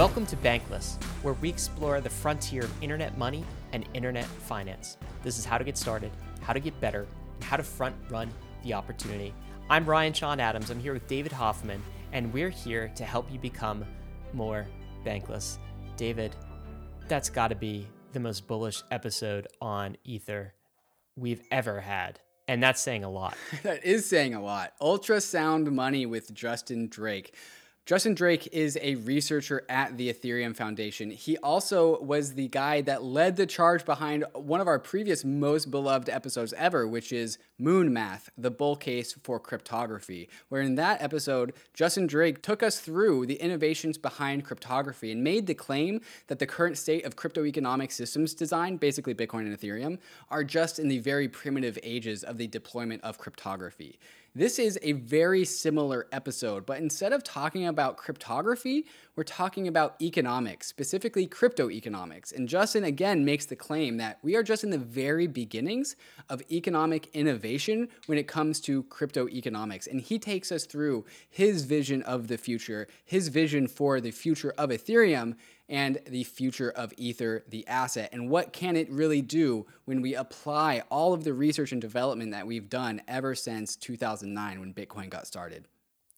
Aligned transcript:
Welcome 0.00 0.24
to 0.28 0.36
Bankless, 0.36 0.96
where 1.20 1.34
we 1.34 1.50
explore 1.50 2.00
the 2.00 2.08
frontier 2.08 2.62
of 2.62 2.82
internet 2.82 3.18
money 3.18 3.44
and 3.74 3.86
internet 3.92 4.24
finance. 4.24 4.96
This 5.22 5.38
is 5.38 5.44
how 5.44 5.58
to 5.58 5.62
get 5.62 5.76
started, 5.76 6.10
how 6.40 6.54
to 6.54 6.58
get 6.58 6.80
better, 6.80 7.06
and 7.34 7.44
how 7.44 7.58
to 7.58 7.62
front 7.62 7.94
run 8.08 8.30
the 8.62 8.72
opportunity. 8.72 9.34
I'm 9.68 9.84
Ryan 9.84 10.14
Sean 10.14 10.40
Adams. 10.40 10.70
I'm 10.70 10.80
here 10.80 10.94
with 10.94 11.06
David 11.06 11.32
Hoffman, 11.32 11.82
and 12.12 12.32
we're 12.32 12.48
here 12.48 12.90
to 12.96 13.04
help 13.04 13.30
you 13.30 13.38
become 13.38 13.84
more 14.32 14.66
bankless. 15.04 15.58
David, 15.98 16.34
that's 17.06 17.28
got 17.28 17.48
to 17.48 17.54
be 17.54 17.86
the 18.14 18.20
most 18.20 18.46
bullish 18.46 18.82
episode 18.90 19.48
on 19.60 19.98
Ether 20.04 20.54
we've 21.14 21.42
ever 21.50 21.78
had. 21.78 22.20
And 22.48 22.62
that's 22.62 22.80
saying 22.80 23.04
a 23.04 23.10
lot. 23.10 23.36
that 23.64 23.84
is 23.84 24.08
saying 24.08 24.32
a 24.32 24.42
lot. 24.42 24.72
Ultrasound 24.80 25.70
Money 25.70 26.06
with 26.06 26.32
Justin 26.32 26.88
Drake. 26.88 27.34
Justin 27.86 28.14
Drake 28.14 28.46
is 28.52 28.78
a 28.82 28.94
researcher 28.96 29.64
at 29.68 29.96
the 29.96 30.12
Ethereum 30.12 30.54
Foundation. 30.54 31.10
He 31.10 31.36
also 31.38 32.00
was 32.02 32.34
the 32.34 32.46
guy 32.46 32.82
that 32.82 33.02
led 33.02 33.34
the 33.34 33.46
charge 33.46 33.84
behind 33.84 34.24
one 34.34 34.60
of 34.60 34.68
our 34.68 34.78
previous 34.78 35.24
most 35.24 35.70
beloved 35.72 36.08
episodes 36.08 36.52
ever, 36.52 36.86
which 36.86 37.10
is 37.10 37.38
Moon 37.58 37.92
Math, 37.92 38.30
the 38.38 38.50
bull 38.50 38.76
case 38.76 39.14
for 39.24 39.40
cryptography. 39.40 40.28
Where 40.50 40.62
in 40.62 40.76
that 40.76 41.02
episode, 41.02 41.54
Justin 41.74 42.06
Drake 42.06 42.42
took 42.42 42.62
us 42.62 42.78
through 42.78 43.26
the 43.26 43.40
innovations 43.40 43.98
behind 43.98 44.44
cryptography 44.44 45.10
and 45.10 45.24
made 45.24 45.48
the 45.48 45.54
claim 45.54 46.00
that 46.28 46.38
the 46.38 46.46
current 46.46 46.78
state 46.78 47.04
of 47.04 47.16
crypto 47.16 47.44
economic 47.44 47.90
systems 47.90 48.34
design, 48.34 48.76
basically 48.76 49.14
Bitcoin 49.14 49.40
and 49.40 49.58
Ethereum, 49.58 49.98
are 50.30 50.44
just 50.44 50.78
in 50.78 50.86
the 50.86 50.98
very 51.00 51.28
primitive 51.28 51.78
ages 51.82 52.22
of 52.22 52.38
the 52.38 52.46
deployment 52.46 53.02
of 53.02 53.18
cryptography. 53.18 53.98
This 54.32 54.60
is 54.60 54.78
a 54.80 54.92
very 54.92 55.44
similar 55.44 56.06
episode, 56.12 56.64
but 56.64 56.78
instead 56.78 57.12
of 57.12 57.24
talking 57.24 57.66
about 57.66 57.96
cryptography, 57.96 58.86
we're 59.16 59.24
talking 59.24 59.66
about 59.66 60.00
economics, 60.00 60.68
specifically 60.68 61.26
crypto 61.26 61.68
economics. 61.68 62.30
And 62.30 62.48
Justin 62.48 62.84
again 62.84 63.24
makes 63.24 63.46
the 63.46 63.56
claim 63.56 63.96
that 63.96 64.20
we 64.22 64.36
are 64.36 64.44
just 64.44 64.62
in 64.62 64.70
the 64.70 64.78
very 64.78 65.26
beginnings 65.26 65.96
of 66.28 66.44
economic 66.48 67.08
innovation 67.12 67.88
when 68.06 68.18
it 68.18 68.28
comes 68.28 68.60
to 68.60 68.84
crypto 68.84 69.26
economics. 69.26 69.88
And 69.88 70.00
he 70.00 70.16
takes 70.20 70.52
us 70.52 70.64
through 70.64 71.06
his 71.28 71.64
vision 71.64 72.00
of 72.04 72.28
the 72.28 72.38
future, 72.38 72.86
his 73.04 73.26
vision 73.26 73.66
for 73.66 74.00
the 74.00 74.12
future 74.12 74.54
of 74.56 74.70
Ethereum 74.70 75.34
and 75.70 76.00
the 76.06 76.24
future 76.24 76.70
of 76.70 76.92
Ether, 76.96 77.44
the 77.48 77.66
asset, 77.68 78.10
and 78.12 78.28
what 78.28 78.52
can 78.52 78.76
it 78.76 78.90
really 78.90 79.22
do 79.22 79.66
when 79.84 80.02
we 80.02 80.14
apply 80.16 80.82
all 80.90 81.14
of 81.14 81.22
the 81.22 81.32
research 81.32 81.70
and 81.70 81.80
development 81.80 82.32
that 82.32 82.46
we've 82.46 82.68
done 82.68 83.00
ever 83.06 83.36
since 83.36 83.76
2009 83.76 84.60
when 84.60 84.74
Bitcoin 84.74 85.08
got 85.08 85.28
started. 85.28 85.68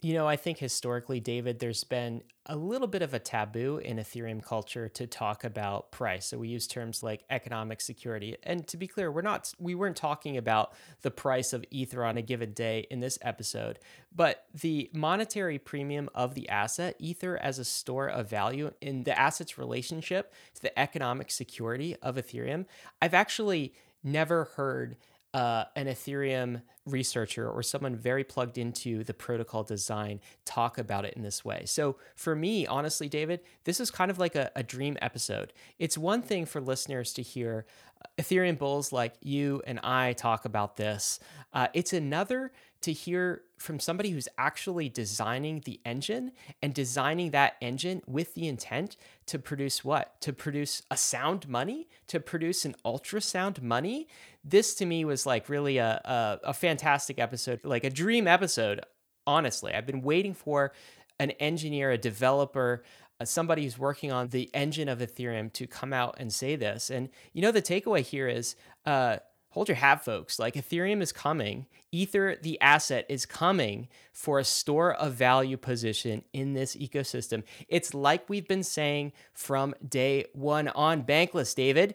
You 0.04 0.14
know, 0.14 0.26
I 0.26 0.34
think 0.34 0.58
historically, 0.58 1.20
David, 1.20 1.60
there's 1.60 1.84
been 1.84 2.24
a 2.46 2.56
little 2.56 2.88
bit 2.88 3.02
of 3.02 3.14
a 3.14 3.20
taboo 3.20 3.76
in 3.76 3.98
Ethereum 3.98 4.42
culture 4.42 4.88
to 4.88 5.06
talk 5.06 5.44
about 5.44 5.92
price. 5.92 6.26
So 6.26 6.38
we 6.38 6.48
use 6.48 6.66
terms 6.66 7.04
like 7.04 7.24
economic 7.30 7.80
security. 7.80 8.36
And 8.42 8.66
to 8.66 8.76
be 8.76 8.88
clear, 8.88 9.12
we're 9.12 9.22
not 9.22 9.52
we 9.60 9.76
weren't 9.76 9.96
talking 9.96 10.36
about 10.36 10.72
the 11.02 11.12
price 11.12 11.52
of 11.52 11.64
Ether 11.70 12.04
on 12.04 12.16
a 12.16 12.22
given 12.22 12.52
day 12.52 12.84
in 12.90 12.98
this 12.98 13.16
episode, 13.22 13.78
but 14.12 14.46
the 14.52 14.90
monetary 14.92 15.60
premium 15.60 16.10
of 16.16 16.34
the 16.34 16.48
asset, 16.48 16.96
Ether 16.98 17.36
as 17.36 17.60
a 17.60 17.64
store 17.64 18.08
of 18.08 18.28
value 18.28 18.72
in 18.80 19.04
the 19.04 19.16
asset's 19.16 19.56
relationship 19.56 20.34
to 20.54 20.62
the 20.62 20.76
economic 20.76 21.30
security 21.30 21.94
of 22.02 22.16
Ethereum. 22.16 22.66
I've 23.00 23.14
actually 23.14 23.72
never 24.02 24.44
heard 24.56 24.96
uh, 25.34 25.64
an 25.76 25.86
Ethereum 25.86 26.62
researcher 26.84 27.48
or 27.48 27.62
someone 27.62 27.94
very 27.94 28.24
plugged 28.24 28.58
into 28.58 29.04
the 29.04 29.14
protocol 29.14 29.62
design 29.62 30.20
talk 30.44 30.78
about 30.78 31.04
it 31.04 31.14
in 31.14 31.22
this 31.22 31.44
way. 31.44 31.62
So 31.64 31.96
for 32.16 32.34
me, 32.34 32.66
honestly, 32.66 33.08
David, 33.08 33.40
this 33.64 33.80
is 33.80 33.90
kind 33.90 34.10
of 34.10 34.18
like 34.18 34.34
a, 34.34 34.50
a 34.56 34.62
dream 34.62 34.98
episode. 35.00 35.52
It's 35.78 35.96
one 35.96 36.22
thing 36.22 36.44
for 36.44 36.60
listeners 36.60 37.12
to 37.14 37.22
hear 37.22 37.66
uh, 38.04 38.08
Ethereum 38.20 38.58
bulls 38.58 38.92
like 38.92 39.14
you 39.20 39.62
and 39.66 39.78
I 39.80 40.12
talk 40.14 40.44
about 40.44 40.76
this. 40.76 41.20
Uh, 41.52 41.68
it's 41.72 41.92
another 41.92 42.52
to 42.82 42.92
hear 42.92 43.42
from 43.58 43.78
somebody 43.78 44.10
who's 44.10 44.28
actually 44.36 44.88
designing 44.88 45.62
the 45.64 45.80
engine 45.84 46.32
and 46.60 46.74
designing 46.74 47.30
that 47.30 47.56
engine 47.60 48.02
with 48.06 48.34
the 48.34 48.48
intent 48.48 48.96
to 49.26 49.38
produce 49.38 49.84
what? 49.84 50.20
To 50.22 50.32
produce 50.32 50.82
a 50.90 50.96
sound 50.96 51.48
money, 51.48 51.88
to 52.08 52.18
produce 52.18 52.64
an 52.64 52.74
ultrasound 52.84 53.62
money. 53.62 54.08
This 54.44 54.74
to 54.76 54.86
me 54.86 55.04
was 55.04 55.26
like 55.26 55.48
really 55.48 55.78
a, 55.78 56.00
a, 56.04 56.48
a 56.48 56.54
fantastic 56.54 57.18
episode, 57.18 57.60
like 57.64 57.84
a 57.84 57.90
dream 57.90 58.26
episode. 58.26 58.80
Honestly, 59.26 59.72
I've 59.72 59.86
been 59.86 60.02
waiting 60.02 60.34
for 60.34 60.72
an 61.20 61.30
engineer, 61.32 61.92
a 61.92 61.98
developer, 61.98 62.82
uh, 63.20 63.24
somebody 63.24 63.62
who's 63.62 63.78
working 63.78 64.10
on 64.10 64.28
the 64.28 64.50
engine 64.52 64.88
of 64.88 64.98
Ethereum 64.98 65.52
to 65.52 65.66
come 65.66 65.92
out 65.92 66.16
and 66.18 66.32
say 66.32 66.56
this. 66.56 66.90
And 66.90 67.08
you 67.32 67.42
know, 67.42 67.52
the 67.52 67.62
takeaway 67.62 68.00
here 68.00 68.26
is 68.26 68.56
uh, 68.84 69.18
hold 69.50 69.68
your 69.68 69.76
hat, 69.76 70.04
folks. 70.04 70.38
Like 70.38 70.54
Ethereum 70.54 71.00
is 71.00 71.12
coming, 71.12 71.66
Ether, 71.92 72.36
the 72.40 72.60
asset, 72.60 73.06
is 73.08 73.26
coming 73.26 73.88
for 74.12 74.38
a 74.38 74.44
store 74.44 74.94
of 74.94 75.14
value 75.14 75.56
position 75.56 76.24
in 76.32 76.54
this 76.54 76.74
ecosystem. 76.74 77.44
It's 77.68 77.94
like 77.94 78.28
we've 78.28 78.48
been 78.48 78.64
saying 78.64 79.12
from 79.34 79.74
day 79.86 80.26
one 80.32 80.68
on 80.68 81.04
Bankless, 81.04 81.54
David. 81.54 81.94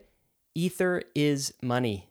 Ether 0.55 1.03
is 1.13 1.53
money. 1.61 2.06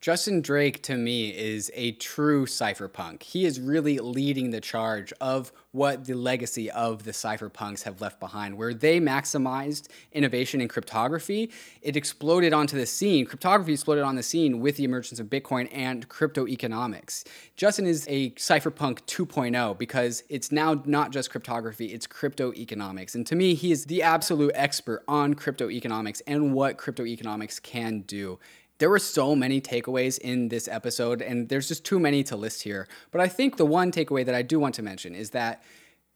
Justin 0.00 0.40
Drake 0.40 0.80
to 0.84 0.96
me 0.96 1.30
is 1.30 1.72
a 1.74 1.90
true 1.92 2.46
cypherpunk. 2.46 3.24
He 3.24 3.44
is 3.44 3.58
really 3.58 3.98
leading 3.98 4.50
the 4.50 4.60
charge 4.60 5.12
of 5.20 5.52
what 5.72 6.04
the 6.04 6.14
legacy 6.14 6.70
of 6.70 7.02
the 7.02 7.10
cypherpunks 7.10 7.82
have 7.82 8.00
left 8.00 8.20
behind, 8.20 8.56
where 8.56 8.72
they 8.72 9.00
maximized 9.00 9.88
innovation 10.12 10.60
in 10.60 10.68
cryptography. 10.68 11.50
It 11.82 11.96
exploded 11.96 12.52
onto 12.52 12.78
the 12.78 12.86
scene. 12.86 13.26
Cryptography 13.26 13.72
exploded 13.72 14.04
on 14.04 14.14
the 14.14 14.22
scene 14.22 14.60
with 14.60 14.76
the 14.76 14.84
emergence 14.84 15.18
of 15.18 15.26
Bitcoin 15.26 15.68
and 15.72 16.08
crypto 16.08 16.46
economics. 16.46 17.24
Justin 17.56 17.84
is 17.84 18.06
a 18.08 18.30
cypherpunk 18.30 19.00
2.0 19.06 19.76
because 19.78 20.22
it's 20.28 20.52
now 20.52 20.80
not 20.86 21.10
just 21.10 21.28
cryptography, 21.28 21.86
it's 21.86 22.06
crypto 22.06 22.52
economics. 22.54 23.16
And 23.16 23.26
to 23.26 23.34
me, 23.34 23.54
he 23.54 23.72
is 23.72 23.86
the 23.86 24.04
absolute 24.04 24.52
expert 24.54 25.02
on 25.08 25.34
crypto 25.34 25.68
economics 25.68 26.22
and 26.28 26.54
what 26.54 26.78
crypto 26.78 27.04
economics 27.04 27.58
can 27.58 28.02
do. 28.02 28.38
There 28.78 28.88
were 28.88 29.00
so 29.00 29.34
many 29.34 29.60
takeaways 29.60 30.18
in 30.18 30.48
this 30.48 30.68
episode, 30.68 31.20
and 31.20 31.48
there's 31.48 31.66
just 31.66 31.84
too 31.84 31.98
many 31.98 32.22
to 32.24 32.36
list 32.36 32.62
here. 32.62 32.86
But 33.10 33.20
I 33.20 33.28
think 33.28 33.56
the 33.56 33.66
one 33.66 33.90
takeaway 33.90 34.24
that 34.24 34.34
I 34.34 34.42
do 34.42 34.60
want 34.60 34.76
to 34.76 34.82
mention 34.82 35.14
is 35.14 35.30
that 35.30 35.62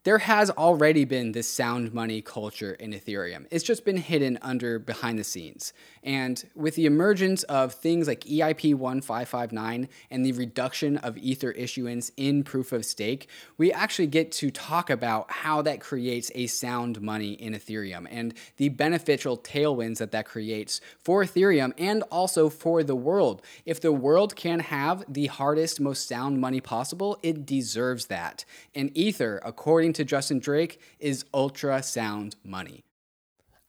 there 0.05 0.19
has 0.19 0.51
already 0.51 1.05
been 1.05 1.33
this 1.33 1.49
sound 1.49 1.95
money 1.95 2.21
culture 2.21 2.73
in 2.75 2.93
Ethereum. 2.93 3.47
It's 3.51 3.65
just 3.65 3.85
been 3.85 3.99
hidden 3.99 4.39
under 4.43 4.79
behind 4.79 5.19
the 5.19 5.25
scenes. 5.25 5.73
And 6.03 6.43
with 6.57 6.75
the 6.75 6.87
emergence 6.87 7.45
of 7.45 7.75
things 7.75 8.09
like 8.09 8.23
EIP 8.23 8.75
1559 8.75 9.89
and 10.11 10.27
the 10.27 10.33
reduction 10.33 10.97
of 10.99 11.17
Ether 11.19 11.53
issuance 11.53 12.11
in 12.17 12.43
proof 12.43 12.73
of 12.73 12.85
stake, 12.85 13.29
we 13.59 13.73
actually 13.73 14.09
get 14.09 14.33
to 14.33 14.51
talk 14.51 14.91
about 14.91 15.31
how 15.31 15.63
that 15.63 15.81
creates 15.81 16.33
a 16.35 16.49
sound 16.49 17.01
money 17.01 17.35
in 17.35 17.53
Ethereum 17.53 18.09
and 18.11 18.35
the 18.57 18.71
beneficial 18.71 19.39
tailwinds 19.39 19.99
that 19.99 20.11
that 20.11 20.27
creates 20.27 20.81
for 21.01 21.23
Ethereum 21.25 21.73
and 21.79 22.03
also 22.11 22.49
for 22.49 22.83
the 22.83 22.97
world. 22.97 23.41
If 23.65 23.81
the 23.81 23.93
world 23.93 24.35
can 24.35 24.59
have 24.61 25.05
the 25.09 25.27
hardest, 25.27 25.81
most 25.81 26.09
sound 26.09 26.41
money 26.41 26.61
possible, 26.61 27.19
it 27.23 27.47
deserves 27.47 28.07
that. 28.07 28.45
And 28.75 28.91
Ether, 28.97 29.41
according 29.45 29.92
to 29.95 30.05
Justin 30.05 30.39
Drake 30.39 30.81
is 30.99 31.25
ultrasound 31.35 32.35
money. 32.45 32.85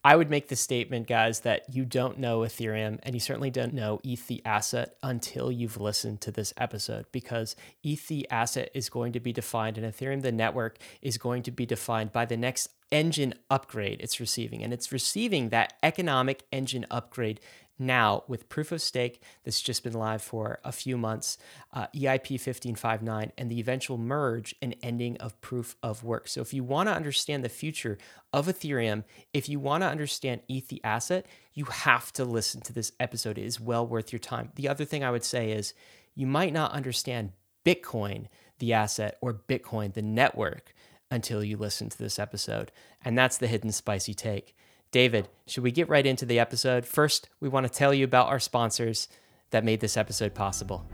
I 0.06 0.16
would 0.16 0.28
make 0.28 0.48
the 0.48 0.56
statement, 0.56 1.06
guys, 1.06 1.40
that 1.40 1.74
you 1.74 1.86
don't 1.86 2.18
know 2.18 2.40
Ethereum 2.40 2.98
and 3.04 3.14
you 3.14 3.20
certainly 3.20 3.50
don't 3.50 3.72
know 3.72 4.00
ETH 4.04 4.26
the 4.26 4.42
asset 4.44 4.96
until 5.02 5.50
you've 5.50 5.80
listened 5.80 6.20
to 6.20 6.30
this 6.30 6.52
episode 6.58 7.06
because 7.10 7.56
ETH 7.82 8.06
the 8.08 8.28
asset 8.30 8.70
is 8.74 8.90
going 8.90 9.12
to 9.12 9.20
be 9.20 9.32
defined 9.32 9.78
and 9.78 9.90
Ethereum 9.90 10.20
the 10.20 10.30
network 10.30 10.76
is 11.00 11.16
going 11.16 11.42
to 11.44 11.50
be 11.50 11.64
defined 11.64 12.12
by 12.12 12.26
the 12.26 12.36
next 12.36 12.68
engine 12.92 13.34
upgrade 13.50 14.00
it's 14.00 14.20
receiving. 14.20 14.62
And 14.62 14.74
it's 14.74 14.92
receiving 14.92 15.48
that 15.48 15.72
economic 15.82 16.44
engine 16.52 16.84
upgrade 16.90 17.40
now 17.78 18.24
with 18.28 18.48
proof 18.48 18.72
of 18.72 18.80
stake 18.80 19.22
that's 19.44 19.60
just 19.60 19.82
been 19.82 19.92
live 19.92 20.22
for 20.22 20.60
a 20.64 20.72
few 20.72 20.96
months, 20.96 21.38
uh, 21.72 21.86
EIP 21.94 22.32
1559, 22.32 23.32
and 23.36 23.50
the 23.50 23.58
eventual 23.58 23.98
merge 23.98 24.54
and 24.62 24.76
ending 24.82 25.16
of 25.18 25.40
proof 25.40 25.76
of 25.82 26.04
work. 26.04 26.28
So, 26.28 26.40
if 26.40 26.54
you 26.54 26.62
want 26.62 26.88
to 26.88 26.94
understand 26.94 27.44
the 27.44 27.48
future 27.48 27.98
of 28.32 28.46
Ethereum, 28.46 29.04
if 29.32 29.48
you 29.48 29.58
want 29.58 29.82
to 29.82 29.88
understand 29.88 30.42
ETH 30.48 30.68
the 30.68 30.82
asset, 30.84 31.26
you 31.52 31.64
have 31.66 32.12
to 32.14 32.24
listen 32.24 32.60
to 32.62 32.72
this 32.72 32.92
episode. 33.00 33.38
It 33.38 33.44
is 33.44 33.60
well 33.60 33.86
worth 33.86 34.12
your 34.12 34.20
time. 34.20 34.50
The 34.54 34.68
other 34.68 34.84
thing 34.84 35.04
I 35.04 35.10
would 35.10 35.24
say 35.24 35.52
is 35.52 35.74
you 36.14 36.26
might 36.26 36.52
not 36.52 36.72
understand 36.72 37.32
Bitcoin, 37.64 38.26
the 38.58 38.72
asset, 38.72 39.18
or 39.20 39.34
Bitcoin, 39.34 39.94
the 39.94 40.02
network, 40.02 40.74
until 41.10 41.42
you 41.42 41.56
listen 41.56 41.88
to 41.88 41.98
this 41.98 42.18
episode. 42.18 42.70
And 43.04 43.16
that's 43.16 43.38
the 43.38 43.46
hidden 43.46 43.72
spicy 43.72 44.14
take. 44.14 44.56
David, 44.94 45.28
should 45.48 45.64
we 45.64 45.72
get 45.72 45.88
right 45.88 46.06
into 46.06 46.24
the 46.24 46.38
episode? 46.38 46.86
First, 46.86 47.28
we 47.40 47.48
want 47.48 47.66
to 47.66 47.72
tell 47.72 47.92
you 47.92 48.04
about 48.04 48.28
our 48.28 48.38
sponsors 48.38 49.08
that 49.50 49.64
made 49.64 49.80
this 49.80 49.96
episode 49.96 50.36
possible. 50.36 50.86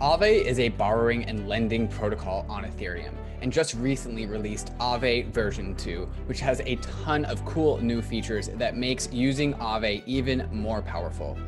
Aave 0.00 0.42
is 0.44 0.58
a 0.58 0.70
borrowing 0.70 1.24
and 1.26 1.48
lending 1.48 1.86
protocol 1.86 2.44
on 2.48 2.64
Ethereum 2.64 3.14
and 3.40 3.52
just 3.52 3.74
recently 3.74 4.26
released 4.26 4.76
Aave 4.78 5.32
version 5.32 5.76
2, 5.76 6.08
which 6.26 6.40
has 6.40 6.60
a 6.64 6.74
ton 7.04 7.24
of 7.26 7.44
cool 7.44 7.78
new 7.78 8.02
features 8.02 8.48
that 8.48 8.76
makes 8.76 9.08
using 9.12 9.54
Aave 9.54 10.02
even 10.04 10.48
more 10.50 10.82
powerful. 10.82 11.38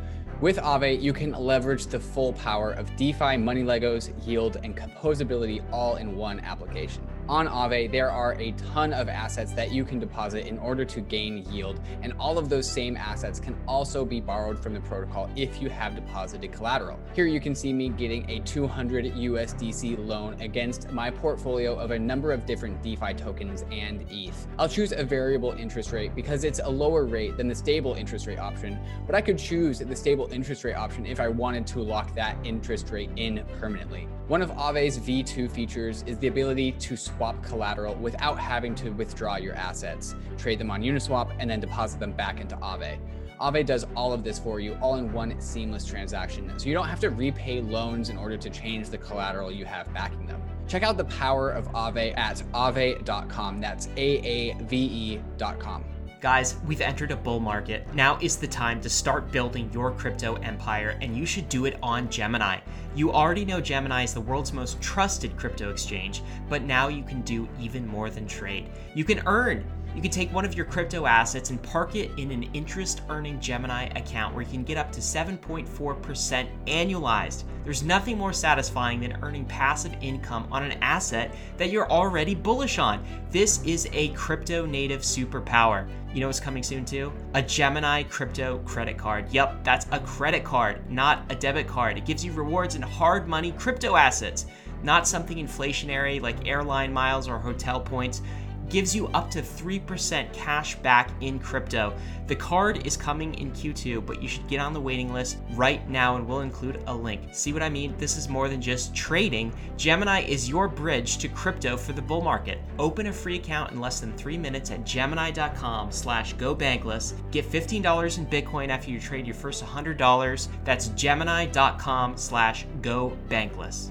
With 0.41 0.59
Aave, 0.59 1.03
you 1.03 1.13
can 1.13 1.33
leverage 1.33 1.87
the 1.87 1.99
full 1.99 2.33
power 2.35 2.75
of 2.75 2.95
DeFi, 2.95 3.37
money 3.37 3.65
Legos, 3.65 4.13
yield, 4.25 4.59
and 4.63 4.77
composability 4.77 5.65
all 5.73 5.97
in 5.97 6.15
one 6.15 6.39
application. 6.39 7.05
On 7.31 7.47
Aave, 7.47 7.93
there 7.93 8.11
are 8.11 8.33
a 8.41 8.51
ton 8.75 8.93
of 8.93 9.09
assets 9.09 9.53
that 9.53 9.71
you 9.71 9.85
can 9.85 10.01
deposit 10.01 10.49
in 10.49 10.59
order 10.59 10.85
to 10.87 11.01
gain 11.01 11.49
yield, 11.49 11.79
and 12.03 12.13
all 12.19 12.39
of 12.39 12.49
those 12.49 12.69
same 12.69 12.97
assets 12.97 13.39
can 13.39 13.57
also 13.69 14.05
be 14.05 14.21
borrowed 14.21 14.61
from 14.61 14.75
the 14.75 14.81
protocol 14.81 15.31
if 15.37 15.63
you 15.63 15.71
have 15.71 15.95
deposited 15.95 16.51
collateral. 16.51 16.99
Here 17.15 17.27
you 17.27 17.39
can 17.39 17.55
see 17.55 17.73
me 17.73 17.91
getting 17.91 18.29
a 18.29 18.41
200 18.41 19.15
USDC 19.15 20.05
loan 20.09 20.41
against 20.41 20.91
my 20.91 21.09
portfolio 21.09 21.79
of 21.79 21.93
a 21.93 21.99
number 22.01 22.33
of 22.33 22.47
different 22.47 22.83
DeFi 22.83 23.15
tokens 23.15 23.65
and 23.71 24.05
ETH. 24.11 24.49
I'll 24.59 24.69
choose 24.69 24.91
a 24.91 25.05
variable 25.05 25.53
interest 25.53 25.93
rate 25.93 26.17
because 26.17 26.43
it's 26.43 26.59
a 26.59 26.69
lower 26.69 27.05
rate 27.05 27.37
than 27.37 27.47
the 27.47 27.55
stable 27.55 27.95
interest 27.95 28.27
rate 28.27 28.41
option, 28.41 28.77
but 29.07 29.15
I 29.15 29.21
could 29.21 29.39
choose 29.39 29.79
the 29.79 29.95
stable 29.95 30.29
interest 30.33 30.65
rate 30.65 30.75
option 30.75 31.07
if 31.07 31.21
I 31.21 31.29
wanted 31.29 31.65
to 31.69 31.81
lock 31.81 32.13
that 32.17 32.37
interest 32.43 32.91
rate 32.91 33.11
in 33.15 33.45
permanently. 33.61 34.09
One 34.27 34.43
of 34.43 34.51
Aave's 34.51 34.97
V2 34.97 35.51
features 35.51 36.05
is 36.07 36.17
the 36.19 36.29
ability 36.29 36.71
to 36.73 36.97
swap 37.21 37.43
collateral 37.43 37.95
without 37.97 38.39
having 38.39 38.75
to 38.75 38.89
withdraw 38.93 39.37
your 39.37 39.55
assets, 39.55 40.15
trade 40.39 40.59
them 40.59 40.71
on 40.71 40.81
Uniswap, 40.81 41.31
and 41.39 41.51
then 41.51 41.61
deposit 41.61 42.01
them 42.01 42.13
back 42.13 42.41
into 42.41 42.57
Aave. 42.57 42.99
Aave 43.39 43.67
does 43.67 43.87
all 43.95 44.15
of 44.15 44.25
this 44.25 44.39
for 44.39 44.59
you 44.59 44.73
all 44.81 44.97
in 44.97 45.13
one 45.13 45.39
seamless 45.39 45.85
transaction, 45.85 46.51
so 46.59 46.67
you 46.67 46.73
don't 46.73 46.89
have 46.89 47.01
to 47.01 47.11
repay 47.11 47.61
loans 47.61 48.09
in 48.09 48.17
order 48.17 48.39
to 48.39 48.49
change 48.49 48.89
the 48.89 48.97
collateral 48.97 49.53
you 49.53 49.67
have 49.67 49.93
backing 49.93 50.25
them. 50.27 50.41
Check 50.67 50.83
out 50.83 50.97
the 50.97 51.05
power 51.05 51.51
of 51.51 51.69
Aave 51.73 52.17
at 52.17 52.43
aave.com. 52.55 53.61
That's 53.61 53.89
A 53.99 54.09
A 54.27 54.55
V 54.63 54.77
E.com. 54.77 55.85
Guys, 56.21 56.57
we've 56.67 56.83
entered 56.83 57.13
a 57.13 57.17
bull 57.17 57.41
market. 57.41 57.87
Now 57.95 58.19
is 58.21 58.37
the 58.37 58.47
time 58.47 58.79
to 58.83 58.91
start 58.91 59.33
building 59.33 59.71
your 59.73 59.91
crypto 59.91 60.35
empire, 60.35 60.99
and 61.01 61.17
you 61.17 61.25
should 61.25 61.49
do 61.49 61.65
it 61.65 61.79
on 61.83 62.11
Gemini. 62.11 62.59
You 62.95 63.11
already 63.11 63.47
know 63.47 63.59
Gemini 63.59 64.03
is 64.03 64.13
the 64.13 64.21
world's 64.21 64.53
most 64.53 64.79
trusted 64.83 65.35
crypto 65.39 65.71
exchange, 65.71 66.23
but 66.51 66.61
now 66.61 66.89
you 66.89 67.03
can 67.05 67.23
do 67.23 67.49
even 67.59 67.87
more 67.87 68.11
than 68.11 68.27
trade. 68.27 68.69
You 68.95 69.03
can 69.03 69.23
earn. 69.25 69.65
You 69.95 70.01
can 70.01 70.11
take 70.13 70.33
one 70.33 70.45
of 70.45 70.55
your 70.55 70.67
crypto 70.67 71.07
assets 71.07 71.51
and 71.51 71.61
park 71.61 71.97
it 71.97 72.13
in 72.17 72.31
an 72.31 72.45
interest 72.55 73.03
earning 73.09 73.41
Gemini 73.41 73.87
account 73.97 74.35
where 74.35 74.45
you 74.45 74.51
can 74.51 74.63
get 74.63 74.79
up 74.79 74.93
to 74.93 75.01
7.4% 75.01 76.49
annualized. 76.67 77.43
There's 77.65 77.83
nothing 77.83 78.17
more 78.17 78.33
satisfying 78.33 79.01
than 79.01 79.19
earning 79.23 79.45
passive 79.47 79.95
income 80.01 80.47
on 80.53 80.63
an 80.63 80.79
asset 80.81 81.35
that 81.57 81.71
you're 81.71 81.91
already 81.91 82.37
bullish 82.37 82.79
on. 82.79 83.05
This 83.31 83.63
is 83.65 83.89
a 83.93 84.11
crypto 84.11 84.65
native 84.65 85.01
superpower. 85.01 85.89
You 86.15 86.21
know 86.21 86.29
what's 86.29 86.41
coming 86.41 86.63
soon 86.63 86.85
too? 86.85 87.13
A 87.35 87.43
Gemini 87.43 88.05
crypto 88.05 88.59
credit 88.61 88.97
card. 88.97 89.27
Yep, 89.31 89.65
that's 89.65 89.87
a 89.91 89.99
credit 89.99 90.45
card, 90.45 90.89
not 90.89 91.25
a 91.31 91.35
debit 91.35 91.67
card. 91.67 91.99
It 91.99 92.07
gives 92.07 92.25
you 92.25 92.33
rewards 92.33 92.77
in 92.77 92.83
hard 92.83 93.27
money 93.27 93.53
crypto 93.53 93.97
assets, 93.97 94.47
not 94.83 95.07
something 95.07 95.37
inflationary 95.37 96.21
like 96.21 96.47
airline 96.47 96.93
miles 96.93 97.29
or 97.29 97.39
hotel 97.39 97.81
points 97.81 98.23
gives 98.71 98.95
you 98.95 99.09
up 99.09 99.31
to 99.33 99.43
3% 99.43 100.33
cash 100.33 100.77
back 100.77 101.11
in 101.21 101.39
crypto. 101.39 101.93
The 102.29 102.37
card 102.37 102.87
is 102.87 102.97
coming 102.97 103.35
in 103.35 103.51
Q2, 103.51 104.07
but 104.07 104.23
you 104.23 104.29
should 104.29 104.47
get 104.47 104.61
on 104.61 104.73
the 104.73 104.81
waiting 104.81 105.13
list 105.13 105.39
right 105.55 105.87
now 105.91 106.15
and 106.17 106.27
we'll 106.27 106.41
include 106.41 106.83
a 106.87 106.95
link. 106.95 107.23
See 107.33 107.53
what 107.53 107.63
I 107.63 107.69
mean? 107.69 107.95
This 107.99 108.17
is 108.17 108.29
more 108.29 108.49
than 108.49 108.63
just 108.63 108.95
trading. 108.95 109.53
Gemini 109.77 110.21
is 110.21 110.49
your 110.49 110.69
bridge 110.69 111.19
to 111.19 111.29
crypto 111.29 111.77
for 111.77 111.93
the 111.93 112.01
bull 112.01 112.23
market. 112.23 112.61
Open 112.79 113.07
a 113.07 113.13
free 113.13 113.37
account 113.37 113.73
in 113.73 113.81
less 113.81 113.99
than 114.01 114.17
three 114.17 114.39
minutes 114.39 114.71
at 114.71 114.87
gemini.com 114.87 115.91
slash 115.91 116.35
go 116.35 116.55
bankless. 116.55 117.15
Get 117.33 117.51
$15 117.51 118.19
in 118.19 118.27
Bitcoin 118.27 118.69
after 118.69 118.91
you 118.91 119.01
trade 119.01 119.27
your 119.27 119.35
first 119.35 119.65
$100. 119.65 120.49
That's 120.65 120.89
gemini.com 120.89 122.17
slash 122.17 122.67
go 122.81 123.17
bankless. 123.29 123.91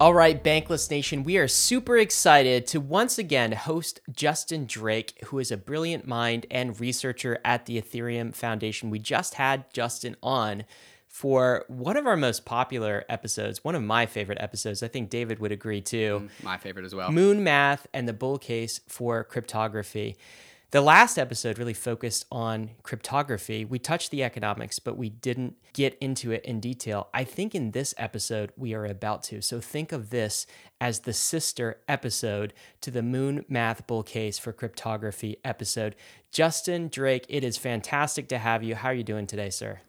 All 0.00 0.14
right, 0.14 0.42
Bankless 0.42 0.90
Nation, 0.90 1.24
we 1.24 1.36
are 1.36 1.46
super 1.46 1.98
excited 1.98 2.66
to 2.68 2.80
once 2.80 3.18
again 3.18 3.52
host 3.52 4.00
Justin 4.10 4.64
Drake, 4.64 5.12
who 5.26 5.38
is 5.38 5.50
a 5.50 5.58
brilliant 5.58 6.06
mind 6.06 6.46
and 6.50 6.80
researcher 6.80 7.38
at 7.44 7.66
the 7.66 7.78
Ethereum 7.78 8.34
Foundation. 8.34 8.88
We 8.88 8.98
just 8.98 9.34
had 9.34 9.70
Justin 9.74 10.16
on 10.22 10.64
for 11.06 11.66
one 11.68 11.98
of 11.98 12.06
our 12.06 12.16
most 12.16 12.46
popular 12.46 13.04
episodes, 13.10 13.62
one 13.62 13.74
of 13.74 13.82
my 13.82 14.06
favorite 14.06 14.38
episodes. 14.40 14.82
I 14.82 14.88
think 14.88 15.10
David 15.10 15.38
would 15.38 15.52
agree 15.52 15.82
too. 15.82 16.30
Mm, 16.40 16.44
my 16.44 16.56
favorite 16.56 16.86
as 16.86 16.94
well. 16.94 17.12
Moon 17.12 17.44
Math 17.44 17.86
and 17.92 18.08
the 18.08 18.14
bull 18.14 18.38
case 18.38 18.80
for 18.88 19.22
cryptography. 19.22 20.16
The 20.72 20.80
last 20.80 21.18
episode 21.18 21.58
really 21.58 21.74
focused 21.74 22.26
on 22.30 22.70
cryptography. 22.84 23.64
We 23.64 23.80
touched 23.80 24.12
the 24.12 24.22
economics, 24.22 24.78
but 24.78 24.96
we 24.96 25.08
didn't 25.08 25.56
get 25.72 25.98
into 26.00 26.30
it 26.30 26.44
in 26.44 26.60
detail. 26.60 27.08
I 27.12 27.24
think 27.24 27.56
in 27.56 27.72
this 27.72 27.92
episode, 27.98 28.52
we 28.56 28.72
are 28.74 28.84
about 28.84 29.24
to. 29.24 29.42
So 29.42 29.60
think 29.60 29.90
of 29.90 30.10
this 30.10 30.46
as 30.80 31.00
the 31.00 31.12
sister 31.12 31.80
episode 31.88 32.54
to 32.82 32.92
the 32.92 33.02
Moon 33.02 33.44
Math 33.48 33.84
Bull 33.88 34.04
Case 34.04 34.38
for 34.38 34.52
Cryptography 34.52 35.38
episode. 35.44 35.96
Justin 36.30 36.86
Drake, 36.86 37.26
it 37.28 37.42
is 37.42 37.56
fantastic 37.56 38.28
to 38.28 38.38
have 38.38 38.62
you. 38.62 38.76
How 38.76 38.90
are 38.90 38.94
you 38.94 39.02
doing 39.02 39.26
today, 39.26 39.50
sir? 39.50 39.80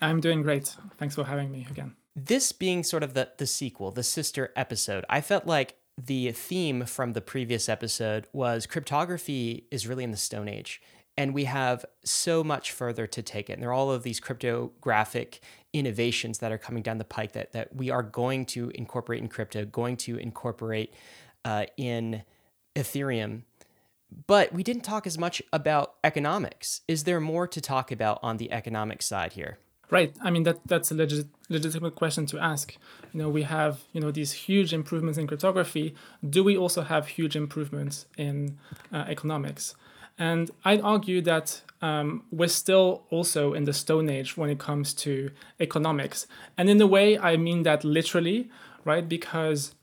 I'm 0.00 0.20
doing 0.20 0.40
great. 0.40 0.74
Thanks 0.96 1.16
for 1.16 1.24
having 1.24 1.52
me 1.52 1.66
again. 1.70 1.96
This 2.16 2.52
being 2.52 2.82
sort 2.82 3.02
of 3.02 3.12
the, 3.12 3.30
the 3.36 3.46
sequel, 3.46 3.90
the 3.90 4.02
sister 4.02 4.54
episode, 4.56 5.04
I 5.10 5.20
felt 5.20 5.46
like 5.46 5.76
the 6.06 6.32
theme 6.32 6.84
from 6.86 7.12
the 7.12 7.20
previous 7.20 7.68
episode 7.68 8.26
was 8.32 8.66
cryptography 8.66 9.66
is 9.70 9.86
really 9.86 10.04
in 10.04 10.10
the 10.10 10.16
Stone 10.16 10.48
Age. 10.48 10.80
And 11.16 11.34
we 11.34 11.44
have 11.44 11.84
so 12.04 12.42
much 12.42 12.72
further 12.72 13.06
to 13.06 13.22
take 13.22 13.50
it. 13.50 13.54
And 13.54 13.62
there 13.62 13.70
are 13.70 13.74
all 13.74 13.90
of 13.90 14.02
these 14.02 14.20
cryptographic 14.20 15.40
innovations 15.72 16.38
that 16.38 16.52
are 16.52 16.58
coming 16.58 16.82
down 16.82 16.98
the 16.98 17.04
pike 17.04 17.32
that, 17.32 17.52
that 17.52 17.74
we 17.76 17.90
are 17.90 18.02
going 18.02 18.46
to 18.46 18.70
incorporate 18.70 19.20
in 19.20 19.28
crypto, 19.28 19.64
going 19.64 19.96
to 19.98 20.16
incorporate 20.16 20.94
uh, 21.44 21.66
in 21.76 22.22
Ethereum. 22.74 23.42
But 24.26 24.52
we 24.52 24.62
didn't 24.62 24.82
talk 24.82 25.06
as 25.06 25.18
much 25.18 25.42
about 25.52 25.94
economics. 26.02 26.80
Is 26.88 27.04
there 27.04 27.20
more 27.20 27.46
to 27.46 27.60
talk 27.60 27.92
about 27.92 28.18
on 28.22 28.38
the 28.38 28.50
economic 28.50 29.02
side 29.02 29.34
here? 29.34 29.58
Right. 29.90 30.14
I 30.22 30.30
mean 30.30 30.44
that 30.44 30.60
that's 30.66 30.92
a 30.92 30.94
legit, 30.94 31.26
legitimate 31.48 31.96
question 31.96 32.24
to 32.26 32.38
ask. 32.38 32.76
You 33.12 33.18
know, 33.20 33.28
we 33.28 33.42
have 33.42 33.80
you 33.92 34.00
know 34.00 34.12
these 34.12 34.32
huge 34.32 34.72
improvements 34.72 35.18
in 35.18 35.26
cryptography. 35.26 35.94
Do 36.28 36.44
we 36.44 36.56
also 36.56 36.82
have 36.82 37.08
huge 37.08 37.34
improvements 37.34 38.06
in 38.16 38.58
uh, 38.92 39.04
economics? 39.08 39.74
And 40.16 40.50
I'd 40.64 40.82
argue 40.82 41.22
that 41.22 41.62
um, 41.82 42.22
we're 42.30 42.48
still 42.48 43.02
also 43.10 43.54
in 43.54 43.64
the 43.64 43.72
Stone 43.72 44.08
Age 44.10 44.36
when 44.36 44.50
it 44.50 44.58
comes 44.58 44.94
to 44.94 45.30
economics. 45.58 46.26
And 46.56 46.68
in 46.68 46.80
a 46.80 46.86
way, 46.86 47.18
I 47.18 47.36
mean 47.36 47.62
that 47.62 47.84
literally, 47.84 48.50
right? 48.84 49.08
Because 49.08 49.74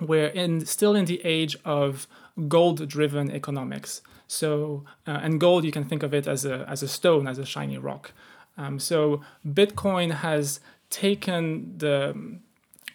we're 0.00 0.28
in 0.28 0.66
still 0.66 0.94
in 0.94 1.06
the 1.06 1.20
age 1.24 1.56
of 1.64 2.06
gold-driven 2.48 3.30
economics. 3.30 4.02
So, 4.28 4.84
uh, 5.06 5.20
and 5.22 5.40
gold, 5.40 5.64
you 5.64 5.72
can 5.72 5.84
think 5.84 6.02
of 6.02 6.12
it 6.12 6.26
as 6.26 6.44
a 6.44 6.66
as 6.68 6.82
a 6.82 6.88
stone, 6.88 7.26
as 7.26 7.38
a 7.38 7.46
shiny 7.46 7.78
rock. 7.78 8.12
Um, 8.56 8.78
so 8.78 9.22
Bitcoin 9.46 10.12
has 10.12 10.60
taken 10.90 11.76
the 11.78 12.38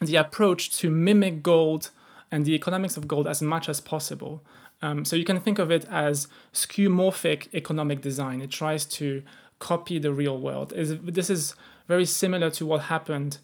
the 0.01 0.15
approach 0.15 0.75
to 0.77 0.89
mimic 0.89 1.43
gold 1.43 1.91
and 2.31 2.45
the 2.45 2.55
economics 2.55 2.97
of 2.97 3.07
gold 3.07 3.27
as 3.27 3.41
much 3.41 3.69
as 3.69 3.79
possible. 3.79 4.43
Um, 4.81 5.05
so 5.05 5.15
you 5.15 5.25
can 5.25 5.39
think 5.39 5.59
of 5.59 5.69
it 5.69 5.85
as 5.91 6.27
skeuomorphic 6.53 7.53
economic 7.53 8.01
design. 8.01 8.41
It 8.41 8.49
tries 8.49 8.85
to 8.85 9.21
copy 9.59 9.99
the 9.99 10.11
real 10.11 10.39
world. 10.39 10.73
This 10.75 11.29
is 11.29 11.53
very 11.87 12.05
similar 12.05 12.49
to 12.51 12.65
what 12.65 12.81
happened 12.83 13.37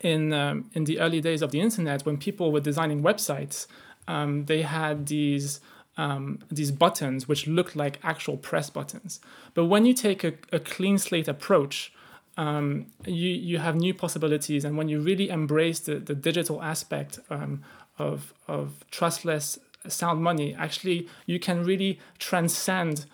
in 0.00 0.32
um, 0.32 0.70
in 0.72 0.84
the 0.84 0.98
early 1.00 1.20
days 1.20 1.42
of 1.42 1.50
the 1.50 1.60
internet 1.60 2.06
when 2.06 2.16
people 2.16 2.50
were 2.52 2.60
designing 2.60 3.02
websites. 3.02 3.66
Um, 4.08 4.46
they 4.46 4.62
had 4.62 5.06
these 5.06 5.60
um, 5.96 6.38
these 6.50 6.70
buttons 6.70 7.28
which 7.28 7.46
look 7.46 7.76
like 7.76 7.98
actual 8.02 8.36
press 8.36 8.70
buttons. 8.70 9.20
But 9.54 9.66
when 9.66 9.84
you 9.86 9.94
take 9.94 10.24
a, 10.24 10.34
a 10.50 10.58
clean 10.58 10.98
slate 10.98 11.28
approach, 11.28 11.92
um, 12.36 12.86
you, 13.04 13.30
you 13.30 13.58
have 13.58 13.76
new 13.76 13.94
possibilities. 13.94 14.64
And 14.64 14.76
when 14.76 14.88
you 14.88 15.00
really 15.00 15.28
embrace 15.28 15.80
the, 15.80 15.96
the 15.96 16.14
digital 16.14 16.62
aspect 16.62 17.18
um, 17.30 17.62
of, 17.98 18.32
of 18.48 18.84
trustless 18.90 19.58
sound 19.86 20.22
money, 20.22 20.54
actually, 20.54 21.08
you 21.26 21.38
can 21.38 21.64
really 21.64 21.98
transcend 22.18 23.06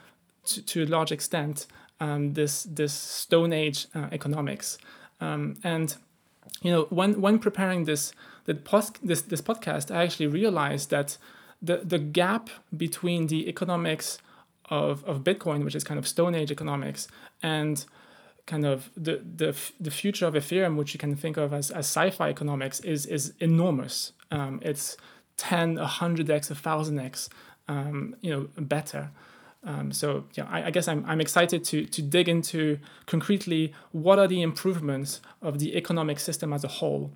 to, 0.46 0.62
to 0.62 0.84
a 0.84 0.86
large 0.86 1.10
extent 1.10 1.66
um, 2.00 2.34
this, 2.34 2.62
this 2.62 2.92
Stone 2.92 3.52
Age 3.52 3.86
uh, 3.94 4.08
economics. 4.12 4.78
Um, 5.20 5.56
and 5.64 5.96
you 6.62 6.70
know, 6.70 6.82
when, 6.90 7.20
when 7.20 7.38
preparing 7.38 7.84
this, 7.84 8.12
this, 8.46 9.22
this 9.22 9.40
podcast, 9.40 9.94
I 9.94 10.04
actually 10.04 10.28
realized 10.28 10.90
that 10.90 11.18
the, 11.60 11.78
the 11.78 11.98
gap 11.98 12.50
between 12.76 13.26
the 13.26 13.48
economics 13.48 14.18
of, 14.70 15.04
of 15.04 15.24
Bitcoin, 15.24 15.64
which 15.64 15.74
is 15.74 15.84
kind 15.84 15.98
of 15.98 16.06
Stone 16.06 16.34
Age 16.34 16.50
economics, 16.50 17.08
and 17.42 17.84
kind 18.46 18.64
of 18.64 18.90
the, 18.96 19.22
the, 19.36 19.56
the 19.78 19.90
future 19.90 20.26
of 20.26 20.34
Ethereum, 20.34 20.76
which 20.76 20.94
you 20.94 20.98
can 20.98 21.14
think 21.16 21.36
of 21.36 21.52
as, 21.52 21.70
as 21.70 21.86
sci-fi 21.86 22.30
economics, 22.30 22.80
is, 22.80 23.06
is 23.06 23.32
enormous. 23.40 24.12
Um, 24.30 24.60
it's 24.62 24.96
10, 25.36 25.76
100x, 25.76 26.52
1000x, 26.52 27.28
um, 27.68 28.16
you 28.20 28.30
know, 28.30 28.48
better. 28.56 29.10
Um, 29.64 29.92
so 29.92 30.24
yeah, 30.34 30.46
I, 30.48 30.64
I, 30.64 30.70
guess 30.70 30.86
I'm, 30.88 31.04
I'm 31.06 31.20
excited 31.20 31.64
to, 31.64 31.84
to 31.84 32.02
dig 32.02 32.28
into 32.28 32.78
concretely 33.06 33.72
what 33.92 34.18
are 34.18 34.28
the 34.28 34.40
improvements 34.40 35.20
of 35.42 35.58
the 35.58 35.76
economic 35.76 36.20
system 36.20 36.52
as 36.52 36.64
a 36.64 36.68
whole. 36.68 37.12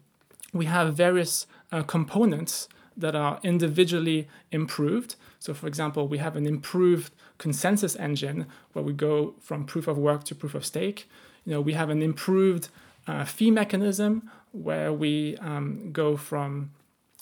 We 0.53 0.67
have 0.67 0.95
various 0.95 1.47
uh, 1.71 1.83
components 1.83 2.69
that 2.97 3.15
are 3.15 3.41
individually 3.43 4.29
improved. 4.51 5.17
So 5.39 5.55
for 5.55 5.67
example, 5.67 6.09
we 6.09 6.19
have 6.19 6.37
an 6.37 6.47
improved 6.47 7.13
consensus 7.39 7.97
engine 7.97 8.47
where 8.73 8.85
we 8.85 8.93
go 8.93 9.35
from 9.41 9.65
proof 9.65 9.89
of 9.89 9.99
work 9.99 10.25
to 10.25 10.35
proof 10.35 10.55
of 10.55 10.65
stake. 10.65 11.09
You 11.45 11.53
know, 11.53 11.61
we 11.61 11.73
have 11.73 11.91
an 11.91 12.03
improved 12.03 12.69
uh, 13.07 13.25
fee 13.25 13.51
mechanism 13.51 14.31
where 14.53 14.93
we 14.93 15.37
um, 15.39 15.91
go 15.93 16.17
from 16.17 16.71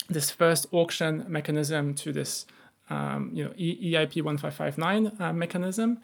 this 0.09 0.31
first 0.31 0.67
auction 0.73 1.25
mechanism 1.29 1.95
to 1.95 2.13
this 2.13 2.47
um, 2.91 3.31
you 3.33 3.45
know, 3.45 3.51
EIP 3.51 4.23
1559 4.23 5.13
uh, 5.19 5.33
mechanism. 5.33 5.99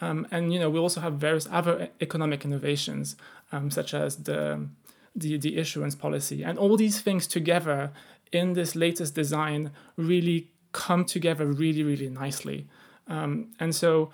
Um, 0.00 0.26
and 0.32 0.52
you 0.52 0.58
know, 0.58 0.68
we 0.68 0.78
also 0.78 1.00
have 1.00 1.14
various 1.14 1.46
other 1.50 1.88
economic 2.00 2.44
innovations, 2.44 3.16
um, 3.52 3.70
such 3.70 3.94
as 3.94 4.16
the, 4.24 4.66
the, 5.14 5.38
the 5.38 5.56
issuance 5.56 5.94
policy. 5.94 6.42
And 6.42 6.58
all 6.58 6.76
these 6.76 7.00
things 7.00 7.28
together 7.28 7.92
in 8.32 8.54
this 8.54 8.74
latest 8.74 9.14
design 9.14 9.70
really 9.96 10.48
come 10.72 11.04
together 11.04 11.46
really, 11.46 11.82
really 11.82 12.08
nicely. 12.08 12.66
Um, 13.06 13.48
and 13.60 13.74
so, 13.74 14.10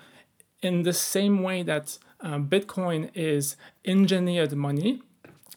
in 0.61 0.83
the 0.83 0.93
same 0.93 1.41
way 1.41 1.63
that 1.63 1.97
uh, 2.21 2.37
Bitcoin 2.37 3.09
is 3.13 3.55
engineered 3.85 4.53
money, 4.53 5.01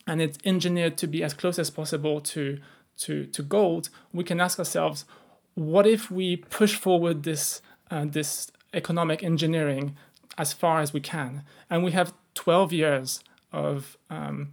and 0.07 0.23
it's 0.23 0.38
engineered 0.45 0.97
to 0.99 1.07
be 1.07 1.23
as 1.23 1.35
close 1.35 1.59
as 1.59 1.71
possible 1.71 2.21
to 2.21 2.59
to, 2.99 3.26
to 3.26 3.42
gold, 3.42 3.88
we 4.12 4.23
can 4.23 4.40
ask 4.40 4.59
ourselves, 4.59 5.07
what 5.54 5.87
if 5.87 6.11
we 6.11 6.37
push 6.37 6.76
forward 6.76 7.25
this 7.25 7.62
uh, 7.90 8.04
this 8.04 8.50
economic 8.73 9.23
engineering 9.23 9.97
as 10.38 10.52
far 10.52 10.81
as 10.81 10.92
we 10.92 11.00
can, 11.00 11.42
and 11.69 11.85
we 11.85 11.92
have 11.92 12.14
12 12.35 12.73
years 12.73 13.23
of 13.52 13.99
um, 14.09 14.52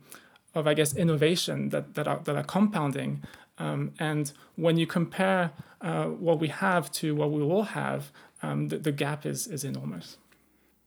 of 0.55 0.67
I 0.67 0.73
guess 0.73 0.95
innovation 0.95 1.69
that 1.69 1.95
that 1.95 2.07
are 2.07 2.19
that 2.25 2.35
are 2.35 2.43
compounding. 2.43 3.23
Um, 3.59 3.93
and 3.99 4.31
when 4.55 4.77
you 4.77 4.87
compare 4.87 5.51
uh, 5.81 6.05
what 6.05 6.39
we 6.39 6.47
have 6.47 6.91
to 6.93 7.13
what 7.15 7.31
we 7.31 7.43
will 7.43 7.63
have, 7.63 8.11
um, 8.41 8.69
the, 8.69 8.77
the 8.77 8.91
gap 8.91 9.25
is 9.25 9.47
is 9.47 9.63
enormous. 9.63 10.17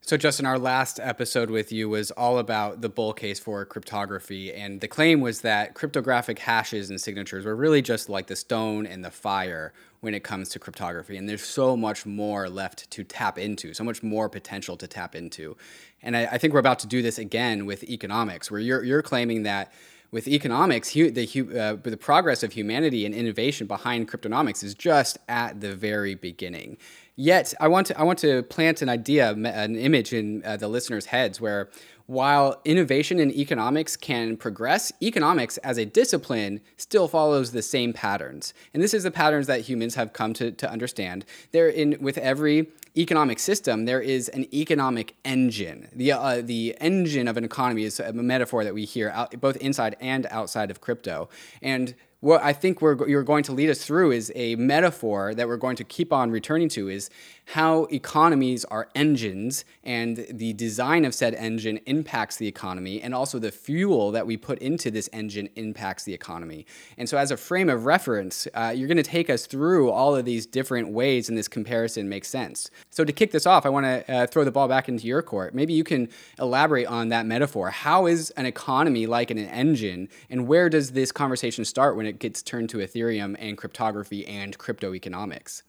So, 0.04 0.16
Justin, 0.16 0.46
our 0.46 0.58
last 0.58 0.98
episode 0.98 1.48
with 1.48 1.70
you 1.70 1.88
was 1.88 2.10
all 2.10 2.38
about 2.38 2.80
the 2.80 2.88
bull 2.88 3.12
case 3.12 3.38
for 3.38 3.64
cryptography. 3.64 4.52
And 4.52 4.80
the 4.80 4.88
claim 4.88 5.20
was 5.20 5.42
that 5.42 5.74
cryptographic 5.74 6.40
hashes 6.40 6.90
and 6.90 7.00
signatures 7.00 7.44
were 7.44 7.54
really 7.54 7.82
just 7.82 8.08
like 8.08 8.26
the 8.26 8.34
stone 8.34 8.84
and 8.84 9.04
the 9.04 9.12
fire 9.12 9.72
when 10.00 10.12
it 10.12 10.24
comes 10.24 10.48
to 10.50 10.58
cryptography. 10.58 11.16
And 11.16 11.28
there's 11.28 11.44
so 11.44 11.76
much 11.76 12.04
more 12.04 12.48
left 12.48 12.90
to 12.90 13.04
tap 13.04 13.38
into, 13.38 13.74
so 13.74 13.84
much 13.84 14.02
more 14.02 14.28
potential 14.28 14.76
to 14.78 14.88
tap 14.88 15.14
into. 15.14 15.56
And 16.02 16.16
I, 16.16 16.24
I 16.32 16.38
think 16.38 16.52
we're 16.52 16.58
about 16.58 16.80
to 16.80 16.88
do 16.88 17.00
this 17.00 17.18
again 17.18 17.64
with 17.64 17.84
economics, 17.84 18.50
where 18.50 18.58
you're, 18.58 18.82
you're 18.82 19.02
claiming 19.02 19.44
that 19.44 19.72
with 20.12 20.28
economics, 20.28 20.92
the, 20.92 21.48
uh, 21.58 21.76
the 21.82 21.96
progress 21.96 22.42
of 22.42 22.52
humanity 22.52 23.06
and 23.06 23.14
innovation 23.14 23.66
behind 23.66 24.08
cryptonomics 24.08 24.62
is 24.62 24.74
just 24.74 25.18
at 25.26 25.60
the 25.62 25.74
very 25.74 26.14
beginning. 26.14 26.76
Yet, 27.16 27.52
I 27.60 27.68
want 27.68 27.88
to 27.88 27.98
I 27.98 28.04
want 28.04 28.18
to 28.20 28.42
plant 28.44 28.80
an 28.80 28.88
idea, 28.88 29.32
an 29.32 29.76
image 29.76 30.12
in 30.14 30.42
uh, 30.44 30.56
the 30.56 30.68
listeners' 30.68 31.06
heads 31.06 31.40
where 31.40 31.68
while 32.12 32.60
innovation 32.66 33.18
in 33.18 33.30
economics 33.30 33.96
can 33.96 34.36
progress, 34.36 34.92
economics 35.02 35.56
as 35.58 35.78
a 35.78 35.86
discipline 35.86 36.60
still 36.76 37.08
follows 37.08 37.52
the 37.52 37.62
same 37.62 37.94
patterns. 37.94 38.52
And 38.74 38.82
this 38.82 38.92
is 38.92 39.04
the 39.04 39.10
patterns 39.10 39.46
that 39.46 39.62
humans 39.62 39.94
have 39.94 40.12
come 40.12 40.34
to, 40.34 40.50
to 40.52 40.70
understand. 40.70 41.24
There 41.52 41.68
in 41.68 41.96
with 42.00 42.18
every 42.18 42.68
economic 42.98 43.38
system, 43.38 43.86
there 43.86 44.02
is 44.02 44.28
an 44.28 44.44
economic 44.54 45.14
engine. 45.24 45.88
The, 45.94 46.12
uh, 46.12 46.42
the 46.42 46.76
engine 46.82 47.28
of 47.28 47.38
an 47.38 47.44
economy 47.44 47.84
is 47.84 47.98
a 47.98 48.12
metaphor 48.12 48.62
that 48.64 48.74
we 48.74 48.84
hear 48.84 49.08
out, 49.08 49.40
both 49.40 49.56
inside 49.56 49.96
and 49.98 50.26
outside 50.30 50.70
of 50.70 50.82
crypto. 50.82 51.30
And 51.62 51.94
what 52.22 52.40
I 52.40 52.52
think 52.52 52.80
we're, 52.80 53.08
you're 53.08 53.24
going 53.24 53.42
to 53.44 53.52
lead 53.52 53.68
us 53.68 53.84
through 53.84 54.12
is 54.12 54.30
a 54.36 54.54
metaphor 54.54 55.34
that 55.34 55.48
we're 55.48 55.56
going 55.56 55.74
to 55.74 55.84
keep 55.84 56.12
on 56.12 56.30
returning 56.30 56.68
to 56.70 56.88
is 56.88 57.10
how 57.46 57.86
economies 57.86 58.64
are 58.66 58.88
engines 58.94 59.64
and 59.82 60.24
the 60.30 60.52
design 60.52 61.04
of 61.04 61.14
said 61.14 61.34
engine 61.34 61.80
impacts 61.86 62.36
the 62.36 62.46
economy 62.46 63.02
and 63.02 63.12
also 63.12 63.40
the 63.40 63.50
fuel 63.50 64.12
that 64.12 64.24
we 64.24 64.36
put 64.36 64.60
into 64.60 64.88
this 64.88 65.10
engine 65.12 65.48
impacts 65.56 66.04
the 66.04 66.14
economy. 66.14 66.64
And 66.96 67.08
so 67.08 67.18
as 67.18 67.32
a 67.32 67.36
frame 67.36 67.68
of 67.68 67.86
reference, 67.86 68.46
uh, 68.54 68.72
you're 68.74 68.86
going 68.86 68.96
to 68.98 69.02
take 69.02 69.28
us 69.28 69.46
through 69.46 69.90
all 69.90 70.14
of 70.14 70.24
these 70.24 70.46
different 70.46 70.90
ways 70.90 71.28
and 71.28 71.36
this 71.36 71.48
comparison 71.48 72.08
makes 72.08 72.28
sense. 72.28 72.70
So 72.90 73.04
to 73.04 73.12
kick 73.12 73.32
this 73.32 73.46
off, 73.46 73.66
I 73.66 73.68
want 73.68 73.86
to 73.86 74.12
uh, 74.12 74.26
throw 74.28 74.44
the 74.44 74.52
ball 74.52 74.68
back 74.68 74.88
into 74.88 75.08
your 75.08 75.22
court. 75.22 75.56
Maybe 75.56 75.72
you 75.72 75.82
can 75.82 76.08
elaborate 76.38 76.86
on 76.86 77.08
that 77.08 77.26
metaphor. 77.26 77.70
How 77.70 78.06
is 78.06 78.30
an 78.30 78.46
economy 78.46 79.06
like 79.06 79.32
an 79.32 79.38
engine 79.38 80.08
and 80.30 80.46
where 80.46 80.68
does 80.68 80.92
this 80.92 81.10
conversation 81.10 81.64
start 81.64 81.96
when 81.96 82.06
it 82.06 82.11
gets 82.18 82.42
turned 82.42 82.70
to 82.70 82.78
Ethereum 82.78 83.36
and 83.38 83.56
cryptography 83.56 84.26
and 84.26 84.56
crypto 84.58 84.94
economics? 84.94 85.62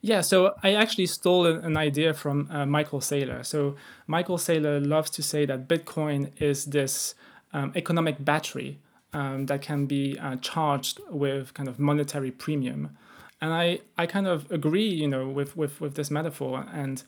Yeah, 0.00 0.20
so 0.20 0.54
I 0.64 0.74
actually 0.74 1.06
stole 1.06 1.46
an 1.46 1.76
idea 1.76 2.12
from 2.12 2.48
uh, 2.50 2.66
Michael 2.66 2.98
Saylor. 2.98 3.46
So 3.46 3.76
Michael 4.08 4.36
Saylor 4.36 4.84
loves 4.84 5.10
to 5.10 5.22
say 5.22 5.46
that 5.46 5.68
Bitcoin 5.68 6.32
is 6.42 6.64
this 6.64 7.14
um, 7.52 7.72
economic 7.76 8.24
battery 8.24 8.80
um, 9.12 9.46
that 9.46 9.62
can 9.62 9.86
be 9.86 10.18
uh, 10.18 10.36
charged 10.36 11.00
with 11.08 11.54
kind 11.54 11.68
of 11.68 11.78
monetary 11.78 12.32
premium. 12.32 12.96
And 13.40 13.52
I, 13.52 13.80
I 13.96 14.06
kind 14.06 14.26
of 14.26 14.50
agree, 14.50 14.88
you 14.88 15.06
know, 15.06 15.28
with, 15.28 15.56
with, 15.56 15.80
with 15.80 15.94
this 15.94 16.10
metaphor. 16.10 16.66
And 16.72 17.02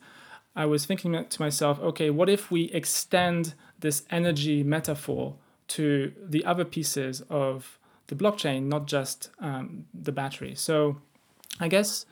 I 0.55 0.65
was 0.65 0.85
thinking 0.85 1.25
to 1.25 1.41
myself, 1.41 1.79
okay, 1.79 2.09
what 2.09 2.29
if 2.29 2.49
we 2.49 2.65
extend 2.71 3.55
this 3.79 4.03
energy 4.09 4.63
metaphor 4.63 5.35
to 5.67 6.13
the 6.23 6.45
other 6.45 6.63
pieces 6.63 7.21
of 7.29 7.77
the 8.07 8.15
blockchain, 8.15 8.63
not 8.63 8.87
just 8.87 9.29
um, 9.39 9.85
the 9.93 10.11
battery? 10.11 10.55
So 10.55 10.97
I 11.59 11.67
guess 11.67 12.05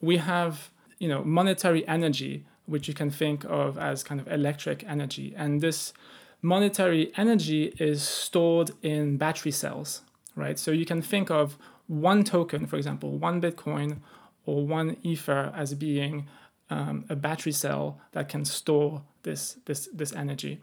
we 0.00 0.18
have 0.18 0.70
you 0.98 1.08
know 1.08 1.22
monetary 1.24 1.86
energy 1.86 2.44
which 2.66 2.86
you 2.86 2.92
can 2.92 3.10
think 3.10 3.44
of 3.44 3.78
as 3.78 4.04
kind 4.04 4.20
of 4.20 4.28
electric 4.28 4.84
energy. 4.84 5.34
And 5.36 5.62
this 5.62 5.94
monetary 6.42 7.12
energy 7.16 7.72
is 7.78 8.02
stored 8.02 8.72
in 8.82 9.16
battery 9.16 9.52
cells 9.52 10.02
right? 10.38 10.58
So 10.58 10.70
you 10.70 10.86
can 10.86 11.02
think 11.02 11.30
of 11.30 11.58
one 11.88 12.22
token 12.22 12.66
for 12.66 12.76
example 12.76 13.18
one 13.18 13.40
bitcoin 13.40 13.98
or 14.46 14.66
one 14.66 14.96
ether 15.02 15.52
as 15.54 15.74
being 15.74 16.26
um, 16.70 17.04
a 17.08 17.16
battery 17.16 17.52
cell 17.52 18.00
that 18.12 18.28
can 18.28 18.44
store 18.44 19.02
this 19.24 19.58
this 19.66 19.88
this 19.92 20.12
energy. 20.12 20.62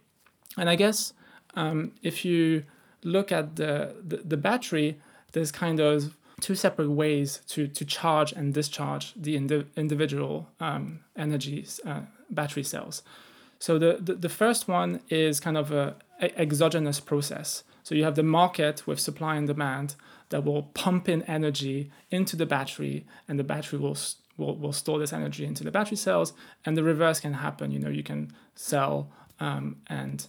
And 0.57 0.69
i 0.69 0.75
guess 0.75 1.13
um, 1.55 1.91
if 2.01 2.23
you 2.25 2.63
look 3.05 3.31
at 3.31 3.55
the, 3.55 3.95
the, 4.05 4.17
the 4.17 4.37
battery 4.37 4.97
there's 5.31 5.51
kind 5.51 5.79
of 5.79 6.15
two 6.41 6.55
separate 6.55 6.89
ways 6.89 7.41
to, 7.47 7.67
to 7.67 7.85
charge 7.85 8.31
and 8.31 8.53
discharge 8.53 9.13
the 9.15 9.35
indi- 9.35 9.65
individual 9.75 10.49
um, 10.59 10.99
uh, 11.17 12.01
battery 12.29 12.63
cells. 12.63 13.03
So 13.59 13.77
the, 13.77 13.97
the, 14.01 14.15
the, 14.15 14.29
first 14.29 14.67
one 14.67 15.01
is 15.09 15.39
kind 15.39 15.57
of 15.57 15.71
a, 15.71 15.95
exogenous 16.21 16.99
process. 16.99 17.63
So 17.83 17.95
you 17.95 18.03
have 18.03 18.15
the 18.15 18.23
market 18.23 18.87
with 18.87 18.99
supply 18.99 19.35
and 19.35 19.47
demand 19.47 19.95
that 20.29 20.43
will 20.43 20.63
pump 20.63 21.07
in 21.07 21.21
energy 21.23 21.91
into 22.09 22.35
the 22.35 22.45
battery, 22.45 23.05
and 23.27 23.37
the 23.37 23.43
battery 23.43 23.79
will, 23.79 23.97
will, 24.37 24.55
will 24.55 24.73
store 24.73 24.99
this 24.99 25.13
energy 25.13 25.45
into 25.45 25.63
the 25.63 25.71
battery 25.71 25.97
cells. 25.97 26.33
And 26.65 26.75
the 26.75 26.83
reverse 26.83 27.19
can 27.19 27.33
happen. 27.33 27.71
You 27.71 27.79
know, 27.79 27.89
you 27.89 28.03
can 28.03 28.31
sell 28.55 29.09
um, 29.39 29.77
and 29.87 30.27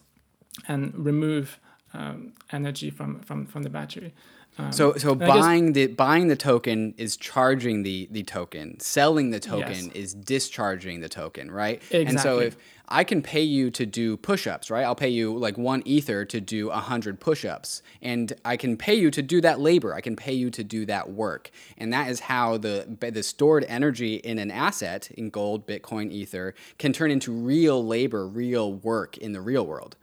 and 0.67 0.93
remove 0.97 1.59
um, 1.95 2.33
energy 2.53 2.91
from, 2.91 3.21
from, 3.21 3.47
from 3.47 3.63
the 3.63 3.71
battery. 3.71 4.13
Um, 4.59 4.73
so 4.73 4.95
so 4.95 5.15
buying 5.15 5.73
guess, 5.73 5.89
the 5.89 5.95
buying 5.95 6.29
the 6.29 6.37
token 6.37 6.95
is 6.97 7.17
charging 7.17 7.83
the 7.83 8.09
the 8.11 8.23
token. 8.23 8.81
Selling 8.81 9.31
the 9.31 9.41
token 9.41 9.87
yes. 9.87 9.93
is 9.95 10.15
discharging 10.15 11.01
the 11.01 11.11
token, 11.11 11.51
right? 11.51 11.77
Exactly. 11.77 12.07
And 12.07 12.21
so 12.21 12.39
if 12.39 12.57
I 12.89 13.05
can 13.05 13.21
pay 13.21 13.43
you 13.43 13.71
to 13.73 13.85
do 13.85 14.17
push-ups, 14.17 14.71
right? 14.71 14.85
I'll 14.85 14.95
pay 14.95 15.09
you 15.09 15.37
like 15.37 15.59
one 15.59 15.83
ether 15.85 16.25
to 16.25 16.41
do 16.41 16.71
a 16.71 16.79
hundred 16.79 17.21
push-ups, 17.21 17.83
and 18.01 18.33
I 18.45 18.57
can 18.57 18.77
pay 18.77 18.95
you 18.95 19.11
to 19.11 19.21
do 19.21 19.41
that 19.43 19.61
labor. 19.61 19.93
I 19.93 20.01
can 20.01 20.17
pay 20.17 20.33
you 20.33 20.51
to 20.51 20.65
do 20.65 20.87
that 20.87 21.11
work, 21.11 21.51
and 21.77 21.93
that 21.93 22.09
is 22.09 22.21
how 22.21 22.57
the 22.57 22.97
the 22.99 23.23
stored 23.23 23.65
energy 23.65 24.15
in 24.15 24.39
an 24.39 24.51
asset 24.51 25.11
in 25.11 25.29
gold, 25.29 25.67
Bitcoin, 25.67 26.11
Ether 26.11 26.55
can 26.79 26.95
turn 26.95 27.11
into 27.11 27.31
real 27.31 27.85
labor, 27.85 28.27
real 28.27 28.73
work 28.73 29.19
in 29.19 29.33
the 29.33 29.41
real 29.43 29.67
world. 29.67 29.97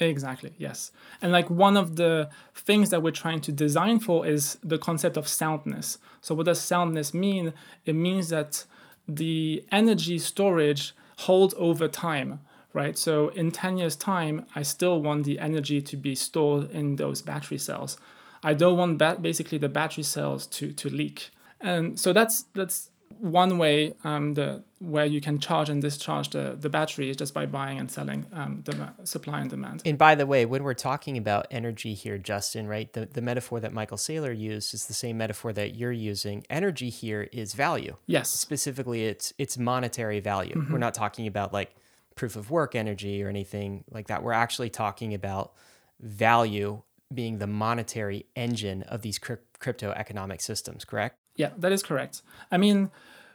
Exactly, 0.00 0.52
yes. 0.58 0.92
And 1.20 1.32
like 1.32 1.50
one 1.50 1.76
of 1.76 1.96
the 1.96 2.30
things 2.54 2.90
that 2.90 3.02
we're 3.02 3.10
trying 3.10 3.40
to 3.40 3.52
design 3.52 3.98
for 3.98 4.26
is 4.26 4.58
the 4.62 4.78
concept 4.78 5.16
of 5.16 5.26
soundness. 5.26 5.98
So, 6.20 6.34
what 6.36 6.46
does 6.46 6.60
soundness 6.60 7.12
mean? 7.12 7.52
It 7.84 7.94
means 7.94 8.28
that 8.28 8.64
the 9.08 9.64
energy 9.72 10.18
storage 10.18 10.94
holds 11.20 11.54
over 11.56 11.88
time, 11.88 12.40
right? 12.72 12.96
So 12.96 13.28
in 13.30 13.50
10 13.50 13.78
years' 13.78 13.96
time, 13.96 14.46
I 14.54 14.62
still 14.62 15.02
want 15.02 15.24
the 15.24 15.38
energy 15.38 15.80
to 15.80 15.96
be 15.96 16.14
stored 16.14 16.70
in 16.70 16.96
those 16.96 17.22
battery 17.22 17.58
cells. 17.58 17.96
I 18.42 18.54
don't 18.54 18.76
want 18.76 18.98
that 19.00 19.22
basically 19.22 19.58
the 19.58 19.68
battery 19.68 20.04
cells 20.04 20.46
to, 20.48 20.72
to 20.72 20.88
leak. 20.88 21.30
And 21.60 21.98
so 21.98 22.12
that's 22.12 22.42
that's 22.54 22.90
one 23.18 23.58
way 23.58 23.94
um, 24.04 24.34
the 24.34 24.62
where 24.80 25.06
you 25.06 25.20
can 25.20 25.40
charge 25.40 25.68
and 25.68 25.82
discharge 25.82 26.30
the, 26.30 26.56
the 26.58 26.68
battery 26.68 27.10
is 27.10 27.16
just 27.16 27.34
by 27.34 27.44
buying 27.46 27.78
and 27.78 27.90
selling 27.90 28.26
um, 28.32 28.62
the 28.64 28.90
supply 29.04 29.40
and 29.40 29.50
demand. 29.50 29.82
And 29.84 29.98
by 29.98 30.14
the 30.14 30.24
way, 30.24 30.46
when 30.46 30.62
we're 30.62 30.74
talking 30.74 31.16
about 31.16 31.48
energy 31.50 31.94
here, 31.94 32.16
Justin, 32.16 32.68
right, 32.68 32.92
the, 32.92 33.06
the 33.06 33.20
metaphor 33.20 33.58
that 33.58 33.72
Michael 33.72 33.96
Saylor 33.96 34.38
used 34.38 34.72
is 34.74 34.86
the 34.86 34.94
same 34.94 35.18
metaphor 35.18 35.52
that 35.52 35.74
you're 35.74 35.90
using. 35.90 36.44
Energy 36.48 36.90
here 36.90 37.28
is 37.32 37.54
value. 37.54 37.96
Yes. 38.06 38.30
Specifically, 38.30 39.06
it's 39.06 39.32
it's 39.38 39.58
monetary 39.58 40.20
value. 40.20 40.54
Mm-hmm. 40.54 40.72
We're 40.72 40.78
not 40.78 40.94
talking 40.94 41.26
about 41.26 41.52
like 41.52 41.74
proof 42.14 42.36
of 42.36 42.50
work 42.50 42.74
energy 42.74 43.22
or 43.22 43.28
anything 43.28 43.84
like 43.90 44.08
that. 44.08 44.22
We're 44.22 44.32
actually 44.32 44.70
talking 44.70 45.14
about 45.14 45.52
value 46.00 46.82
being 47.12 47.38
the 47.38 47.46
monetary 47.46 48.26
engine 48.36 48.82
of 48.82 49.02
these 49.02 49.18
crypto 49.18 49.90
economic 49.92 50.40
systems, 50.40 50.84
correct? 50.84 51.17
Yeah, 51.38 51.50
that 51.56 51.72
is 51.72 51.82
correct. 51.82 52.20
I 52.50 52.58
mean, 52.58 52.90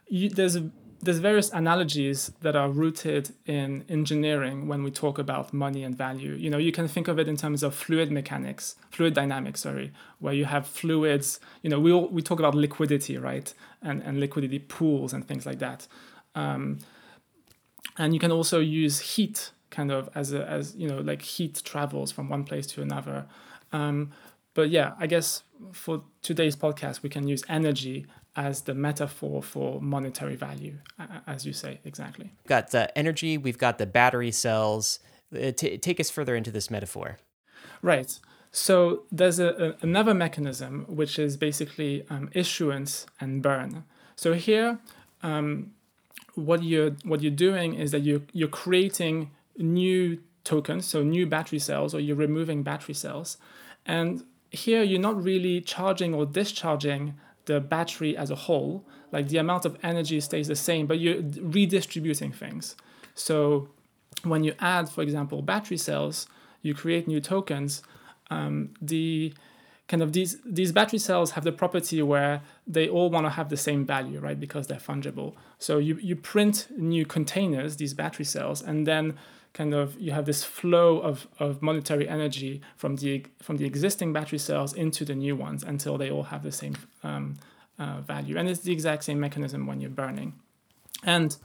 you, 0.06 0.28
there's 0.28 0.58
there's 1.02 1.18
various 1.18 1.50
analogies 1.50 2.32
that 2.40 2.54
are 2.54 2.70
rooted 2.70 3.34
in 3.44 3.84
engineering 3.88 4.68
when 4.68 4.82
we 4.82 4.90
talk 4.90 5.18
about 5.18 5.52
money 5.52 5.82
and 5.84 5.96
value. 5.96 6.32
You 6.32 6.48
know, 6.50 6.56
you 6.58 6.72
can 6.72 6.86
think 6.88 7.08
of 7.08 7.18
it 7.18 7.28
in 7.28 7.36
terms 7.36 7.62
of 7.62 7.74
fluid 7.74 8.10
mechanics, 8.12 8.76
fluid 8.90 9.12
dynamics, 9.14 9.60
sorry, 9.62 9.92
where 10.18 10.32
you 10.32 10.44
have 10.44 10.66
fluids. 10.66 11.40
You 11.62 11.70
know, 11.70 11.80
we 11.80 11.92
all, 11.92 12.08
we 12.08 12.22
talk 12.22 12.38
about 12.38 12.54
liquidity, 12.54 13.16
right, 13.16 13.52
and 13.82 14.02
and 14.02 14.20
liquidity 14.20 14.58
pools 14.60 15.12
and 15.14 15.26
things 15.26 15.46
like 15.46 15.58
that. 15.58 15.88
Um, 16.34 16.78
and 17.96 18.12
you 18.12 18.20
can 18.20 18.30
also 18.32 18.60
use 18.60 19.00
heat, 19.00 19.50
kind 19.70 19.90
of 19.90 20.10
as 20.14 20.34
a 20.34 20.46
as 20.46 20.76
you 20.76 20.88
know, 20.88 20.98
like 20.98 21.22
heat 21.22 21.62
travels 21.64 22.12
from 22.12 22.28
one 22.28 22.44
place 22.44 22.66
to 22.68 22.82
another. 22.82 23.24
Um, 23.72 24.10
but 24.52 24.68
yeah, 24.70 24.92
I 24.98 25.06
guess 25.06 25.42
for 25.72 26.04
today's 26.22 26.56
podcast, 26.56 27.02
we 27.02 27.08
can 27.08 27.26
use 27.26 27.42
energy 27.48 28.06
as 28.36 28.62
the 28.62 28.74
metaphor 28.74 29.42
for 29.42 29.80
monetary 29.80 30.36
value, 30.36 30.78
as 31.26 31.46
you 31.46 31.52
say, 31.52 31.80
exactly. 31.84 32.32
got 32.48 32.70
the 32.70 32.96
energy, 32.98 33.38
we've 33.38 33.58
got 33.58 33.78
the 33.78 33.86
battery 33.86 34.32
cells. 34.32 34.98
Uh, 35.34 35.50
t- 35.50 35.78
take 35.78 35.98
us 35.98 36.10
further 36.10 36.36
into 36.36 36.50
this 36.50 36.70
metaphor. 36.70 37.18
Right. 37.82 38.18
So 38.52 39.02
there's 39.10 39.40
a, 39.40 39.48
a 39.48 39.74
another 39.82 40.14
mechanism 40.14 40.84
which 40.88 41.18
is 41.18 41.36
basically 41.36 42.04
um, 42.08 42.30
issuance 42.32 43.06
and 43.20 43.42
burn. 43.42 43.84
So 44.14 44.34
here, 44.34 44.78
um, 45.22 45.72
what 46.34 46.62
you're 46.62 46.92
what 47.04 47.20
you're 47.20 47.32
doing 47.32 47.74
is 47.74 47.90
that 47.90 48.00
you're 48.00 48.22
you're 48.32 48.48
creating 48.48 49.32
new 49.56 50.20
tokens, 50.44 50.86
so 50.86 51.02
new 51.02 51.26
battery 51.26 51.58
cells, 51.58 51.94
or 51.94 52.00
you're 52.00 52.16
removing 52.16 52.62
battery 52.62 52.94
cells, 52.94 53.38
and 53.86 54.24
here 54.54 54.82
you're 54.82 55.00
not 55.00 55.22
really 55.22 55.60
charging 55.60 56.14
or 56.14 56.26
discharging 56.26 57.14
the 57.46 57.60
battery 57.60 58.16
as 58.16 58.30
a 58.30 58.34
whole. 58.34 58.84
Like 59.12 59.28
the 59.28 59.38
amount 59.38 59.64
of 59.64 59.76
energy 59.82 60.20
stays 60.20 60.48
the 60.48 60.56
same, 60.56 60.86
but 60.86 60.98
you're 60.98 61.22
redistributing 61.22 62.32
things. 62.32 62.76
So 63.14 63.68
when 64.22 64.44
you 64.44 64.54
add, 64.58 64.88
for 64.88 65.02
example, 65.02 65.42
battery 65.42 65.76
cells, 65.76 66.26
you 66.62 66.74
create 66.74 67.06
new 67.06 67.20
tokens. 67.20 67.82
Um, 68.30 68.70
the 68.80 69.34
kind 69.86 70.02
of 70.02 70.12
these 70.14 70.38
these 70.44 70.72
battery 70.72 70.98
cells 70.98 71.32
have 71.32 71.44
the 71.44 71.52
property 71.52 72.02
where 72.02 72.40
they 72.66 72.88
all 72.88 73.10
want 73.10 73.26
to 73.26 73.30
have 73.30 73.50
the 73.50 73.56
same 73.56 73.84
value, 73.84 74.18
right? 74.18 74.40
Because 74.40 74.66
they're 74.66 74.78
fungible. 74.78 75.34
So 75.58 75.78
you 75.78 75.98
you 76.00 76.16
print 76.16 76.68
new 76.76 77.04
containers, 77.04 77.76
these 77.76 77.94
battery 77.94 78.24
cells, 78.24 78.62
and 78.62 78.86
then 78.86 79.16
kind 79.54 79.72
of 79.72 79.98
you 79.98 80.12
have 80.12 80.26
this 80.26 80.44
flow 80.44 80.98
of, 80.98 81.26
of 81.38 81.62
monetary 81.62 82.06
energy 82.08 82.60
from 82.76 82.96
the 82.96 83.24
from 83.40 83.56
the 83.56 83.64
existing 83.64 84.12
battery 84.12 84.38
cells 84.38 84.74
into 84.74 85.04
the 85.04 85.14
new 85.14 85.34
ones 85.34 85.62
until 85.62 85.96
they 85.96 86.10
all 86.10 86.24
have 86.24 86.42
the 86.42 86.52
same 86.52 86.76
um, 87.02 87.36
uh, 87.78 88.00
value. 88.00 88.36
And 88.36 88.48
it's 88.48 88.60
the 88.60 88.72
exact 88.72 89.04
same 89.04 89.18
mechanism 89.18 89.66
when 89.66 89.80
you're 89.80 89.90
burning. 89.90 90.34
And 91.04 91.36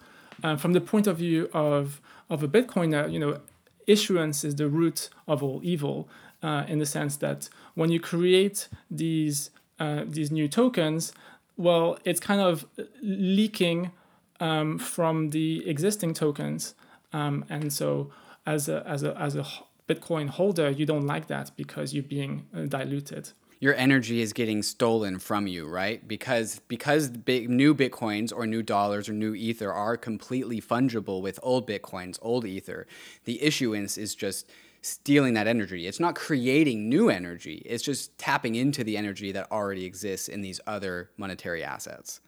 uh, 0.43 0.57
from 0.57 0.73
the 0.73 0.81
point 0.81 1.07
of 1.07 1.17
view 1.17 1.49
of 1.53 2.01
of 2.29 2.43
a 2.43 2.47
Bitcoiner, 2.47 3.11
you 3.11 3.19
know, 3.19 3.39
issuance 3.87 4.43
is 4.43 4.55
the 4.55 4.67
root 4.67 5.09
of 5.27 5.41
all 5.41 5.61
evil, 5.63 6.09
uh, 6.43 6.63
in 6.67 6.79
the 6.79 6.85
sense 6.85 7.15
that 7.17 7.49
when 7.75 7.91
you 7.91 7.99
create 7.99 8.67
these 8.89 9.51
uh, 9.79 10.03
these 10.05 10.31
new 10.31 10.47
tokens, 10.47 11.13
well, 11.57 11.97
it's 12.05 12.19
kind 12.19 12.41
of 12.41 12.65
leaking 13.01 13.91
um, 14.39 14.79
from 14.79 15.29
the 15.29 15.67
existing 15.69 16.13
tokens 16.13 16.73
um, 17.13 17.45
and 17.49 17.71
so 17.71 18.11
as 18.45 18.69
a, 18.69 18.85
as, 18.87 19.03
a, 19.03 19.17
as 19.19 19.35
a 19.35 19.45
Bitcoin 19.87 20.29
holder, 20.29 20.69
you 20.69 20.85
don't 20.85 21.07
like 21.07 21.27
that 21.27 21.51
because 21.57 21.93
you're 21.93 22.03
being 22.03 22.45
uh, 22.55 22.61
diluted. 22.61 23.31
Your 23.59 23.75
energy 23.75 24.21
is 24.21 24.31
getting 24.31 24.63
stolen 24.63 25.19
from 25.19 25.45
you, 25.45 25.67
right? 25.67 26.07
Because 26.07 26.61
because 26.69 27.09
big, 27.09 27.49
new 27.49 27.75
bitcoins 27.75 28.31
or 28.33 28.47
new 28.47 28.63
dollars 28.63 29.09
or 29.09 29.13
new 29.13 29.35
ether 29.35 29.73
are 29.73 29.97
completely 29.97 30.61
fungible 30.61 31.21
with 31.21 31.39
old 31.43 31.67
bitcoins, 31.67 32.17
old 32.21 32.45
ether. 32.45 32.87
The 33.25 33.41
issuance 33.43 33.97
is 33.97 34.15
just 34.15 34.49
stealing 34.81 35.33
that 35.33 35.45
energy. 35.45 35.87
It's 35.87 35.99
not 35.99 36.15
creating 36.15 36.87
new 36.87 37.09
energy. 37.09 37.61
It's 37.65 37.83
just 37.83 38.17
tapping 38.17 38.55
into 38.55 38.85
the 38.85 38.95
energy 38.95 39.33
that 39.33 39.51
already 39.51 39.83
exists 39.83 40.29
in 40.29 40.39
these 40.41 40.61
other 40.65 41.09
monetary 41.17 41.61
assets. 41.61 42.21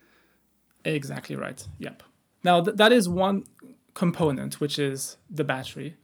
Exactly 0.84 1.38
right. 1.38 1.65
Yep. 1.80 2.04
Now 2.44 2.62
th- 2.62 2.76
that 2.76 2.91
is 2.91 3.08
one 3.08 3.46
component, 3.93 4.60
which 4.60 4.80
is 4.80 5.17
the 5.30 5.43
battery. 5.43 5.95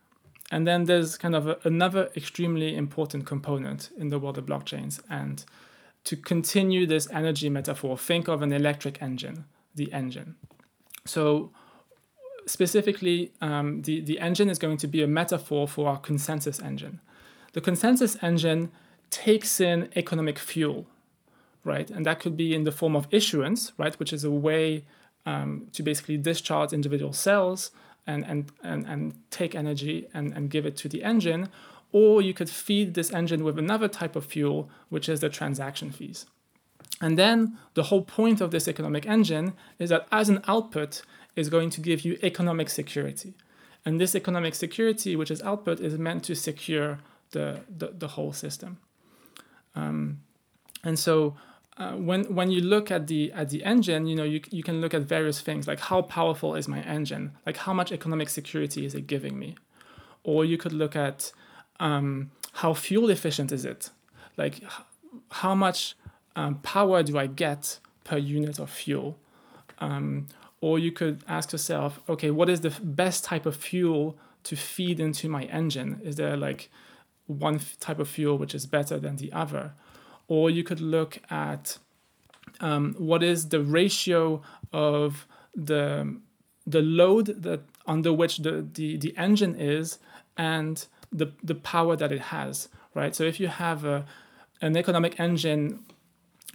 And 0.52 0.66
then 0.66 0.86
there's 0.86 1.18
kind 1.18 1.36
of 1.36 1.48
a, 1.48 1.58
another 1.64 2.10
extremely 2.16 2.76
important 2.76 3.26
component 3.26 3.90
in 3.98 4.10
the 4.10 4.20
world 4.20 4.38
of 4.38 4.46
blockchains. 4.46 5.02
And 5.10 5.44
to 6.06 6.16
continue 6.16 6.86
this 6.86 7.10
energy 7.12 7.50
metaphor, 7.50 7.98
think 7.98 8.28
of 8.28 8.42
an 8.42 8.54
electric 8.54 9.02
engine, 9.02 9.46
the 9.76 9.92
engine. 9.92 10.36
So, 11.06 11.52
specifically, 12.46 13.34
um, 13.42 13.82
the, 13.82 14.00
the 14.00 14.20
engine 14.20 14.50
is 14.50 14.58
going 14.58 14.78
to 14.78 14.88
be 14.88 15.04
a 15.04 15.08
metaphor 15.08 15.68
for 15.68 15.90
our 15.90 15.98
consensus 15.98 16.62
engine. 16.62 17.02
The 17.54 17.62
consensus 17.62 18.18
engine 18.22 18.72
takes 19.10 19.60
in 19.60 19.90
economic 19.96 20.40
fuel, 20.40 20.88
right? 21.64 21.90
And 21.90 22.06
that 22.06 22.20
could 22.20 22.38
be 22.38 22.54
in 22.54 22.64
the 22.64 22.72
form 22.72 22.96
of 22.96 23.08
issuance, 23.12 23.74
right? 23.78 23.98
Which 24.00 24.14
is 24.14 24.24
a 24.24 24.32
way 24.32 24.86
um, 25.28 25.68
to 25.74 25.84
basically 25.84 26.18
discharge 26.18 26.72
individual 26.72 27.12
cells 27.12 27.72
and, 28.08 28.26
and, 28.26 28.50
and, 28.64 28.88
and 28.88 29.14
take 29.30 29.54
energy 29.54 30.08
and, 30.14 30.34
and 30.34 30.50
give 30.50 30.66
it 30.66 30.78
to 30.78 30.88
the 30.88 31.04
engine. 31.04 31.50
Or 31.92 32.22
you 32.22 32.34
could 32.34 32.50
feed 32.50 32.94
this 32.94 33.12
engine 33.12 33.44
with 33.44 33.60
another 33.60 33.90
type 33.90 34.16
of 34.16 34.26
fuel, 34.26 34.70
which 34.88 35.10
is 35.10 35.20
the 35.20 35.30
transaction 35.30 35.92
fees. 35.92 36.26
And 37.02 37.20
then 37.20 37.58
the 37.74 37.84
whole 37.84 38.04
point 38.04 38.40
of 38.40 38.52
this 38.52 38.68
economic 38.70 39.06
engine 39.06 39.54
is 39.78 39.90
that 39.90 40.08
as 40.12 40.30
an 40.30 40.42
output 40.48 41.02
is 41.36 41.50
going 41.50 41.72
to 41.72 41.82
give 41.82 42.06
you 42.06 42.18
economic 42.24 42.70
security. 42.70 43.34
And 43.86 44.00
this 44.00 44.16
economic 44.16 44.56
security, 44.56 45.16
which 45.18 45.30
is 45.30 45.42
output, 45.42 45.82
is 45.82 45.98
meant 45.98 46.24
to 46.24 46.36
secure 46.36 47.00
the, 47.32 47.60
the, 47.78 47.88
the 47.88 48.08
whole 48.08 48.32
system. 48.32 48.78
Um, 49.76 50.22
and 50.84 50.98
so 50.98 51.36
uh, 51.78 51.92
when 51.92 52.24
when 52.34 52.50
you 52.50 52.62
look 52.62 52.90
at 52.90 53.08
the 53.08 53.32
at 53.34 53.50
the 53.50 53.64
engine, 53.64 54.08
you 54.08 54.16
know 54.16 54.24
you 54.24 54.42
you 54.50 54.64
can 54.64 54.82
look 54.82 54.94
at 54.94 55.04
various 55.04 55.42
things 55.42 55.68
like 55.68 55.80
how 55.80 56.02
powerful 56.02 56.56
is 56.56 56.68
my 56.68 56.82
engine, 56.82 57.34
like 57.46 57.58
how 57.58 57.74
much 57.74 57.92
economic 57.92 58.30
security 58.30 58.86
is 58.86 58.96
it 58.96 59.06
giving 59.06 59.38
me, 59.38 59.56
or 60.24 60.44
you 60.44 60.58
could 60.58 60.74
look 60.74 60.96
at 60.96 61.32
um, 61.80 62.32
how 62.54 62.74
fuel 62.74 63.10
efficient 63.10 63.52
is 63.52 63.64
it, 63.64 63.92
like 64.38 64.64
how 65.30 65.54
much 65.54 65.96
um, 66.36 66.56
power 66.56 67.04
do 67.04 67.18
I 67.18 67.28
get 67.28 67.80
per 68.04 68.18
unit 68.18 68.58
of 68.58 68.72
fuel, 68.72 69.20
um, 69.78 70.28
or 70.62 70.80
you 70.80 70.92
could 70.92 71.24
ask 71.28 71.52
yourself, 71.52 72.02
okay, 72.10 72.32
what 72.32 72.50
is 72.50 72.62
the 72.62 72.72
best 72.82 73.24
type 73.24 73.46
of 73.46 73.56
fuel 73.56 74.18
to 74.44 74.56
feed 74.56 75.00
into 75.00 75.30
my 75.30 75.44
engine? 75.44 76.02
Is 76.04 76.16
there 76.16 76.36
like 76.36 76.72
one 77.28 77.60
type 77.80 78.00
of 78.00 78.10
fuel 78.10 78.38
which 78.38 78.56
is 78.56 78.66
better 78.66 78.98
than 78.98 79.18
the 79.18 79.32
other? 79.32 79.74
Or 80.28 80.50
you 80.50 80.64
could 80.64 80.82
look 80.82 81.20
at 81.30 81.78
um, 82.60 82.96
what 82.98 83.24
is 83.24 83.50
the 83.50 83.62
ratio 83.62 84.42
of 84.74 85.28
the 85.56 86.18
the 86.68 86.82
load 86.82 87.28
that 87.44 87.62
under 87.88 88.12
which 88.12 88.40
the, 88.40 88.68
the, 88.74 88.98
the 88.98 89.16
engine 89.18 89.56
is 89.56 90.00
and 90.36 90.86
the, 91.12 91.32
the 91.42 91.56
power 91.56 91.96
that 91.96 92.12
it 92.12 92.20
has, 92.20 92.68
right? 92.94 93.16
So 93.16 93.24
if 93.24 93.40
you 93.40 93.48
have 93.48 93.86
a, 93.86 94.06
an 94.62 94.76
economic 94.76 95.18
engine 95.20 95.86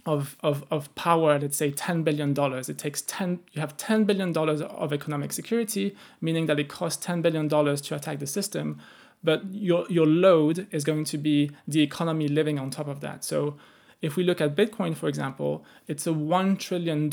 of, 0.05 0.37
of, 0.41 0.63
of 0.69 0.93
power, 0.93 1.39
let's 1.39 1.57
say 1.57 1.71
$10 1.71 2.03
billion, 2.03 2.35
it 2.37 2.77
takes 2.77 3.01
10, 3.01 3.39
you 3.53 3.61
have 3.61 3.75
$10 3.77 4.05
billion 4.05 4.37
of 4.37 4.93
economic 4.93 5.33
security, 5.33 5.95
meaning 6.21 6.45
that 6.45 6.59
it 6.59 6.69
costs 6.69 7.03
$10 7.03 7.23
billion 7.23 7.49
to 7.49 7.95
attack 7.95 8.19
the 8.19 8.27
system 8.27 8.79
but 9.23 9.43
your, 9.51 9.85
your 9.89 10.05
load 10.05 10.67
is 10.71 10.83
going 10.83 11.05
to 11.05 11.17
be 11.17 11.51
the 11.67 11.81
economy 11.81 12.27
living 12.27 12.59
on 12.59 12.69
top 12.69 12.87
of 12.87 12.99
that. 13.01 13.23
So 13.23 13.55
if 14.01 14.15
we 14.15 14.23
look 14.23 14.41
at 14.41 14.55
Bitcoin, 14.55 14.95
for 14.95 15.07
example, 15.07 15.63
it's 15.87 16.05
a 16.05 16.11
$1 16.11 16.59
trillion 16.59 17.09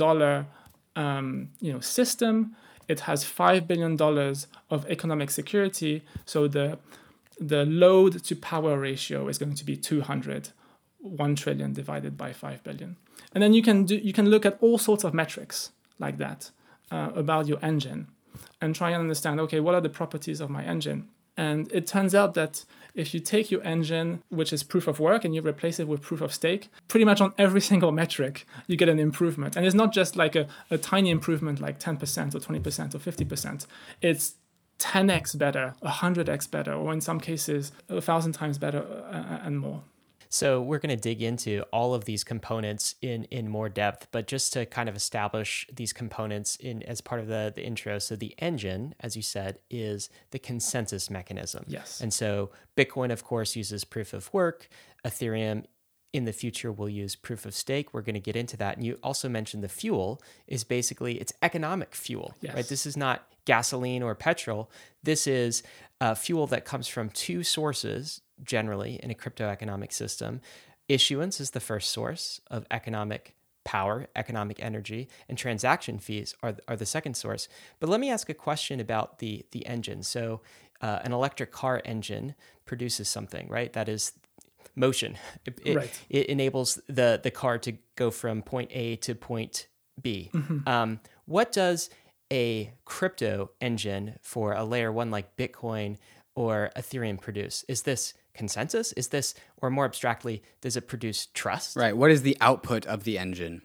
um, 0.96 1.49
you 1.61 1.73
know, 1.73 1.81
system. 1.81 2.57
it 2.88 3.01
has 3.01 3.25
$5 3.25 3.68
billion 3.68 3.96
of 4.70 4.90
economic 4.90 5.31
security. 5.31 6.03
So 6.27 6.49
the, 6.49 6.79
the 7.38 7.64
load 7.64 8.25
to 8.25 8.35
power 8.35 8.77
ratio 8.79 9.29
is 9.29 9.38
going 9.38 9.55
to 9.55 9.64
be 9.64 9.77
200, 9.77 10.51
1 10.99 11.37
trillion 11.37 11.73
divided 11.73 12.16
by 12.16 12.33
5 12.33 12.64
billion. 12.64 12.96
And 13.33 13.42
then 13.42 13.55
you 13.55 13.62
can, 13.62 13.85
do, 13.85 13.96
you 13.96 14.12
can 14.12 14.29
look 14.29 14.44
at 14.44 14.59
all 14.61 14.77
sorts 14.77 15.05
of 15.05 15.14
metrics 15.14 15.70
like 16.01 16.18
that 16.18 16.51
uh, 16.90 17.11
about 17.14 17.46
your 17.46 17.59
engine 17.62 18.09
and 18.61 18.75
try 18.75 18.90
and 18.90 19.01
understand 19.01 19.38
okay, 19.40 19.61
what 19.61 19.75
are 19.75 19.81
the 19.81 19.88
properties 19.88 20.40
of 20.40 20.51
my 20.51 20.64
engine? 20.64 21.09
And 21.37 21.71
it 21.73 21.87
turns 21.87 22.14
out 22.14 22.35
that 22.35 22.64
if 22.95 23.14
you 23.14 23.21
take 23.21 23.51
your 23.51 23.62
engine, 23.62 24.23
which 24.29 24.53
is 24.53 24.62
proof 24.62 24.87
of 24.87 24.99
work, 24.99 25.25
and 25.25 25.35
you 25.35 25.43
replace 25.43 25.79
it 25.79 25.88
with 25.88 26.03
proof 26.03 26.21
of 26.21 26.35
stake, 26.35 26.69
pretty 26.88 27.05
much 27.05 27.21
on 27.21 27.33
every 27.38 27.61
single 27.71 27.93
metric, 27.93 28.47
you 28.66 28.77
get 28.77 28.88
an 28.88 28.99
improvement. 28.99 29.57
And 29.57 29.64
it's 29.64 29.75
not 29.75 29.93
just 29.93 30.16
like 30.16 30.37
a, 30.37 30.47
a 30.71 30.79
tiny 30.79 31.11
improvement 31.11 31.61
like 31.61 31.79
10% 31.79 32.35
or 32.35 32.40
20% 32.40 32.95
or 32.95 32.99
50%. 32.99 33.66
It's 34.03 34.35
10x 34.79 35.37
better, 35.38 35.75
100x 35.83 36.51
better, 36.51 36.73
or 36.73 36.93
in 36.93 37.01
some 37.01 37.21
cases, 37.21 37.73
a 37.88 38.01
thousand 38.01 38.33
times 38.33 38.59
better 38.59 38.85
uh, 39.12 39.40
and 39.45 39.59
more. 39.61 39.83
So 40.33 40.62
we're 40.62 40.79
going 40.79 40.97
to 40.97 41.01
dig 41.01 41.23
into 41.23 41.62
all 41.73 41.93
of 41.93 42.05
these 42.05 42.23
components 42.23 42.95
in 43.03 43.25
in 43.25 43.49
more 43.49 43.69
depth, 43.69 44.07
but 44.12 44.29
just 44.29 44.53
to 44.55 44.64
kind 44.64 44.88
of 44.88 44.95
establish 44.95 45.66
these 45.73 45.93
components 45.93 46.57
in 46.57 46.83
as 46.85 47.01
part 47.01 47.21
of 47.21 47.27
the 47.27 47.53
the 47.55 47.64
intro. 47.64 47.99
So 47.99 48.14
the 48.14 48.35
engine, 48.38 48.95
as 49.01 49.16
you 49.16 49.23
said, 49.23 49.59
is 49.69 50.09
the 50.31 50.38
consensus 50.38 51.11
mechanism. 51.11 51.64
Yes. 51.66 52.01
And 52.01 52.12
so 52.14 52.51
Bitcoin, 52.77 53.11
of 53.11 53.25
course, 53.25 53.57
uses 53.57 53.85
proof 53.85 54.12
of 54.12 54.33
work. 54.33 54.69
Ethereum 55.05 55.64
in 56.12 56.25
the 56.25 56.33
future 56.33 56.73
will 56.73 56.88
use 56.88 57.16
proof 57.16 57.45
of 57.45 57.55
stake. 57.55 57.93
We're 57.93 58.03
going 58.03 58.14
to 58.14 58.21
get 58.21 58.37
into 58.37 58.57
that. 58.57 58.77
And 58.77 58.87
you 58.87 58.99
also 59.03 59.29
mentioned 59.29 59.62
the 59.62 59.69
fuel 59.69 60.23
is 60.47 60.64
basically 60.64 61.21
it's 61.21 61.33
economic 61.43 61.95
fuel, 61.95 62.35
yes. 62.40 62.55
right? 62.55 62.69
This 62.69 62.87
is 62.87 62.97
not 62.97 63.27
gasoline 63.45 64.03
or 64.03 64.14
petrol. 64.14 64.71
This 65.03 65.27
is 65.27 65.62
uh, 66.01 66.14
fuel 66.14 66.47
that 66.49 66.64
comes 66.64 66.88
from 66.88 67.11
two 67.11 67.43
sources 67.43 68.21
generally 68.42 69.00
in 69.03 69.11
a 69.11 69.14
crypto 69.14 69.48
economic 69.48 69.92
system. 69.92 70.40
Issuance 70.88 71.40
is 71.40 71.50
the 71.50 71.61
first 71.61 71.90
source 71.90 72.40
of 72.50 72.66
economic 72.70 73.35
power, 73.64 74.07
economic 74.16 74.59
energy, 74.62 75.09
and 75.29 75.37
transaction 75.37 75.98
fees 75.98 76.35
are, 76.42 76.57
are 76.66 76.76
the 76.76 76.87
second 76.87 77.14
source. 77.14 77.48
But 77.79 77.88
let 77.88 78.00
me 78.00 78.11
ask 78.11 78.29
a 78.29 78.35
question 78.35 78.81
about 78.81 79.18
the, 79.18 79.44
the 79.53 79.66
engine. 79.66 80.03
So, 80.03 80.40
uh, 80.81 81.00
an 81.05 81.12
electric 81.12 81.53
car 81.53 81.83
engine 81.85 82.35
produces 82.64 83.09
something, 83.09 83.48
right? 83.48 83.72
That 83.74 83.88
is 83.88 84.12
motion. 84.74 85.18
It, 85.46 85.59
it, 85.64 85.76
right. 85.76 86.00
it 86.09 86.26
enables 86.26 86.81
the, 86.87 87.20
the 87.22 87.31
car 87.31 87.59
to 87.59 87.72
go 87.96 88.11
from 88.11 88.42
point 88.42 88.70
A 88.72 88.96
to 88.96 89.14
point 89.14 89.68
B. 90.00 90.31
Mm-hmm. 90.33 90.68
Um, 90.68 91.00
what 91.26 91.53
does 91.53 91.90
a 92.33 92.72
crypto 92.85 93.50
engine 93.61 94.16
for 94.22 94.53
a 94.53 94.64
layer 94.64 94.92
one 94.92 95.11
like 95.11 95.37
Bitcoin 95.37 95.96
or 96.35 96.70
Ethereum 96.76 97.20
produce? 97.20 97.64
Is 97.68 97.83
this 97.83 98.14
consensus? 98.35 98.93
Is 98.93 99.09
this, 99.09 99.35
or 99.61 99.71
more 99.71 99.85
abstractly, 99.85 100.43
does 100.61 100.77
it 100.77 100.88
produce 100.88 101.27
trust? 101.35 101.77
Right. 101.77 101.97
What 101.97 102.11
is 102.11 102.23
the 102.23 102.37
output 102.40 102.87
of 102.87 103.05
the 103.05 103.19
engine? 103.19 103.62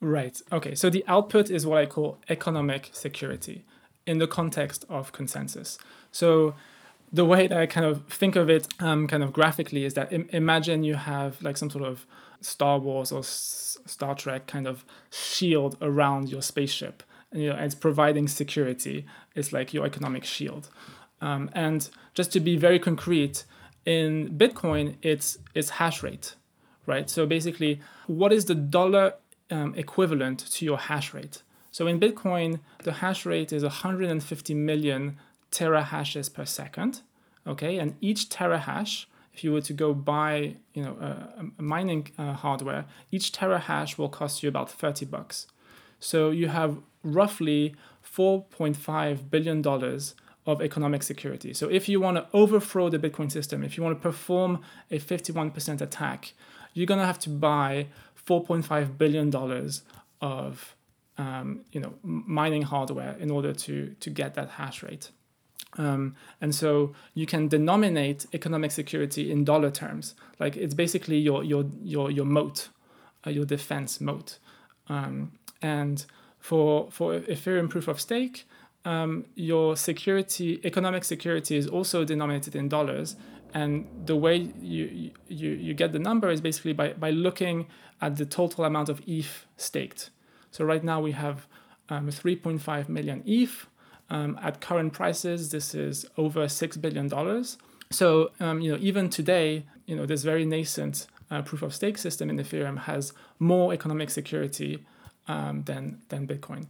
Right. 0.00 0.40
Okay. 0.50 0.74
So 0.74 0.90
the 0.90 1.04
output 1.06 1.50
is 1.50 1.66
what 1.66 1.78
I 1.78 1.86
call 1.86 2.18
economic 2.28 2.90
security 2.92 3.64
in 4.06 4.18
the 4.18 4.26
context 4.26 4.84
of 4.88 5.12
consensus. 5.12 5.78
So 6.10 6.54
the 7.12 7.24
way 7.24 7.46
that 7.46 7.58
I 7.58 7.66
kind 7.66 7.86
of 7.86 8.06
think 8.06 8.36
of 8.36 8.50
it, 8.50 8.66
um, 8.80 9.06
kind 9.06 9.22
of 9.22 9.32
graphically, 9.32 9.84
is 9.84 9.94
that 9.94 10.12
Im- 10.12 10.28
imagine 10.32 10.82
you 10.82 10.94
have 10.94 11.40
like 11.42 11.56
some 11.56 11.70
sort 11.70 11.84
of 11.84 12.06
Star 12.40 12.78
Wars 12.78 13.12
or 13.12 13.20
S- 13.20 13.78
Star 13.86 14.14
Trek 14.14 14.46
kind 14.46 14.66
of 14.66 14.84
shield 15.10 15.76
around 15.80 16.30
your 16.30 16.42
spaceship, 16.42 17.02
and, 17.30 17.42
you 17.42 17.50
know, 17.50 17.56
it's 17.56 17.74
providing 17.74 18.26
security. 18.28 19.06
It's 19.36 19.52
like 19.52 19.72
your 19.72 19.86
economic 19.86 20.24
shield. 20.24 20.68
Um, 21.20 21.50
and 21.52 21.88
just 22.14 22.32
to 22.32 22.40
be 22.40 22.56
very 22.56 22.78
concrete, 22.80 23.44
in 23.84 24.36
Bitcoin, 24.36 24.96
it's 25.02 25.38
it's 25.54 25.70
hash 25.70 26.02
rate, 26.02 26.34
right? 26.86 27.08
So 27.10 27.26
basically, 27.26 27.80
what 28.06 28.32
is 28.32 28.44
the 28.44 28.54
dollar 28.54 29.14
um, 29.50 29.74
equivalent 29.76 30.38
to 30.38 30.64
your 30.64 30.78
hash 30.78 31.12
rate? 31.14 31.42
So 31.70 31.86
in 31.86 31.98
Bitcoin, 31.98 32.60
the 32.84 32.92
hash 32.92 33.24
rate 33.24 33.52
is 33.52 33.62
150 33.62 34.54
million 34.54 35.16
terahashes 35.50 36.32
per 36.32 36.44
second, 36.44 37.00
okay? 37.46 37.78
And 37.78 37.96
each 38.00 38.28
terahash, 38.28 39.06
if 39.32 39.42
you 39.42 39.52
were 39.52 39.62
to 39.62 39.72
go 39.72 39.94
buy, 39.94 40.56
you 40.74 40.82
know, 40.82 40.96
a, 41.00 41.62
mining 41.62 42.08
uh, 42.18 42.34
hardware, 42.34 42.84
each 43.10 43.32
terahash 43.32 43.96
will 43.96 44.10
cost 44.10 44.42
you 44.42 44.50
about 44.50 44.70
30 44.70 45.06
bucks. 45.06 45.46
So 45.98 46.30
you 46.30 46.48
have 46.48 46.78
roughly 47.02 47.74
4.5 48.04 49.30
billion 49.30 49.62
dollars 49.62 50.14
of 50.46 50.60
economic 50.60 51.02
security. 51.02 51.54
So 51.54 51.68
if 51.68 51.88
you 51.88 52.00
want 52.00 52.16
to 52.16 52.26
overthrow 52.32 52.88
the 52.88 52.98
Bitcoin 52.98 53.30
system, 53.30 53.62
if 53.62 53.76
you 53.76 53.82
want 53.82 53.96
to 53.96 54.02
perform 54.02 54.60
a 54.90 54.98
51% 54.98 55.80
attack, 55.80 56.32
you're 56.74 56.86
going 56.86 57.00
to 57.00 57.06
have 57.06 57.18
to 57.20 57.30
buy 57.30 57.86
4.5 58.26 58.98
billion 58.98 59.30
dollars 59.30 59.82
of 60.20 60.76
um, 61.18 61.60
you 61.72 61.80
know 61.80 61.92
mining 62.02 62.62
hardware 62.62 63.16
in 63.18 63.30
order 63.30 63.52
to 63.52 63.94
to 64.00 64.10
get 64.10 64.34
that 64.34 64.50
hash 64.50 64.82
rate. 64.82 65.10
Um, 65.78 66.16
and 66.40 66.54
so 66.54 66.94
you 67.14 67.26
can 67.26 67.48
denominate 67.48 68.26
economic 68.34 68.72
security 68.72 69.30
in 69.30 69.44
dollar 69.44 69.70
terms. 69.70 70.14
Like 70.38 70.56
it's 70.56 70.74
basically 70.74 71.18
your 71.18 71.44
your 71.44 71.64
your 71.82 72.10
your 72.10 72.24
moat, 72.24 72.68
uh, 73.26 73.30
your 73.30 73.44
defense 73.44 74.00
moat. 74.00 74.38
Um, 74.88 75.32
and 75.60 76.04
for 76.38 76.90
for 76.90 77.20
Ethereum 77.20 77.68
proof 77.70 77.88
of 77.88 78.00
stake, 78.00 78.46
um, 78.84 79.24
your 79.34 79.76
security, 79.76 80.60
economic 80.64 81.04
security, 81.04 81.56
is 81.56 81.66
also 81.66 82.04
denominated 82.04 82.56
in 82.56 82.68
dollars. 82.68 83.16
And 83.54 83.86
the 84.06 84.16
way 84.16 84.48
you, 84.60 85.10
you, 85.28 85.50
you 85.50 85.74
get 85.74 85.92
the 85.92 85.98
number 85.98 86.30
is 86.30 86.40
basically 86.40 86.72
by, 86.72 86.94
by 86.94 87.10
looking 87.10 87.66
at 88.00 88.16
the 88.16 88.24
total 88.24 88.64
amount 88.64 88.88
of 88.88 89.02
ETH 89.06 89.46
staked. 89.56 90.10
So 90.50 90.64
right 90.64 90.82
now 90.82 91.00
we 91.00 91.12
have 91.12 91.46
um, 91.88 92.08
3.5 92.08 92.88
million 92.88 93.22
ETH. 93.26 93.66
Um, 94.10 94.38
at 94.42 94.60
current 94.60 94.92
prices, 94.92 95.50
this 95.50 95.74
is 95.74 96.04
over 96.18 96.44
$6 96.44 96.80
billion. 96.80 97.08
So, 97.90 98.30
um, 98.40 98.60
you 98.60 98.72
know, 98.72 98.78
even 98.80 99.08
today, 99.08 99.64
you 99.86 99.96
know, 99.96 100.04
this 100.04 100.22
very 100.22 100.44
nascent 100.44 101.06
uh, 101.30 101.40
proof 101.42 101.62
of 101.62 101.74
stake 101.74 101.96
system 101.96 102.28
in 102.28 102.36
Ethereum 102.36 102.80
has 102.80 103.12
more 103.38 103.72
economic 103.72 104.10
security 104.10 104.84
um, 105.28 105.62
than, 105.64 106.02
than 106.08 106.26
Bitcoin. 106.26 106.66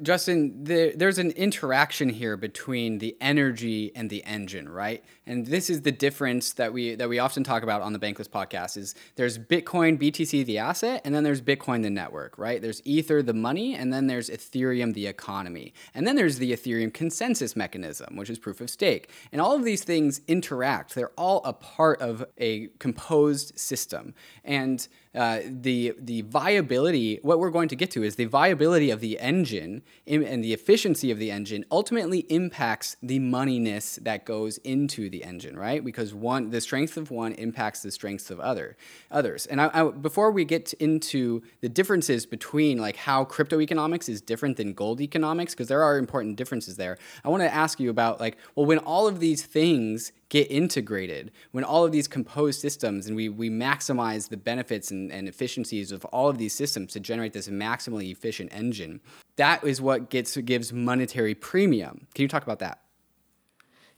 Justin, 0.00 0.64
the, 0.64 0.94
there's 0.96 1.18
an 1.18 1.32
interaction 1.32 2.08
here 2.08 2.38
between 2.38 2.96
the 2.96 3.14
energy 3.20 3.92
and 3.94 4.08
the 4.08 4.24
engine, 4.24 4.66
right? 4.66 5.04
And 5.26 5.46
this 5.46 5.68
is 5.68 5.82
the 5.82 5.92
difference 5.92 6.54
that 6.54 6.72
we 6.72 6.94
that 6.94 7.10
we 7.10 7.18
often 7.18 7.44
talk 7.44 7.62
about 7.62 7.82
on 7.82 7.92
the 7.92 7.98
Bankless 7.98 8.26
podcast. 8.26 8.78
Is 8.78 8.94
there's 9.16 9.38
Bitcoin, 9.38 10.00
BTC, 10.00 10.46
the 10.46 10.56
asset, 10.56 11.02
and 11.04 11.14
then 11.14 11.24
there's 11.24 11.42
Bitcoin, 11.42 11.82
the 11.82 11.90
network, 11.90 12.38
right? 12.38 12.62
There's 12.62 12.80
Ether, 12.86 13.22
the 13.22 13.34
money, 13.34 13.74
and 13.74 13.92
then 13.92 14.06
there's 14.06 14.30
Ethereum, 14.30 14.94
the 14.94 15.06
economy, 15.06 15.74
and 15.94 16.06
then 16.06 16.16
there's 16.16 16.38
the 16.38 16.52
Ethereum 16.52 16.92
consensus 16.92 17.54
mechanism, 17.54 18.16
which 18.16 18.30
is 18.30 18.38
proof 18.38 18.62
of 18.62 18.70
stake. 18.70 19.10
And 19.30 19.42
all 19.42 19.54
of 19.54 19.64
these 19.64 19.84
things 19.84 20.22
interact. 20.26 20.94
They're 20.94 21.12
all 21.18 21.42
a 21.44 21.52
part 21.52 22.00
of 22.00 22.24
a 22.38 22.68
composed 22.78 23.58
system, 23.58 24.14
and 24.42 24.88
uh, 25.14 25.40
the 25.44 25.94
the 25.98 26.22
viability. 26.22 27.18
What 27.22 27.38
we're 27.38 27.50
going 27.50 27.68
to 27.68 27.76
get 27.76 27.90
to 27.92 28.02
is 28.02 28.16
the 28.16 28.24
viability 28.24 28.90
of 28.90 29.00
the 29.00 29.18
engine 29.18 29.82
and 30.06 30.42
the 30.42 30.52
efficiency 30.52 31.10
of 31.10 31.18
the 31.18 31.30
engine 31.30 31.64
ultimately 31.70 32.20
impacts 32.30 32.96
the 33.02 33.20
moneyness 33.20 34.02
that 34.04 34.24
goes 34.24 34.58
into 34.58 35.10
the 35.10 35.22
engine, 35.24 35.58
right? 35.58 35.84
Because 35.84 36.14
one, 36.14 36.50
the 36.50 36.60
strength 36.60 36.96
of 36.96 37.10
one 37.10 37.32
impacts 37.34 37.82
the 37.82 37.90
strengths 37.90 38.30
of 38.30 38.40
other 38.40 38.76
others. 39.10 39.46
And 39.46 39.60
I, 39.60 39.70
I, 39.72 39.90
before 39.90 40.30
we 40.30 40.44
get 40.44 40.72
into 40.74 41.42
the 41.60 41.68
differences 41.68 42.24
between 42.26 42.78
like 42.78 42.96
how 42.96 43.24
crypto 43.24 43.60
economics 43.60 44.08
is 44.08 44.20
different 44.20 44.56
than 44.56 44.72
gold 44.72 45.00
economics, 45.00 45.54
because 45.54 45.68
there 45.68 45.82
are 45.82 45.98
important 45.98 46.36
differences 46.36 46.76
there, 46.76 46.96
I 47.24 47.28
want 47.28 47.42
to 47.42 47.52
ask 47.52 47.78
you 47.78 47.90
about 47.90 48.20
like, 48.20 48.38
well, 48.54 48.66
when 48.66 48.78
all 48.78 49.06
of 49.06 49.20
these 49.20 49.44
things 49.44 50.12
get 50.32 50.50
integrated, 50.50 51.30
when 51.50 51.62
all 51.62 51.84
of 51.84 51.92
these 51.92 52.08
composed 52.08 52.58
systems 52.58 53.06
and 53.06 53.14
we, 53.14 53.28
we 53.28 53.50
maximize 53.50 54.30
the 54.30 54.36
benefits 54.38 54.90
and, 54.90 55.12
and 55.12 55.28
efficiencies 55.28 55.92
of 55.92 56.06
all 56.06 56.30
of 56.30 56.38
these 56.38 56.54
systems 56.54 56.94
to 56.94 56.98
generate 56.98 57.34
this 57.34 57.48
maximally 57.48 58.10
efficient 58.10 58.50
engine, 58.50 58.98
that 59.36 59.62
is 59.62 59.78
what 59.78 60.08
gets 60.08 60.34
gives 60.38 60.72
monetary 60.72 61.34
premium. 61.34 62.06
Can 62.14 62.22
you 62.22 62.28
talk 62.28 62.42
about 62.42 62.60
that? 62.60 62.80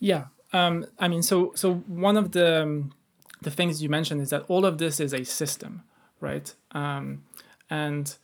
Yeah, 0.00 0.24
um, 0.52 0.86
I 0.98 1.06
mean, 1.06 1.22
so 1.22 1.52
so 1.54 1.74
one 1.86 2.16
of 2.16 2.32
the 2.32 2.62
um, 2.62 2.92
the 3.42 3.52
things 3.52 3.80
you 3.80 3.88
mentioned 3.88 4.20
is 4.20 4.30
that 4.30 4.42
all 4.48 4.66
of 4.66 4.78
this 4.78 4.98
is 4.98 5.14
a 5.14 5.22
system, 5.22 5.84
right? 6.20 6.52
Um, 6.72 7.22
and 7.70 8.16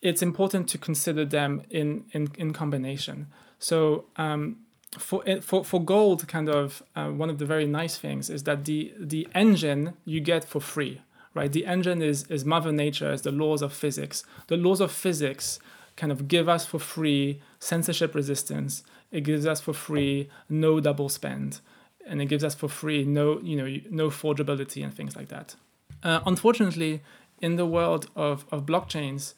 it's 0.00 0.22
important 0.22 0.70
to 0.70 0.78
consider 0.78 1.26
them 1.26 1.64
in 1.68 2.06
in, 2.12 2.28
in 2.38 2.54
combination. 2.54 3.26
So 3.58 4.06
um, 4.16 4.65
for 4.98 5.22
for 5.40 5.64
for 5.64 5.82
gold, 5.82 6.26
kind 6.28 6.48
of 6.48 6.82
uh, 6.94 7.08
one 7.08 7.30
of 7.30 7.38
the 7.38 7.46
very 7.46 7.66
nice 7.66 7.96
things 7.96 8.30
is 8.30 8.44
that 8.44 8.64
the 8.64 8.92
the 8.98 9.28
engine 9.34 9.94
you 10.04 10.20
get 10.20 10.44
for 10.44 10.60
free, 10.60 11.02
right? 11.34 11.52
The 11.52 11.66
engine 11.66 12.02
is 12.02 12.26
is 12.28 12.44
Mother 12.44 12.72
Nature, 12.72 13.12
is 13.12 13.22
the 13.22 13.32
laws 13.32 13.62
of 13.62 13.72
physics. 13.72 14.24
The 14.48 14.56
laws 14.56 14.80
of 14.80 14.90
physics 14.92 15.58
kind 15.96 16.12
of 16.12 16.28
give 16.28 16.48
us 16.48 16.66
for 16.66 16.78
free 16.78 17.40
censorship 17.58 18.14
resistance. 18.14 18.82
It 19.10 19.22
gives 19.22 19.46
us 19.46 19.60
for 19.60 19.72
free 19.72 20.28
no 20.48 20.80
double 20.80 21.08
spend, 21.08 21.60
and 22.06 22.20
it 22.20 22.26
gives 22.26 22.44
us 22.44 22.54
for 22.54 22.68
free 22.68 23.04
no 23.04 23.40
you 23.40 23.56
know 23.56 23.80
no 23.90 24.10
forgeability 24.10 24.82
and 24.84 24.92
things 24.94 25.16
like 25.16 25.28
that. 25.28 25.56
Uh, 26.02 26.20
unfortunately, 26.26 27.02
in 27.40 27.56
the 27.56 27.66
world 27.66 28.08
of, 28.14 28.44
of 28.50 28.66
blockchains, 28.66 29.34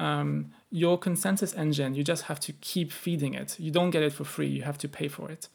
um, 0.00 0.50
your 0.70 0.98
consensus 0.98 1.54
engine 1.54 1.94
you 1.94 2.02
just 2.02 2.22
have 2.24 2.40
to 2.40 2.52
keep 2.54 2.90
feeding 2.90 3.34
it. 3.34 3.60
You 3.60 3.70
don't 3.70 3.90
get 3.90 4.02
it 4.02 4.12
for 4.12 4.24
free. 4.24 4.48
You 4.48 4.62
have 4.62 4.78
to 4.78 4.88
pay 4.88 5.08
for 5.08 5.30
it. 5.30 5.48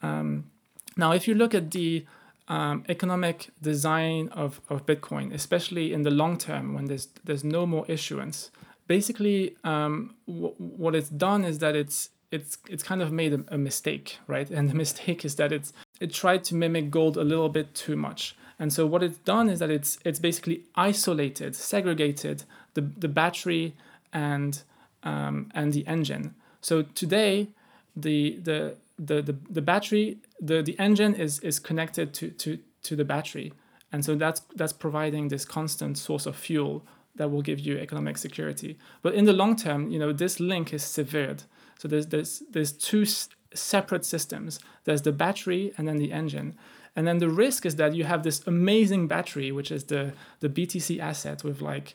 Um, 0.00 0.50
now, 0.96 1.12
if 1.12 1.26
you 1.26 1.34
look 1.34 1.54
at 1.54 1.72
the 1.72 2.06
um, 2.46 2.84
economic 2.88 3.50
design 3.60 4.28
of, 4.28 4.60
of 4.68 4.86
Bitcoin, 4.86 5.34
especially 5.34 5.92
in 5.92 6.02
the 6.02 6.10
long 6.10 6.38
term 6.38 6.74
when 6.74 6.84
there's 6.86 7.08
there's 7.24 7.42
no 7.42 7.66
more 7.66 7.84
issuance, 7.88 8.50
basically 8.86 9.56
um, 9.64 10.14
w- 10.26 10.54
what 10.58 10.94
it's 10.94 11.08
done 11.08 11.44
is 11.44 11.58
that 11.58 11.74
it's 11.74 12.10
it's 12.30 12.58
it's 12.68 12.82
kind 12.82 13.02
of 13.02 13.10
made 13.10 13.32
a, 13.32 13.44
a, 13.48 13.58
mistake, 13.58 14.18
right? 14.28 14.48
And 14.50 14.70
the 14.70 14.74
mistake 14.84 15.24
is 15.24 15.34
that 15.36 15.52
it's 15.52 15.72
it 16.00 16.12
tried 16.12 16.44
to 16.44 16.54
mimic 16.54 16.90
gold 16.90 17.16
a 17.16 17.24
little 17.24 17.48
bit 17.48 17.74
too 17.74 17.96
much. 17.96 18.36
And 18.64 18.72
so 18.72 18.86
what 18.86 19.02
it's 19.02 19.18
done 19.18 19.50
is 19.50 19.58
that 19.58 19.70
it's 19.70 19.98
it's 20.06 20.18
basically 20.18 20.62
isolated, 20.74 21.54
segregated 21.54 22.44
the 22.72 22.80
the 22.80 23.08
battery 23.08 23.74
and 24.10 24.62
um, 25.02 25.50
and 25.54 25.74
the 25.74 25.86
engine. 25.86 26.34
So 26.62 26.80
today, 26.80 27.48
the 27.94 28.38
the 28.42 28.76
the 28.98 29.20
the, 29.20 29.36
the 29.50 29.60
battery 29.60 30.16
the, 30.40 30.62
the 30.62 30.76
engine 30.78 31.14
is 31.14 31.40
is 31.40 31.58
connected 31.58 32.14
to, 32.14 32.30
to 32.30 32.58
to 32.84 32.96
the 32.96 33.04
battery. 33.04 33.52
And 33.92 34.02
so 34.02 34.14
that's 34.14 34.40
that's 34.56 34.72
providing 34.72 35.28
this 35.28 35.44
constant 35.44 35.98
source 35.98 36.24
of 36.24 36.34
fuel 36.34 36.86
that 37.16 37.30
will 37.30 37.42
give 37.42 37.60
you 37.60 37.76
economic 37.76 38.16
security. 38.16 38.78
But 39.02 39.12
in 39.12 39.26
the 39.26 39.34
long 39.34 39.56
term 39.56 39.90
you 39.90 39.98
know 39.98 40.14
this 40.14 40.40
link 40.40 40.72
is 40.72 40.82
severed. 40.82 41.42
So 41.78 41.86
there's 41.86 42.06
there's 42.06 42.42
there's 42.50 42.72
two 42.72 43.02
s- 43.02 43.28
separate 43.52 44.06
systems. 44.06 44.58
There's 44.84 45.02
the 45.02 45.12
battery 45.12 45.74
and 45.76 45.86
then 45.86 45.98
the 45.98 46.12
engine 46.12 46.54
and 46.96 47.06
then 47.06 47.18
the 47.18 47.28
risk 47.28 47.66
is 47.66 47.76
that 47.76 47.94
you 47.94 48.04
have 48.04 48.22
this 48.22 48.46
amazing 48.46 49.06
battery 49.06 49.50
which 49.52 49.70
is 49.70 49.84
the 49.84 50.12
the 50.40 50.48
btc 50.48 50.98
asset 51.00 51.44
with 51.44 51.60
like 51.60 51.94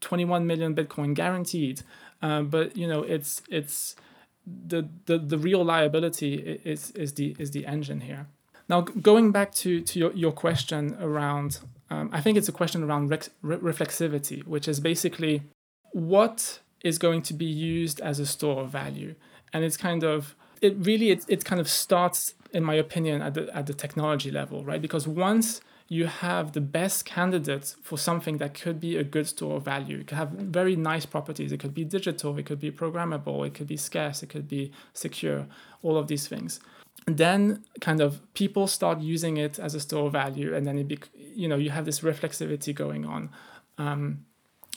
21 0.00 0.46
million 0.46 0.74
bitcoin 0.74 1.14
guaranteed 1.14 1.82
uh, 2.22 2.42
but 2.42 2.76
you 2.76 2.86
know 2.86 3.02
it's 3.02 3.42
it's 3.48 3.96
the, 4.66 4.88
the, 5.06 5.18
the 5.18 5.38
real 5.38 5.64
liability 5.64 6.34
is, 6.64 6.90
is, 6.92 7.14
the, 7.14 7.36
is 7.38 7.50
the 7.50 7.66
engine 7.66 8.00
here. 8.02 8.26
Now, 8.68 8.82
going 8.82 9.32
back 9.32 9.52
to, 9.56 9.80
to 9.80 9.98
your, 9.98 10.12
your 10.12 10.32
question 10.32 10.96
around, 11.00 11.58
um, 11.90 12.10
I 12.12 12.20
think 12.20 12.38
it's 12.38 12.48
a 12.48 12.52
question 12.52 12.82
around 12.84 13.08
rex, 13.08 13.30
re- 13.42 13.56
reflexivity, 13.56 14.44
which 14.46 14.68
is 14.68 14.80
basically 14.80 15.42
what 15.92 16.60
is 16.84 16.98
going 16.98 17.22
to 17.22 17.34
be 17.34 17.46
used 17.46 18.00
as 18.00 18.20
a 18.20 18.26
store 18.26 18.62
of 18.62 18.70
value. 18.70 19.14
And 19.52 19.64
it's 19.64 19.76
kind 19.76 20.04
of, 20.04 20.34
it 20.60 20.76
really, 20.78 21.10
it, 21.10 21.24
it 21.28 21.44
kind 21.44 21.60
of 21.60 21.68
starts, 21.68 22.34
in 22.52 22.64
my 22.64 22.74
opinion, 22.74 23.22
at 23.22 23.34
the, 23.34 23.54
at 23.56 23.66
the 23.66 23.74
technology 23.74 24.30
level, 24.30 24.64
right? 24.64 24.80
Because 24.80 25.06
once 25.08 25.60
you 25.92 26.06
have 26.06 26.52
the 26.52 26.60
best 26.60 27.04
candidate 27.04 27.74
for 27.82 27.98
something 27.98 28.38
that 28.38 28.54
could 28.54 28.78
be 28.78 28.96
a 28.96 29.02
good 29.02 29.26
store 29.26 29.56
of 29.56 29.64
value. 29.64 29.98
It 29.98 30.06
could 30.06 30.18
have 30.18 30.30
very 30.30 30.76
nice 30.76 31.04
properties. 31.04 31.50
It 31.50 31.58
could 31.58 31.74
be 31.74 31.84
digital, 31.84 32.38
it 32.38 32.46
could 32.46 32.60
be 32.60 32.70
programmable, 32.70 33.44
it 33.44 33.54
could 33.54 33.66
be 33.66 33.76
scarce, 33.76 34.22
it 34.22 34.28
could 34.28 34.48
be 34.48 34.70
secure, 34.94 35.46
all 35.82 35.96
of 35.96 36.06
these 36.06 36.28
things. 36.28 36.60
And 37.08 37.18
then 37.18 37.64
kind 37.80 38.00
of 38.00 38.20
people 38.34 38.68
start 38.68 39.00
using 39.00 39.36
it 39.36 39.58
as 39.58 39.74
a 39.74 39.80
store 39.80 40.06
of 40.06 40.12
value 40.12 40.54
and 40.54 40.64
then 40.64 40.78
it 40.78 40.86
be, 40.86 41.00
you 41.34 41.48
know 41.48 41.56
you 41.56 41.70
have 41.70 41.86
this 41.86 42.00
reflexivity 42.00 42.72
going 42.72 43.04
on. 43.04 43.30
Um, 43.76 44.24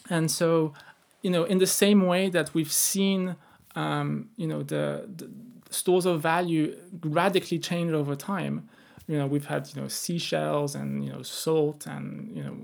and 0.10 0.32
so, 0.32 0.74
you 1.22 1.30
know, 1.30 1.44
in 1.44 1.60
the 1.60 1.68
same 1.68 2.08
way 2.08 2.30
that 2.30 2.56
we've 2.56 2.72
seen 2.72 3.36
um, 3.76 4.30
you 4.36 4.48
know 4.48 4.64
the, 4.64 5.08
the 5.16 5.30
stores 5.74 6.06
of 6.06 6.22
value 6.22 6.76
radically 7.04 7.60
change 7.60 7.92
over 7.92 8.16
time, 8.16 8.70
you 9.08 9.18
know 9.18 9.28
we've 9.28 9.46
had 9.46 9.70
you 9.74 9.82
know 9.82 9.88
seashells 9.88 10.76
and 10.76 11.04
you 11.06 11.12
know 11.12 11.22
salt 11.22 11.86
and 11.86 12.36
you 12.36 12.44
know 12.44 12.58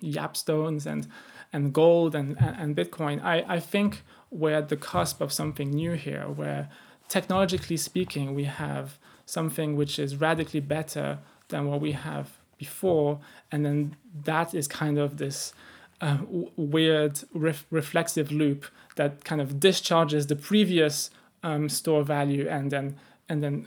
Yap 0.00 0.36
stones 0.36 0.86
and 0.86 1.06
and 1.52 1.72
gold 1.72 2.14
and 2.14 2.36
and 2.40 2.76
bitcoin. 2.76 3.22
I 3.22 3.44
i 3.48 3.60
think 3.60 4.02
we're 4.30 4.54
at 4.54 4.68
the 4.68 4.76
cusp 4.76 5.20
of 5.20 5.32
something 5.32 5.70
new 5.70 5.92
here 5.92 6.24
where 6.28 6.68
technologically 7.08 7.76
speaking 7.76 8.34
we 8.34 8.44
have 8.44 8.98
something 9.26 9.76
which 9.76 9.98
is 9.98 10.16
radically 10.16 10.60
better 10.60 11.18
than 11.48 11.66
what 11.66 11.80
we 11.80 11.92
have 11.92 12.38
before. 12.58 13.20
And 13.50 13.64
then 13.64 13.96
that 14.24 14.54
is 14.54 14.68
kind 14.68 14.98
of 14.98 15.16
this 15.16 15.52
uh, 16.00 16.18
weird 16.56 17.20
ref- 17.34 17.66
reflexive 17.70 18.30
loop 18.30 18.66
that 18.96 19.24
kind 19.24 19.40
of 19.40 19.60
discharges 19.60 20.26
the 20.26 20.36
previous 20.36 21.10
um, 21.42 21.68
store 21.68 22.02
value 22.02 22.48
and 22.48 22.70
then 22.70 22.96
and 23.28 23.42
then 23.42 23.66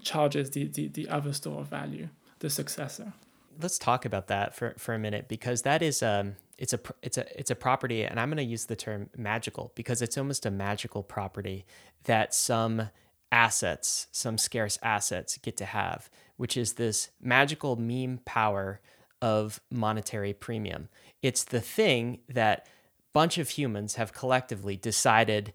charges 0.00 0.50
the, 0.50 0.66
the, 0.68 0.88
the 0.88 1.08
other 1.08 1.32
store 1.32 1.60
of 1.60 1.68
value, 1.68 2.08
the 2.38 2.48
successor. 2.48 3.12
Let's 3.60 3.78
talk 3.78 4.04
about 4.04 4.28
that 4.28 4.54
for, 4.54 4.74
for 4.78 4.94
a 4.94 4.98
minute 4.98 5.28
because 5.28 5.62
that 5.62 5.82
is 5.82 6.02
um 6.02 6.36
it's 6.58 6.72
a 6.72 6.80
it's 7.02 7.18
a 7.18 7.38
it's 7.38 7.50
a 7.50 7.54
property 7.54 8.04
and 8.04 8.18
I'm 8.18 8.28
going 8.28 8.36
to 8.38 8.44
use 8.44 8.66
the 8.66 8.76
term 8.76 9.10
magical 9.16 9.72
because 9.74 10.00
it's 10.00 10.16
almost 10.16 10.46
a 10.46 10.50
magical 10.50 11.02
property 11.02 11.66
that 12.04 12.34
some 12.34 12.88
assets, 13.30 14.06
some 14.12 14.36
scarce 14.38 14.78
assets 14.82 15.38
get 15.38 15.56
to 15.56 15.64
have, 15.64 16.10
which 16.36 16.56
is 16.56 16.74
this 16.74 17.10
magical 17.20 17.76
meme 17.76 18.20
power 18.24 18.80
of 19.20 19.60
monetary 19.70 20.32
premium. 20.34 20.88
It's 21.22 21.44
the 21.44 21.60
thing 21.60 22.18
that 22.28 22.66
bunch 23.12 23.38
of 23.38 23.50
humans 23.50 23.94
have 23.94 24.12
collectively 24.12 24.76
decided 24.76 25.52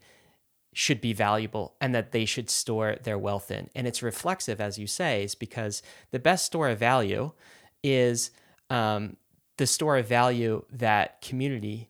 should 0.74 1.02
be 1.02 1.14
valuable 1.14 1.76
and 1.82 1.96
that 1.96 2.12
they 2.12 2.26
should 2.26 2.50
store 2.50 2.98
their 3.04 3.18
wealth 3.18 3.50
in. 3.50 3.70
And 3.76 3.88
it's 3.88 4.04
reflexive, 4.04 4.62
as 4.62 4.78
you 4.78 4.88
say, 4.88 5.24
is 5.24 5.36
because 5.36 5.82
the 6.12 6.20
best 6.20 6.46
store 6.46 6.70
of 6.70 6.80
value 6.80 7.32
is 7.84 8.32
um, 8.70 9.18
the 9.58 9.68
store 9.68 9.98
of 9.98 10.08
value 10.08 10.64
that 10.72 11.22
community, 11.22 11.90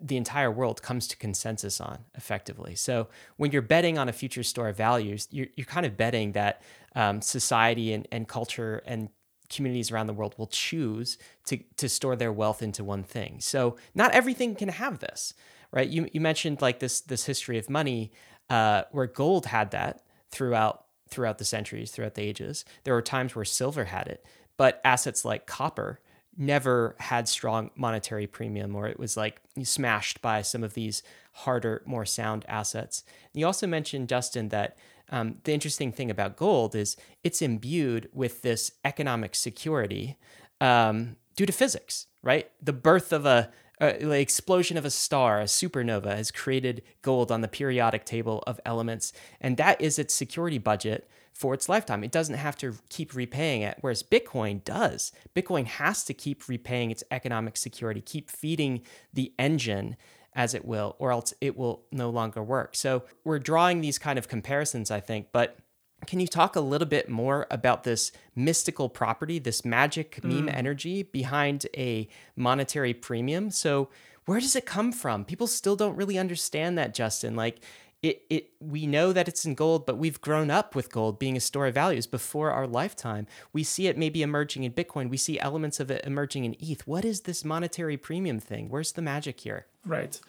the 0.00 0.16
entire 0.16 0.50
world 0.50 0.82
comes 0.82 1.08
to 1.08 1.16
consensus 1.16 1.80
on 1.80 1.98
effectively. 2.14 2.74
So 2.74 3.08
when 3.36 3.50
you're 3.50 3.62
betting 3.62 3.98
on 3.98 4.08
a 4.08 4.12
future 4.12 4.42
store 4.42 4.68
of 4.68 4.76
values, 4.76 5.28
you're, 5.30 5.48
you're 5.56 5.66
kind 5.66 5.86
of 5.86 5.96
betting 5.96 6.32
that 6.32 6.62
um, 6.94 7.22
society 7.22 7.92
and, 7.92 8.06
and 8.12 8.28
culture 8.28 8.82
and 8.86 9.08
communities 9.48 9.90
around 9.90 10.06
the 10.06 10.14
world 10.14 10.34
will 10.38 10.46
choose 10.46 11.18
to, 11.46 11.58
to 11.76 11.88
store 11.88 12.16
their 12.16 12.32
wealth 12.32 12.62
into 12.62 12.82
one 12.82 13.02
thing. 13.02 13.36
So 13.40 13.76
not 13.94 14.12
everything 14.12 14.54
can 14.54 14.70
have 14.70 15.00
this 15.00 15.34
right? 15.72 15.88
You 15.88 16.08
you 16.12 16.20
mentioned 16.20 16.62
like 16.62 16.78
this 16.78 17.00
this 17.00 17.24
history 17.24 17.58
of 17.58 17.68
money 17.70 18.12
uh, 18.50 18.82
where 18.92 19.06
gold 19.06 19.46
had 19.46 19.70
that 19.72 20.02
throughout 20.30 20.84
throughout 21.08 21.38
the 21.38 21.44
centuries, 21.44 21.90
throughout 21.90 22.14
the 22.14 22.22
ages. 22.22 22.64
There 22.84 22.94
were 22.94 23.02
times 23.02 23.34
where 23.34 23.44
silver 23.44 23.84
had 23.84 24.06
it, 24.08 24.24
but 24.56 24.80
assets 24.84 25.24
like 25.24 25.46
copper 25.46 26.00
never 26.36 26.96
had 26.98 27.28
strong 27.28 27.70
monetary 27.76 28.26
premium 28.26 28.74
or 28.74 28.88
it 28.88 28.98
was 28.98 29.16
like 29.16 29.40
smashed 29.62 30.22
by 30.22 30.40
some 30.40 30.64
of 30.64 30.74
these 30.74 31.02
harder, 31.32 31.82
more 31.84 32.06
sound 32.06 32.44
assets. 32.48 33.04
You 33.34 33.46
also 33.46 33.66
mentioned, 33.66 34.08
Justin, 34.08 34.48
that 34.48 34.78
um, 35.10 35.36
the 35.44 35.52
interesting 35.52 35.92
thing 35.92 36.10
about 36.10 36.36
gold 36.36 36.74
is 36.74 36.96
it's 37.22 37.42
imbued 37.42 38.08
with 38.14 38.42
this 38.42 38.72
economic 38.84 39.34
security 39.34 40.16
um, 40.60 41.16
due 41.36 41.44
to 41.44 41.52
physics, 41.52 42.06
right? 42.22 42.50
The 42.62 42.72
birth 42.72 43.12
of 43.12 43.26
a 43.26 43.50
uh, 43.82 43.94
the 44.00 44.20
explosion 44.20 44.76
of 44.76 44.84
a 44.84 44.90
star, 44.90 45.40
a 45.40 45.44
supernova, 45.44 46.16
has 46.16 46.30
created 46.30 46.82
gold 47.02 47.32
on 47.32 47.40
the 47.40 47.48
periodic 47.48 48.04
table 48.04 48.42
of 48.46 48.60
elements, 48.64 49.12
and 49.40 49.56
that 49.56 49.80
is 49.80 49.98
its 49.98 50.14
security 50.14 50.58
budget 50.58 51.10
for 51.32 51.52
its 51.52 51.68
lifetime. 51.68 52.04
It 52.04 52.12
doesn't 52.12 52.36
have 52.36 52.56
to 52.58 52.76
keep 52.88 53.14
repaying 53.14 53.62
it, 53.62 53.78
whereas 53.80 54.04
Bitcoin 54.04 54.62
does. 54.62 55.10
Bitcoin 55.34 55.66
has 55.66 56.04
to 56.04 56.14
keep 56.14 56.48
repaying 56.48 56.92
its 56.92 57.02
economic 57.10 57.56
security, 57.56 58.00
keep 58.00 58.30
feeding 58.30 58.82
the 59.12 59.32
engine 59.36 59.96
as 60.34 60.54
it 60.54 60.64
will, 60.64 60.94
or 60.98 61.10
else 61.10 61.34
it 61.40 61.56
will 61.56 61.82
no 61.90 62.08
longer 62.08 62.42
work. 62.42 62.76
So 62.76 63.02
we're 63.24 63.40
drawing 63.40 63.80
these 63.80 63.98
kind 63.98 64.18
of 64.18 64.28
comparisons, 64.28 64.90
I 64.90 65.00
think, 65.00 65.28
but 65.32 65.58
can 66.06 66.20
you 66.20 66.26
talk 66.26 66.56
a 66.56 66.60
little 66.60 66.88
bit 66.88 67.08
more 67.08 67.46
about 67.50 67.84
this 67.84 68.12
mystical 68.34 68.88
property, 68.88 69.38
this 69.38 69.64
magic 69.64 70.20
mm. 70.22 70.32
meme 70.32 70.48
energy 70.48 71.02
behind 71.02 71.66
a 71.76 72.08
monetary 72.36 72.94
premium? 72.94 73.50
So, 73.50 73.88
where 74.24 74.40
does 74.40 74.54
it 74.54 74.66
come 74.66 74.92
from? 74.92 75.24
People 75.24 75.46
still 75.48 75.74
don't 75.74 75.96
really 75.96 76.16
understand 76.16 76.78
that, 76.78 76.94
Justin. 76.94 77.34
Like, 77.34 77.60
it, 78.02 78.22
it 78.28 78.50
we 78.60 78.86
know 78.86 79.12
that 79.12 79.28
it's 79.28 79.44
in 79.44 79.54
gold, 79.54 79.86
but 79.86 79.96
we've 79.96 80.20
grown 80.20 80.50
up 80.50 80.74
with 80.74 80.90
gold 80.90 81.18
being 81.18 81.36
a 81.36 81.40
store 81.40 81.68
of 81.68 81.74
values 81.74 82.06
before 82.06 82.50
our 82.50 82.66
lifetime. 82.66 83.26
We 83.52 83.62
see 83.62 83.86
it 83.86 83.96
maybe 83.96 84.22
emerging 84.22 84.64
in 84.64 84.72
Bitcoin. 84.72 85.08
We 85.08 85.16
see 85.16 85.38
elements 85.38 85.78
of 85.78 85.90
it 85.90 86.04
emerging 86.04 86.44
in 86.44 86.56
ETH. 86.58 86.86
What 86.86 87.04
is 87.04 87.22
this 87.22 87.44
monetary 87.44 87.96
premium 87.96 88.40
thing? 88.40 88.68
Where's 88.68 88.92
the 88.92 89.02
magic 89.02 89.40
here? 89.40 89.66
Right. 89.86 90.20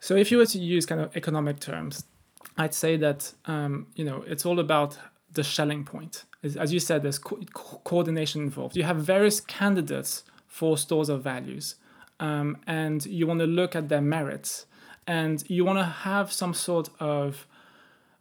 So 0.00 0.16
if 0.16 0.32
you 0.32 0.38
were 0.38 0.46
to 0.46 0.58
use 0.58 0.86
kind 0.86 1.00
of 1.00 1.16
economic 1.16 1.60
terms, 1.60 2.04
I'd 2.56 2.74
say 2.74 2.96
that 2.96 3.32
um, 3.46 3.86
you 3.94 4.04
know 4.04 4.24
it's 4.26 4.44
all 4.44 4.58
about 4.58 4.98
the 5.32 5.42
Schelling 5.42 5.84
point. 5.84 6.24
As 6.42 6.72
you 6.72 6.80
said, 6.80 7.02
there's 7.02 7.18
co- 7.18 7.40
coordination 7.84 8.42
involved. 8.42 8.76
You 8.76 8.84
have 8.84 8.96
various 8.96 9.40
candidates 9.40 10.24
for 10.46 10.78
stores 10.78 11.08
of 11.08 11.22
values, 11.22 11.76
um, 12.18 12.56
and 12.66 13.04
you 13.06 13.26
want 13.26 13.40
to 13.40 13.46
look 13.46 13.76
at 13.76 13.88
their 13.88 14.00
merits. 14.00 14.66
and 15.06 15.42
you 15.50 15.64
want 15.64 15.78
to 15.78 15.84
have 15.84 16.30
some 16.30 16.54
sort 16.54 16.88
of 17.00 17.46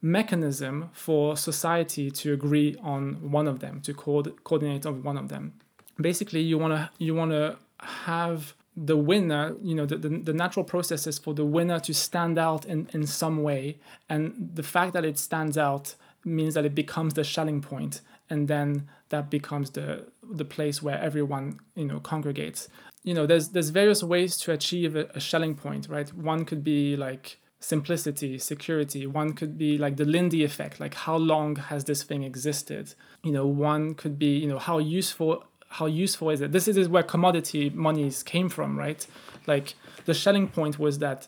mechanism 0.01 0.89
for 0.93 1.35
society 1.37 2.09
to 2.09 2.33
agree 2.33 2.75
on 2.81 3.31
one 3.31 3.47
of 3.47 3.59
them, 3.59 3.81
to 3.81 3.93
co- 3.93 4.23
coordinate 4.43 4.85
on 4.85 5.03
one 5.03 5.17
of 5.17 5.27
them. 5.29 5.53
Basically, 6.01 6.41
you 6.41 6.57
want 6.57 6.73
to 6.73 6.89
you 6.97 7.13
want 7.13 7.31
to 7.31 7.57
have 7.79 8.55
the 8.75 8.95
winner, 8.95 9.55
you 9.61 9.75
know, 9.75 9.85
the, 9.85 9.97
the, 9.97 10.09
the, 10.09 10.33
natural 10.33 10.63
process 10.63 11.05
is 11.05 11.19
for 11.19 11.33
the 11.33 11.43
winner 11.43 11.79
to 11.81 11.93
stand 11.93 12.37
out 12.37 12.65
in, 12.65 12.87
in 12.93 13.05
some 13.05 13.43
way. 13.43 13.77
And 14.07 14.51
the 14.53 14.63
fact 14.63 14.93
that 14.93 15.03
it 15.03 15.17
stands 15.17 15.57
out 15.57 15.95
means 16.25 16.53
that 16.53 16.65
it 16.65 16.75
becomes 16.75 17.13
the 17.13 17.23
Schelling 17.23 17.61
point, 17.61 18.01
and 18.29 18.47
then 18.47 18.89
that 19.09 19.29
becomes 19.29 19.71
the 19.71 20.07
the 20.31 20.45
place 20.45 20.81
where 20.81 20.99
everyone, 20.99 21.59
you 21.75 21.85
know, 21.85 21.99
congregates. 21.99 22.69
You 23.03 23.13
know, 23.13 23.25
there's 23.25 23.49
there's 23.49 23.69
various 23.69 24.03
ways 24.03 24.37
to 24.37 24.51
achieve 24.51 24.95
a, 24.95 25.05
a 25.15 25.19
Schelling 25.19 25.55
point, 25.55 25.87
right? 25.89 26.13
One 26.13 26.45
could 26.45 26.63
be 26.63 26.95
like 26.95 27.39
simplicity, 27.59 28.37
security. 28.37 29.05
One 29.05 29.33
could 29.33 29.57
be 29.57 29.77
like 29.77 29.97
the 29.97 30.05
Lindy 30.05 30.43
effect, 30.43 30.79
like 30.79 30.93
how 30.93 31.17
long 31.17 31.57
has 31.57 31.83
this 31.85 32.03
thing 32.03 32.23
existed? 32.23 32.93
You 33.23 33.31
know, 33.31 33.45
one 33.45 33.95
could 33.95 34.17
be, 34.17 34.37
you 34.37 34.47
know, 34.47 34.59
how 34.59 34.77
useful 34.77 35.43
how 35.69 35.85
useful 35.85 36.31
is 36.31 36.41
it? 36.41 36.51
This 36.51 36.67
is 36.67 36.89
where 36.89 37.03
commodity 37.03 37.69
monies 37.69 38.23
came 38.23 38.49
from, 38.49 38.77
right? 38.77 39.05
Like 39.45 39.75
the 40.05 40.13
Schelling 40.13 40.47
point 40.47 40.79
was 40.79 40.99
that 40.99 41.27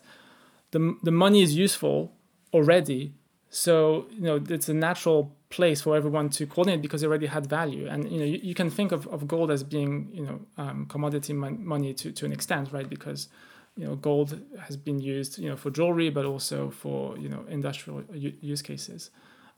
the 0.72 0.96
the 1.02 1.12
money 1.12 1.42
is 1.42 1.54
useful 1.54 2.12
already, 2.52 3.14
so 3.54 4.06
you 4.10 4.22
know 4.22 4.42
it's 4.48 4.70
a 4.70 4.74
natural 4.74 5.30
place 5.50 5.82
for 5.82 5.94
everyone 5.94 6.30
to 6.30 6.46
coordinate 6.46 6.80
because 6.80 7.02
it 7.02 7.06
already 7.06 7.26
had 7.26 7.46
value. 7.46 7.86
And 7.86 8.10
you 8.10 8.18
know 8.18 8.24
you, 8.24 8.40
you 8.42 8.54
can 8.54 8.70
think 8.70 8.92
of, 8.92 9.06
of 9.08 9.28
gold 9.28 9.50
as 9.50 9.62
being 9.62 10.08
you 10.10 10.24
know 10.24 10.40
um, 10.56 10.86
commodity 10.86 11.34
mon- 11.34 11.62
money 11.62 11.92
to, 11.94 12.10
to 12.12 12.24
an 12.24 12.32
extent, 12.32 12.72
right? 12.72 12.88
Because 12.88 13.28
you 13.76 13.84
know 13.86 13.94
gold 13.94 14.40
has 14.58 14.78
been 14.78 15.00
used 15.00 15.38
you 15.38 15.50
know 15.50 15.56
for 15.56 15.70
jewelry, 15.70 16.08
but 16.08 16.24
also 16.24 16.70
for 16.70 17.18
you 17.18 17.28
know 17.28 17.44
industrial 17.46 18.02
u- 18.14 18.32
use 18.40 18.62
cases. 18.62 19.10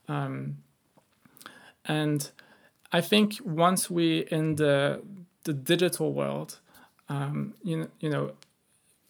Um, 0.09 0.57
and 1.85 2.29
I 2.93 3.01
think 3.01 3.35
once 3.45 3.89
we 3.89 4.27
in 4.29 4.57
the 4.57 5.03
the 5.45 5.53
digital 5.53 6.13
world, 6.13 6.59
um, 7.09 7.55
you 7.63 7.77
know, 7.77 7.89
you 8.01 8.11
know, 8.11 8.33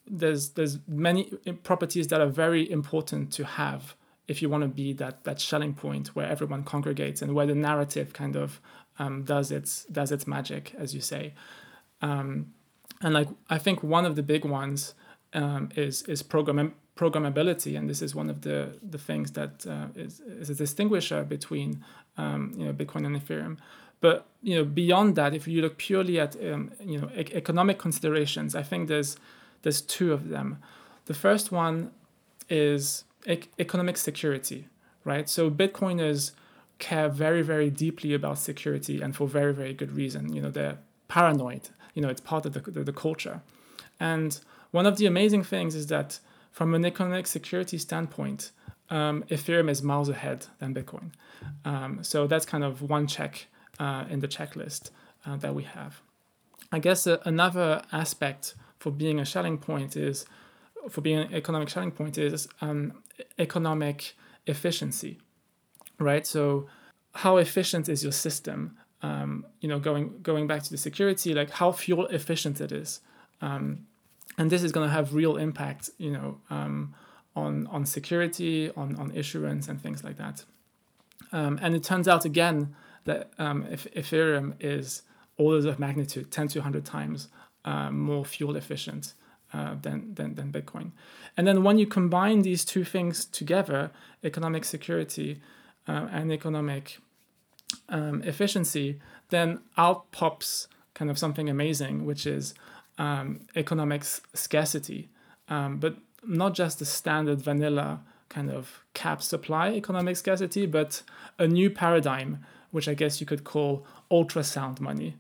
there's 0.07 0.51
there's 0.51 0.79
many 0.87 1.25
properties 1.63 2.09
that 2.09 2.21
are 2.21 2.27
very 2.45 2.71
important 2.71 3.33
to 3.33 3.45
have 3.45 3.95
if 4.27 4.41
you 4.41 4.49
want 4.49 4.63
to 4.63 4.69
be 4.69 4.93
that 4.95 5.25
that 5.25 5.41
Schelling 5.41 5.75
point 5.75 6.09
where 6.15 6.27
everyone 6.27 6.65
congregates 6.65 7.23
and 7.23 7.35
where 7.35 7.47
the 7.47 7.55
narrative 7.55 8.13
kind 8.13 8.37
of 8.37 8.61
um, 8.99 9.25
does 9.25 9.51
its 9.51 9.85
does 9.85 10.13
its 10.13 10.27
magic, 10.27 10.75
as 10.79 10.95
you 10.95 11.01
say. 11.01 11.35
Um, 12.01 12.53
and 13.01 13.15
like 13.15 13.29
I 13.51 13.59
think 13.59 13.83
one 13.83 14.07
of 14.07 14.17
the 14.17 14.23
big 14.23 14.45
ones 14.45 14.95
um, 15.33 15.69
is 15.77 16.03
is 16.03 16.23
program 16.23 16.75
programmability, 16.97 17.77
and 17.77 17.91
this 17.91 18.01
is 18.01 18.15
one 18.15 18.31
of 18.31 18.43
the 18.43 18.79
the 18.83 18.99
things 18.99 19.33
that 19.33 19.67
uh, 19.67 19.87
is 19.95 20.21
is 20.21 20.51
a 20.51 20.55
distinguisher 20.55 21.25
between 21.25 21.85
um, 22.17 22.53
you 22.57 22.65
know 22.67 22.73
Bitcoin 22.73 23.07
and 23.07 23.17
Ethereum. 23.21 23.59
But 24.01 24.27
you 24.43 24.57
know 24.57 24.65
beyond 24.65 25.17
that, 25.17 25.35
if 25.35 25.47
you 25.49 25.61
look 25.61 25.77
purely 25.77 26.21
at 26.21 26.37
um, 26.51 26.71
you 26.81 27.01
know 27.01 27.11
e- 27.15 27.33
economic 27.33 27.79
considerations, 27.79 28.55
I 28.55 28.63
think 28.63 28.89
there's 28.89 29.17
there's 29.63 29.81
two 29.81 30.13
of 30.13 30.29
them. 30.29 30.63
The 31.07 31.15
first 31.15 31.53
one 31.53 31.91
is 32.49 33.05
e- 33.27 33.49
economic 33.59 33.97
security, 33.97 34.69
right? 35.05 35.29
So 35.29 35.51
Bitcoiners 35.51 36.33
care 36.79 37.09
very 37.09 37.43
very 37.43 37.71
deeply 37.71 38.15
about 38.15 38.39
security, 38.39 39.01
and 39.01 39.15
for 39.15 39.27
very 39.29 39.55
very 39.55 39.75
good 39.75 39.93
reason. 39.93 40.33
You 40.33 40.43
know 40.43 40.51
they're 40.51 40.79
paranoid. 41.09 41.69
You 41.95 42.03
know 42.03 42.09
it's 42.09 42.21
part 42.21 42.47
of 42.47 42.53
the, 42.53 42.61
the, 42.61 42.85
the 42.85 42.93
culture, 42.93 43.41
and 44.01 44.39
one 44.71 44.87
of 44.87 44.97
the 44.97 45.07
amazing 45.07 45.45
things 45.45 45.75
is 45.75 45.87
that 45.87 46.19
from 46.51 46.75
an 46.75 46.85
economic 46.85 47.27
security 47.27 47.79
standpoint, 47.79 48.51
um, 48.91 49.25
Ethereum 49.31 49.71
is 49.71 49.83
miles 49.83 50.09
ahead 50.09 50.47
than 50.59 50.75
Bitcoin. 50.75 51.13
Um, 51.65 52.03
so 52.03 52.27
that's 52.27 52.45
kind 52.45 52.65
of 52.65 52.83
one 52.83 53.07
check 53.07 53.47
uh, 53.79 54.05
in 54.09 54.21
the 54.21 54.29
checklist 54.29 54.91
uh, 55.27 55.37
that 55.37 55.55
we 55.55 55.63
have. 55.65 56.01
I 56.73 56.79
guess 56.79 57.07
uh, 57.07 57.19
another 57.25 57.83
aspect 57.93 58.55
for 58.79 58.91
being 58.91 59.19
a 59.19 59.25
Schelling 59.25 59.59
point 59.59 59.97
is, 59.97 60.27
for 60.89 61.01
being 61.01 61.19
an 61.19 61.35
economic 61.35 61.69
Schelling 61.69 61.93
point 61.93 62.19
is 62.19 62.49
um, 62.61 62.93
economic 63.39 64.17
efficiency, 64.47 65.19
right? 65.99 66.27
So 66.27 66.67
how 67.15 67.37
efficient 67.37 67.89
is 67.89 68.03
your 68.03 68.13
system? 68.13 68.77
Um, 69.03 69.47
you 69.61 69.69
know, 69.69 69.79
going 69.79 70.21
going 70.23 70.47
back 70.47 70.63
to 70.63 70.71
the 70.71 70.79
security, 70.79 71.35
like 71.35 71.51
how 71.51 71.73
fuel 71.73 72.07
efficient 72.07 72.61
it 72.61 72.73
is. 72.73 73.01
Um, 73.41 73.87
and 74.39 74.51
this 74.51 74.63
is 74.63 74.73
going 74.73 74.89
to 74.89 74.93
have 74.93 75.15
real 75.15 75.37
impact, 75.37 75.91
you 75.99 76.11
know, 76.11 76.41
um, 76.51 76.95
on 77.37 77.67
on 77.69 77.87
security, 77.87 78.71
on 78.77 78.97
on 78.97 79.13
issuance, 79.15 79.69
and 79.69 79.81
things 79.81 80.03
like 80.03 80.17
that. 80.17 80.45
Um, 81.33 81.59
and 81.63 81.75
it 81.75 81.83
turns 81.83 82.09
out 82.09 82.25
again 82.25 82.75
that 83.05 83.31
um, 83.39 83.67
if 83.71 83.87
Ethereum 83.95 84.55
is 84.61 85.03
orders 85.37 85.65
of 85.65 85.79
magnitude, 85.79 86.31
10 86.31 86.49
to 86.49 86.59
100 86.61 86.85
times 86.85 87.29
uh, 87.65 87.91
more 87.91 88.25
fuel 88.25 88.57
efficient 88.57 89.15
uh, 89.55 89.77
than, 89.81 90.15
than 90.15 90.35
than 90.35 90.53
Bitcoin. 90.53 90.91
And 91.37 91.47
then 91.47 91.63
when 91.63 91.79
you 91.79 91.87
combine 91.87 92.43
these 92.43 92.65
two 92.65 92.85
things 92.85 93.25
together, 93.25 93.91
economic 94.25 94.65
security 94.65 95.41
uh, 95.87 96.09
and 96.11 96.33
economic 96.33 96.99
um, 97.89 98.23
efficiency, 98.23 99.01
then 99.31 99.61
out 99.77 100.11
pops 100.11 100.69
kind 100.95 101.11
of 101.11 101.19
something 101.19 101.49
amazing, 101.49 102.05
which 102.05 102.27
is 102.27 102.55
um, 102.99 103.41
economics 103.55 104.21
scarcity, 104.33 105.09
um, 105.49 105.79
but 105.79 105.97
not 106.27 106.55
just 106.55 106.79
the 106.79 106.85
standard 106.85 107.41
vanilla 107.41 108.01
kind 108.29 108.51
of 108.51 108.85
cap 108.95 109.23
supply 109.23 109.71
economic 109.71 110.17
scarcity, 110.17 110.67
but 110.67 111.03
a 111.39 111.47
new 111.47 111.71
paradigm, 111.71 112.45
which 112.71 112.89
I 112.89 112.95
guess 112.95 113.21
you 113.21 113.27
could 113.27 113.45
call 113.45 113.87
ultrasound 114.11 114.81
money, 114.81 115.17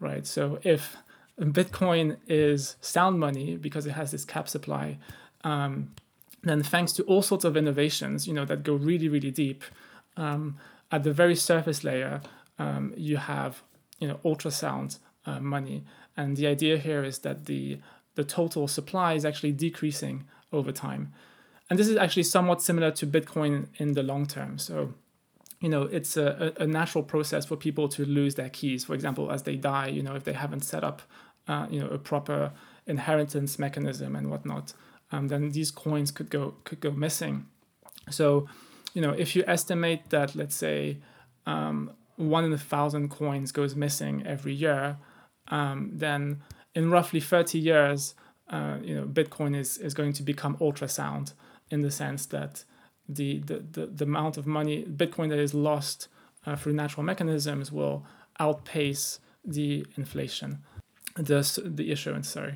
right? 0.00 0.26
So 0.26 0.58
if 0.62 0.96
Bitcoin 1.40 2.16
is 2.28 2.76
sound 2.80 3.18
money 3.18 3.56
because 3.56 3.86
it 3.86 3.92
has 3.92 4.10
this 4.10 4.24
cap 4.24 4.48
supply, 4.48 4.98
um, 5.42 5.90
then 6.42 6.62
thanks 6.62 6.92
to 6.92 7.02
all 7.04 7.22
sorts 7.22 7.44
of 7.44 7.56
innovations, 7.56 8.28
you 8.28 8.34
know, 8.34 8.44
that 8.44 8.62
go 8.62 8.74
really, 8.74 9.08
really 9.08 9.30
deep, 9.30 9.64
um, 10.16 10.56
at 10.92 11.02
the 11.02 11.12
very 11.12 11.34
surface 11.34 11.82
layer, 11.82 12.20
um, 12.58 12.92
you 12.96 13.16
have, 13.16 13.62
you 13.98 14.06
know, 14.06 14.20
ultrasound 14.24 14.98
uh, 15.26 15.40
money 15.40 15.82
and 16.16 16.36
the 16.36 16.46
idea 16.46 16.78
here 16.78 17.04
is 17.04 17.18
that 17.20 17.46
the, 17.46 17.78
the 18.14 18.24
total 18.24 18.68
supply 18.68 19.14
is 19.14 19.24
actually 19.24 19.52
decreasing 19.52 20.24
over 20.52 20.72
time. 20.72 21.12
And 21.68 21.78
this 21.78 21.88
is 21.88 21.96
actually 21.96 22.24
somewhat 22.24 22.62
similar 22.62 22.90
to 22.92 23.06
Bitcoin 23.06 23.68
in 23.76 23.94
the 23.94 24.02
long 24.02 24.26
term. 24.26 24.58
So, 24.58 24.94
you 25.60 25.68
know, 25.68 25.82
it's 25.82 26.16
a, 26.16 26.52
a 26.58 26.66
natural 26.66 27.02
process 27.02 27.46
for 27.46 27.56
people 27.56 27.88
to 27.88 28.04
lose 28.04 28.34
their 28.34 28.50
keys. 28.50 28.84
For 28.84 28.94
example, 28.94 29.32
as 29.32 29.42
they 29.42 29.56
die, 29.56 29.88
you 29.88 30.02
know, 30.02 30.14
if 30.14 30.24
they 30.24 30.34
haven't 30.34 30.62
set 30.62 30.84
up, 30.84 31.02
uh, 31.48 31.66
you 31.70 31.80
know, 31.80 31.88
a 31.88 31.98
proper 31.98 32.52
inheritance 32.86 33.58
mechanism 33.58 34.14
and 34.16 34.30
whatnot, 34.30 34.72
um, 35.12 35.28
then 35.28 35.50
these 35.50 35.70
coins 35.70 36.10
could 36.10 36.30
go 36.30 36.54
could 36.64 36.80
go 36.80 36.90
missing. 36.90 37.46
So, 38.10 38.48
you 38.92 39.02
know, 39.02 39.12
if 39.12 39.34
you 39.34 39.44
estimate 39.46 40.10
that, 40.10 40.34
let's 40.34 40.54
say, 40.54 40.98
um, 41.46 41.92
one 42.16 42.44
in 42.44 42.52
a 42.52 42.58
thousand 42.58 43.10
coins 43.10 43.52
goes 43.52 43.74
missing 43.74 44.26
every 44.26 44.52
year, 44.52 44.98
um, 45.48 45.90
then 45.92 46.42
in 46.74 46.90
roughly 46.90 47.20
30 47.20 47.58
years, 47.58 48.14
uh, 48.50 48.76
you 48.82 48.94
know, 48.94 49.04
Bitcoin 49.04 49.56
is, 49.56 49.78
is 49.78 49.94
going 49.94 50.12
to 50.12 50.22
become 50.22 50.56
ultrasound 50.58 51.32
in 51.70 51.80
the 51.80 51.90
sense 51.90 52.26
that 52.26 52.64
the, 53.08 53.38
the, 53.40 53.64
the, 53.72 53.86
the 53.86 54.04
amount 54.04 54.36
of 54.36 54.46
money, 54.46 54.84
Bitcoin 54.84 55.28
that 55.30 55.38
is 55.38 55.54
lost 55.54 56.08
uh, 56.46 56.56
through 56.56 56.72
natural 56.72 57.04
mechanisms 57.04 57.72
will 57.72 58.04
outpace 58.38 59.18
the 59.44 59.86
inflation, 59.96 60.58
the, 61.14 61.62
the 61.64 61.90
issuance, 61.90 62.28
sorry. 62.28 62.54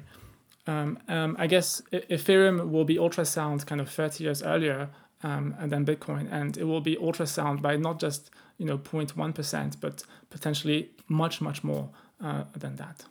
Um, 0.67 0.99
um, 1.09 1.37
I 1.39 1.47
guess 1.47 1.81
Ethereum 1.93 2.71
will 2.71 2.85
be 2.85 2.97
ultrasound 2.97 3.67
kind 3.67 3.81
of 3.81 3.89
30 3.89 4.25
years 4.25 4.43
earlier 4.43 4.91
um, 5.23 5.55
then 5.67 5.85
Bitcoin, 5.85 6.29
and 6.31 6.57
it 6.57 6.65
will 6.65 6.81
be 6.81 6.97
ultrasound 6.97 7.63
by 7.63 7.77
not 7.77 7.99
just 7.99 8.31
you 8.59 8.67
know 8.67 8.79
0.1%, 8.79 9.81
but 9.81 10.03
potentially 10.31 10.91
much, 11.09 11.41
much 11.41 11.65
more 11.65 11.91
uh, 12.21 12.45
than 12.57 12.77
that. 12.77 13.05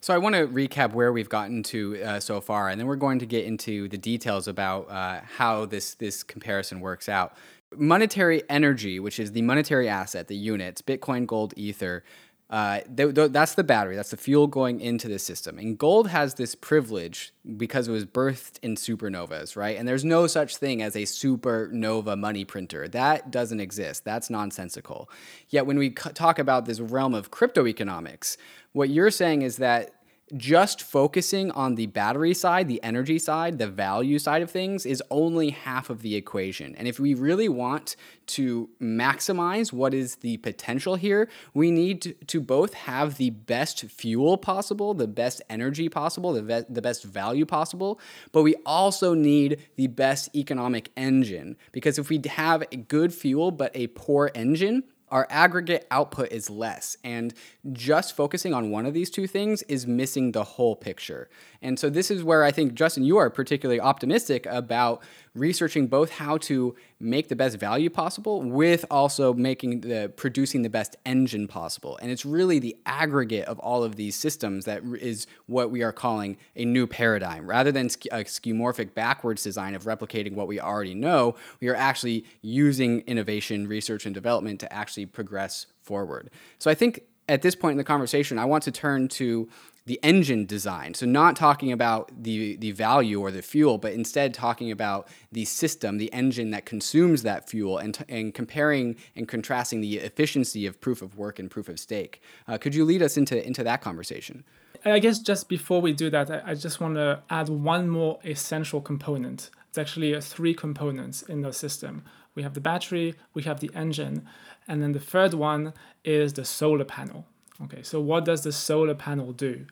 So 0.00 0.14
I 0.14 0.18
want 0.18 0.34
to 0.34 0.46
recap 0.46 0.92
where 0.92 1.12
we've 1.12 1.28
gotten 1.28 1.62
to 1.64 2.02
uh, 2.02 2.20
so 2.20 2.40
far, 2.40 2.68
and 2.68 2.78
then 2.80 2.86
we're 2.86 2.96
going 2.96 3.18
to 3.18 3.26
get 3.26 3.44
into 3.44 3.88
the 3.88 3.98
details 3.98 4.46
about 4.46 4.88
uh, 4.90 5.20
how 5.36 5.66
this 5.66 5.94
this 5.94 6.22
comparison 6.22 6.80
works 6.80 7.08
out. 7.08 7.36
Monetary 7.76 8.42
energy, 8.48 9.00
which 9.00 9.18
is 9.18 9.32
the 9.32 9.42
monetary 9.42 9.88
asset, 9.88 10.28
the 10.28 10.36
units, 10.36 10.80
Bitcoin, 10.80 11.26
gold, 11.26 11.52
ether, 11.56 12.04
uh, 12.48 12.80
th- 12.96 13.14
th- 13.14 13.32
that's 13.32 13.54
the 13.54 13.64
battery. 13.64 13.96
That's 13.96 14.10
the 14.10 14.16
fuel 14.16 14.46
going 14.46 14.80
into 14.80 15.08
the 15.08 15.18
system. 15.18 15.58
And 15.58 15.76
gold 15.76 16.08
has 16.08 16.34
this 16.34 16.54
privilege 16.54 17.32
because 17.56 17.88
it 17.88 17.92
was 17.92 18.04
birthed 18.04 18.60
in 18.62 18.76
supernovas, 18.76 19.56
right? 19.56 19.76
And 19.76 19.88
there's 19.88 20.04
no 20.04 20.28
such 20.28 20.56
thing 20.56 20.80
as 20.80 20.94
a 20.94 21.02
supernova 21.02 22.16
money 22.16 22.44
printer. 22.44 22.86
That 22.86 23.32
doesn't 23.32 23.58
exist. 23.58 24.04
That's 24.04 24.30
nonsensical. 24.30 25.10
Yet 25.48 25.66
when 25.66 25.76
we 25.76 25.88
c- 25.88 26.12
talk 26.14 26.38
about 26.38 26.66
this 26.66 26.78
realm 26.78 27.14
of 27.14 27.32
crypto 27.32 27.66
economics, 27.66 28.36
what 28.72 28.90
you're 28.90 29.10
saying 29.10 29.42
is 29.42 29.56
that 29.56 29.95
just 30.34 30.82
focusing 30.82 31.52
on 31.52 31.76
the 31.76 31.86
battery 31.86 32.34
side, 32.34 32.66
the 32.66 32.82
energy 32.82 33.18
side, 33.18 33.58
the 33.58 33.68
value 33.68 34.18
side 34.18 34.42
of 34.42 34.50
things 34.50 34.84
is 34.84 35.02
only 35.10 35.50
half 35.50 35.88
of 35.88 36.02
the 36.02 36.16
equation. 36.16 36.74
And 36.74 36.88
if 36.88 36.98
we 36.98 37.14
really 37.14 37.48
want 37.48 37.94
to 38.28 38.68
maximize 38.82 39.72
what 39.72 39.94
is 39.94 40.16
the 40.16 40.38
potential 40.38 40.96
here, 40.96 41.28
we 41.54 41.70
need 41.70 42.16
to, 42.26 42.40
both 42.40 42.74
have 42.74 43.16
the 43.16 43.30
best 43.30 43.82
fuel 43.84 44.36
possible, 44.36 44.94
the 44.94 45.08
best 45.08 45.42
energy 45.48 45.88
possible, 45.88 46.32
the, 46.32 46.42
ve- 46.42 46.64
the 46.68 46.82
best 46.82 47.04
value 47.04 47.46
possible, 47.46 48.00
but 48.32 48.42
we 48.42 48.54
also 48.64 49.14
need 49.14 49.60
the 49.76 49.86
best 49.86 50.34
economic 50.34 50.90
engine. 50.96 51.56
Because 51.72 51.98
if 51.98 52.08
we 52.08 52.20
have 52.26 52.62
a 52.72 52.76
good 52.76 53.14
fuel 53.14 53.50
but 53.50 53.70
a 53.74 53.86
poor 53.88 54.30
engine, 54.34 54.84
our 55.10 55.26
aggregate 55.30 55.86
output 55.90 56.32
is 56.32 56.50
less. 56.50 56.96
And 57.04 57.34
just 57.72 58.16
focusing 58.16 58.52
on 58.52 58.70
one 58.70 58.86
of 58.86 58.94
these 58.94 59.10
two 59.10 59.26
things 59.26 59.62
is 59.62 59.86
missing 59.86 60.32
the 60.32 60.44
whole 60.44 60.76
picture. 60.76 61.28
And 61.62 61.78
so, 61.78 61.88
this 61.90 62.10
is 62.10 62.22
where 62.22 62.44
I 62.44 62.50
think, 62.50 62.74
Justin, 62.74 63.04
you 63.04 63.16
are 63.16 63.30
particularly 63.30 63.80
optimistic 63.80 64.46
about 64.46 65.02
researching 65.36 65.86
both 65.86 66.10
how 66.10 66.38
to 66.38 66.74
make 66.98 67.28
the 67.28 67.36
best 67.36 67.58
value 67.58 67.90
possible 67.90 68.42
with 68.42 68.84
also 68.90 69.34
making 69.34 69.82
the 69.82 70.12
producing 70.16 70.62
the 70.62 70.70
best 70.70 70.96
engine 71.04 71.46
possible. 71.46 71.98
And 72.00 72.10
it's 72.10 72.24
really 72.24 72.58
the 72.58 72.76
aggregate 72.86 73.46
of 73.46 73.58
all 73.58 73.84
of 73.84 73.96
these 73.96 74.16
systems 74.16 74.64
that 74.64 74.82
is 75.00 75.26
what 75.46 75.70
we 75.70 75.82
are 75.82 75.92
calling 75.92 76.36
a 76.54 76.64
new 76.64 76.86
paradigm. 76.86 77.46
Rather 77.46 77.70
than 77.70 77.86
a 77.86 78.24
skeuomorphic 78.24 78.94
backwards 78.94 79.42
design 79.42 79.74
of 79.74 79.84
replicating 79.84 80.34
what 80.34 80.48
we 80.48 80.58
already 80.58 80.94
know, 80.94 81.34
we 81.60 81.68
are 81.68 81.76
actually 81.76 82.24
using 82.42 83.00
innovation, 83.00 83.66
research, 83.66 84.06
and 84.06 84.14
development 84.14 84.60
to 84.60 84.72
actually 84.72 85.06
progress 85.06 85.66
forward. 85.82 86.30
So 86.58 86.70
I 86.70 86.74
think 86.74 87.02
at 87.28 87.42
this 87.42 87.54
point 87.54 87.72
in 87.72 87.78
the 87.78 87.84
conversation, 87.84 88.38
I 88.38 88.44
want 88.44 88.62
to 88.64 88.70
turn 88.70 89.08
to 89.08 89.48
the 89.86 90.00
engine 90.02 90.44
design. 90.46 90.94
So 90.94 91.06
not 91.06 91.36
talking 91.36 91.72
about 91.72 92.10
the 92.22 92.56
the 92.56 92.72
value 92.72 93.20
or 93.20 93.30
the 93.30 93.42
fuel, 93.42 93.78
but 93.78 93.92
instead 93.92 94.34
talking 94.34 94.70
about 94.70 95.08
the 95.32 95.44
system, 95.44 95.98
the 95.98 96.12
engine 96.12 96.50
that 96.50 96.66
consumes 96.66 97.22
that 97.22 97.48
fuel, 97.48 97.78
and, 97.78 97.94
t- 97.94 98.04
and 98.08 98.34
comparing 98.34 98.96
and 99.14 99.26
contrasting 99.26 99.80
the 99.80 99.96
efficiency 99.98 100.66
of 100.66 100.80
proof 100.80 101.02
of 101.02 101.16
work 101.16 101.38
and 101.38 101.50
proof 101.50 101.68
of 101.68 101.78
stake. 101.78 102.20
Uh, 102.46 102.58
could 102.58 102.74
you 102.74 102.84
lead 102.84 103.02
us 103.02 103.16
into 103.16 103.44
into 103.44 103.62
that 103.64 103.80
conversation? 103.80 104.44
I 104.84 104.98
guess 104.98 105.18
just 105.18 105.48
before 105.48 105.80
we 105.80 105.92
do 105.92 106.10
that, 106.10 106.30
I, 106.30 106.50
I 106.50 106.54
just 106.54 106.80
want 106.80 106.96
to 106.96 107.22
add 107.30 107.48
one 107.48 107.88
more 107.88 108.18
essential 108.24 108.80
component. 108.80 109.50
It's 109.68 109.78
actually 109.78 110.14
uh, 110.14 110.20
three 110.20 110.54
components 110.54 111.22
in 111.22 111.42
the 111.42 111.52
system. 111.52 112.04
We 112.34 112.42
have 112.42 112.54
the 112.54 112.60
battery, 112.60 113.14
we 113.34 113.44
have 113.44 113.60
the 113.60 113.70
engine, 113.74 114.26
and 114.68 114.82
then 114.82 114.92
the 114.92 115.00
third 115.00 115.32
one 115.32 115.72
is 116.04 116.34
the 116.34 116.44
solar 116.44 116.84
panel. 116.84 117.26
Okay, 117.64 117.82
so 117.82 118.00
what 118.00 118.24
does 118.24 118.42
the 118.42 118.52
solar 118.52 118.94
panel 118.94 119.32
do? 119.32 119.66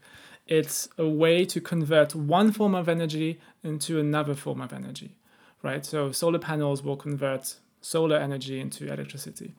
It's 0.47 0.89
a 0.99 1.09
way 1.09 1.45
to 1.47 1.61
convert 1.61 2.15
one 2.15 2.53
form 2.53 2.75
of 2.75 2.89
energy 2.89 3.41
into 3.63 3.99
another 3.99 4.35
form 4.35 4.61
of 4.61 4.73
energy, 4.73 5.17
right? 5.63 5.85
So 5.85 6.13
solar 6.13 6.39
panels 6.39 6.83
will 6.83 6.97
convert 6.97 7.57
solar 7.81 8.17
energy 8.17 8.61
into 8.61 8.91
electricity. 8.93 9.55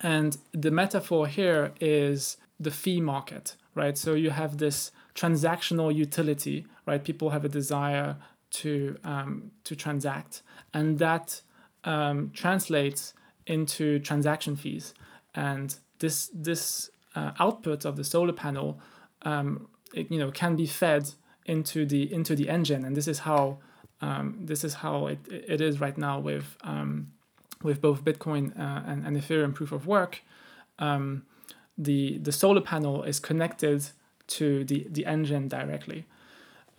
And 0.00 0.36
the 0.52 0.70
metaphor 0.70 1.26
here 1.26 1.72
is 1.80 2.36
the 2.60 2.70
fee 2.70 3.00
market, 3.00 3.56
right? 3.74 3.96
So 3.96 4.14
you 4.14 4.30
have 4.30 4.58
this 4.58 4.90
transactional 5.14 5.94
utility, 5.94 6.66
right? 6.86 7.02
People 7.02 7.30
have 7.30 7.44
a 7.44 7.48
desire 7.48 8.16
to 8.50 8.96
um, 9.04 9.50
to 9.64 9.74
transact, 9.74 10.42
and 10.72 10.98
that 10.98 11.40
um, 11.84 12.30
translates 12.34 13.14
into 13.46 13.98
transaction 13.98 14.56
fees. 14.56 14.94
And 15.34 15.74
this 15.98 16.30
this 16.32 16.90
uh, 17.14 17.32
output 17.38 17.84
of 17.84 17.96
the 17.96 18.04
solar 18.04 18.32
panel, 18.32 18.78
um, 19.22 19.68
it, 19.92 20.10
you 20.10 20.18
know, 20.18 20.30
can 20.30 20.56
be 20.56 20.66
fed 20.66 21.10
into 21.46 21.84
the 21.84 22.12
into 22.12 22.34
the 22.34 22.48
engine, 22.48 22.84
and 22.84 22.96
this 22.96 23.08
is 23.08 23.20
how 23.20 23.58
um, 24.00 24.38
this 24.40 24.64
is 24.64 24.74
how 24.74 25.06
it, 25.06 25.18
it 25.28 25.60
is 25.60 25.80
right 25.80 25.96
now 25.96 26.18
with 26.18 26.56
um, 26.62 27.12
with 27.62 27.80
both 27.80 28.04
Bitcoin 28.04 28.58
uh, 28.58 28.82
and, 28.86 29.06
and 29.06 29.16
Ethereum 29.16 29.54
proof 29.54 29.72
of 29.72 29.86
work. 29.86 30.22
Um, 30.78 31.24
the 31.78 32.18
the 32.18 32.32
solar 32.32 32.60
panel 32.60 33.02
is 33.02 33.20
connected 33.20 33.86
to 34.26 34.64
the 34.64 34.86
the 34.90 35.06
engine 35.06 35.48
directly. 35.48 36.06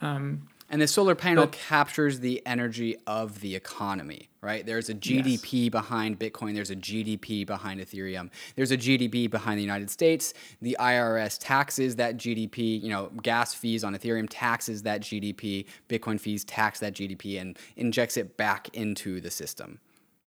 Um, 0.02 0.48
and 0.70 0.82
the 0.82 0.88
solar 0.88 1.16
panel 1.16 1.46
but, 1.46 1.52
captures 1.52 2.20
the 2.22 2.42
energy 2.46 2.98
of 3.06 3.42
the 3.42 3.56
economy, 3.56 4.30
right? 4.42 4.66
There's 4.66 4.90
a 4.90 4.96
GDP 4.96 5.64
yes. 5.66 5.70
behind 5.70 6.20
Bitcoin. 6.20 6.56
There's 6.56 6.72
a 6.72 6.76
GDP 6.76 7.46
behind 7.46 7.80
Ethereum. 7.80 8.32
There's 8.56 8.72
a 8.72 8.78
GDP 8.78 9.30
behind 9.30 9.60
the 9.60 9.64
United 9.64 9.90
States. 9.90 10.34
The 10.62 10.76
IRS 10.80 11.38
taxes 11.40 11.98
that 11.98 12.18
GDP. 12.18 12.82
You 12.82 12.90
know, 12.90 13.12
gas 13.22 13.54
fees 13.54 13.84
on 13.84 13.96
Ethereum 13.96 14.28
taxes 14.30 14.84
that 14.84 15.02
GDP. 15.02 15.66
Bitcoin 15.88 16.20
fees 16.20 16.44
tax 16.44 16.80
that 16.80 16.94
GDP 16.94 17.40
and 17.40 17.58
injects 17.76 18.18
it 18.18 18.36
back 18.36 18.70
into 18.74 19.22
the 19.22 19.30
system. 19.30 19.80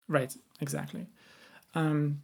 Right. 0.06 0.34
Exactly. 0.60 1.06
Um, 1.74 2.22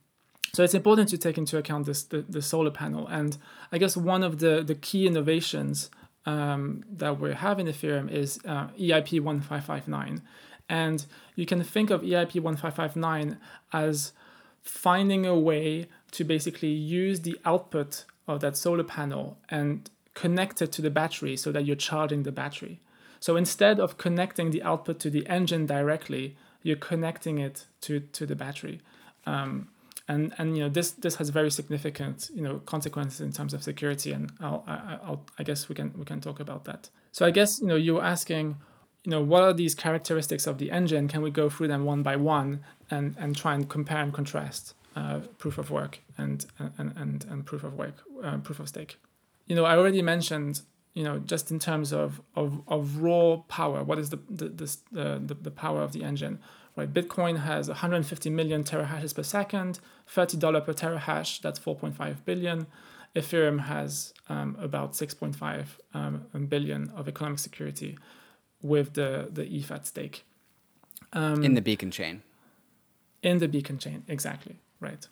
so 0.52 0.62
it's 0.62 0.74
important 0.74 1.08
to 1.08 1.18
take 1.18 1.36
into 1.36 1.58
account 1.58 1.86
this 1.86 2.04
the, 2.04 2.24
the 2.28 2.40
solar 2.40 2.70
panel, 2.70 3.08
and 3.08 3.36
I 3.72 3.78
guess 3.78 3.96
one 3.96 4.22
of 4.22 4.38
the 4.38 4.62
the 4.62 4.76
key 4.76 5.04
innovations 5.04 5.90
um, 6.26 6.84
that 6.90 7.20
we 7.20 7.32
have 7.34 7.58
in 7.58 7.66
Ethereum 7.66 8.10
is 8.10 8.38
uh, 8.46 8.68
EIP 8.78 9.20
1559. 9.20 10.22
And 10.68 11.04
you 11.34 11.46
can 11.46 11.62
think 11.62 11.90
of 11.90 12.02
EIP 12.02 12.40
1559 12.40 13.38
as 13.72 14.12
finding 14.62 15.26
a 15.26 15.38
way 15.38 15.88
to 16.12 16.24
basically 16.24 16.70
use 16.70 17.20
the 17.20 17.38
output 17.44 18.04
of 18.26 18.40
that 18.40 18.56
solar 18.56 18.84
panel 18.84 19.36
and 19.50 19.90
connect 20.14 20.62
it 20.62 20.72
to 20.72 20.82
the 20.82 20.90
battery 20.90 21.36
so 21.36 21.52
that 21.52 21.64
you're 21.66 21.76
charging 21.76 22.22
the 22.22 22.32
battery. 22.32 22.80
So 23.20 23.36
instead 23.36 23.78
of 23.80 23.98
connecting 23.98 24.50
the 24.50 24.62
output 24.62 25.00
to 25.00 25.10
the 25.10 25.26
engine 25.26 25.66
directly, 25.66 26.36
you're 26.62 26.76
connecting 26.76 27.38
it 27.38 27.66
to, 27.82 28.00
to 28.00 28.26
the 28.26 28.36
battery. 28.36 28.80
Um, 29.26 29.68
and 30.09 30.34
and 30.38 30.57
you 30.57 30.62
know 30.62 30.68
this 30.68 30.92
this 30.92 31.16
has 31.16 31.30
very 31.30 31.50
significant 31.50 32.30
you 32.34 32.42
know 32.42 32.59
consequences 32.66 33.20
in 33.20 33.32
terms 33.32 33.55
of 33.55 33.62
security 33.62 34.12
and 34.12 34.32
I'll, 34.40 34.62
I, 34.66 34.98
I'll 35.02 35.24
I 35.38 35.42
guess 35.42 35.68
we 35.68 35.74
can 35.74 35.92
we 35.96 36.05
can 36.05 36.20
talk 36.20 36.40
about 36.40 36.64
that. 36.64 36.90
So 37.12 37.24
I 37.24 37.30
guess 37.30 37.61
you 37.61 37.66
know 37.66 37.76
you're 37.76 38.02
asking 38.02 38.57
you 39.05 39.11
know 39.11 39.22
what 39.22 39.42
are 39.42 39.52
these 39.52 39.74
characteristics 39.74 40.46
of 40.46 40.59
the 40.59 40.70
engine? 40.70 41.09
Can 41.09 41.22
we 41.22 41.30
go 41.30 41.48
through 41.48 41.68
them 41.68 41.84
one 41.84 42.02
by 42.02 42.16
one 42.16 42.64
and 42.90 43.14
and 43.18 43.36
try 43.36 43.55
and 43.55 43.68
compare 43.68 44.02
and 44.02 44.12
contrast 44.12 44.74
uh, 44.96 45.20
proof 45.38 45.59
of 45.59 45.70
work 45.70 46.00
and 46.18 46.46
and 46.59 46.92
and, 46.96 47.26
and 47.30 47.46
proof 47.46 47.64
of 47.64 47.74
work 47.74 47.94
uh, 48.22 48.36
proof 48.38 48.61
of 48.61 48.68
stake? 48.68 48.98
You 49.46 49.57
know 49.57 49.64
I 49.64 49.76
already 49.76 50.02
mentioned 50.02 50.62
you 50.92 51.02
know 51.02 51.18
just 51.18 51.50
in 51.50 51.59
terms 51.59 51.92
of 51.92 52.20
of, 52.36 52.61
of 52.68 52.98
raw 52.98 53.36
power 53.48 53.82
what 53.82 53.98
is 53.98 54.11
the 54.11 54.18
the, 54.28 54.48
the 54.48 54.76
the 55.18 55.34
the 55.34 55.50
power 55.50 55.80
of 55.80 55.92
the 55.92 56.05
engine 56.05 56.40
right? 56.76 56.92
Bitcoin 56.92 57.40
has 57.40 57.68
150 57.68 58.30
million 58.30 58.64
terahashes 58.64 59.14
per 59.14 59.22
second, 59.22 59.80
$30 60.12 60.64
per 60.64 60.72
terahash, 60.72 61.40
that's 61.40 61.58
4.5 61.58 62.24
billion. 62.24 62.66
Ethereum 63.14 63.60
has 63.60 64.12
um, 64.28 64.56
about 64.60 64.92
6.5 64.92 65.66
um, 65.94 66.46
billion 66.46 66.90
of 66.96 67.06
economic 67.08 67.38
security 67.38 67.96
with 68.60 68.94
the, 68.94 69.28
the 69.30 69.46
ETH 69.46 69.70
at 69.70 69.86
stake. 69.86 70.24
Um, 71.12 71.44
in 71.44 71.54
the 71.54 71.62
beacon 71.62 71.90
chain. 71.90 72.22
In 73.22 73.38
the 73.38 73.46
beacon 73.46 73.78
chain, 73.78 74.02
exactly, 74.08 74.56
right. 74.80 75.06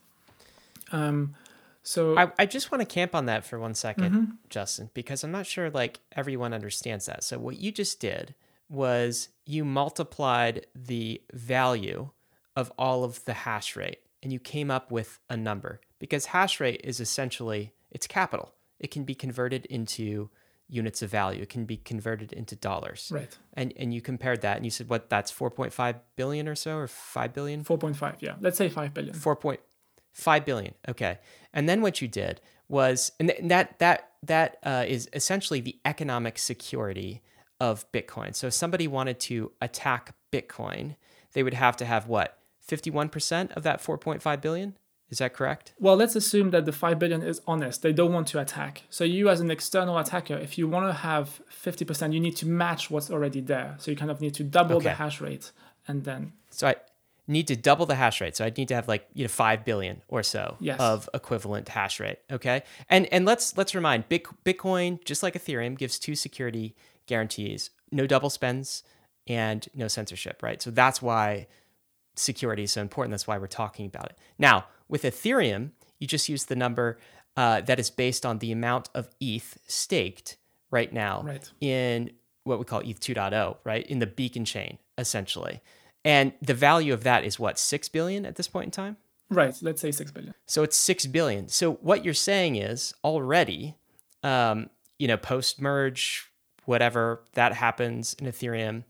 Um, 0.91 1.35
so 1.83 2.17
I, 2.17 2.31
I 2.39 2.47
just 2.47 2.71
want 2.71 2.81
to 2.81 2.87
camp 2.87 3.15
on 3.15 3.27
that 3.27 3.45
for 3.45 3.59
one 3.59 3.75
second, 3.75 4.13
mm-hmm. 4.13 4.25
Justin, 4.49 4.91
because 4.95 5.25
I'm 5.25 5.33
not 5.33 5.47
sure 5.47 5.71
like 5.71 6.01
everyone 6.13 6.53
understands 6.53 7.07
that. 7.07 7.25
So 7.25 7.39
what 7.39 7.59
you 7.59 7.73
just 7.73 8.01
did 8.01 8.35
was 8.73 9.29
you 9.45 9.65
multiplied 9.65 10.67
the 10.75 11.21
value 11.33 12.09
of 12.57 12.73
all 12.79 13.05
of 13.05 13.25
the 13.27 13.35
hash 13.35 13.77
rate 13.77 14.01
and 14.23 14.33
you 14.33 14.39
came 14.39 14.71
up 14.71 14.91
with 14.91 15.21
a 15.29 15.37
number 15.37 15.81
because 15.99 16.27
hash 16.27 16.59
rate 16.59 16.81
is 16.83 16.99
essentially 16.99 17.73
it's 17.91 18.07
capital. 18.07 18.55
It 18.81 18.91
can 18.91 19.05
be 19.05 19.15
converted 19.15 19.67
into 19.67 20.31
units 20.69 21.03
of 21.03 21.11
value. 21.11 21.43
It 21.43 21.51
can 21.51 21.67
be 21.67 21.77
converted 21.77 22.33
into 22.33 22.57
dollars. 22.57 23.11
Right. 23.13 23.37
And 23.53 23.75
and 23.77 23.93
you 23.93 24.01
compared 24.01 24.41
that 24.41 24.57
and 24.57 24.65
you 24.65 24.71
said 24.71 24.89
what 24.89 25.11
that's 25.11 25.31
4.5 25.31 26.01
billion 26.17 26.49
or 26.49 26.55
so 26.55 26.77
or 26.79 26.89
5 26.89 27.35
billion? 27.35 27.65
4.5, 27.65 28.17
yeah. 28.21 28.37
Let's 28.41 28.57
say 28.57 28.71
5 28.71 28.95
billion. 28.95 29.15
4.5 29.15 30.45
billion. 30.47 30.75
Okay. 30.89 31.19
And 31.53 31.69
then 31.69 31.83
what 31.83 32.01
you 32.01 32.09
did 32.09 32.41
was 32.69 33.13
and 33.21 33.35
that 33.43 33.79
that 33.81 34.13
that 34.23 34.57
uh, 34.63 34.85
is 34.89 35.11
essentially 35.13 35.61
the 35.61 35.79
economic 35.85 36.39
security 36.39 37.23
of 37.63 37.91
Bitcoin. 37.93 38.35
So 38.35 38.49
if 38.49 38.55
somebody 38.55 38.89
wanted 38.89 39.21
to 39.21 39.53
attack 39.61 40.17
Bitcoin, 40.33 40.97
they 41.33 41.45
would 41.45 41.55
have 41.55 41.77
to 41.77 41.85
have 41.85 42.09
what? 42.09 42.37
51% 42.69 43.53
of 43.53 43.63
that 43.63 43.81
4.5 43.81 44.41
billion? 44.41 44.77
Is 45.11 45.19
that 45.19 45.33
correct? 45.33 45.73
Well, 45.79 45.95
let's 45.95 46.17
assume 46.17 46.51
that 46.51 46.65
the 46.65 46.73
5 46.73 46.99
billion 46.99 47.23
is 47.23 47.41
honest. 47.47 47.83
They 47.83 47.93
don't 47.93 48.13
want 48.13 48.27
to 48.29 48.41
attack. 48.41 48.83
So 48.91 49.05
you 49.05 49.29
as 49.29 49.41
an 49.41 49.51
external 49.51 49.97
attacker, 49.97 50.35
if 50.35 50.59
you 50.59 50.67
want 50.67 50.89
to 50.89 50.93
have 50.93 51.41
50%, 51.53 52.13
you 52.13 52.19
need 52.19 52.35
to 52.37 52.47
match 52.49 52.91
what's 52.91 53.11
already 53.11 53.41
there. 53.41 53.77
So 53.79 53.93
you 53.93 53.97
kind 53.97 54.11
of 54.11 54.21
need 54.21 54.35
to 54.35 54.43
double 54.43 54.77
okay. 54.77 54.85
the 54.85 54.95
hash 54.95 55.21
rate 55.21 55.53
and 55.87 56.03
then 56.03 56.33
So 56.51 56.67
I 56.67 56.77
need 57.29 57.47
to 57.49 57.57
double 57.57 57.87
the 57.87 57.95
hash 57.95 58.21
rate. 58.21 58.35
So 58.37 58.45
I'd 58.45 58.57
need 58.57 58.69
to 58.69 58.75
have 58.75 58.89
like 58.89 59.07
you 59.15 59.25
know 59.25 59.29
five 59.29 59.65
billion 59.65 60.03
or 60.09 60.25
so 60.25 60.57
Yes. 60.59 60.81
of 60.81 61.09
equivalent 61.15 61.69
hash 61.69 62.01
rate. 62.01 62.19
Okay, 62.31 62.63
and 62.89 63.07
and 63.13 63.25
let's 63.25 63.57
let's 63.57 63.75
remind 63.75 64.09
Bitcoin, 64.09 65.05
just 65.05 65.23
like 65.23 65.35
Ethereum, 65.35 65.79
gives 65.79 65.99
two 65.99 66.15
security 66.15 66.75
guarantees: 67.13 67.71
no 67.91 68.05
double 68.07 68.31
spends 68.31 68.83
and 69.27 69.61
no 69.75 69.87
censorship. 69.89 70.43
Right. 70.43 70.61
So 70.63 70.71
that's 70.71 71.01
why 71.09 71.47
security 72.17 72.65
is 72.65 72.73
so 72.73 72.81
important. 72.81 73.11
That's 73.13 73.27
why 73.27 73.39
we're 73.39 73.47
talking 73.63 73.87
about 73.87 74.07
it 74.11 74.19
now. 74.39 74.57
With 74.89 75.03
Ethereum, 75.05 75.71
you 76.01 76.07
just 76.07 76.29
use 76.29 76.45
the 76.47 76.57
number 76.57 76.99
uh, 77.37 77.61
that 77.63 77.79
is 77.79 77.89
based 77.91 78.27
on 78.27 78.39
the 78.39 78.53
amount 78.53 78.91
of 78.95 79.09
ETH 79.21 79.59
staked 79.67 80.37
right 80.71 80.93
now 80.93 81.23
Right. 81.23 81.51
in 81.61 82.11
what 82.45 82.59
we 82.59 82.65
call 82.67 82.81
ETH 82.81 83.01
2.0, 83.01 83.57
right? 83.65 83.87
In 83.87 83.99
the 84.01 84.07
beacon 84.07 84.45
chain, 84.45 84.77
essentially. 84.99 85.63
And 86.05 86.33
the 86.43 86.53
value 86.55 86.93
of 86.93 87.05
that 87.05 87.25
is 87.25 87.39
what, 87.39 87.59
6 87.59 87.89
billion 87.91 88.27
at 88.27 88.37
this 88.37 88.49
point 88.49 88.67
in 88.67 88.71
time? 88.73 88.97
Right. 89.31 89.57
Let's 89.63 89.81
say 89.81 89.93
six 89.93 90.11
billion. 90.11 90.35
So 90.47 90.63
it's 90.63 90.77
6 90.77 91.07
billion. 91.07 91.49
So 91.49 91.75
what 91.75 92.05
you're 92.05 92.13
saying 92.31 92.57
is 92.57 92.93
already, 93.03 93.77
um, 94.23 94.69
you 94.99 95.09
know, 95.09 95.17
post 95.17 95.59
merge, 95.61 96.31
whatever 96.65 97.23
that 97.35 97.55
happens 97.55 98.15
in 98.15 98.27
Ethereum, 98.27 98.85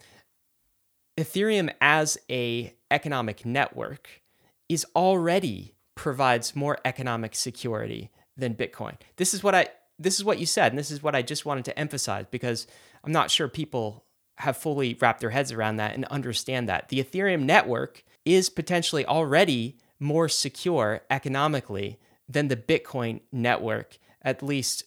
Ethereum 1.16 1.72
as 1.80 2.18
a 2.30 2.74
economic 2.90 3.44
network 3.44 4.22
is 4.68 4.86
already 4.96 5.74
provides 5.94 6.56
more 6.56 6.78
economic 6.84 7.34
security 7.34 8.10
than 8.36 8.54
Bitcoin. 8.54 8.96
This 9.16 9.34
is 9.34 9.42
what 9.42 9.54
I 9.54 9.68
this 9.98 10.18
is 10.18 10.24
what 10.24 10.38
you 10.38 10.46
said 10.46 10.72
and 10.72 10.78
this 10.78 10.90
is 10.90 11.02
what 11.02 11.14
I 11.14 11.22
just 11.22 11.44
wanted 11.44 11.64
to 11.66 11.78
emphasize 11.78 12.24
because 12.30 12.66
I'm 13.04 13.12
not 13.12 13.30
sure 13.30 13.46
people 13.46 14.04
have 14.38 14.56
fully 14.56 14.96
wrapped 15.00 15.20
their 15.20 15.30
heads 15.30 15.52
around 15.52 15.76
that 15.76 15.94
and 15.94 16.04
understand 16.06 16.68
that. 16.68 16.88
The 16.88 17.02
Ethereum 17.02 17.42
network 17.42 18.02
is 18.24 18.48
potentially 18.48 19.04
already 19.06 19.76
more 20.00 20.28
secure 20.28 21.02
economically 21.10 21.98
than 22.28 22.48
the 22.48 22.56
Bitcoin 22.56 23.20
network 23.30 23.98
at 24.22 24.42
least 24.42 24.84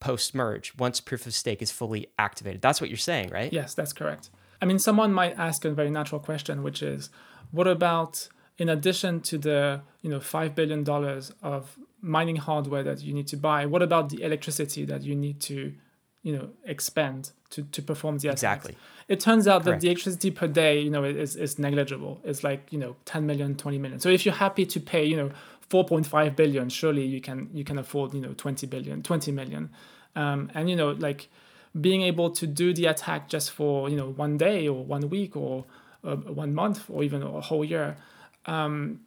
post 0.00 0.34
merge 0.34 0.76
once 0.76 1.00
proof 1.00 1.26
of 1.26 1.34
stake 1.34 1.62
is 1.62 1.70
fully 1.70 2.08
activated. 2.18 2.60
That's 2.60 2.80
what 2.80 2.90
you're 2.90 2.96
saying, 2.96 3.30
right? 3.30 3.52
Yes, 3.52 3.74
that's 3.74 3.92
correct. 3.92 4.30
I 4.60 4.64
mean, 4.66 4.78
someone 4.78 5.12
might 5.12 5.38
ask 5.38 5.64
a 5.64 5.70
very 5.70 5.90
natural 5.90 6.20
question, 6.20 6.62
which 6.62 6.82
is, 6.82 7.10
what 7.50 7.66
about 7.66 8.28
in 8.58 8.68
addition 8.68 9.20
to 9.22 9.38
the 9.38 9.80
you 10.02 10.10
know 10.10 10.20
five 10.20 10.54
billion 10.54 10.84
dollars 10.84 11.32
of 11.42 11.78
mining 12.00 12.36
hardware 12.36 12.82
that 12.82 13.00
you 13.02 13.12
need 13.12 13.28
to 13.28 13.36
buy? 13.36 13.66
What 13.66 13.82
about 13.82 14.10
the 14.10 14.22
electricity 14.22 14.84
that 14.86 15.02
you 15.02 15.14
need 15.14 15.40
to 15.42 15.72
you 16.22 16.36
know 16.36 16.50
expend 16.64 17.30
to, 17.50 17.62
to 17.62 17.82
perform 17.82 18.18
the 18.18 18.28
attacks? 18.28 18.42
Exactly. 18.42 18.76
It 19.08 19.18
turns 19.18 19.48
out 19.48 19.64
Correct. 19.64 19.80
that 19.80 19.86
the 19.86 19.88
electricity 19.88 20.30
per 20.30 20.46
day, 20.46 20.80
you 20.80 20.90
know, 20.90 21.02
is, 21.02 21.34
is 21.34 21.58
negligible. 21.58 22.20
It's 22.22 22.44
like 22.44 22.68
you 22.70 22.78
know 22.78 22.96
10 23.06 23.26
million, 23.26 23.56
20 23.56 23.78
million. 23.78 23.98
So 24.00 24.08
if 24.08 24.24
you're 24.24 24.34
happy 24.34 24.66
to 24.66 24.80
pay, 24.80 25.04
you 25.04 25.16
know, 25.16 25.30
4.5 25.70 26.36
billion, 26.36 26.68
surely 26.68 27.06
you 27.06 27.20
can 27.20 27.48
you 27.54 27.64
can 27.64 27.78
afford 27.78 28.12
you 28.12 28.20
know 28.20 28.34
20 28.36 28.66
billion, 28.66 29.02
20 29.02 29.32
million, 29.32 29.70
um, 30.16 30.50
and 30.54 30.68
you 30.68 30.76
know 30.76 30.90
like 30.90 31.28
being 31.78 32.02
able 32.02 32.30
to 32.30 32.46
do 32.46 32.74
the 32.74 32.86
attack 32.86 33.28
just 33.28 33.50
for 33.50 33.88
you 33.88 33.96
know 33.96 34.10
one 34.10 34.36
day 34.36 34.66
or 34.66 34.84
one 34.84 35.08
week 35.08 35.36
or 35.36 35.64
uh, 36.04 36.16
one 36.16 36.54
month 36.54 36.88
or 36.90 37.02
even 37.02 37.22
a 37.22 37.40
whole 37.40 37.64
year 37.64 37.96
um, 38.46 39.00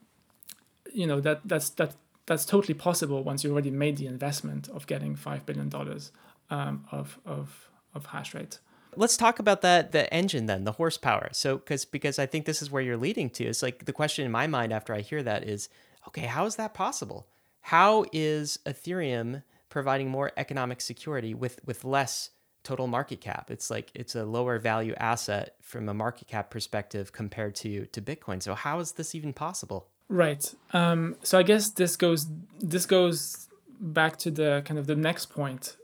you 0.94 1.06
know 1.06 1.20
that 1.20 1.42
that's 1.46 1.70
that 1.72 1.96
that's 2.26 2.46
totally 2.46 2.74
possible 2.74 3.24
once 3.24 3.44
you 3.44 3.52
already 3.52 3.72
made 3.72 3.98
the 3.98 4.08
investment 4.08 4.70
of 4.70 4.88
getting 4.88 5.16
five 5.16 5.46
billion 5.46 5.70
dollars 5.70 6.12
um, 6.50 6.86
of 6.92 7.20
of 7.26 7.70
of 7.94 8.08
hash 8.08 8.34
rate 8.34 8.60
Let's 8.96 9.18
talk 9.18 9.40
about 9.40 9.62
that 9.62 9.92
the 9.92 10.14
engine 10.14 10.46
then, 10.46 10.66
the 10.66 10.74
horsepower. 10.74 11.30
So 11.32 11.58
cuz 11.58 11.84
because 11.84 12.20
I 12.20 12.28
think 12.28 12.46
this 12.46 12.62
is 12.62 12.70
where 12.70 12.84
you're 12.84 12.96
leading 12.96 13.32
to. 13.32 13.44
It's 13.44 13.64
like 13.64 13.86
the 13.86 13.92
question 13.92 14.24
in 14.24 14.32
my 14.32 14.46
mind 14.46 14.72
after 14.72 14.94
I 14.94 15.02
hear 15.02 15.24
that 15.24 15.44
is, 15.44 15.68
okay, 16.08 16.26
how 16.26 16.46
is 16.46 16.56
that 16.56 16.74
possible? 16.74 17.28
How 17.62 18.06
is 18.12 18.60
Ethereum 18.66 19.44
providing 19.70 20.10
more 20.10 20.32
economic 20.38 20.82
security 20.82 21.34
with 21.34 21.60
with 21.66 21.84
less 21.84 22.32
total 22.64 22.88
market 22.88 23.22
cap? 23.22 23.50
It's 23.50 23.70
like 23.70 23.92
it's 23.96 24.16
a 24.16 24.26
lower 24.26 24.60
value 24.60 24.94
asset 24.98 25.56
from 25.62 25.90
a 25.90 25.94
market 25.94 26.28
cap 26.28 26.50
perspective 26.50 27.12
compared 27.12 27.56
to 27.56 27.86
to 27.88 28.02
Bitcoin. 28.02 28.42
So 28.42 28.56
how 28.56 28.80
is 28.80 28.94
this 28.94 29.16
even 29.16 29.34
possible? 29.34 29.88
Right. 30.10 30.54
Um, 30.74 31.16
so 31.24 31.40
I 31.40 31.44
guess 31.44 31.70
this 31.70 31.96
goes 31.96 32.28
this 32.60 32.86
goes 32.86 33.48
back 33.80 34.18
to 34.18 34.32
the 34.32 34.62
kind 34.66 34.80
of 34.80 34.88
the 34.88 34.96
next 34.96 35.28
point 35.28 35.76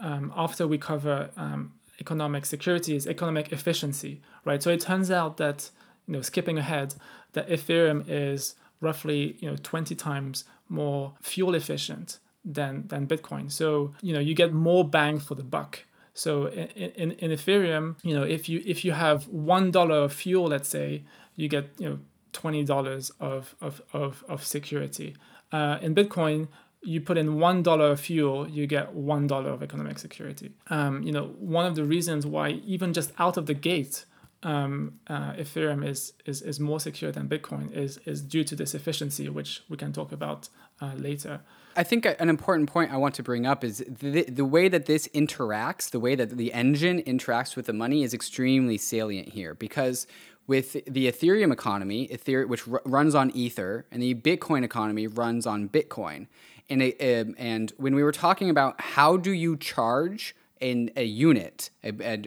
um, 0.00 0.32
after 0.36 0.66
we 0.66 0.78
cover 0.78 1.30
um, 1.36 1.72
economic 2.00 2.46
security 2.46 2.96
is 2.96 3.06
economic 3.06 3.52
efficiency, 3.52 4.20
right? 4.44 4.62
So 4.62 4.70
it 4.70 4.80
turns 4.80 5.10
out 5.10 5.36
that 5.38 5.70
you 6.06 6.12
know 6.14 6.22
skipping 6.22 6.58
ahead, 6.58 6.94
that 7.32 7.48
Ethereum 7.48 8.04
is 8.08 8.54
roughly 8.84 9.36
you 9.40 9.50
know 9.50 9.56
20 9.62 9.94
times 9.94 10.44
more 10.68 11.14
fuel 11.20 11.54
efficient 11.54 12.18
than 12.44 12.86
than 12.88 13.06
Bitcoin. 13.06 13.50
So 13.50 13.94
you 14.02 14.12
know 14.12 14.20
you 14.20 14.34
get 14.34 14.52
more 14.52 14.84
bang 14.88 15.18
for 15.18 15.34
the 15.34 15.42
buck. 15.42 15.84
So 16.16 16.46
in, 16.46 16.90
in, 17.02 17.12
in 17.12 17.30
Ethereum, 17.32 17.96
you 18.02 18.14
know 18.14 18.22
if 18.22 18.48
you 18.48 18.62
if 18.64 18.84
you 18.84 18.92
have 18.92 19.26
one 19.28 19.70
dollar 19.70 19.98
of 20.04 20.12
fuel, 20.12 20.46
let's 20.46 20.68
say, 20.68 21.04
you 21.36 21.48
get 21.48 21.70
you 21.78 21.88
know 21.88 21.98
twenty 22.32 22.64
dollars 22.64 23.10
of, 23.18 23.54
of 23.60 23.82
of 23.92 24.24
of 24.28 24.44
security. 24.44 25.16
Uh, 25.52 25.78
in 25.80 25.94
Bitcoin, 25.94 26.48
you 26.82 27.00
put 27.00 27.16
in 27.16 27.38
one 27.38 27.62
dollar 27.62 27.92
of 27.92 28.00
fuel, 28.00 28.48
you 28.48 28.66
get 28.66 28.92
one 28.92 29.26
dollar 29.26 29.50
of 29.50 29.62
economic 29.62 29.98
security. 29.98 30.52
Um, 30.68 31.02
you 31.02 31.12
know, 31.12 31.26
one 31.38 31.66
of 31.66 31.74
the 31.74 31.84
reasons 31.84 32.26
why 32.26 32.50
even 32.74 32.92
just 32.92 33.12
out 33.18 33.36
of 33.36 33.46
the 33.46 33.54
gate, 33.54 34.04
um, 34.44 35.00
uh, 35.06 35.32
Ethereum 35.32 35.86
is, 35.86 36.12
is 36.26 36.42
is 36.42 36.60
more 36.60 36.78
secure 36.78 37.10
than 37.10 37.28
Bitcoin 37.28 37.72
is 37.72 37.98
is 38.04 38.20
due 38.20 38.44
to 38.44 38.54
this 38.54 38.74
efficiency, 38.74 39.28
which 39.28 39.62
we 39.68 39.76
can 39.76 39.92
talk 39.92 40.12
about 40.12 40.48
uh, 40.80 40.92
later. 40.96 41.40
I 41.76 41.82
think 41.82 42.06
an 42.06 42.28
important 42.28 42.70
point 42.70 42.92
I 42.92 42.96
want 42.96 43.14
to 43.16 43.22
bring 43.22 43.46
up 43.46 43.64
is 43.64 43.84
the, 43.88 44.22
the 44.24 44.44
way 44.44 44.68
that 44.68 44.86
this 44.86 45.08
interacts, 45.08 45.90
the 45.90 45.98
way 45.98 46.14
that 46.14 46.36
the 46.36 46.52
engine 46.52 47.02
interacts 47.02 47.56
with 47.56 47.66
the 47.66 47.72
money 47.72 48.04
is 48.04 48.14
extremely 48.14 48.78
salient 48.78 49.30
here 49.30 49.54
because 49.54 50.06
with 50.46 50.72
the 50.86 51.10
Ethereum 51.10 51.52
economy, 51.52 52.04
Ether, 52.12 52.46
which 52.46 52.68
r- 52.68 52.82
runs 52.84 53.14
on 53.14 53.30
Ether, 53.30 53.86
and 53.90 54.02
the 54.02 54.14
Bitcoin 54.14 54.62
economy 54.62 55.06
runs 55.06 55.46
on 55.46 55.68
Bitcoin. 55.68 56.26
And, 56.68 56.82
it, 56.82 57.00
um, 57.00 57.34
and 57.38 57.72
when 57.76 57.94
we 57.94 58.02
were 58.02 58.12
talking 58.12 58.50
about 58.50 58.80
how 58.80 59.16
do 59.16 59.32
you 59.32 59.56
charge 59.56 60.34
in 60.64 60.90
a 60.96 61.04
unit, 61.04 61.68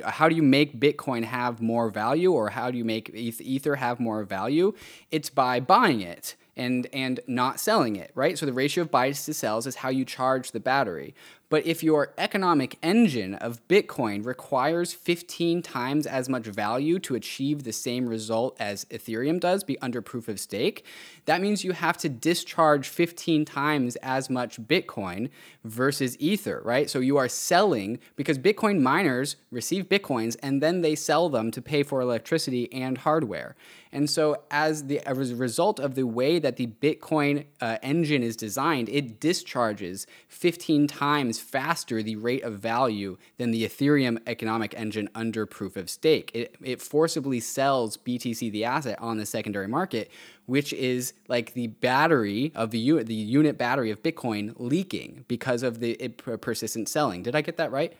how 0.05 0.29
do 0.29 0.35
you 0.35 0.43
make 0.43 0.79
Bitcoin 0.79 1.23
have 1.23 1.59
more 1.59 1.89
value, 1.89 2.31
or 2.31 2.51
how 2.51 2.69
do 2.69 2.77
you 2.77 2.85
make 2.85 3.09
Ether 3.15 3.77
have 3.77 3.99
more 3.99 4.23
value? 4.23 4.73
It's 5.09 5.31
by 5.31 5.59
buying 5.59 6.01
it 6.01 6.35
and 6.55 6.85
and 6.93 7.19
not 7.25 7.59
selling 7.59 7.95
it, 7.95 8.11
right? 8.13 8.37
So 8.37 8.45
the 8.45 8.53
ratio 8.53 8.83
of 8.83 8.91
buys 8.91 9.25
to 9.25 9.33
sells 9.33 9.65
is 9.65 9.77
how 9.77 9.89
you 9.89 10.05
charge 10.05 10.51
the 10.51 10.59
battery. 10.59 11.15
But 11.49 11.65
if 11.65 11.81
your 11.81 12.13
economic 12.17 12.77
engine 12.83 13.35
of 13.35 13.65
Bitcoin 13.69 14.25
requires 14.25 14.91
15 14.91 15.61
times 15.61 16.05
as 16.05 16.27
much 16.27 16.45
value 16.45 16.99
to 16.99 17.15
achieve 17.15 17.63
the 17.63 17.71
same 17.71 18.07
result 18.07 18.57
as 18.59 18.83
Ethereum 18.85 19.39
does, 19.39 19.63
be 19.63 19.79
under 19.79 20.01
proof 20.01 20.27
of 20.27 20.41
stake, 20.41 20.85
that 21.25 21.41
means 21.41 21.63
you 21.63 21.71
have 21.71 21.97
to 21.99 22.09
discharge 22.09 22.89
15 22.89 23.45
times 23.45 23.95
as 23.97 24.29
much 24.29 24.59
Bitcoin 24.61 25.29
versus 25.63 26.17
Ether, 26.19 26.61
right? 26.65 26.89
So 26.89 26.99
you 26.99 27.15
are 27.15 27.29
selling 27.29 27.99
because 28.17 28.37
Bitcoin 28.37 28.81
miners 28.81 29.37
receive 29.49 29.85
Bitcoins 29.85 30.35
and 30.43 30.61
then 30.61 30.81
they 30.81 30.95
sell 30.95 31.29
them 31.29 31.51
to 31.51 31.61
pay 31.61 31.81
for 31.81 32.01
electricity 32.01 32.71
and 32.73 32.97
hardware. 32.97 33.55
And 33.91 34.09
so, 34.09 34.43
as 34.51 34.85
the 34.85 34.99
as 35.07 35.31
a 35.31 35.35
result 35.35 35.79
of 35.79 35.95
the 35.95 36.05
way 36.05 36.39
that 36.39 36.57
the 36.57 36.67
Bitcoin 36.67 37.45
uh, 37.61 37.77
engine 37.81 38.21
is 38.21 38.35
designed, 38.35 38.89
it 38.89 39.19
discharges 39.19 40.05
15 40.27 40.87
times 40.87 41.36
faster 41.39 42.03
the 42.03 42.15
rate 42.15 42.43
of 42.43 42.59
value 42.59 43.17
than 43.37 43.51
the 43.51 43.65
Ethereum 43.65 44.19
economic 44.27 44.73
engine 44.77 45.09
under 45.15 45.45
proof 45.45 45.75
of 45.75 45.89
stake. 45.89 46.31
It, 46.33 46.55
it 46.61 46.81
forcibly 46.81 47.39
sells 47.39 47.97
BTC, 47.97 48.51
the 48.51 48.65
asset, 48.65 48.97
on 49.01 49.17
the 49.17 49.25
secondary 49.25 49.67
market, 49.67 50.11
which 50.45 50.73
is 50.73 51.13
like 51.27 51.53
the 51.53 51.67
battery 51.67 52.51
of 52.55 52.71
the 52.71 52.79
unit, 52.79 53.07
the 53.07 53.13
unit 53.13 53.57
battery 53.57 53.91
of 53.91 54.03
Bitcoin 54.03 54.53
leaking 54.57 55.25
because 55.27 55.63
of 55.63 55.79
the 55.79 55.95
persistent 56.41 56.89
selling. 56.89 57.23
Did 57.23 57.35
I 57.35 57.41
get 57.41 57.57
that 57.57 57.71
right? 57.71 57.93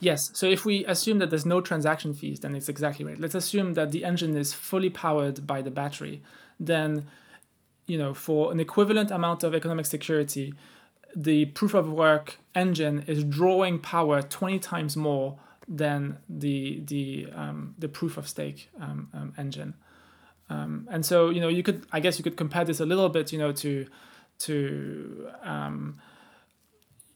Yes. 0.00 0.30
So 0.34 0.46
if 0.46 0.64
we 0.64 0.84
assume 0.84 1.18
that 1.20 1.30
there's 1.30 1.46
no 1.46 1.60
transaction 1.60 2.14
fees, 2.14 2.40
then 2.40 2.54
it's 2.54 2.68
exactly 2.68 3.04
right. 3.04 3.18
Let's 3.18 3.34
assume 3.34 3.74
that 3.74 3.90
the 3.90 4.04
engine 4.04 4.36
is 4.36 4.52
fully 4.52 4.90
powered 4.90 5.46
by 5.46 5.62
the 5.62 5.70
battery. 5.70 6.22
Then, 6.60 7.06
you 7.86 7.96
know, 7.96 8.12
for 8.12 8.52
an 8.52 8.60
equivalent 8.60 9.10
amount 9.10 9.44
of 9.44 9.54
economic 9.54 9.86
security, 9.86 10.54
the 11.14 11.46
proof 11.46 11.74
of 11.74 11.90
work 11.90 12.38
engine 12.54 13.04
is 13.06 13.24
drawing 13.24 13.78
power 13.78 14.22
20 14.22 14.58
times 14.58 14.96
more 14.96 15.38
than 15.66 16.18
the 16.28 16.82
the 16.84 17.28
um, 17.34 17.74
the 17.78 17.88
proof 17.88 18.16
of 18.16 18.28
stake 18.28 18.70
um, 18.80 19.08
um, 19.14 19.32
engine. 19.38 19.74
Um, 20.50 20.86
and 20.90 21.06
so, 21.06 21.30
you 21.30 21.40
know, 21.40 21.48
you 21.48 21.62
could, 21.62 21.86
I 21.90 22.00
guess, 22.00 22.18
you 22.18 22.22
could 22.22 22.36
compare 22.36 22.64
this 22.64 22.78
a 22.78 22.84
little 22.84 23.08
bit, 23.08 23.32
you 23.32 23.38
know, 23.38 23.52
to 23.52 23.86
to 24.40 25.28
um, 25.42 25.98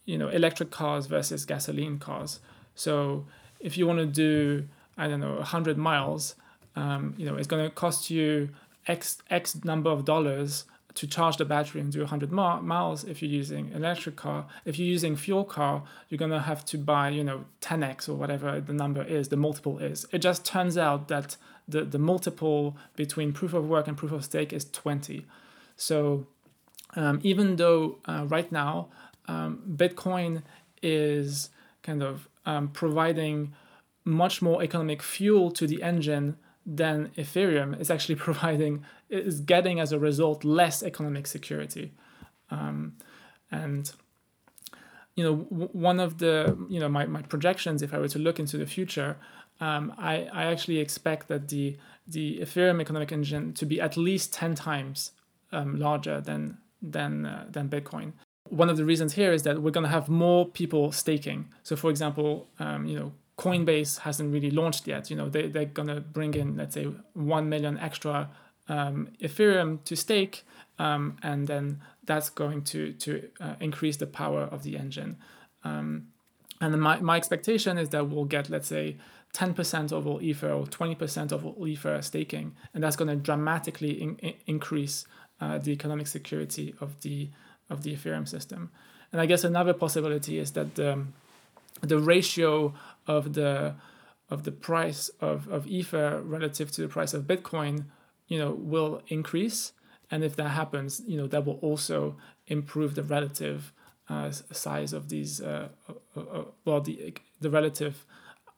you 0.05 0.16
know 0.16 0.28
electric 0.28 0.70
cars 0.70 1.07
versus 1.07 1.44
gasoline 1.44 1.99
cars. 1.99 2.40
So 2.74 3.26
if 3.61 3.76
you 3.76 3.86
want 3.86 3.99
to 3.99 4.07
do 4.07 4.68
I 4.96 5.09
don't 5.09 5.20
know 5.20 5.34
100 5.36 5.76
miles, 5.76 6.36
you 6.76 7.26
know 7.26 7.36
it's 7.36 7.46
going 7.46 7.64
to 7.64 7.70
cost 7.70 8.11
you 8.11 8.51
X 8.86 9.18
X 9.30 9.62
number 9.64 9.90
of 9.90 10.05
dollars 10.05 10.64
to 10.99 11.07
charge 11.07 11.36
the 11.36 11.44
battery 11.44 11.80
and 11.80 11.92
do 11.92 12.01
100 12.01 12.32
miles 12.32 13.05
if 13.05 13.22
you're 13.22 13.30
using 13.30 13.70
electric 13.72 14.16
car. 14.16 14.46
If 14.64 14.78
you're 14.78 14.88
using 14.88 15.14
fuel 15.14 15.44
car 15.44 15.84
you're 16.09 16.18
going 16.18 16.32
to 16.32 16.40
have 16.40 16.64
to 16.66 16.78
buy 16.78 17.11
you 17.11 17.22
know 17.22 17.44
10x 17.61 18.09
or 18.09 18.14
whatever 18.14 18.61
the 18.61 18.72
number 18.72 19.03
is 19.03 19.28
the 19.28 19.36
multiple 19.36 19.78
is. 19.78 20.07
It 20.12 20.18
just 20.18 20.44
turns 20.44 20.76
out 20.76 21.07
that 21.09 21.36
the, 21.68 21.84
the 21.84 21.99
multiple 21.99 22.76
between 22.96 23.32
proof 23.32 23.55
of 23.55 23.68
work 23.68 23.86
and 23.86 23.96
proof 23.96 24.11
of 24.12 24.24
stake 24.24 24.53
is 24.53 24.64
20 24.70 25.26
so 25.76 26.26
um, 26.96 27.20
even 27.22 27.57
though 27.57 27.99
uh, 28.07 28.24
right 28.26 28.51
now 28.51 28.88
um, 29.28 29.62
bitcoin 29.76 30.42
is 30.82 31.51
kind 31.82 32.03
of 32.03 32.28
um, 32.46 32.68
providing 32.68 33.55
much 34.05 34.40
more 34.40 34.62
economic 34.62 35.03
fuel 35.03 35.51
to 35.51 35.66
the 35.66 35.82
engine 35.82 36.36
than 36.64 37.11
Ethereum 37.16 37.78
is 37.80 37.90
actually 37.90 38.14
providing 38.28 38.84
is 39.09 39.40
getting 39.40 39.80
as 39.80 39.92
a 39.92 39.98
result 39.98 40.44
less 40.44 40.82
economic 40.82 41.26
security, 41.26 41.92
um, 42.50 42.94
and 43.50 43.92
you 45.14 45.24
know 45.24 45.36
w- 45.36 45.70
one 45.72 46.00
of 46.00 46.18
the 46.18 46.56
you 46.68 46.80
know 46.80 46.88
my, 46.88 47.06
my 47.06 47.22
projections 47.22 47.82
if 47.82 47.94
I 47.94 47.98
were 47.98 48.09
to 48.09 48.18
look 48.18 48.38
into 48.38 48.56
the 48.56 48.66
future, 48.66 49.16
um, 49.61 49.94
I 49.98 50.28
I 50.32 50.44
actually 50.44 50.78
expect 50.78 51.28
that 51.28 51.48
the 51.48 51.76
the 52.06 52.38
Ethereum 52.40 52.80
economic 52.80 53.12
engine 53.12 53.54
to 53.54 53.66
be 53.66 53.80
at 53.80 53.96
least 53.96 54.32
ten 54.32 54.54
times 54.54 55.12
um, 55.52 55.78
larger 55.78 56.20
than 56.20 56.59
than 56.82 57.26
uh, 57.26 57.46
than 57.48 57.68
Bitcoin. 57.68 58.12
One 58.48 58.70
of 58.70 58.76
the 58.76 58.84
reasons 58.84 59.12
here 59.14 59.32
is 59.32 59.42
that 59.42 59.61
we're 59.61 59.70
going 59.70 59.84
to 59.84 59.90
have 59.90 60.09
more 60.09 60.46
people 60.46 60.90
staking. 60.92 61.48
So, 61.62 61.76
for 61.76 61.90
example, 61.90 62.48
um, 62.59 62.86
you 62.86 62.98
know, 62.98 63.12
Coinbase 63.36 64.00
hasn't 64.00 64.32
really 64.32 64.50
launched 64.50 64.86
yet. 64.86 65.11
You 65.11 65.16
know, 65.16 65.28
they, 65.28 65.48
they're 65.48 65.66
going 65.66 65.88
to 65.88 66.00
bring 66.00 66.34
in, 66.34 66.56
let's 66.56 66.74
say, 66.74 66.84
1 67.12 67.48
million 67.48 67.78
extra 67.78 68.30
um, 68.68 69.08
Ethereum 69.20 69.82
to 69.84 69.96
stake, 69.96 70.44
um, 70.78 71.16
and 71.22 71.46
then 71.46 71.80
that's 72.04 72.30
going 72.30 72.62
to, 72.62 72.92
to 72.94 73.28
uh, 73.40 73.54
increase 73.60 73.96
the 73.96 74.06
power 74.06 74.42
of 74.42 74.62
the 74.62 74.76
engine. 74.76 75.16
Um, 75.64 76.08
and 76.60 76.80
my, 76.80 77.00
my 77.00 77.16
expectation 77.16 77.78
is 77.78 77.90
that 77.90 78.08
we'll 78.08 78.24
get, 78.24 78.50
let's 78.50 78.68
say, 78.68 78.96
10% 79.34 79.92
of 79.92 80.06
all 80.06 80.20
Ether 80.22 80.50
or 80.50 80.66
20% 80.66 81.32
of 81.32 81.44
all 81.44 81.66
Ether 81.66 82.00
staking, 82.02 82.54
and 82.72 82.82
that's 82.82 82.96
going 82.96 83.08
to 83.08 83.16
dramatically 83.16 84.00
in, 84.00 84.16
in, 84.16 84.34
increase 84.46 85.06
uh, 85.40 85.58
the 85.58 85.70
economic 85.70 86.06
security 86.06 86.74
of 86.80 87.00
the 87.02 87.30
of 87.70 87.82
the 87.82 87.94
Ethereum 87.94 88.26
system. 88.26 88.70
And 89.12 89.20
I 89.20 89.26
guess 89.26 89.44
another 89.44 89.74
possibility 89.74 90.38
is 90.38 90.52
that 90.52 90.74
the, 90.74 91.04
the 91.82 91.98
ratio 91.98 92.74
of 93.06 93.34
the 93.34 93.74
of 94.30 94.44
the 94.44 94.52
price 94.52 95.10
of, 95.20 95.48
of 95.48 95.66
Ether 95.66 96.20
relative 96.22 96.70
to 96.72 96.82
the 96.82 96.88
price 96.88 97.14
of 97.14 97.24
Bitcoin, 97.24 97.84
you 98.29 98.39
know, 98.39 98.53
will 98.53 99.03
increase. 99.09 99.72
And 100.11 100.24
if 100.24 100.37
that 100.37 100.51
happens, 100.51 101.03
you 101.07 101.18
know, 101.18 101.26
that 101.26 101.45
will 101.45 101.59
also 101.61 102.16
improve 102.47 102.95
the 102.95 103.03
relative 103.03 103.72
uh, 104.09 104.31
size 104.31 104.93
of 104.93 105.09
these, 105.09 105.41
uh, 105.41 105.68
uh, 106.16 106.20
uh, 106.20 106.45
well, 106.64 106.81
the, 106.81 107.14
the 107.41 107.51
relative 107.51 108.07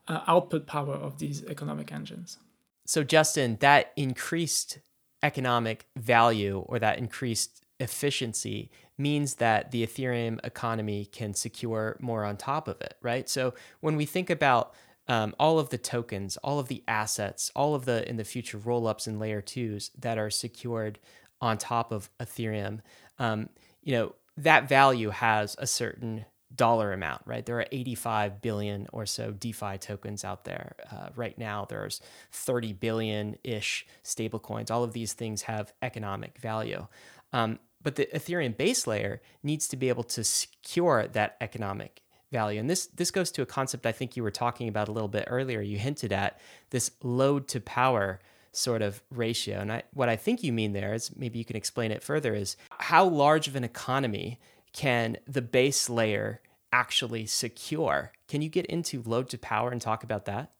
uh, 0.06 0.20
output 0.26 0.66
power 0.66 0.94
of 0.94 1.18
these 1.18 1.44
economic 1.44 1.92
engines. 1.92 2.38
So, 2.86 3.02
Justin, 3.02 3.56
that 3.60 3.92
increased 3.96 4.78
economic 5.22 5.86
value 5.96 6.64
or 6.66 6.78
that 6.78 6.98
increased 6.98 7.62
efficiency 7.78 8.70
means 8.98 9.36
that 9.36 9.70
the 9.70 9.84
Ethereum 9.84 10.38
economy 10.44 11.06
can 11.06 11.34
secure 11.34 11.96
more 12.00 12.24
on 12.24 12.36
top 12.36 12.68
of 12.68 12.80
it, 12.80 12.94
right? 13.00 13.28
So 13.28 13.54
when 13.80 13.96
we 13.96 14.04
think 14.06 14.30
about 14.30 14.74
um, 15.10 15.34
all 15.40 15.58
of 15.58 15.70
the 15.70 15.76
tokens, 15.76 16.36
all 16.36 16.60
of 16.60 16.68
the 16.68 16.84
assets, 16.86 17.50
all 17.56 17.74
of 17.74 17.84
the 17.84 18.08
in 18.08 18.16
the 18.16 18.24
future 18.24 18.56
rollups 18.56 19.08
and 19.08 19.18
layer 19.18 19.40
twos 19.42 19.90
that 19.98 20.18
are 20.18 20.30
secured 20.30 21.00
on 21.40 21.58
top 21.58 21.90
of 21.90 22.08
Ethereum, 22.20 22.80
um, 23.18 23.48
you 23.82 23.92
know 23.92 24.14
that 24.36 24.68
value 24.68 25.10
has 25.10 25.56
a 25.58 25.66
certain 25.66 26.24
dollar 26.54 26.92
amount, 26.92 27.22
right? 27.26 27.44
There 27.44 27.58
are 27.58 27.66
85 27.72 28.40
billion 28.40 28.86
or 28.92 29.04
so 29.04 29.32
DeFi 29.32 29.78
tokens 29.78 30.24
out 30.24 30.44
there 30.44 30.76
uh, 30.92 31.08
right 31.16 31.36
now. 31.36 31.66
There's 31.68 32.00
30 32.30 32.72
billion 32.74 33.36
ish 33.42 33.86
stablecoins. 34.04 34.70
All 34.70 34.84
of 34.84 34.92
these 34.92 35.12
things 35.12 35.42
have 35.42 35.72
economic 35.82 36.38
value. 36.38 36.86
Um, 37.32 37.58
but 37.82 37.96
the 37.96 38.06
Ethereum 38.14 38.56
base 38.56 38.86
layer 38.86 39.20
needs 39.42 39.66
to 39.68 39.76
be 39.76 39.88
able 39.88 40.04
to 40.04 40.22
secure 40.22 41.08
that 41.08 41.36
economic 41.40 42.02
value. 42.30 42.60
And 42.60 42.68
this 42.70 42.86
this 42.86 43.10
goes 43.10 43.30
to 43.32 43.42
a 43.42 43.46
concept 43.46 43.86
I 43.86 43.92
think 43.92 44.16
you 44.16 44.22
were 44.22 44.30
talking 44.30 44.68
about 44.68 44.88
a 44.88 44.92
little 44.92 45.08
bit 45.08 45.24
earlier. 45.26 45.60
You 45.60 45.78
hinted 45.78 46.12
at 46.12 46.40
this 46.70 46.90
load 47.02 47.48
to 47.48 47.60
power 47.60 48.20
sort 48.52 48.82
of 48.82 49.02
ratio. 49.10 49.60
And 49.60 49.72
I, 49.72 49.82
what 49.94 50.08
I 50.08 50.16
think 50.16 50.42
you 50.42 50.52
mean 50.52 50.72
there 50.72 50.94
is 50.94 51.14
maybe 51.16 51.38
you 51.38 51.44
can 51.44 51.56
explain 51.56 51.90
it 51.90 52.02
further 52.02 52.34
is 52.34 52.56
how 52.78 53.04
large 53.04 53.46
of 53.48 53.56
an 53.56 53.64
economy 53.64 54.40
can 54.72 55.16
the 55.26 55.42
base 55.42 55.88
layer 55.88 56.40
actually 56.72 57.26
secure? 57.26 58.12
Can 58.28 58.42
you 58.42 58.48
get 58.48 58.66
into 58.66 59.02
load 59.04 59.28
to 59.30 59.38
power 59.38 59.70
and 59.70 59.80
talk 59.80 60.02
about 60.02 60.24
that? 60.26 60.52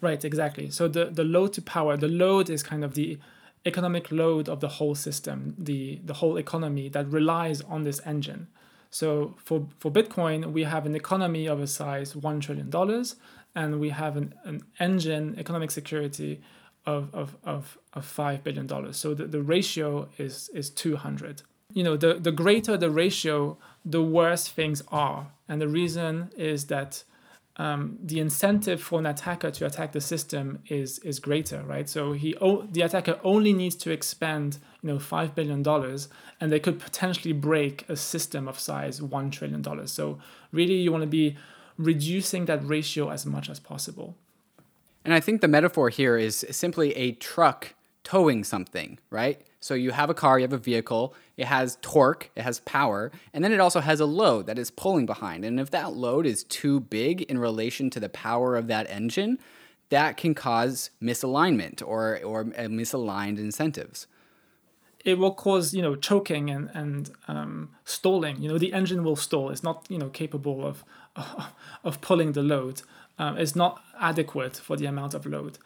Right, 0.00 0.22
exactly. 0.24 0.70
So 0.70 0.88
the, 0.88 1.06
the 1.06 1.24
load 1.24 1.54
to 1.54 1.62
power, 1.62 1.96
the 1.96 2.08
load 2.08 2.50
is 2.50 2.62
kind 2.62 2.84
of 2.84 2.94
the 2.94 3.18
economic 3.64 4.12
load 4.12 4.48
of 4.48 4.60
the 4.60 4.68
whole 4.68 4.94
system, 4.94 5.54
the, 5.56 6.00
the 6.04 6.14
whole 6.14 6.36
economy 6.36 6.88
that 6.90 7.10
relies 7.10 7.62
on 7.62 7.84
this 7.84 8.00
engine. 8.04 8.48
So 8.94 9.34
for, 9.38 9.66
for 9.80 9.90
Bitcoin, 9.90 10.52
we 10.52 10.62
have 10.62 10.86
an 10.86 10.94
economy 10.94 11.48
of 11.48 11.60
a 11.60 11.66
size 11.66 12.14
$1 12.14 12.40
trillion, 12.40 13.04
and 13.56 13.80
we 13.80 13.88
have 13.88 14.16
an, 14.16 14.34
an 14.44 14.62
engine, 14.78 15.34
economic 15.36 15.72
security 15.72 16.40
of, 16.86 17.12
of, 17.12 17.36
of, 17.42 17.76
of 17.94 18.06
$5 18.06 18.44
billion. 18.44 18.92
So 18.92 19.12
the, 19.12 19.26
the 19.26 19.42
ratio 19.42 20.08
is, 20.16 20.48
is 20.54 20.70
200. 20.70 21.42
You 21.72 21.82
know, 21.82 21.96
the, 21.96 22.14
the 22.14 22.30
greater 22.30 22.76
the 22.76 22.88
ratio, 22.88 23.58
the 23.84 24.00
worse 24.00 24.46
things 24.46 24.80
are. 24.92 25.26
And 25.48 25.60
the 25.60 25.66
reason 25.66 26.30
is 26.36 26.66
that 26.66 27.02
um, 27.56 27.98
the 28.02 28.18
incentive 28.18 28.82
for 28.82 28.98
an 28.98 29.06
attacker 29.06 29.50
to 29.52 29.66
attack 29.66 29.92
the 29.92 30.00
system 30.00 30.58
is 30.66 30.98
is 31.00 31.20
greater, 31.20 31.62
right? 31.62 31.88
So 31.88 32.12
he 32.12 32.34
the 32.70 32.82
attacker 32.82 33.20
only 33.22 33.52
needs 33.52 33.76
to 33.76 33.90
expend 33.90 34.58
you 34.82 34.88
know 34.88 34.98
five 34.98 35.34
billion 35.34 35.62
dollars, 35.62 36.08
and 36.40 36.50
they 36.50 36.58
could 36.58 36.80
potentially 36.80 37.32
break 37.32 37.88
a 37.88 37.96
system 37.96 38.48
of 38.48 38.58
size 38.58 39.00
one 39.00 39.30
trillion 39.30 39.62
dollars. 39.62 39.92
So 39.92 40.18
really, 40.50 40.74
you 40.74 40.90
want 40.90 41.02
to 41.02 41.08
be 41.08 41.36
reducing 41.78 42.46
that 42.46 42.66
ratio 42.66 43.10
as 43.10 43.24
much 43.24 43.48
as 43.48 43.60
possible. 43.60 44.16
And 45.04 45.12
I 45.12 45.20
think 45.20 45.40
the 45.40 45.48
metaphor 45.48 45.90
here 45.90 46.16
is 46.16 46.46
simply 46.50 46.92
a 46.96 47.12
truck 47.12 47.74
towing 48.04 48.42
something, 48.44 48.98
right? 49.10 49.40
So 49.60 49.74
you 49.74 49.92
have 49.92 50.10
a 50.10 50.14
car, 50.14 50.38
you 50.38 50.44
have 50.44 50.52
a 50.52 50.58
vehicle, 50.58 51.14
it 51.36 51.46
has 51.46 51.78
torque, 51.82 52.30
it 52.36 52.42
has 52.42 52.60
power, 52.60 53.10
and 53.32 53.42
then 53.42 53.52
it 53.52 53.60
also 53.60 53.80
has 53.80 54.00
a 54.00 54.06
load 54.06 54.46
that 54.46 54.58
is 54.58 54.70
pulling 54.70 55.06
behind. 55.06 55.44
And 55.44 55.58
if 55.58 55.70
that 55.70 55.94
load 55.94 56.26
is 56.26 56.44
too 56.44 56.80
big 56.80 57.22
in 57.22 57.38
relation 57.38 57.90
to 57.90 58.00
the 58.00 58.08
power 58.08 58.56
of 58.56 58.68
that 58.68 58.88
engine, 58.88 59.38
that 59.90 60.16
can 60.16 60.34
cause 60.34 60.90
misalignment 61.02 61.82
or, 61.84 62.20
or 62.24 62.44
misaligned 62.44 63.38
incentives. 63.38 64.06
It 65.04 65.18
will 65.18 65.34
cause, 65.34 65.74
you 65.74 65.82
know, 65.82 65.96
choking 65.96 66.48
and, 66.48 66.70
and 66.72 67.10
um, 67.28 67.70
stalling. 67.84 68.40
You 68.40 68.48
know, 68.48 68.58
the 68.58 68.72
engine 68.72 69.04
will 69.04 69.16
stall. 69.16 69.50
It's 69.50 69.62
not, 69.62 69.86
you 69.90 69.98
know, 69.98 70.08
capable 70.08 70.66
of, 70.66 70.82
of 71.84 72.00
pulling 72.00 72.32
the 72.32 72.42
load. 72.42 72.82
Um, 73.18 73.36
it's 73.36 73.54
not 73.54 73.82
adequate 74.00 74.56
for 74.56 74.76
the 74.76 74.86
amount 74.86 75.14
of 75.14 75.26
load. 75.26 75.58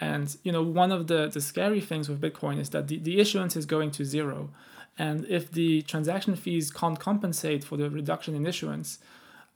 And 0.00 0.34
you 0.42 0.50
know, 0.50 0.62
one 0.62 0.90
of 0.90 1.06
the, 1.06 1.28
the 1.28 1.40
scary 1.40 1.80
things 1.80 2.08
with 2.08 2.20
Bitcoin 2.20 2.58
is 2.58 2.70
that 2.70 2.88
the, 2.88 2.98
the 2.98 3.20
issuance 3.20 3.54
is 3.54 3.66
going 3.66 3.90
to 3.92 4.04
zero. 4.04 4.50
And 5.00 5.24
if 5.30 5.50
the 5.50 5.80
transaction 5.80 6.36
fees 6.36 6.70
can't 6.70 7.00
compensate 7.00 7.64
for 7.64 7.78
the 7.78 7.88
reduction 7.88 8.34
in 8.34 8.46
issuance, 8.46 8.98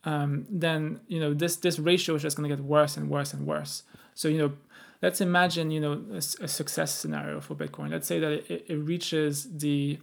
um, 0.04 0.46
then 0.48 1.00
you 1.06 1.20
know 1.20 1.34
this 1.34 1.56
this 1.56 1.78
ratio 1.78 2.14
is 2.14 2.22
just 2.22 2.34
going 2.38 2.48
to 2.48 2.56
get 2.56 2.64
worse 2.64 2.96
and 2.96 3.10
worse 3.10 3.34
and 3.34 3.46
worse. 3.46 3.82
So 4.14 4.28
you 4.28 4.38
know, 4.38 4.52
let's 5.02 5.20
imagine 5.20 5.70
you 5.70 5.82
know 5.82 6.02
a, 6.12 6.16
a 6.16 6.48
success 6.48 6.94
scenario 6.94 7.42
for 7.42 7.54
Bitcoin. 7.54 7.90
Let's 7.90 8.06
say 8.06 8.18
that 8.20 8.32
it, 8.32 8.64
it 8.68 8.76
reaches 8.76 9.46
the 9.58 9.98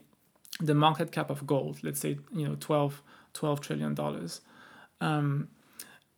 the 0.59 0.75
market 0.75 1.11
cap 1.11 1.31
of 1.31 1.47
gold. 1.47 1.79
Let's 1.81 1.99
say 1.99 2.19
you 2.35 2.47
know 2.47 2.55
12, 2.59 3.01
12 3.33 3.61
trillion 3.61 3.95
dollars. 3.95 4.41
Um, 4.99 5.47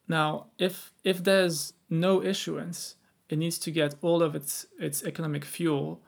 now, 0.05 0.47
if 0.57 0.91
if 1.05 1.23
there's 1.23 1.71
no 1.89 2.21
issuance, 2.21 2.95
it 3.29 3.37
needs 3.37 3.57
to 3.59 3.71
get 3.71 3.95
all 4.01 4.21
of 4.21 4.35
its 4.35 4.65
its 4.77 5.01
economic 5.01 5.45
fuel 5.45 6.01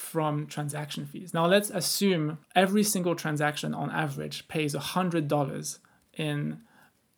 from 0.00 0.46
transaction 0.46 1.04
fees. 1.04 1.34
Now 1.34 1.46
let's 1.46 1.68
assume 1.68 2.38
every 2.56 2.82
single 2.82 3.14
transaction 3.14 3.74
on 3.74 3.90
average 3.90 4.48
pays 4.48 4.74
hundred 4.74 5.28
dollars 5.28 5.78
in 6.14 6.62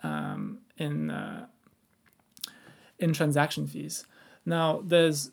um, 0.03 0.59
in 0.77 1.11
uh, 1.11 1.47
in 2.99 3.13
transaction 3.13 3.67
fees. 3.69 4.05
Now 4.45 4.83
there's 4.85 5.31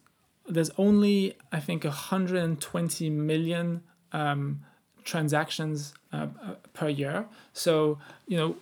there's 0.48 0.70
only 0.78 1.36
I 1.52 1.60
think 1.60 1.84
120 1.84 3.10
million 3.10 3.82
um, 4.14 4.62
transactions 5.04 5.94
uh, 6.14 6.28
uh, 6.44 6.54
per 6.74 6.88
year. 6.88 7.26
So 7.54 7.98
you 8.28 8.38
know 8.38 8.56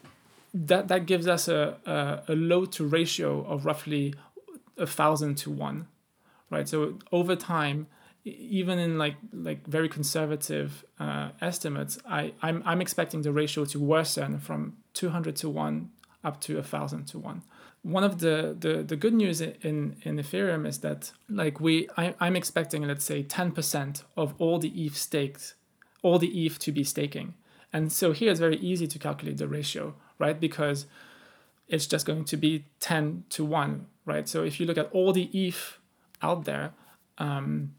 that 0.53 0.87
that 0.87 1.05
gives 1.05 1.27
us 1.27 1.49
a, 1.49 1.75
a, 1.85 2.31
a 2.33 2.35
load 2.35 2.71
to 2.73 2.87
ratio 2.87 3.43
of 3.45 3.65
roughly 3.65 4.15
a 4.77 4.87
thousand 4.87 5.35
to 5.39 5.51
one, 5.51 5.87
right? 6.49 6.67
So 6.69 6.97
over 7.11 7.35
time, 7.35 7.87
even 8.27 8.79
in 8.79 8.97
like 8.97 9.15
like 9.31 9.65
very 9.67 9.89
conservative 9.89 10.83
uh, 10.99 11.29
estimates, 11.41 11.97
I 12.07 12.33
I'm 12.41 12.61
I'm 12.65 12.81
expecting 12.81 13.21
the 13.21 13.31
ratio 13.31 13.65
to 13.65 13.79
worsen 13.79 14.39
from 14.39 14.77
200 14.93 15.35
to 15.37 15.49
one 15.49 15.91
up 16.23 16.41
to 16.41 16.57
a 16.57 16.63
thousand 16.63 17.05
to 17.07 17.19
one. 17.19 17.43
One 17.83 18.03
of 18.03 18.19
the, 18.19 18.55
the 18.59 18.83
the 18.83 18.95
good 18.95 19.13
news 19.13 19.39
in 19.41 19.97
in 20.03 20.17
Ethereum 20.17 20.67
is 20.67 20.79
that 20.79 21.11
like 21.29 21.59
we 21.59 21.87
I, 21.97 22.15
I'm 22.19 22.35
expecting 22.35 22.83
let's 22.83 23.05
say 23.05 23.23
10% 23.23 24.03
of 24.15 24.33
all 24.37 24.59
the 24.59 24.69
ETH 24.69 24.97
staked, 24.97 25.55
all 26.01 26.19
the 26.19 26.45
ETH 26.45 26.59
to 26.59 26.71
be 26.71 26.83
staking, 26.83 27.33
and 27.71 27.91
so 27.91 28.11
here 28.11 28.31
it's 28.31 28.39
very 28.39 28.57
easy 28.57 28.87
to 28.87 28.99
calculate 28.99 29.37
the 29.37 29.47
ratio, 29.47 29.95
right? 30.19 30.39
Because 30.39 30.85
it's 31.67 31.87
just 31.87 32.05
going 32.05 32.25
to 32.25 32.37
be 32.37 32.65
10 32.79 33.25
to 33.29 33.43
1, 33.43 33.87
right? 34.05 34.27
So 34.27 34.43
if 34.43 34.59
you 34.59 34.65
look 34.65 34.77
at 34.77 34.89
all 34.93 35.11
the 35.11 35.29
ETH 35.33 35.77
out 36.21 36.45
there, 36.45 36.71
um, 37.17 37.73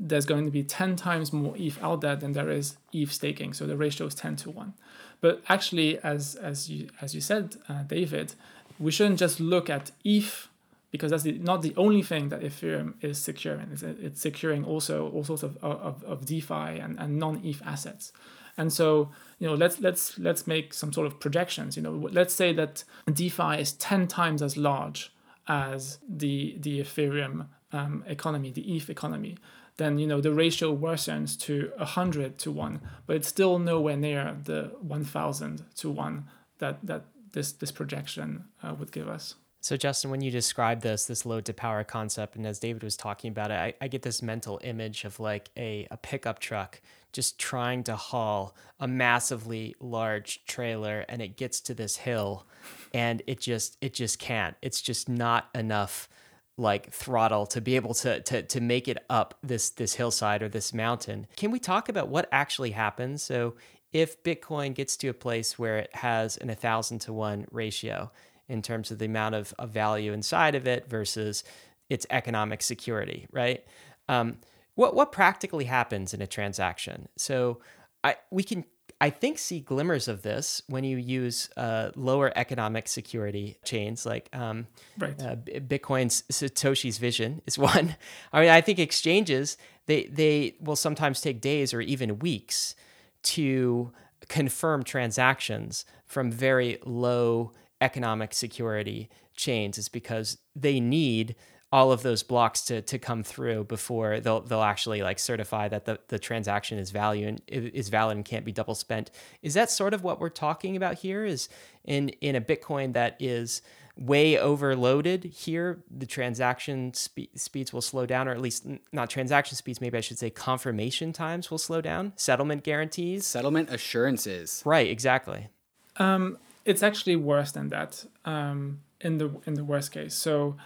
there's 0.00 0.24
going 0.24 0.46
to 0.46 0.50
be 0.50 0.62
10 0.62 0.96
times 0.96 1.32
more 1.32 1.54
ETH 1.58 1.80
out 1.82 2.00
there 2.00 2.16
than 2.16 2.32
there 2.32 2.50
is 2.50 2.76
ETH 2.92 3.12
staking. 3.12 3.52
So 3.52 3.66
the 3.66 3.76
ratio 3.76 4.06
is 4.06 4.14
10 4.14 4.36
to 4.36 4.50
1. 4.50 4.72
But 5.20 5.42
actually, 5.48 5.98
as, 5.98 6.34
as, 6.36 6.70
you, 6.70 6.88
as 7.02 7.14
you 7.14 7.20
said, 7.20 7.56
uh, 7.68 7.82
David, 7.82 8.34
we 8.78 8.90
shouldn't 8.90 9.18
just 9.18 9.38
look 9.38 9.68
at 9.68 9.90
ETH 10.02 10.48
because 10.90 11.10
that's 11.10 11.22
the, 11.22 11.32
not 11.32 11.60
the 11.60 11.74
only 11.76 12.02
thing 12.02 12.30
that 12.30 12.40
Ethereum 12.40 12.94
is 13.02 13.18
securing. 13.18 13.68
It's, 13.70 13.82
it's 13.82 14.20
securing 14.20 14.64
also 14.64 15.10
all 15.10 15.22
sorts 15.22 15.42
of, 15.42 15.58
of, 15.62 16.02
of 16.04 16.24
DeFi 16.24 16.80
and, 16.80 16.98
and 16.98 17.18
non-ETH 17.18 17.62
assets. 17.64 18.12
And 18.56 18.72
so, 18.72 19.10
you 19.38 19.46
know, 19.46 19.54
let's 19.54 19.80
let's 19.80 20.18
let's 20.18 20.46
make 20.46 20.74
some 20.74 20.92
sort 20.92 21.06
of 21.06 21.20
projections. 21.20 21.76
You 21.76 21.82
know, 21.82 22.08
let's 22.10 22.34
say 22.34 22.52
that 22.54 22.84
DeFi 23.10 23.60
is 23.60 23.72
10 23.74 24.08
times 24.08 24.42
as 24.42 24.56
large 24.56 25.12
as 25.46 25.98
the 26.08 26.56
the 26.58 26.80
Ethereum 26.80 27.46
um, 27.72 28.04
economy, 28.06 28.50
the 28.50 28.76
ETH 28.76 28.90
economy 28.90 29.36
then 29.80 29.98
you 29.98 30.06
know 30.06 30.20
the 30.20 30.32
ratio 30.32 30.76
worsens 30.76 31.38
to 31.40 31.72
100 31.76 32.38
to 32.38 32.50
1 32.50 32.80
but 33.06 33.16
it's 33.16 33.28
still 33.28 33.58
nowhere 33.58 33.96
near 33.96 34.36
the 34.44 34.72
1000 34.80 35.64
to 35.76 35.90
1 35.90 36.24
that 36.58 36.78
that 36.84 37.04
this 37.32 37.52
this 37.52 37.72
projection 37.72 38.44
uh, 38.62 38.74
would 38.74 38.92
give 38.92 39.08
us. 39.08 39.34
So 39.60 39.76
justin 39.76 40.10
when 40.10 40.20
you 40.20 40.30
describe 40.30 40.82
this 40.82 41.06
this 41.06 41.24
load 41.26 41.44
to 41.46 41.54
power 41.54 41.84
concept 41.84 42.36
and 42.36 42.46
as 42.46 42.58
david 42.58 42.82
was 42.82 42.96
talking 42.96 43.30
about 43.30 43.50
it 43.50 43.54
i, 43.54 43.74
I 43.80 43.88
get 43.88 44.02
this 44.02 44.22
mental 44.22 44.58
image 44.64 45.04
of 45.04 45.20
like 45.20 45.50
a, 45.56 45.86
a 45.90 45.96
pickup 45.96 46.38
truck 46.38 46.80
just 47.12 47.38
trying 47.38 47.82
to 47.84 47.96
haul 47.96 48.54
a 48.78 48.88
massively 48.88 49.74
large 49.80 50.44
trailer 50.46 51.04
and 51.08 51.20
it 51.20 51.36
gets 51.36 51.60
to 51.62 51.74
this 51.74 51.96
hill 51.96 52.46
and 52.94 53.22
it 53.26 53.40
just 53.40 53.76
it 53.80 53.94
just 53.94 54.18
can't. 54.18 54.56
It's 54.62 54.80
just 54.80 55.08
not 55.08 55.48
enough 55.54 56.08
like 56.56 56.92
throttle 56.92 57.46
to 57.46 57.60
be 57.60 57.76
able 57.76 57.94
to 57.94 58.20
to 58.20 58.42
to 58.42 58.60
make 58.60 58.88
it 58.88 58.98
up 59.08 59.38
this 59.42 59.70
this 59.70 59.94
hillside 59.94 60.42
or 60.42 60.48
this 60.48 60.74
mountain. 60.74 61.26
Can 61.36 61.50
we 61.50 61.58
talk 61.58 61.88
about 61.88 62.08
what 62.08 62.28
actually 62.30 62.72
happens? 62.72 63.22
So 63.22 63.54
if 63.92 64.22
Bitcoin 64.22 64.74
gets 64.74 64.96
to 64.98 65.08
a 65.08 65.14
place 65.14 65.58
where 65.58 65.78
it 65.78 65.94
has 65.96 66.36
an 66.36 66.50
a 66.50 66.54
thousand 66.54 67.00
to 67.00 67.12
one 67.12 67.46
ratio 67.50 68.10
in 68.48 68.62
terms 68.62 68.90
of 68.90 68.98
the 68.98 69.06
amount 69.06 69.34
of, 69.34 69.54
of 69.58 69.70
value 69.70 70.12
inside 70.12 70.54
of 70.54 70.66
it 70.66 70.88
versus 70.88 71.44
its 71.88 72.06
economic 72.10 72.62
security, 72.62 73.26
right? 73.32 73.64
Um, 74.08 74.38
what 74.74 74.94
what 74.94 75.12
practically 75.12 75.64
happens 75.64 76.14
in 76.14 76.22
a 76.22 76.26
transaction? 76.26 77.08
So 77.16 77.60
I 78.04 78.16
we 78.30 78.42
can 78.42 78.64
I 79.00 79.08
think 79.08 79.38
see 79.38 79.60
glimmers 79.60 80.08
of 80.08 80.22
this 80.22 80.62
when 80.66 80.84
you 80.84 80.98
use 80.98 81.48
uh, 81.56 81.90
lower 81.96 82.32
economic 82.36 82.86
security 82.86 83.58
chains 83.64 84.04
like 84.04 84.28
um, 84.34 84.66
right. 84.98 85.18
uh, 85.20 85.36
Bitcoin's 85.36 86.22
Satoshi's 86.30 86.98
Vision 86.98 87.40
is 87.46 87.58
one. 87.58 87.96
I 88.32 88.40
mean, 88.40 88.50
I 88.50 88.60
think 88.60 88.78
exchanges 88.78 89.56
they 89.86 90.04
they 90.04 90.56
will 90.60 90.76
sometimes 90.76 91.20
take 91.20 91.40
days 91.40 91.72
or 91.72 91.80
even 91.80 92.18
weeks 92.18 92.74
to 93.22 93.90
confirm 94.28 94.82
transactions 94.82 95.86
from 96.06 96.30
very 96.30 96.78
low 96.84 97.52
economic 97.80 98.34
security 98.34 99.08
chains. 99.34 99.78
Is 99.78 99.88
because 99.88 100.36
they 100.54 100.78
need 100.78 101.36
all 101.72 101.92
of 101.92 102.02
those 102.02 102.22
blocks 102.22 102.62
to 102.62 102.82
to 102.82 102.98
come 102.98 103.22
through 103.22 103.64
before 103.64 104.18
they'll 104.20 104.40
they'll 104.40 104.62
actually 104.62 105.02
like 105.02 105.18
certify 105.18 105.68
that 105.68 105.84
the, 105.84 105.98
the 106.08 106.18
transaction 106.18 106.78
is 106.78 106.90
value 106.90 107.28
and 107.28 107.42
is 107.46 107.88
valid 107.88 108.16
and 108.16 108.24
can't 108.24 108.44
be 108.44 108.52
double 108.52 108.74
spent. 108.74 109.10
Is 109.42 109.54
that 109.54 109.70
sort 109.70 109.94
of 109.94 110.02
what 110.02 110.20
we're 110.20 110.30
talking 110.30 110.76
about 110.76 110.96
here? 110.96 111.24
Is 111.24 111.48
in 111.84 112.08
in 112.20 112.34
a 112.34 112.40
Bitcoin 112.40 112.92
that 112.94 113.16
is 113.20 113.62
way 113.96 114.38
overloaded 114.38 115.24
here, 115.24 115.82
the 115.90 116.06
transaction 116.06 116.94
spe- 116.94 117.34
speeds 117.34 117.72
will 117.72 117.82
slow 117.82 118.06
down, 118.06 118.26
or 118.28 118.32
at 118.32 118.40
least 118.40 118.66
not 118.92 119.10
transaction 119.10 119.56
speeds, 119.56 119.80
maybe 119.80 119.98
I 119.98 120.00
should 120.00 120.18
say 120.18 120.30
confirmation 120.30 121.12
times 121.12 121.50
will 121.50 121.58
slow 121.58 121.80
down, 121.80 122.14
settlement 122.16 122.64
guarantees, 122.64 123.26
settlement 123.26 123.70
assurances. 123.70 124.62
Right, 124.64 124.88
exactly. 124.88 125.48
Um, 125.96 126.38
it's 126.64 126.82
actually 126.82 127.16
worse 127.16 127.52
than 127.52 127.68
that 127.68 128.04
um, 128.24 128.80
in 129.00 129.18
the 129.18 129.30
in 129.46 129.54
the 129.54 129.64
worst 129.64 129.92
case. 129.92 130.14
So 130.14 130.56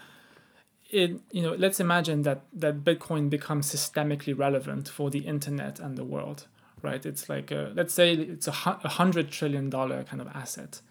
it 0.95 1.21
you 1.31 1.43
know 1.43 1.55
let's 1.65 1.81
imagine 1.81 2.23
that 2.23 2.43
that 2.53 2.85
bitcoin 2.85 3.29
becomes 3.29 3.73
systemically 3.75 4.37
relevant 4.37 4.89
for 4.89 5.11
the 5.11 5.21
internet 5.21 5.79
and 5.81 5.97
the 5.97 6.05
world 6.05 6.47
right? 6.85 7.05
It's 7.07 7.31
like 7.31 7.51
a, 7.51 7.73
let's 7.75 7.95
say 7.95 8.13
it's 8.13 8.47
a 8.47 8.53
hundred 8.53 9.31
trillion 9.31 9.71
dollar 9.71 10.05
kind 10.05 10.21
of 10.21 10.29
asset. 10.29 10.83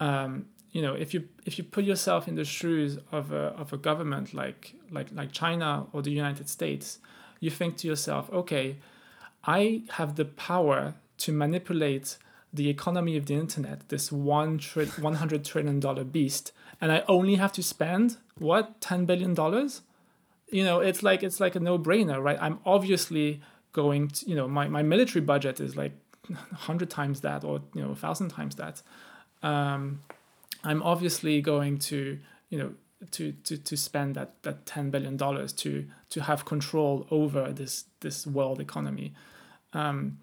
Um, 0.00 0.46
you 0.72 0.82
know 0.82 0.94
if 0.94 1.14
you 1.14 1.28
if 1.46 1.56
you 1.56 1.64
put 1.64 1.84
yourself 1.84 2.28
in 2.28 2.34
the 2.34 2.44
shoes 2.44 2.98
of 3.10 3.32
a, 3.32 3.54
of 3.56 3.72
a 3.72 3.78
government 3.78 4.34
like 4.34 4.74
like 4.90 5.08
like 5.12 5.32
china 5.32 5.86
or 5.92 6.02
the 6.02 6.10
united 6.10 6.46
states 6.46 6.98
you 7.40 7.50
think 7.50 7.78
to 7.78 7.88
yourself 7.88 8.30
okay 8.30 8.76
i 9.44 9.82
have 9.92 10.16
the 10.16 10.26
power 10.26 10.94
to 11.16 11.32
manipulate 11.32 12.18
the 12.52 12.68
economy 12.68 13.16
of 13.16 13.24
the 13.24 13.34
internet 13.34 13.88
this 13.88 14.12
one 14.12 14.58
tri- 14.58 14.84
100 14.84 15.42
trillion 15.42 15.80
dollar 15.80 16.04
beast 16.04 16.52
and 16.82 16.92
i 16.92 17.02
only 17.08 17.36
have 17.36 17.52
to 17.52 17.62
spend 17.62 18.18
what 18.38 18.80
10 18.80 19.04
billion 19.04 19.34
dollars? 19.34 19.82
You 20.50 20.64
know 20.64 20.80
it's 20.80 21.02
like 21.02 21.22
it's 21.22 21.40
like 21.40 21.56
a 21.56 21.60
no-brainer 21.60 22.22
right? 22.22 22.38
I'm 22.40 22.58
obviously 22.64 23.40
going 23.72 24.08
to 24.08 24.28
you 24.28 24.34
know 24.34 24.48
my, 24.48 24.68
my 24.68 24.82
military 24.82 25.24
budget 25.24 25.60
is 25.60 25.76
like 25.76 25.92
100 26.28 26.90
times 26.90 27.20
that 27.20 27.44
or 27.44 27.60
you 27.74 27.82
know 27.82 27.88
1000 27.88 28.28
times 28.30 28.56
that. 28.56 28.82
Um, 29.40 30.00
i'm 30.64 30.82
obviously 30.82 31.40
going 31.40 31.78
to 31.78 32.18
you 32.48 32.58
know 32.58 32.72
to, 33.12 33.30
to, 33.44 33.56
to 33.56 33.76
spend 33.76 34.16
that, 34.16 34.42
that 34.42 34.66
10 34.66 34.90
billion 34.90 35.16
dollars 35.16 35.52
to 35.52 35.86
to 36.10 36.22
have 36.22 36.44
control 36.44 37.06
over 37.12 37.52
this 37.52 37.84
this 38.00 38.26
world 38.26 38.60
economy. 38.60 39.14
Um, 39.72 40.18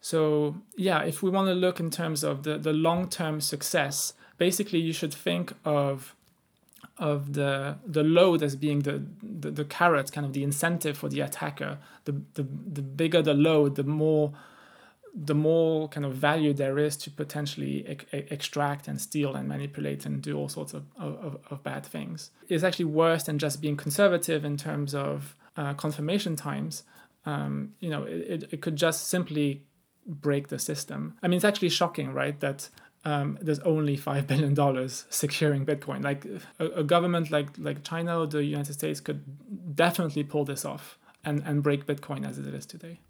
so 0.00 0.56
yeah 0.76 1.02
if 1.04 1.22
we 1.22 1.30
want 1.30 1.46
to 1.48 1.54
look 1.54 1.78
in 1.78 1.90
terms 1.90 2.24
of 2.24 2.42
the, 2.42 2.58
the 2.58 2.72
long-term 2.72 3.40
success 3.40 4.14
basically 4.38 4.80
you 4.80 4.92
should 4.92 5.14
think 5.14 5.52
of 5.64 6.15
of 6.98 7.34
the 7.34 7.76
the 7.86 8.02
load 8.02 8.42
as 8.42 8.56
being 8.56 8.80
the, 8.80 9.04
the, 9.22 9.50
the 9.50 9.64
carrot, 9.64 10.12
kind 10.12 10.26
of 10.26 10.32
the 10.32 10.42
incentive 10.42 10.96
for 10.96 11.08
the 11.08 11.20
attacker. 11.20 11.78
The, 12.04 12.12
the 12.34 12.42
the 12.42 12.82
bigger 12.82 13.22
the 13.22 13.34
load, 13.34 13.76
the 13.76 13.84
more 13.84 14.32
the 15.18 15.34
more 15.34 15.88
kind 15.88 16.04
of 16.04 16.14
value 16.14 16.52
there 16.52 16.78
is 16.78 16.96
to 16.98 17.10
potentially 17.10 17.88
e- 17.88 17.96
extract 18.12 18.86
and 18.86 19.00
steal 19.00 19.34
and 19.34 19.48
manipulate 19.48 20.04
and 20.04 20.20
do 20.20 20.36
all 20.36 20.48
sorts 20.48 20.74
of, 20.74 20.84
of, 20.98 21.38
of, 21.50 21.62
bad 21.62 21.86
things. 21.86 22.30
It's 22.48 22.62
actually 22.62 22.84
worse 22.84 23.22
than 23.22 23.38
just 23.38 23.62
being 23.62 23.78
conservative 23.78 24.44
in 24.44 24.58
terms 24.58 24.94
of 24.94 25.34
uh, 25.56 25.72
confirmation 25.72 26.36
times. 26.36 26.82
Um, 27.24 27.72
you 27.80 27.88
know, 27.88 28.02
it, 28.04 28.44
it 28.50 28.60
could 28.60 28.76
just 28.76 29.08
simply 29.08 29.62
break 30.06 30.48
the 30.48 30.58
system. 30.58 31.16
I 31.22 31.28
mean, 31.28 31.36
it's 31.36 31.44
actually 31.46 31.70
shocking, 31.70 32.12
right? 32.12 32.38
That 32.40 32.68
um, 33.06 33.38
there's 33.40 33.60
only 33.60 33.96
five 33.96 34.26
billion 34.30 34.52
dollars 34.52 35.06
securing 35.10 35.64
Bitcoin. 35.64 36.02
Like 36.02 36.26
a, 36.58 36.80
a, 36.80 36.84
government 36.84 37.30
like 37.30 37.48
like 37.56 37.84
China 37.84 38.20
or 38.20 38.26
the 38.26 38.44
United 38.44 38.74
States 38.74 39.00
could 39.00 39.22
definitely 39.74 40.24
pull 40.24 40.44
this 40.44 40.64
off 40.64 40.98
and 41.24 41.42
and 41.46 41.62
break 41.62 41.86
Bitcoin 41.86 42.28
as 42.28 42.38
it 42.38 42.52
is 42.52 42.66
today. 42.66 43.00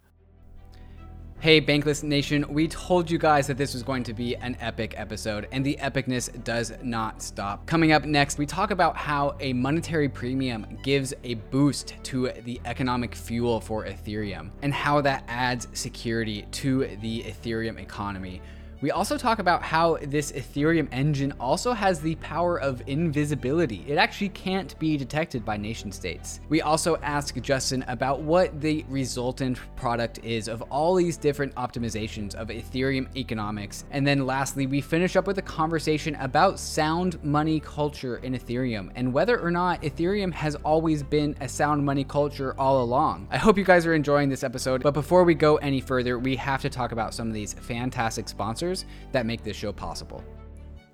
Hey, 1.38 1.60
Bankless 1.60 2.02
Nation, 2.02 2.46
we 2.48 2.66
told 2.66 3.10
you 3.10 3.18
guys 3.18 3.46
that 3.46 3.58
this 3.58 3.74
was 3.74 3.82
going 3.82 4.02
to 4.04 4.14
be 4.14 4.34
an 4.36 4.56
epic 4.58 4.94
episode, 4.96 5.46
and 5.52 5.64
the 5.64 5.76
epicness 5.82 6.42
does 6.44 6.72
not 6.82 7.20
stop. 7.20 7.66
Coming 7.66 7.92
up 7.92 8.06
next, 8.06 8.38
we 8.38 8.46
talk 8.46 8.70
about 8.70 8.96
how 8.96 9.36
a 9.38 9.52
monetary 9.52 10.08
premium 10.08 10.66
gives 10.82 11.12
a 11.24 11.34
boost 11.34 11.94
to 12.04 12.32
the 12.44 12.58
economic 12.64 13.14
fuel 13.14 13.60
for 13.60 13.84
Ethereum, 13.84 14.50
and 14.62 14.72
how 14.72 15.02
that 15.02 15.24
adds 15.28 15.68
security 15.74 16.46
to 16.52 16.86
the 17.02 17.22
Ethereum 17.24 17.78
economy. 17.78 18.40
We 18.82 18.90
also 18.90 19.16
talk 19.16 19.38
about 19.38 19.62
how 19.62 19.96
this 20.02 20.32
Ethereum 20.32 20.88
engine 20.92 21.32
also 21.40 21.72
has 21.72 21.98
the 21.98 22.14
power 22.16 22.60
of 22.60 22.82
invisibility. 22.86 23.82
It 23.88 23.96
actually 23.96 24.28
can't 24.28 24.78
be 24.78 24.98
detected 24.98 25.46
by 25.46 25.56
nation 25.56 25.90
states. 25.90 26.40
We 26.50 26.60
also 26.60 26.96
ask 26.96 27.40
Justin 27.40 27.86
about 27.88 28.20
what 28.20 28.60
the 28.60 28.84
resultant 28.90 29.58
product 29.76 30.18
is 30.22 30.46
of 30.46 30.60
all 30.70 30.94
these 30.94 31.16
different 31.16 31.54
optimizations 31.54 32.34
of 32.34 32.48
Ethereum 32.48 33.08
economics. 33.16 33.86
And 33.92 34.06
then 34.06 34.26
lastly, 34.26 34.66
we 34.66 34.82
finish 34.82 35.16
up 35.16 35.26
with 35.26 35.38
a 35.38 35.42
conversation 35.42 36.14
about 36.16 36.58
sound 36.58 37.22
money 37.24 37.60
culture 37.60 38.18
in 38.18 38.34
Ethereum 38.34 38.90
and 38.94 39.10
whether 39.10 39.40
or 39.40 39.50
not 39.50 39.80
Ethereum 39.80 40.32
has 40.34 40.54
always 40.56 41.02
been 41.02 41.34
a 41.40 41.48
sound 41.48 41.82
money 41.82 42.04
culture 42.04 42.54
all 42.58 42.82
along. 42.82 43.26
I 43.30 43.38
hope 43.38 43.56
you 43.56 43.64
guys 43.64 43.86
are 43.86 43.94
enjoying 43.94 44.28
this 44.28 44.44
episode, 44.44 44.82
but 44.82 44.92
before 44.92 45.24
we 45.24 45.34
go 45.34 45.56
any 45.56 45.80
further, 45.80 46.18
we 46.18 46.36
have 46.36 46.60
to 46.60 46.68
talk 46.68 46.92
about 46.92 47.14
some 47.14 47.28
of 47.28 47.32
these 47.32 47.54
fantastic 47.54 48.28
sponsors 48.28 48.65
that 49.12 49.26
make 49.26 49.44
this 49.44 49.56
show 49.56 49.72
possible. 49.72 50.24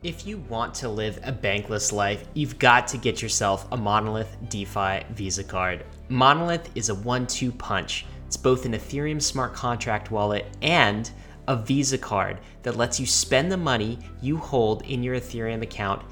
If 0.03 0.27
you 0.27 0.39
want 0.49 0.75
to 0.75 0.89
live 0.89 1.21
a 1.23 1.33
bankless 1.33 1.93
life, 1.93 2.25
you've 2.35 2.59
got 2.59 2.89
to 2.89 2.99
get 2.99 3.23
yourself 3.23 3.69
a 3.71 3.77
Monolith 3.77 4.37
DeFi 4.49 5.05
Visa 5.11 5.45
card. 5.45 5.85
Monolith 6.09 6.71
is 6.75 6.89
a 6.89 6.95
one 6.95 7.27
two 7.27 7.53
punch. 7.53 8.05
It's 8.27 8.37
both 8.37 8.67
an 8.67 8.73
Ethereum 8.73 9.23
smart 9.23 9.55
contract 9.55 10.11
wallet 10.11 10.47
and 10.61 11.09
a 11.47 11.57
Visa 11.57 11.99
card 11.99 12.41
that 12.63 12.77
lets 12.77 12.99
you 12.99 13.07
spend 13.07 13.53
the 13.53 13.57
money 13.57 13.99
you 14.21 14.37
hold 14.37 14.83
in 14.87 15.03
your 15.03 15.17
Ethereum 15.17 15.63
account 15.63 16.03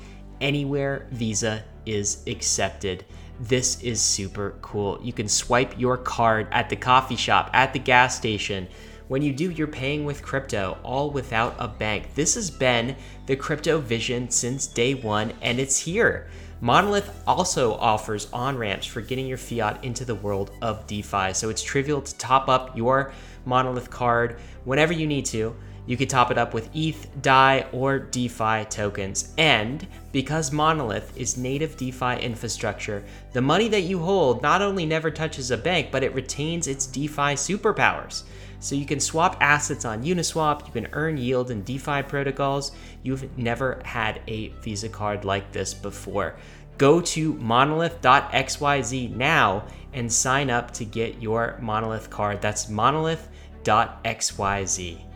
anywhere 0.41 1.09
Visa 1.11 1.65
is 1.85 2.23
accepted. 2.27 3.05
This 3.41 3.83
is 3.83 4.01
super 4.01 4.57
cool. 4.61 5.01
You 5.03 5.13
can 5.13 5.29
swipe 5.29 5.79
your 5.79 5.97
card 5.97 6.47
at 6.53 6.69
the 6.69 6.77
coffee 6.77 7.17
shop, 7.17 7.51
at 7.55 7.73
the 7.73 7.79
gas 7.79 8.17
station 8.17 8.69
when 9.11 9.23
you 9.23 9.33
do, 9.33 9.51
you're 9.51 9.67
paying 9.67 10.05
with 10.05 10.23
crypto, 10.23 10.79
all 10.85 11.11
without 11.11 11.57
a 11.59 11.67
bank. 11.67 12.15
This 12.15 12.37
has 12.37 12.49
been 12.49 12.95
the 13.27 13.35
crypto 13.35 13.81
vision 13.81 14.31
since 14.31 14.69
day 14.69 14.95
one, 14.95 15.33
and 15.43 15.59
it's 15.59 15.77
here. 15.77 16.29
Monolith 16.61 17.21
also 17.27 17.75
offers 17.75 18.29
on 18.33 18.57
ramps 18.57 18.87
for 18.87 19.01
getting 19.01 19.27
your 19.27 19.37
fiat 19.37 19.83
into 19.85 20.05
the 20.05 20.15
world 20.15 20.53
of 20.63 20.87
DeFi. 20.87 21.33
So 21.33 21.51
it's 21.51 21.61
trivial 21.61 22.01
to 22.01 22.19
top 22.19 22.49
up 22.49 22.77
your 22.77 23.13
Monolith 23.47 23.91
card 23.91 24.39
whenever 24.63 24.93
you 24.93 25.09
need 25.09 25.27
to. 25.27 25.57
You 25.87 25.97
can 25.97 26.09
top 26.09 26.31
it 26.31 26.39
up 26.39 26.55
with 26.55 26.70
ETH, 26.74 27.09
DAI, 27.22 27.66
or 27.72 27.99
DeFi 27.99 28.64
tokens. 28.66 29.33
And 29.39 29.87
because 30.12 30.53
Monolith 30.53 31.16
is 31.16 31.37
native 31.37 31.76
DeFi 31.76 32.20
infrastructure, 32.20 33.03
the 33.33 33.41
money 33.41 33.66
that 33.68 33.83
you 33.83 33.99
hold 33.99 34.43
not 34.43 34.62
only 34.62 34.87
never 34.87 35.11
touches 35.11 35.51
a 35.51 35.57
bank, 35.57 35.89
but 35.91 36.05
it 36.05 36.14
retains 36.14 36.68
its 36.68 36.87
DeFi 36.87 37.35
superpowers. 37.35 38.22
So 38.61 38.74
you 38.74 38.85
can 38.85 39.01
swap 39.01 39.39
assets 39.41 39.87
on 39.87 40.05
Uniswap, 40.05 40.66
you 40.66 40.72
can 40.72 40.89
earn 40.93 41.16
yield 41.16 41.51
in 41.51 41.62
DeFi 41.62 42.03
protocols. 42.03 42.72
You've 43.03 43.39
never 43.39 43.81
had 43.85 44.20
a 44.28 44.49
Visa 44.61 44.91
card 44.91 45.24
like 45.24 45.51
this 45.51 45.72
before. 45.72 46.37
Go 46.76 47.01
to 47.01 47.33
monolith.xyz 47.35 49.16
now 49.16 49.64
and 49.93 50.12
sign 50.12 50.51
up 50.51 50.70
to 50.72 50.85
get 50.85 51.20
your 51.20 51.59
Monolith 51.61 52.11
card. 52.11 52.41
That's 52.43 52.68
monolith.xyz. 52.68 55.10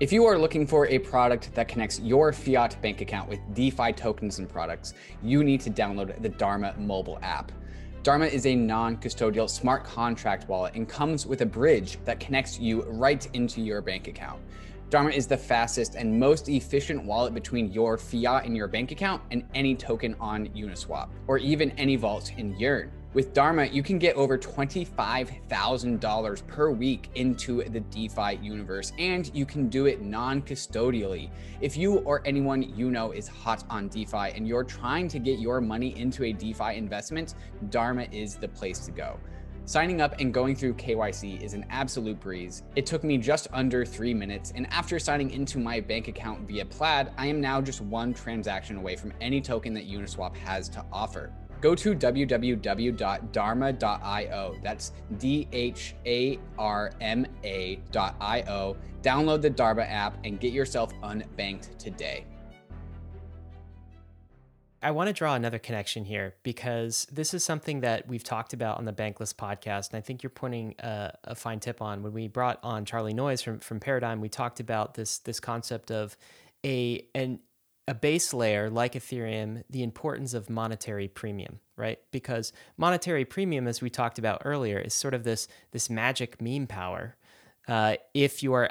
If 0.00 0.14
you 0.14 0.24
are 0.24 0.38
looking 0.38 0.66
for 0.66 0.86
a 0.86 0.98
product 0.98 1.54
that 1.54 1.68
connects 1.68 2.00
your 2.00 2.32
fiat 2.32 2.80
bank 2.80 3.02
account 3.02 3.28
with 3.28 3.38
DeFi 3.52 3.92
tokens 3.92 4.38
and 4.38 4.48
products, 4.48 4.94
you 5.22 5.44
need 5.44 5.60
to 5.60 5.70
download 5.70 6.22
the 6.22 6.30
Dharma 6.30 6.74
mobile 6.78 7.18
app. 7.20 7.52
Dharma 8.02 8.24
is 8.24 8.46
a 8.46 8.54
non 8.54 8.96
custodial 8.96 9.48
smart 9.48 9.84
contract 9.84 10.48
wallet 10.48 10.74
and 10.74 10.88
comes 10.88 11.26
with 11.26 11.42
a 11.42 11.46
bridge 11.46 11.98
that 12.06 12.18
connects 12.18 12.58
you 12.58 12.82
right 12.84 13.28
into 13.34 13.60
your 13.60 13.82
bank 13.82 14.08
account. 14.08 14.40
Dharma 14.88 15.10
is 15.10 15.26
the 15.26 15.36
fastest 15.36 15.96
and 15.96 16.18
most 16.18 16.48
efficient 16.48 17.04
wallet 17.04 17.34
between 17.34 17.70
your 17.70 17.98
fiat 17.98 18.46
in 18.46 18.56
your 18.56 18.68
bank 18.68 18.92
account 18.92 19.20
and 19.30 19.46
any 19.52 19.74
token 19.74 20.16
on 20.18 20.48
Uniswap, 20.48 21.10
or 21.26 21.36
even 21.36 21.72
any 21.72 21.96
vault 21.96 22.32
in 22.38 22.58
Yearn. 22.58 22.90
With 23.12 23.34
Dharma, 23.34 23.66
you 23.66 23.82
can 23.82 23.98
get 23.98 24.14
over 24.14 24.38
$25,000 24.38 26.46
per 26.46 26.70
week 26.70 27.10
into 27.16 27.64
the 27.64 27.80
DeFi 27.80 28.38
universe, 28.40 28.92
and 29.00 29.28
you 29.34 29.44
can 29.44 29.68
do 29.68 29.86
it 29.86 30.00
non 30.00 30.42
custodially. 30.42 31.28
If 31.60 31.76
you 31.76 31.98
or 31.98 32.22
anyone 32.24 32.72
you 32.76 32.88
know 32.88 33.10
is 33.10 33.26
hot 33.26 33.64
on 33.68 33.88
DeFi 33.88 34.30
and 34.36 34.46
you're 34.46 34.62
trying 34.62 35.08
to 35.08 35.18
get 35.18 35.40
your 35.40 35.60
money 35.60 35.98
into 35.98 36.22
a 36.22 36.32
DeFi 36.32 36.76
investment, 36.76 37.34
Dharma 37.70 38.06
is 38.12 38.36
the 38.36 38.46
place 38.46 38.78
to 38.86 38.92
go. 38.92 39.18
Signing 39.64 40.00
up 40.00 40.20
and 40.20 40.32
going 40.32 40.54
through 40.54 40.74
KYC 40.74 41.42
is 41.42 41.52
an 41.52 41.66
absolute 41.68 42.20
breeze. 42.20 42.62
It 42.76 42.86
took 42.86 43.02
me 43.02 43.18
just 43.18 43.48
under 43.52 43.84
three 43.84 44.14
minutes, 44.14 44.52
and 44.54 44.72
after 44.72 45.00
signing 45.00 45.32
into 45.32 45.58
my 45.58 45.80
bank 45.80 46.06
account 46.06 46.46
via 46.46 46.64
Plaid, 46.64 47.10
I 47.18 47.26
am 47.26 47.40
now 47.40 47.60
just 47.60 47.80
one 47.80 48.14
transaction 48.14 48.76
away 48.76 48.94
from 48.94 49.12
any 49.20 49.40
token 49.40 49.74
that 49.74 49.90
Uniswap 49.90 50.36
has 50.36 50.68
to 50.68 50.84
offer 50.92 51.32
go 51.60 51.74
to 51.74 51.94
www.dharma.io. 51.94 52.96
That's 54.62 54.92
D 55.18 55.48
H 55.52 55.94
A 56.06 56.38
R 56.58 56.92
M 57.00 57.26
A.io. 57.44 58.76
Download 59.02 59.40
the 59.40 59.50
Dharma 59.50 59.82
app 59.82 60.18
and 60.24 60.38
get 60.40 60.52
yourself 60.52 60.92
unbanked 61.02 61.76
today. 61.78 62.26
I 64.82 64.92
want 64.92 65.08
to 65.08 65.12
draw 65.12 65.34
another 65.34 65.58
connection 65.58 66.06
here 66.06 66.36
because 66.42 67.06
this 67.12 67.34
is 67.34 67.44
something 67.44 67.80
that 67.80 68.08
we've 68.08 68.24
talked 68.24 68.54
about 68.54 68.78
on 68.78 68.86
the 68.86 68.94
Bankless 68.94 69.34
podcast. 69.34 69.90
And 69.90 69.98
I 69.98 70.00
think 70.00 70.22
you're 70.22 70.30
pointing 70.30 70.74
a, 70.78 71.12
a 71.24 71.34
fine 71.34 71.60
tip 71.60 71.82
on. 71.82 72.02
When 72.02 72.14
we 72.14 72.28
brought 72.28 72.58
on 72.62 72.86
Charlie 72.86 73.12
Noyes 73.12 73.42
from, 73.42 73.58
from 73.58 73.78
Paradigm, 73.78 74.22
we 74.22 74.30
talked 74.30 74.58
about 74.58 74.94
this, 74.94 75.18
this 75.18 75.38
concept 75.38 75.90
of 75.90 76.16
a 76.64 77.04
an 77.14 77.40
a 77.90 77.94
base 77.94 78.32
layer 78.32 78.70
like 78.70 78.92
Ethereum, 78.92 79.64
the 79.68 79.82
importance 79.82 80.32
of 80.32 80.48
monetary 80.48 81.08
premium, 81.08 81.58
right? 81.76 81.98
Because 82.12 82.52
monetary 82.76 83.24
premium, 83.24 83.66
as 83.66 83.82
we 83.82 83.90
talked 83.90 84.16
about 84.16 84.42
earlier, 84.44 84.78
is 84.78 84.94
sort 84.94 85.12
of 85.12 85.24
this 85.24 85.48
this 85.72 85.90
magic 85.90 86.40
meme 86.40 86.68
power. 86.68 87.16
Uh, 87.66 87.96
if 88.14 88.44
are 88.44 88.70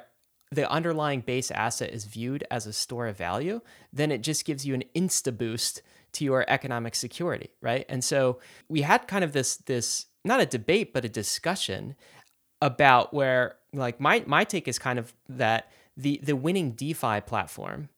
the 0.52 0.72
underlying 0.72 1.20
base 1.20 1.52
asset 1.52 1.92
is 1.92 2.06
viewed 2.06 2.46
as 2.50 2.66
a 2.66 2.72
store 2.72 3.08
of 3.08 3.18
value, 3.18 3.60
then 3.92 4.10
it 4.10 4.22
just 4.22 4.46
gives 4.46 4.66
you 4.66 4.74
an 4.74 4.86
insta 4.96 5.38
boost 5.38 5.82
to 6.14 6.24
your 6.24 6.46
economic 6.48 6.96
security, 6.96 7.50
right? 7.62 7.86
And 7.90 8.02
so 8.02 8.40
we 8.70 8.84
had 8.84 9.06
kind 9.10 9.26
of 9.26 9.34
this 9.34 9.58
this 9.58 10.06
not 10.24 10.40
a 10.40 10.46
debate 10.46 10.94
but 10.94 11.04
a 11.04 11.10
discussion 11.10 11.98
about 12.62 13.14
where 13.14 13.58
like 13.74 14.00
my 14.00 14.24
my 14.26 14.46
take 14.46 14.70
is 14.70 14.80
kind 14.80 14.98
of 14.98 15.14
that 15.28 15.70
the 15.98 16.22
the 16.24 16.38
winning 16.38 16.72
DeFi 16.72 17.20
platform 17.20 17.90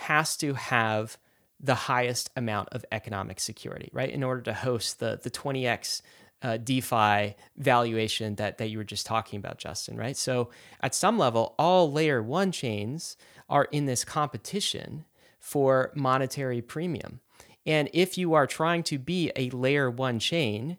has 0.00 0.36
to 0.38 0.54
have 0.54 1.18
the 1.62 1.74
highest 1.74 2.30
amount 2.36 2.70
of 2.72 2.84
economic 2.90 3.38
security, 3.38 3.90
right? 3.92 4.10
In 4.10 4.22
order 4.22 4.40
to 4.42 4.54
host 4.54 4.98
the 4.98 5.20
the 5.22 5.30
20x 5.30 6.02
uh, 6.42 6.56
DeFi 6.56 7.36
valuation 7.58 8.36
that 8.36 8.58
that 8.58 8.68
you 8.68 8.78
were 8.78 8.84
just 8.84 9.06
talking 9.06 9.38
about, 9.38 9.58
Justin, 9.58 9.96
right? 9.96 10.16
So 10.16 10.50
at 10.80 10.94
some 10.94 11.18
level, 11.18 11.54
all 11.58 11.92
layer 11.92 12.22
one 12.22 12.50
chains 12.50 13.16
are 13.48 13.64
in 13.72 13.86
this 13.86 14.04
competition 14.04 15.04
for 15.38 15.92
monetary 15.94 16.62
premium. 16.62 17.20
And 17.66 17.90
if 17.92 18.16
you 18.16 18.32
are 18.32 18.46
trying 18.46 18.82
to 18.84 18.98
be 18.98 19.30
a 19.36 19.50
layer 19.50 19.90
one 19.90 20.18
chain 20.18 20.78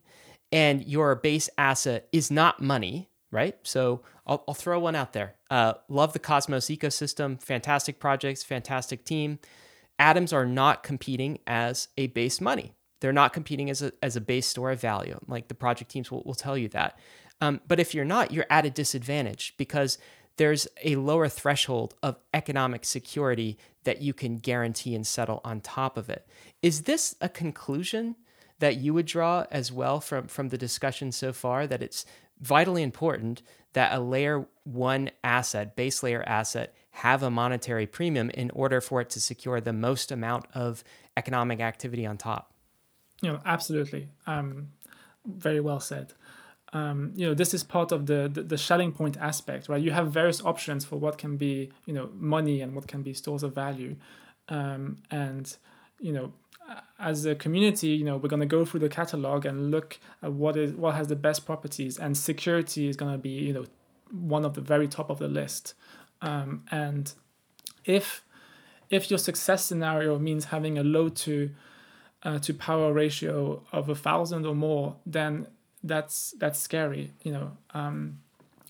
and 0.52 0.84
your 0.86 1.16
base 1.16 1.50
asset 1.58 2.08
is 2.12 2.32
not 2.32 2.62
money, 2.62 3.11
right? 3.32 3.56
So 3.64 4.02
I'll, 4.28 4.44
I'll 4.48 4.54
throw 4.54 4.80
one 4.80 4.96
out 4.96 5.14
there. 5.14 5.36
Uh, 5.50 5.74
love 5.90 6.14
the 6.14 6.20
Cosmos 6.20 6.68
ecosystem, 6.68 7.42
fantastic 7.42 8.00
projects, 8.00 8.44
fantastic 8.44 9.04
team. 9.06 9.40
Atoms 9.98 10.34
are 10.34 10.46
not 10.46 10.84
competing 10.84 11.40
as 11.48 11.88
a 11.98 12.08
base 12.08 12.42
money. 12.42 12.74
They're 13.00 13.14
not 13.14 13.34
competing 13.34 13.70
as 13.70 13.82
a, 13.82 13.92
as 14.04 14.16
a 14.16 14.22
base 14.22 14.48
store 14.48 14.72
of 14.72 14.82
value. 14.82 15.20
Like 15.28 15.48
the 15.48 15.56
project 15.56 15.92
teams 15.92 16.12
will, 16.12 16.24
will 16.24 16.36
tell 16.36 16.58
you 16.58 16.68
that. 16.70 17.00
Um, 17.40 17.62
but 17.68 17.80
if 17.80 17.96
you're 17.96 18.06
not, 18.06 18.32
you're 18.32 18.46
at 18.50 18.66
a 18.66 18.70
disadvantage 18.70 19.56
because 19.58 19.98
there's 20.38 20.68
a 20.84 20.96
lower 20.96 21.28
threshold 21.28 21.96
of 22.04 22.18
economic 22.34 22.86
security 22.86 23.58
that 23.84 24.02
you 24.02 24.14
can 24.14 24.38
guarantee 24.38 24.96
and 24.96 25.06
settle 25.06 25.42
on 25.44 25.62
top 25.62 25.98
of 25.98 26.10
it. 26.10 26.28
Is 26.62 26.84
this 26.84 27.16
a 27.20 27.30
conclusion 27.30 28.16
that 28.60 28.78
you 28.78 28.94
would 28.94 29.08
draw 29.08 29.46
as 29.52 29.72
well 29.72 30.00
from, 30.00 30.28
from 30.28 30.50
the 30.50 30.58
discussion 30.58 31.12
so 31.12 31.34
far 31.34 31.66
that 31.66 31.82
it's 31.82 32.06
vitally 32.42 32.84
important 32.84 33.42
that 33.74 33.94
a 33.94 34.00
layer 34.00 34.46
one 34.64 35.12
asset, 35.24 35.76
base 35.76 36.04
layer 36.04 36.24
asset, 36.28 36.76
have 36.92 37.24
a 37.24 37.30
monetary 37.30 37.88
premium 37.88 38.30
in 38.32 38.50
order 38.52 38.82
for 38.82 39.02
it 39.02 39.10
to 39.12 39.22
secure 39.22 39.62
the 39.62 39.74
most 39.74 40.12
amount 40.12 40.46
of 40.54 40.84
economic 41.16 41.60
activity 41.62 42.06
on 42.06 42.18
top. 42.18 42.54
You 43.22 43.32
know, 43.32 43.40
absolutely. 43.46 44.10
Um, 44.28 44.70
very 45.26 45.60
well 45.60 45.80
said. 45.80 46.14
Um, 46.74 47.12
you 47.16 47.28
know, 47.28 47.34
this 47.34 47.54
is 47.54 47.64
part 47.64 47.92
of 47.92 48.06
the, 48.06 48.30
the, 48.34 48.44
the 48.44 48.58
Schelling 48.58 48.94
point 48.94 49.18
aspect, 49.18 49.68
right? 49.70 49.82
You 49.82 49.92
have 49.92 50.12
various 50.12 50.44
options 50.44 50.86
for 50.86 50.98
what 50.98 51.18
can 51.18 51.38
be, 51.38 51.72
you 51.86 51.94
know, 51.94 52.10
money 52.14 52.62
and 52.62 52.74
what 52.74 52.88
can 52.88 53.02
be 53.02 53.14
stores 53.14 53.44
of 53.44 53.54
value, 53.54 53.96
um, 54.48 54.98
and 55.12 55.56
you 56.00 56.14
know, 56.14 56.34
as 57.00 57.26
a 57.26 57.36
community, 57.36 57.90
you 57.90 58.04
know, 58.04 58.18
we're 58.18 58.30
going 58.30 58.42
to 58.42 58.46
go 58.46 58.66
through 58.66 58.82
the 58.82 58.90
catalog 58.90 59.46
and 59.46 59.72
look 59.72 60.00
at 60.22 60.34
what 60.34 60.56
is 60.58 60.74
what 60.74 60.96
has 60.96 61.08
the 61.08 61.16
best 61.16 61.46
properties, 61.46 61.98
and 61.98 62.18
security 62.18 62.88
is 62.88 62.96
going 62.96 63.12
to 63.12 63.18
be, 63.18 63.30
you 63.30 63.54
know, 63.54 63.66
one 64.12 64.46
of 64.46 64.54
the 64.54 64.62
very 64.62 64.88
top 64.88 65.10
of 65.10 65.20
the 65.20 65.28
list. 65.28 65.74
Um, 66.22 66.64
and 66.72 67.14
if 67.86 68.24
if 68.90 69.10
your 69.10 69.18
success 69.18 69.66
scenario 69.66 70.20
means 70.20 70.46
having 70.46 70.78
a 70.78 70.84
load 70.84 71.16
to 71.18 71.52
uh, 72.24 72.40
to 72.40 72.54
power 72.54 72.94
ratio 72.94 73.64
of 73.72 73.90
a 73.90 73.96
thousand 73.96 74.46
or 74.46 74.56
more, 74.56 74.98
then 75.06 75.48
that's 75.84 76.36
that's 76.38 76.60
scary, 76.60 77.14
you 77.24 77.32
know, 77.32 77.58
um, 77.74 78.20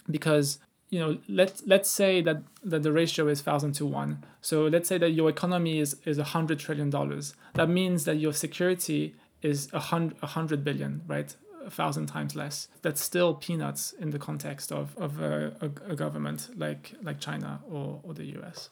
because 0.09 0.59
you 0.91 0.99
know 0.99 1.17
let 1.27 1.61
let's 1.65 1.89
say 1.89 2.21
that 2.21 2.43
that 2.63 2.83
the 2.83 2.91
ratio 2.91 3.27
is 3.27 3.41
thousand 3.41 3.71
to 3.73 3.85
one. 3.85 4.23
So 4.41 4.65
let's 4.65 4.87
say 4.87 4.99
that 4.99 5.11
your 5.11 5.29
economy 5.29 5.79
is 5.79 5.95
is 6.05 6.19
a 6.19 6.25
hundred 6.35 6.59
trillion 6.59 6.91
dollars. 6.91 7.33
That 7.55 7.69
means 7.69 8.05
that 8.05 8.17
your 8.17 8.33
security 8.33 9.15
is 9.41 9.69
a 9.73 9.79
hundred 9.79 10.17
a 10.21 10.27
hundred 10.27 10.63
billion, 10.63 11.01
right? 11.07 11.33
A 11.65 11.69
thousand 11.69 12.07
times 12.07 12.35
less. 12.35 12.67
That's 12.81 13.01
still 13.01 13.33
peanuts 13.33 13.93
in 13.93 14.11
the 14.11 14.19
context 14.19 14.71
of 14.71 14.95
of 14.97 15.21
a, 15.21 15.55
a, 15.61 15.91
a 15.93 15.95
government 15.95 16.49
like 16.57 16.93
like 17.01 17.19
China 17.19 17.61
or 17.69 18.01
or 18.03 18.13
the 18.13 18.25
U.S. 18.37 18.69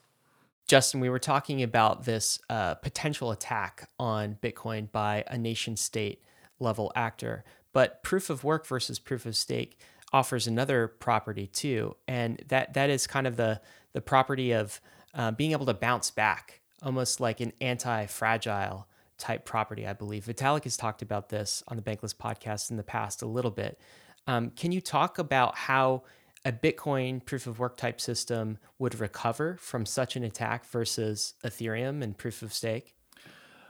Justin, 0.67 0.99
we 0.99 1.09
were 1.09 1.19
talking 1.19 1.63
about 1.63 2.03
this 2.03 2.39
uh, 2.47 2.75
potential 2.75 3.31
attack 3.31 3.89
on 3.97 4.37
Bitcoin 4.43 4.91
by 4.91 5.23
a 5.25 5.35
nation 5.35 5.75
state 5.75 6.21
level 6.59 6.91
actor, 6.95 7.43
but 7.73 8.03
proof 8.03 8.29
of 8.29 8.43
work 8.43 8.67
versus 8.67 8.99
proof 8.99 9.25
of 9.25 9.35
stake 9.35 9.79
offers 10.11 10.47
another 10.47 10.87
property 10.87 11.47
too, 11.47 11.95
and 12.07 12.43
that 12.47 12.73
that 12.73 12.89
is 12.89 13.07
kind 13.07 13.27
of 13.27 13.37
the 13.37 13.61
the 13.93 14.01
property 14.01 14.51
of 14.51 14.81
uh, 15.13 15.31
being 15.31 15.51
able 15.51 15.65
to 15.65 15.73
bounce 15.73 16.11
back, 16.11 16.61
almost 16.83 17.19
like 17.19 17.39
an 17.39 17.53
anti-fragile 17.61 18.87
type 19.17 19.45
property. 19.45 19.85
I 19.85 19.93
believe 19.93 20.25
Vitalik 20.25 20.63
has 20.63 20.77
talked 20.77 21.01
about 21.01 21.29
this 21.29 21.63
on 21.67 21.77
the 21.77 21.83
Bankless 21.83 22.15
podcast 22.15 22.71
in 22.71 22.77
the 22.77 22.83
past 22.83 23.21
a 23.21 23.25
little 23.25 23.51
bit. 23.51 23.79
Um, 24.27 24.51
can 24.51 24.71
you 24.71 24.81
talk 24.81 25.17
about 25.17 25.55
how 25.55 26.03
a 26.45 26.51
Bitcoin 26.51 27.23
proof 27.25 27.47
of 27.47 27.59
work 27.59 27.75
type 27.77 27.99
system 27.99 28.57
would 28.77 28.99
recover 28.99 29.57
from 29.59 29.85
such 29.85 30.15
an 30.15 30.23
attack 30.23 30.65
versus 30.65 31.33
Ethereum 31.43 32.01
and 32.01 32.17
proof 32.17 32.41
of 32.41 32.53
stake? 32.53 32.95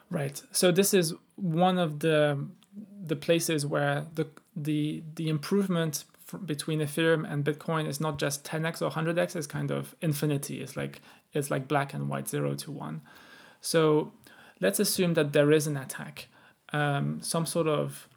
Right. 0.10 0.42
So 0.52 0.72
this 0.72 0.94
is 0.94 1.14
one 1.36 1.78
of 1.78 2.00
the 2.00 2.48
the 3.04 3.16
places 3.16 3.66
where 3.66 4.06
the 4.14 4.28
the 4.56 5.04
the 5.16 5.30
improvement 5.30 6.04
between 6.46 6.80
Ethereum 6.80 7.32
and 7.32 7.44
Bitcoin 7.44 7.88
is 7.88 8.00
not 8.00 8.20
just 8.20 8.44
10x 8.44 8.82
or 8.82 8.90
100x; 8.92 9.36
it's 9.36 9.48
kind 9.48 9.72
of 9.72 9.96
infinity. 10.02 10.62
It's 10.62 10.76
like 10.76 11.02
it's 11.34 11.52
like 11.52 11.68
black 11.68 11.94
and 11.94 12.10
white, 12.10 12.28
zero 12.28 12.56
to 12.56 12.72
one. 12.72 13.02
So 13.62 14.12
let's 14.60 14.80
assume 14.80 15.14
that 15.16 15.34
there 15.34 15.52
is 15.52 15.68
an 15.68 15.78
attack, 15.78 16.28
um, 16.74 17.22
some 17.22 17.46
sort 17.46 17.68
of 17.68 18.08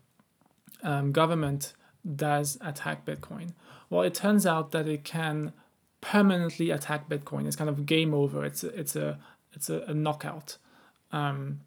um, 0.83 1.13
government 1.13 1.73
does 2.17 2.59
attack 2.61 3.05
Bitcoin. 3.05 3.53
Well, 3.91 4.03
it 4.03 4.15
turns 4.15 4.47
out 4.47 4.73
that 4.73 4.89
it 4.89 5.05
can 5.05 5.53
permanently 6.01 6.71
attack 6.71 7.09
Bitcoin. 7.09 7.47
It's 7.47 7.57
kind 7.57 7.71
of 7.71 7.87
game 7.87 8.13
over. 8.13 8.45
It's 8.45 8.65
a, 8.65 8.69
it's 8.69 8.97
a 8.97 9.19
it's 9.53 9.69
a, 9.71 9.81
a 9.83 9.95
knockout. 9.95 10.59
Um, 11.13 11.61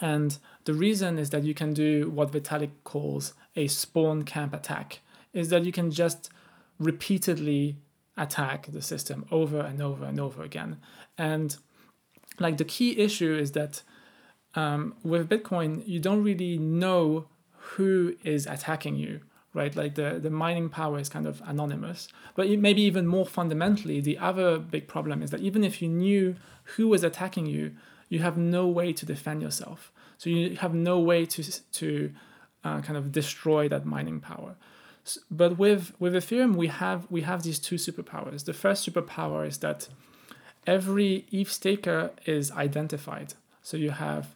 and 0.00 0.38
the 0.64 0.74
reason 0.74 1.18
is 1.18 1.30
that 1.30 1.44
you 1.44 1.54
can 1.54 1.72
do 1.72 2.10
what 2.10 2.32
Vitalik 2.32 2.70
calls 2.84 3.34
a 3.54 3.68
spawn 3.68 4.24
camp 4.24 4.54
attack, 4.54 5.00
is 5.32 5.48
that 5.48 5.64
you 5.64 5.72
can 5.72 5.90
just 5.90 6.30
repeatedly 6.78 7.76
attack 8.16 8.66
the 8.72 8.82
system 8.82 9.24
over 9.30 9.60
and 9.60 9.80
over 9.80 10.04
and 10.04 10.20
over 10.20 10.42
again. 10.42 10.78
And 11.16 11.56
like 12.38 12.58
the 12.58 12.64
key 12.64 12.98
issue 12.98 13.34
is 13.34 13.52
that 13.52 13.82
um, 14.54 14.94
with 15.02 15.28
Bitcoin, 15.28 15.82
you 15.86 15.98
don't 15.98 16.22
really 16.22 16.58
know 16.58 17.26
who 17.56 18.16
is 18.22 18.46
attacking 18.46 18.96
you 18.96 19.20
right? 19.54 19.74
Like 19.76 19.94
the, 19.94 20.18
the 20.20 20.30
mining 20.30 20.68
power 20.68 20.98
is 20.98 21.08
kind 21.08 21.26
of 21.26 21.42
anonymous. 21.46 22.08
But 22.34 22.48
maybe 22.50 22.82
even 22.82 23.06
more 23.06 23.26
fundamentally, 23.26 24.00
the 24.00 24.18
other 24.18 24.58
big 24.58 24.88
problem 24.88 25.22
is 25.22 25.30
that 25.30 25.40
even 25.40 25.62
if 25.64 25.82
you 25.82 25.88
knew 25.88 26.36
who 26.76 26.88
was 26.88 27.04
attacking 27.04 27.46
you, 27.46 27.72
you 28.08 28.20
have 28.20 28.36
no 28.36 28.66
way 28.66 28.92
to 28.92 29.06
defend 29.06 29.42
yourself. 29.42 29.92
So 30.18 30.30
you 30.30 30.56
have 30.56 30.74
no 30.74 30.98
way 30.98 31.26
to, 31.26 31.62
to 31.72 32.12
uh, 32.64 32.80
kind 32.80 32.96
of 32.96 33.12
destroy 33.12 33.68
that 33.68 33.84
mining 33.84 34.20
power. 34.20 34.56
But 35.30 35.58
with, 35.58 35.92
with 35.98 36.14
Ethereum, 36.14 36.54
we 36.54 36.68
have, 36.68 37.06
we 37.10 37.22
have 37.22 37.42
these 37.42 37.58
two 37.58 37.76
superpowers. 37.76 38.44
The 38.44 38.52
first 38.52 38.88
superpower 38.88 39.46
is 39.46 39.58
that 39.58 39.88
every 40.66 41.26
ETH 41.32 41.50
staker 41.50 42.12
is 42.24 42.50
identified. 42.52 43.34
So 43.62 43.76
you 43.76 43.90
have 43.90 44.34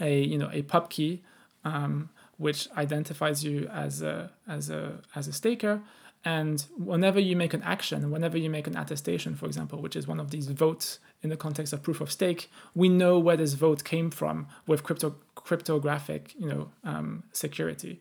a, 0.00 0.20
you 0.22 0.38
know, 0.38 0.50
a 0.52 0.62
pub 0.62 0.90
key 0.90 1.22
um, 1.64 2.10
which 2.36 2.68
identifies 2.76 3.44
you 3.44 3.68
as 3.72 4.02
a 4.02 4.30
as 4.46 4.70
a 4.70 5.00
as 5.14 5.28
a 5.28 5.32
staker. 5.32 5.80
And 6.26 6.64
whenever 6.78 7.20
you 7.20 7.36
make 7.36 7.52
an 7.52 7.62
action, 7.62 8.10
whenever 8.10 8.38
you 8.38 8.48
make 8.48 8.66
an 8.66 8.76
attestation, 8.76 9.34
for 9.34 9.44
example, 9.44 9.82
which 9.82 9.94
is 9.94 10.06
one 10.06 10.18
of 10.18 10.30
these 10.30 10.46
votes 10.46 10.98
in 11.22 11.28
the 11.28 11.36
context 11.36 11.74
of 11.74 11.82
proof 11.82 12.00
of 12.00 12.10
stake, 12.10 12.50
we 12.74 12.88
know 12.88 13.18
where 13.18 13.36
this 13.36 13.52
vote 13.52 13.84
came 13.84 14.10
from 14.10 14.46
with 14.66 14.82
crypto 14.82 15.16
cryptographic, 15.34 16.34
you 16.38 16.48
know, 16.48 16.70
um, 16.82 17.24
security. 17.32 18.00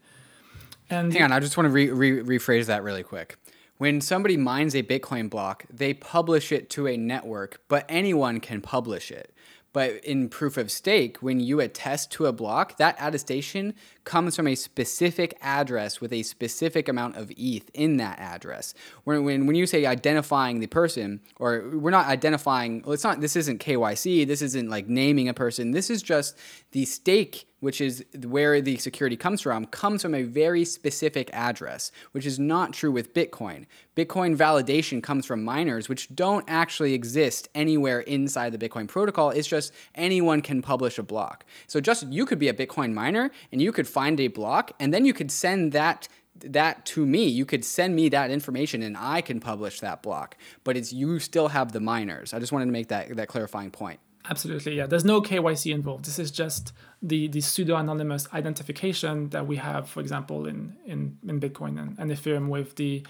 And 0.93 1.13
hang 1.13 1.23
on, 1.23 1.31
I 1.31 1.39
just 1.39 1.57
want 1.57 1.65
to 1.65 1.71
re- 1.71 1.89
re- 1.89 2.37
rephrase 2.37 2.67
that 2.67 2.83
really 2.83 3.03
quick. 3.03 3.37
When 3.77 3.99
somebody 4.01 4.37
mines 4.37 4.75
a 4.75 4.83
Bitcoin 4.83 5.29
block, 5.29 5.65
they 5.69 5.93
publish 5.93 6.51
it 6.51 6.69
to 6.71 6.87
a 6.87 6.95
network, 6.95 7.61
but 7.67 7.85
anyone 7.89 8.39
can 8.39 8.61
publish 8.61 9.11
it. 9.11 9.33
But 9.73 10.05
in 10.05 10.29
proof 10.29 10.55
of 10.55 10.69
stake, 10.69 11.17
when 11.17 11.39
you 11.39 11.59
attest 11.59 12.11
to 12.11 12.27
a 12.27 12.31
block, 12.31 12.77
that 12.77 12.95
attestation 12.99 13.73
comes 14.03 14.35
from 14.35 14.47
a 14.47 14.53
specific 14.53 15.35
address 15.41 15.99
with 15.99 16.13
a 16.13 16.21
specific 16.21 16.87
amount 16.87 17.17
of 17.17 17.31
ETH 17.35 17.71
in 17.73 17.97
that 17.97 18.19
address. 18.19 18.75
When, 19.03 19.23
when, 19.25 19.47
when 19.47 19.55
you 19.55 19.65
say 19.65 19.87
identifying 19.87 20.59
the 20.59 20.67
person, 20.67 21.21
or 21.37 21.71
we're 21.73 21.89
not 21.89 22.05
identifying, 22.05 22.83
well, 22.83 22.93
it's 22.93 23.03
not, 23.03 23.19
this 23.19 23.35
isn't 23.35 23.59
KYC, 23.59 24.27
this 24.27 24.43
isn't 24.43 24.69
like 24.69 24.87
naming 24.87 25.27
a 25.27 25.33
person, 25.33 25.71
this 25.71 25.89
is 25.89 26.03
just 26.03 26.37
the 26.71 26.85
stake 26.85 27.47
which 27.63 27.79
is 27.79 28.03
where 28.25 28.59
the 28.59 28.75
security 28.75 29.15
comes 29.15 29.39
from, 29.39 29.65
comes 29.67 30.01
from 30.01 30.13
a 30.13 30.23
very 30.23 30.65
specific 30.65 31.29
address, 31.31 31.93
which 32.11 32.25
is 32.25 32.37
not 32.37 32.73
true 32.73 32.91
with 32.91 33.13
Bitcoin. 33.13 33.65
Bitcoin 33.95 34.35
validation 34.35 35.01
comes 35.01 35.25
from 35.25 35.45
miners, 35.45 35.87
which 35.87 36.13
don't 36.13 36.43
actually 36.49 36.93
exist 36.93 37.47
anywhere 37.55 38.01
inside 38.01 38.51
the 38.51 38.57
Bitcoin 38.57 38.85
protocol. 38.85 39.29
It's 39.29 39.47
just 39.47 39.71
anyone 39.95 40.41
can 40.41 40.61
publish 40.61 40.99
a 40.99 41.03
block. 41.03 41.45
So 41.67 41.79
just 41.79 42.05
you 42.07 42.25
could 42.25 42.37
be 42.37 42.49
a 42.49 42.53
Bitcoin 42.53 42.93
miner 42.93 43.31
and 43.49 43.61
you 43.61 43.71
could 43.71 43.87
find 43.87 44.19
a 44.19 44.27
block, 44.27 44.73
and 44.77 44.93
then 44.93 45.05
you 45.05 45.13
could 45.13 45.31
send 45.31 45.71
that 45.71 46.09
that 46.35 46.85
to 46.85 47.05
me 47.05 47.25
you 47.27 47.45
could 47.45 47.63
send 47.63 47.95
me 47.95 48.09
that 48.09 48.31
information 48.31 48.81
and 48.81 48.97
i 48.97 49.21
can 49.21 49.39
publish 49.39 49.79
that 49.81 50.01
block 50.01 50.35
but 50.63 50.75
it's 50.75 50.91
you 50.91 51.19
still 51.19 51.49
have 51.49 51.71
the 51.71 51.79
miners 51.79 52.33
i 52.33 52.39
just 52.39 52.51
wanted 52.51 52.65
to 52.65 52.71
make 52.71 52.87
that 52.87 53.15
that 53.15 53.27
clarifying 53.27 53.69
point 53.69 53.99
Absolutely, 54.29 54.77
yeah. 54.77 54.85
There's 54.85 55.03
no 55.03 55.21
KYC 55.21 55.73
involved. 55.73 56.05
This 56.05 56.17
is 56.17 56.31
just 56.31 56.71
the, 57.01 57.27
the 57.27 57.41
pseudo 57.41 57.75
anonymous 57.75 58.27
identification 58.33 59.29
that 59.29 59.47
we 59.47 59.57
have, 59.57 59.89
for 59.89 59.99
example, 59.99 60.47
in 60.47 60.77
in, 60.85 61.17
in 61.27 61.39
Bitcoin 61.39 61.79
and, 61.79 61.97
and 61.99 62.09
Ethereum 62.11 62.47
with 62.47 62.75
the 62.75 63.05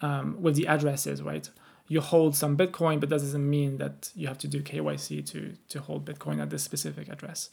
um, 0.00 0.40
with 0.40 0.56
the 0.56 0.66
addresses, 0.66 1.22
right? 1.22 1.48
You 1.88 2.00
hold 2.00 2.34
some 2.34 2.56
Bitcoin, 2.56 3.00
but 3.00 3.10
that 3.10 3.20
doesn't 3.20 3.48
mean 3.48 3.76
that 3.78 4.10
you 4.14 4.26
have 4.28 4.38
to 4.38 4.48
do 4.48 4.62
KYC 4.62 5.26
to 5.30 5.54
to 5.68 5.80
hold 5.80 6.06
Bitcoin 6.06 6.40
at 6.40 6.48
this 6.50 6.62
specific 6.62 7.08
address. 7.08 7.50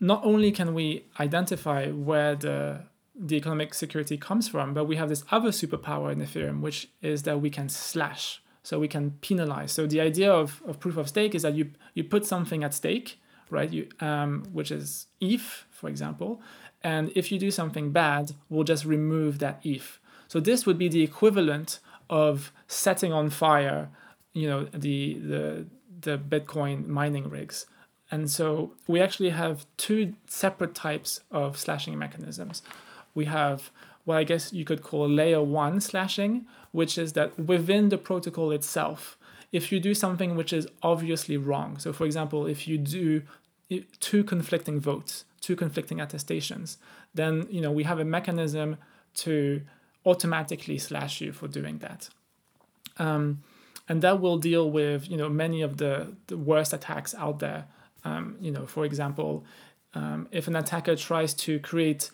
Not 0.00 0.24
only 0.24 0.50
can 0.50 0.74
we 0.74 1.04
identify 1.20 1.90
where 1.90 2.34
the 2.34 2.84
the 3.14 3.36
economic 3.36 3.74
security 3.74 4.16
comes 4.16 4.48
from, 4.48 4.72
but 4.72 4.84
we 4.84 4.96
have 4.96 5.08
this 5.08 5.24
other 5.30 5.50
superpower 5.50 6.12
in 6.12 6.20
Ethereum, 6.20 6.60
which 6.60 6.88
is 7.02 7.24
that 7.24 7.40
we 7.40 7.50
can 7.50 7.68
slash 7.68 8.40
so 8.68 8.78
we 8.78 8.86
can 8.86 9.12
penalize. 9.22 9.72
So 9.72 9.86
the 9.86 10.02
idea 10.02 10.30
of, 10.30 10.62
of 10.68 10.78
proof 10.78 10.98
of 10.98 11.08
stake 11.08 11.34
is 11.34 11.40
that 11.40 11.54
you 11.54 11.70
you 11.94 12.04
put 12.04 12.26
something 12.26 12.62
at 12.62 12.74
stake, 12.74 13.18
right? 13.48 13.72
You 13.72 13.88
um, 14.00 14.44
which 14.52 14.70
is 14.70 15.06
ETH, 15.22 15.64
for 15.70 15.88
example, 15.88 16.42
and 16.82 17.10
if 17.14 17.32
you 17.32 17.38
do 17.38 17.50
something 17.50 17.92
bad, 17.92 18.32
we'll 18.50 18.68
just 18.74 18.84
remove 18.84 19.38
that 19.38 19.60
ETH. 19.64 19.98
So 20.32 20.38
this 20.38 20.66
would 20.66 20.76
be 20.76 20.90
the 20.90 21.02
equivalent 21.02 21.80
of 22.10 22.52
setting 22.66 23.10
on 23.10 23.30
fire, 23.30 23.88
you 24.34 24.46
know, 24.46 24.64
the 24.86 25.14
the 25.32 25.66
the 26.06 26.18
Bitcoin 26.18 26.86
mining 26.86 27.30
rigs. 27.30 27.64
And 28.10 28.30
so 28.30 28.72
we 28.86 29.00
actually 29.00 29.30
have 29.30 29.64
two 29.78 30.12
separate 30.26 30.74
types 30.74 31.22
of 31.30 31.56
slashing 31.56 31.98
mechanisms. 31.98 32.62
We 33.14 33.24
have 33.24 33.70
what 34.04 34.18
I 34.18 34.24
guess 34.24 34.52
you 34.52 34.66
could 34.66 34.82
call 34.82 35.08
layer 35.08 35.42
one 35.42 35.80
slashing, 35.80 36.46
which 36.72 36.98
is 36.98 37.12
that 37.14 37.38
within 37.38 37.88
the 37.88 37.98
protocol 37.98 38.50
itself, 38.50 39.18
if 39.52 39.72
you 39.72 39.80
do 39.80 39.94
something 39.94 40.36
which 40.36 40.52
is 40.52 40.68
obviously 40.82 41.36
wrong, 41.36 41.78
so 41.78 41.92
for 41.92 42.04
example, 42.04 42.46
if 42.46 42.68
you 42.68 42.78
do 42.78 43.22
two 44.00 44.24
conflicting 44.24 44.80
votes, 44.80 45.24
two 45.40 45.56
conflicting 45.56 46.00
attestations, 46.00 46.78
then 47.14 47.46
you 47.50 47.60
know 47.60 47.72
we 47.72 47.84
have 47.84 47.98
a 47.98 48.04
mechanism 48.04 48.76
to 49.14 49.62
automatically 50.04 50.78
slash 50.78 51.20
you 51.20 51.32
for 51.32 51.48
doing 51.48 51.78
that. 51.78 52.08
Um, 52.98 53.42
and 53.88 54.02
that 54.02 54.20
will 54.20 54.38
deal 54.38 54.70
with 54.70 55.10
you 55.10 55.16
know 55.16 55.28
many 55.28 55.62
of 55.62 55.78
the, 55.78 56.14
the 56.26 56.36
worst 56.36 56.72
attacks 56.72 57.14
out 57.14 57.38
there. 57.38 57.66
Um, 58.04 58.36
you 58.40 58.50
know, 58.50 58.66
for 58.66 58.84
example, 58.84 59.44
um, 59.94 60.28
if 60.30 60.46
an 60.46 60.56
attacker 60.56 60.96
tries 60.96 61.34
to 61.34 61.58
create 61.58 62.10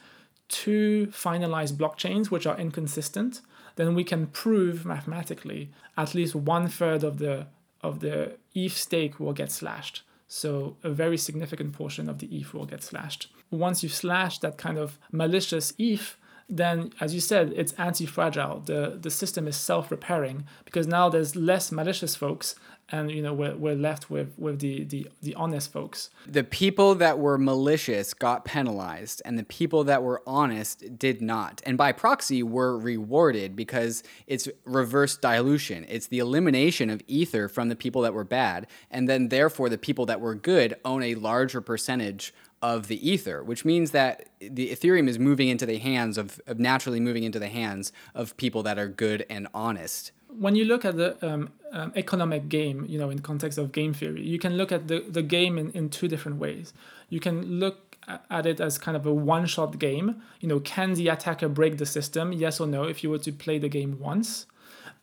two 0.48 1.08
finalized 1.08 1.74
blockchains 1.74 2.30
which 2.30 2.46
are 2.46 2.58
inconsistent, 2.58 3.40
then 3.76 3.94
we 3.94 4.04
can 4.04 4.26
prove 4.28 4.84
mathematically 4.84 5.70
at 5.96 6.14
least 6.14 6.34
one 6.34 6.68
third 6.68 7.04
of 7.04 7.18
the 7.18 7.46
of 7.82 8.00
the 8.00 8.36
ETH 8.54 8.76
stake 8.76 9.20
will 9.20 9.34
get 9.34 9.52
slashed. 9.52 10.02
So 10.26 10.76
a 10.82 10.90
very 10.90 11.18
significant 11.18 11.74
portion 11.74 12.08
of 12.08 12.18
the 12.18 12.26
ETH 12.26 12.54
will 12.54 12.64
get 12.64 12.82
slashed. 12.82 13.30
Once 13.50 13.82
you 13.82 13.88
slash 13.88 14.38
that 14.38 14.56
kind 14.56 14.78
of 14.78 14.98
malicious 15.12 15.74
ETH, 15.76 16.16
then 16.48 16.92
as 17.00 17.14
you 17.14 17.20
said, 17.20 17.52
it's 17.54 17.72
anti-fragile. 17.74 18.60
The 18.60 18.98
the 19.00 19.10
system 19.10 19.46
is 19.46 19.56
self-repairing 19.56 20.46
because 20.64 20.86
now 20.86 21.08
there's 21.08 21.36
less 21.36 21.70
malicious 21.70 22.16
folks 22.16 22.54
and 22.90 23.10
you 23.10 23.22
know 23.22 23.32
we're, 23.32 23.56
we're 23.56 23.74
left 23.74 24.10
with 24.10 24.32
with 24.38 24.60
the, 24.60 24.84
the 24.84 25.08
the 25.22 25.34
honest 25.34 25.72
folks. 25.72 26.10
The 26.26 26.44
people 26.44 26.94
that 26.96 27.18
were 27.18 27.38
malicious 27.38 28.14
got 28.14 28.44
penalized 28.44 29.22
and 29.24 29.38
the 29.38 29.44
people 29.44 29.84
that 29.84 30.02
were 30.02 30.22
honest 30.26 30.98
did 30.98 31.22
not. 31.22 31.62
And 31.64 31.78
by 31.78 31.92
proxy 31.92 32.42
were 32.42 32.78
rewarded 32.78 33.56
because 33.56 34.02
it's 34.26 34.48
reverse 34.64 35.16
dilution. 35.16 35.86
It's 35.88 36.08
the 36.08 36.18
elimination 36.18 36.90
of 36.90 37.02
ether 37.06 37.48
from 37.48 37.68
the 37.68 37.76
people 37.76 38.02
that 38.02 38.14
were 38.14 38.24
bad 38.24 38.66
and 38.90 39.08
then 39.08 39.28
therefore 39.28 39.68
the 39.68 39.78
people 39.78 40.06
that 40.06 40.20
were 40.20 40.34
good 40.34 40.74
own 40.84 41.02
a 41.02 41.14
larger 41.14 41.60
percentage 41.60 42.34
of 42.64 42.88
the 42.88 42.98
ether, 43.10 43.44
which 43.44 43.62
means 43.66 43.90
that 43.90 44.26
the 44.40 44.70
Ethereum 44.70 45.06
is 45.06 45.18
moving 45.18 45.48
into 45.48 45.66
the 45.66 45.76
hands 45.76 46.16
of, 46.16 46.40
of, 46.46 46.58
naturally 46.58 46.98
moving 46.98 47.22
into 47.22 47.38
the 47.38 47.48
hands 47.48 47.92
of 48.14 48.34
people 48.38 48.62
that 48.62 48.78
are 48.78 48.88
good 48.88 49.26
and 49.28 49.46
honest. 49.52 50.12
When 50.28 50.56
you 50.56 50.64
look 50.64 50.82
at 50.82 50.96
the 50.96 51.10
um, 51.20 51.52
um, 51.72 51.92
economic 51.94 52.48
game, 52.48 52.86
you 52.88 52.98
know, 52.98 53.10
in 53.10 53.18
context 53.18 53.58
of 53.58 53.70
game 53.70 53.92
theory, 53.92 54.22
you 54.22 54.38
can 54.38 54.56
look 54.56 54.72
at 54.72 54.88
the, 54.88 55.00
the 55.00 55.22
game 55.22 55.58
in, 55.58 55.72
in 55.72 55.90
two 55.90 56.08
different 56.08 56.38
ways. 56.38 56.72
You 57.10 57.20
can 57.20 57.60
look 57.60 57.98
at 58.30 58.46
it 58.46 58.60
as 58.60 58.78
kind 58.78 58.96
of 58.96 59.04
a 59.04 59.12
one 59.12 59.44
shot 59.44 59.78
game. 59.78 60.22
You 60.40 60.48
know, 60.48 60.60
can 60.60 60.94
the 60.94 61.08
attacker 61.08 61.50
break 61.50 61.76
the 61.76 61.86
system? 61.86 62.32
Yes 62.32 62.60
or 62.60 62.66
no, 62.66 62.84
if 62.84 63.04
you 63.04 63.10
were 63.10 63.18
to 63.18 63.32
play 63.32 63.58
the 63.58 63.68
game 63.68 63.98
once. 64.00 64.46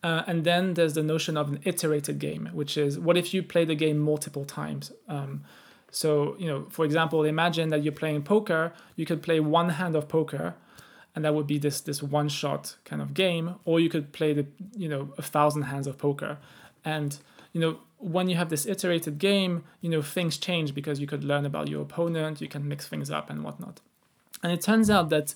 Uh, 0.02 0.24
and 0.26 0.42
then 0.42 0.74
there's 0.74 0.94
the 0.94 1.02
notion 1.02 1.36
of 1.36 1.48
an 1.48 1.60
iterated 1.62 2.18
game, 2.18 2.50
which 2.52 2.76
is 2.76 2.98
what 2.98 3.16
if 3.16 3.32
you 3.32 3.40
play 3.40 3.64
the 3.64 3.76
game 3.76 3.98
multiple 4.00 4.44
times? 4.44 4.90
Um, 5.08 5.44
so, 5.92 6.34
you 6.38 6.46
know, 6.46 6.66
for 6.70 6.86
example, 6.86 7.22
imagine 7.22 7.68
that 7.68 7.84
you're 7.84 7.92
playing 7.92 8.22
poker, 8.22 8.72
you 8.96 9.04
could 9.04 9.22
play 9.22 9.40
one 9.40 9.68
hand 9.68 9.94
of 9.94 10.08
poker 10.08 10.54
and 11.14 11.22
that 11.24 11.34
would 11.34 11.46
be 11.46 11.58
this 11.58 11.82
this 11.82 12.02
one 12.02 12.30
shot 12.30 12.76
kind 12.86 13.02
of 13.02 13.12
game 13.12 13.56
or 13.66 13.78
you 13.78 13.90
could 13.90 14.10
play 14.12 14.32
the 14.32 14.46
you 14.74 14.88
know 14.88 15.12
a 15.18 15.22
thousand 15.22 15.62
hands 15.62 15.86
of 15.86 15.98
poker. 15.98 16.38
And 16.84 17.18
you 17.52 17.60
know 17.60 17.78
when 17.98 18.28
you 18.30 18.36
have 18.36 18.48
this 18.48 18.66
iterated 18.66 19.18
game 19.18 19.64
you 19.82 19.90
know 19.90 20.00
things 20.00 20.38
change 20.38 20.74
because 20.74 20.98
you 20.98 21.06
could 21.06 21.22
learn 21.22 21.44
about 21.44 21.68
your 21.68 21.82
opponent 21.82 22.40
you 22.40 22.48
can 22.48 22.66
mix 22.66 22.88
things 22.88 23.10
up 23.10 23.28
and 23.28 23.44
whatnot. 23.44 23.80
And 24.42 24.50
it 24.50 24.62
turns 24.62 24.88
out 24.88 25.10
that 25.10 25.34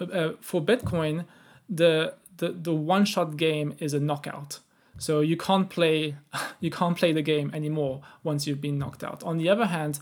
uh, 0.00 0.04
uh 0.04 0.32
for 0.40 0.62
bitcoin 0.62 1.24
the 1.68 2.14
the, 2.36 2.50
the 2.52 2.72
one 2.72 3.04
shot 3.04 3.36
game 3.36 3.74
is 3.80 3.92
a 3.92 3.98
knockout 3.98 4.60
so 4.98 5.20
you 5.20 5.36
can't 5.36 5.68
play 5.68 6.16
you 6.60 6.70
can't 6.70 6.96
play 6.96 7.12
the 7.12 7.22
game 7.22 7.50
anymore 7.54 8.02
once 8.22 8.46
you've 8.46 8.60
been 8.60 8.78
knocked 8.78 9.04
out. 9.04 9.22
On 9.24 9.36
the 9.36 9.48
other 9.48 9.66
hand, 9.66 9.98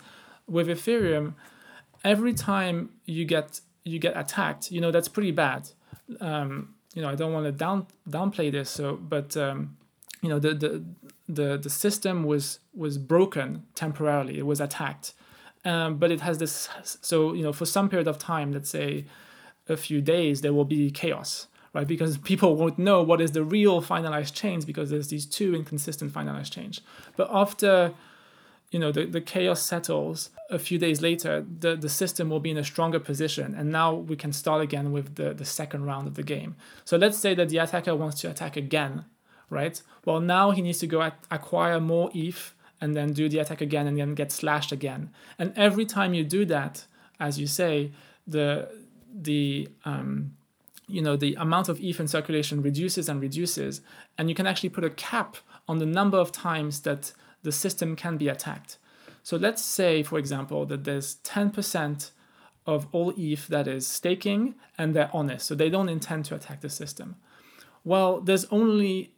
with 0.46 0.68
Ethereum, 0.68 1.34
every 2.02 2.34
time 2.34 2.90
you 3.04 3.24
get 3.24 3.60
you 3.84 3.98
get 3.98 4.16
attacked, 4.16 4.70
you 4.70 4.80
know 4.80 4.90
that's 4.90 5.08
pretty 5.08 5.32
bad. 5.32 5.70
Um, 6.20 6.74
you 6.94 7.02
know 7.02 7.08
I 7.08 7.14
don't 7.14 7.32
want 7.32 7.46
to 7.46 7.52
down 7.52 7.86
downplay 8.08 8.50
this. 8.52 8.70
So, 8.70 8.96
but 8.96 9.36
um, 9.36 9.76
you 10.22 10.28
know 10.28 10.38
the, 10.38 10.54
the 10.54 10.84
the 11.28 11.58
the 11.58 11.70
system 11.70 12.24
was 12.24 12.60
was 12.74 12.98
broken 12.98 13.64
temporarily. 13.74 14.38
It 14.38 14.46
was 14.46 14.60
attacked, 14.60 15.14
um, 15.64 15.96
but 15.96 16.10
it 16.10 16.20
has 16.20 16.38
this. 16.38 16.68
So 16.84 17.32
you 17.32 17.42
know 17.42 17.52
for 17.52 17.66
some 17.66 17.88
period 17.88 18.08
of 18.08 18.18
time, 18.18 18.52
let's 18.52 18.70
say 18.70 19.06
a 19.68 19.76
few 19.76 20.02
days, 20.02 20.42
there 20.42 20.52
will 20.52 20.66
be 20.66 20.90
chaos 20.90 21.48
right? 21.74 21.86
Because 21.86 22.16
people 22.18 22.56
won't 22.56 22.78
know 22.78 23.02
what 23.02 23.20
is 23.20 23.32
the 23.32 23.44
real 23.44 23.82
finalized 23.82 24.32
change 24.32 24.64
because 24.64 24.88
there's 24.88 25.08
these 25.08 25.26
two 25.26 25.54
inconsistent 25.54 26.12
finalized 26.12 26.52
change. 26.52 26.80
But 27.16 27.28
after 27.30 27.92
you 28.70 28.80
know 28.80 28.90
the, 28.90 29.04
the 29.04 29.20
chaos 29.20 29.62
settles 29.62 30.30
a 30.50 30.58
few 30.58 30.78
days 30.78 31.00
later 31.00 31.46
the, 31.60 31.76
the 31.76 31.88
system 31.88 32.28
will 32.28 32.40
be 32.40 32.50
in 32.50 32.56
a 32.56 32.64
stronger 32.64 32.98
position 32.98 33.54
and 33.54 33.70
now 33.70 33.94
we 33.94 34.16
can 34.16 34.32
start 34.32 34.60
again 34.62 34.90
with 34.90 35.14
the, 35.14 35.32
the 35.32 35.44
second 35.44 35.84
round 35.84 36.08
of 36.08 36.14
the 36.16 36.24
game 36.24 36.56
so 36.84 36.96
let's 36.96 37.16
say 37.16 37.34
that 37.34 37.50
the 37.50 37.58
attacker 37.58 37.94
wants 37.94 38.20
to 38.20 38.28
attack 38.28 38.56
again 38.56 39.04
right 39.48 39.80
well 40.04 40.18
now 40.18 40.50
he 40.50 40.60
needs 40.60 40.78
to 40.78 40.88
go 40.88 41.02
at, 41.02 41.16
acquire 41.30 41.78
more 41.78 42.10
eth 42.14 42.52
and 42.80 42.96
then 42.96 43.12
do 43.12 43.28
the 43.28 43.38
attack 43.38 43.60
again 43.60 43.86
and 43.86 43.96
then 43.96 44.12
get 44.12 44.32
slashed 44.32 44.72
again 44.72 45.08
and 45.38 45.52
every 45.56 45.84
time 45.84 46.12
you 46.12 46.24
do 46.24 46.44
that 46.44 46.84
as 47.20 47.38
you 47.38 47.46
say 47.46 47.92
the 48.26 48.68
the 49.14 49.68
um, 49.84 50.32
you 50.86 51.02
know 51.02 51.16
the 51.16 51.34
amount 51.34 51.68
of 51.68 51.80
ETH 51.80 51.98
in 52.00 52.08
circulation 52.08 52.62
reduces 52.62 53.08
and 53.08 53.20
reduces, 53.20 53.80
and 54.18 54.28
you 54.28 54.34
can 54.34 54.46
actually 54.46 54.68
put 54.68 54.84
a 54.84 54.90
cap 54.90 55.36
on 55.68 55.78
the 55.78 55.86
number 55.86 56.18
of 56.18 56.32
times 56.32 56.80
that 56.80 57.12
the 57.42 57.52
system 57.52 57.96
can 57.96 58.16
be 58.16 58.28
attacked. 58.28 58.78
So 59.22 59.36
let's 59.36 59.62
say, 59.62 60.02
for 60.02 60.18
example, 60.18 60.66
that 60.66 60.84
there's 60.84 61.16
10% 61.16 62.10
of 62.66 62.86
all 62.92 63.14
ETH 63.16 63.46
that 63.48 63.66
is 63.66 63.86
staking 63.86 64.54
and 64.76 64.94
they're 64.94 65.10
honest, 65.12 65.46
so 65.46 65.54
they 65.54 65.70
don't 65.70 65.88
intend 65.88 66.26
to 66.26 66.34
attack 66.34 66.60
the 66.60 66.68
system. 66.68 67.16
Well, 67.84 68.20
there's 68.20 68.44
only, 68.46 69.12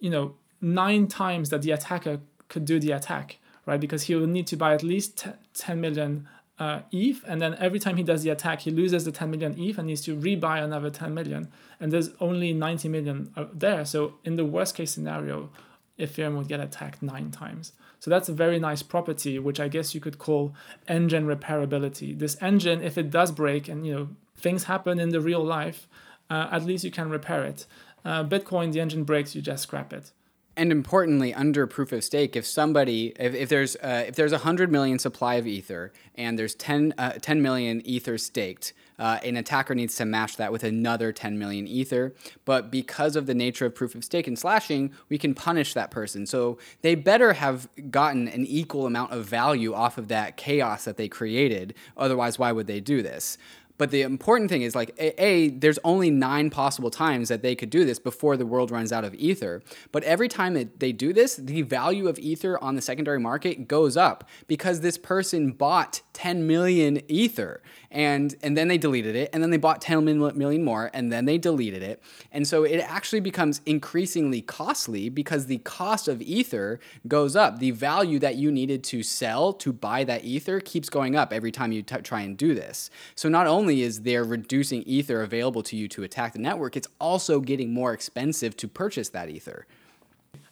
you 0.00 0.10
know, 0.10 0.34
nine 0.60 1.06
times 1.08 1.50
that 1.50 1.62
the 1.62 1.72
attacker 1.72 2.20
could 2.48 2.64
do 2.64 2.78
the 2.78 2.92
attack, 2.92 3.38
right? 3.64 3.80
Because 3.80 4.04
he 4.04 4.14
will 4.14 4.26
need 4.26 4.46
to 4.48 4.56
buy 4.56 4.74
at 4.74 4.82
least 4.82 5.26
10 5.54 5.80
million 5.80 6.28
uh, 6.58 6.80
ETH, 6.90 7.22
and 7.26 7.40
then 7.40 7.54
every 7.58 7.78
time 7.78 7.96
he 7.96 8.02
does 8.02 8.22
the 8.22 8.30
attack, 8.30 8.60
he 8.60 8.70
loses 8.70 9.04
the 9.04 9.12
10 9.12 9.30
million 9.30 9.54
ETH 9.58 9.78
and 9.78 9.86
needs 9.86 10.00
to 10.02 10.16
rebuy 10.16 10.62
another 10.62 10.90
10 10.90 11.12
million. 11.12 11.48
And 11.78 11.92
there's 11.92 12.10
only 12.20 12.52
90 12.52 12.88
million 12.88 13.32
there. 13.52 13.84
So 13.84 14.14
in 14.24 14.36
the 14.36 14.44
worst 14.44 14.74
case 14.74 14.90
scenario, 14.90 15.50
Ethereum 15.98 16.36
would 16.36 16.48
get 16.48 16.60
attacked 16.60 17.02
nine 17.02 17.30
times. 17.30 17.72
So 17.98 18.10
that's 18.10 18.28
a 18.28 18.32
very 18.32 18.58
nice 18.58 18.82
property, 18.82 19.38
which 19.38 19.60
I 19.60 19.68
guess 19.68 19.94
you 19.94 20.00
could 20.00 20.18
call 20.18 20.54
engine 20.88 21.26
repairability. 21.26 22.18
This 22.18 22.36
engine, 22.40 22.82
if 22.82 22.96
it 22.98 23.10
does 23.10 23.32
break 23.32 23.68
and 23.68 23.86
you 23.86 23.94
know 23.94 24.08
things 24.36 24.64
happen 24.64 24.98
in 24.98 25.10
the 25.10 25.20
real 25.20 25.44
life, 25.44 25.88
uh, 26.30 26.48
at 26.50 26.64
least 26.64 26.84
you 26.84 26.90
can 26.90 27.08
repair 27.08 27.44
it. 27.44 27.66
Uh, 28.04 28.22
Bitcoin, 28.22 28.72
the 28.72 28.80
engine 28.80 29.04
breaks, 29.04 29.34
you 29.34 29.42
just 29.42 29.64
scrap 29.64 29.92
it 29.92 30.12
and 30.56 30.72
importantly, 30.72 31.34
under 31.34 31.66
proof 31.66 31.92
of 31.92 32.02
stake, 32.02 32.34
if 32.34 32.46
somebody, 32.46 33.12
if, 33.18 33.34
if 33.34 33.48
there's 33.48 33.76
uh, 33.76 34.04
if 34.08 34.14
there's 34.14 34.32
a 34.32 34.38
hundred 34.38 34.72
million 34.72 34.98
supply 34.98 35.34
of 35.34 35.46
ether 35.46 35.92
and 36.14 36.38
there's 36.38 36.54
10, 36.54 36.94
uh, 36.96 37.12
10 37.20 37.42
million 37.42 37.82
ether 37.84 38.16
staked, 38.16 38.72
uh, 38.98 39.18
an 39.22 39.36
attacker 39.36 39.74
needs 39.74 39.94
to 39.96 40.06
match 40.06 40.38
that 40.38 40.50
with 40.50 40.64
another 40.64 41.12
10 41.12 41.38
million 41.38 41.68
ether. 41.68 42.14
But 42.46 42.70
because 42.70 43.16
of 43.16 43.26
the 43.26 43.34
nature 43.34 43.66
of 43.66 43.74
proof 43.74 43.94
of 43.94 44.04
stake 44.04 44.26
and 44.26 44.38
slashing, 44.38 44.92
we 45.10 45.18
can 45.18 45.34
punish 45.34 45.74
that 45.74 45.90
person. 45.90 46.24
So 46.24 46.56
they 46.80 46.94
better 46.94 47.34
have 47.34 47.68
gotten 47.90 48.26
an 48.28 48.46
equal 48.46 48.86
amount 48.86 49.12
of 49.12 49.26
value 49.26 49.74
off 49.74 49.98
of 49.98 50.08
that 50.08 50.38
chaos 50.38 50.84
that 50.84 50.96
they 50.96 51.08
created. 51.08 51.74
Otherwise, 51.96 52.38
why 52.38 52.52
would 52.52 52.66
they 52.66 52.80
do 52.80 53.02
this? 53.02 53.36
But 53.78 53.90
the 53.90 54.02
important 54.02 54.50
thing 54.50 54.62
is 54.62 54.74
like 54.74 54.94
a, 54.98 55.22
a, 55.22 55.48
there's 55.48 55.78
only 55.84 56.10
nine 56.10 56.50
possible 56.50 56.90
times 56.90 57.28
that 57.28 57.42
they 57.42 57.54
could 57.54 57.70
do 57.70 57.84
this 57.84 57.98
before 57.98 58.36
the 58.36 58.46
world 58.46 58.70
runs 58.70 58.92
out 58.92 59.04
of 59.04 59.14
ether. 59.14 59.62
But 59.92 60.02
every 60.04 60.28
time 60.28 60.54
that 60.54 60.80
they 60.80 60.92
do 60.92 61.12
this, 61.12 61.36
the 61.36 61.62
value 61.62 62.08
of 62.08 62.18
ether 62.18 62.62
on 62.62 62.74
the 62.74 62.82
secondary 62.82 63.20
market 63.20 63.68
goes 63.68 63.96
up 63.96 64.28
because 64.46 64.80
this 64.80 64.98
person 64.98 65.52
bought 65.52 66.00
10 66.14 66.46
million 66.46 67.00
ether 67.08 67.62
and 67.90 68.34
and 68.42 68.56
then 68.56 68.68
they 68.68 68.78
deleted 68.78 69.16
it 69.16 69.30
and 69.32 69.42
then 69.42 69.50
they 69.50 69.56
bought 69.56 69.80
10 69.80 70.04
million 70.04 70.64
more 70.64 70.90
and 70.92 71.12
then 71.12 71.24
they 71.24 71.38
deleted 71.38 71.82
it. 71.82 72.02
And 72.32 72.46
so 72.46 72.64
it 72.64 72.78
actually 72.78 73.20
becomes 73.20 73.60
increasingly 73.66 74.42
costly 74.42 75.08
because 75.08 75.46
the 75.46 75.58
cost 75.58 76.08
of 76.08 76.20
ether 76.22 76.80
goes 77.08 77.36
up. 77.36 77.58
The 77.58 77.70
value 77.70 78.18
that 78.20 78.36
you 78.36 78.50
needed 78.50 78.84
to 78.84 79.02
sell 79.02 79.52
to 79.54 79.72
buy 79.72 80.04
that 80.04 80.24
ether 80.24 80.60
keeps 80.60 80.88
going 80.88 81.16
up 81.16 81.32
every 81.32 81.52
time 81.52 81.72
you 81.72 81.82
t- 81.82 81.96
try 81.98 82.22
and 82.22 82.36
do 82.36 82.54
this. 82.54 82.90
So 83.14 83.28
not 83.28 83.46
only 83.46 83.82
is 83.82 84.02
there 84.02 84.24
reducing 84.24 84.82
ether 84.82 85.22
available 85.22 85.62
to 85.64 85.76
you 85.76 85.88
to 85.88 86.02
attack 86.02 86.32
the 86.32 86.38
network, 86.38 86.76
it's 86.76 86.88
also 87.00 87.40
getting 87.40 87.72
more 87.72 87.92
expensive 87.92 88.56
to 88.58 88.68
purchase 88.68 89.08
that 89.10 89.30
ether. 89.30 89.66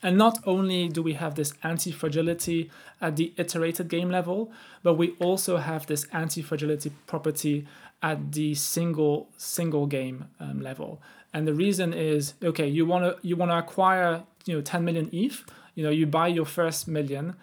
And 0.02 0.16
not 0.16 0.38
only 0.46 0.88
do 0.88 1.02
we 1.02 1.14
have 1.14 1.34
this 1.34 1.54
anti 1.62 1.92
fragility 1.92 2.70
at 3.00 3.16
the 3.16 3.32
iterated 3.36 3.88
game 3.88 4.10
level, 4.10 4.52
but 4.82 4.94
we 4.94 5.10
also 5.20 5.56
have 5.58 5.86
this 5.86 6.06
anti 6.12 6.42
fragility 6.42 6.90
property 7.06 7.66
at 8.02 8.32
the 8.32 8.54
single 8.54 9.28
single 9.36 9.86
game 9.86 10.26
um, 10.40 10.60
level. 10.60 11.00
And 11.32 11.46
the 11.46 11.54
reason 11.54 11.92
is 11.92 12.34
okay, 12.42 12.68
you 12.68 12.86
want 12.86 13.04
to 13.04 13.26
you 13.26 13.36
want 13.36 13.50
to 13.50 13.58
acquire 13.58 14.22
you 14.44 14.54
know 14.54 14.60
10 14.60 14.84
million 14.84 15.08
ETH. 15.12 15.44
You 15.74 15.82
know, 15.82 15.90
you 15.90 16.06
buy 16.06 16.28
your 16.28 16.46
first 16.46 16.86
million, 16.86 17.34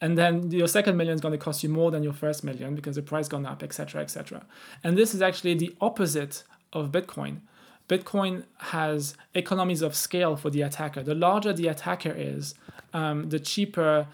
and 0.00 0.16
then 0.16 0.50
your 0.50 0.68
second 0.68 0.96
million 0.96 1.14
is 1.14 1.20
going 1.20 1.32
to 1.32 1.38
cost 1.38 1.62
you 1.62 1.68
more 1.68 1.90
than 1.90 2.02
your 2.02 2.12
first 2.12 2.44
million 2.44 2.74
because 2.74 2.96
the 2.96 3.02
price 3.02 3.28
gone 3.28 3.46
up 3.46 3.62
etc 3.62 4.00
etc 4.00 4.44
and 4.84 4.96
this 4.96 5.14
is 5.14 5.22
actually 5.22 5.54
the 5.54 5.74
opposite 5.80 6.44
of 6.72 6.92
bitcoin 6.92 7.40
bitcoin 7.88 8.44
has 8.58 9.16
economies 9.34 9.82
of 9.82 9.94
scale 9.94 10.36
for 10.36 10.50
the 10.50 10.62
attacker. 10.62 11.02
The 11.02 11.14
larger 11.14 11.52
the 11.52 11.68
attacker 11.68 12.12
is 12.16 12.54
um, 12.92 13.30
the 13.30 13.40
cheaper 13.40 14.06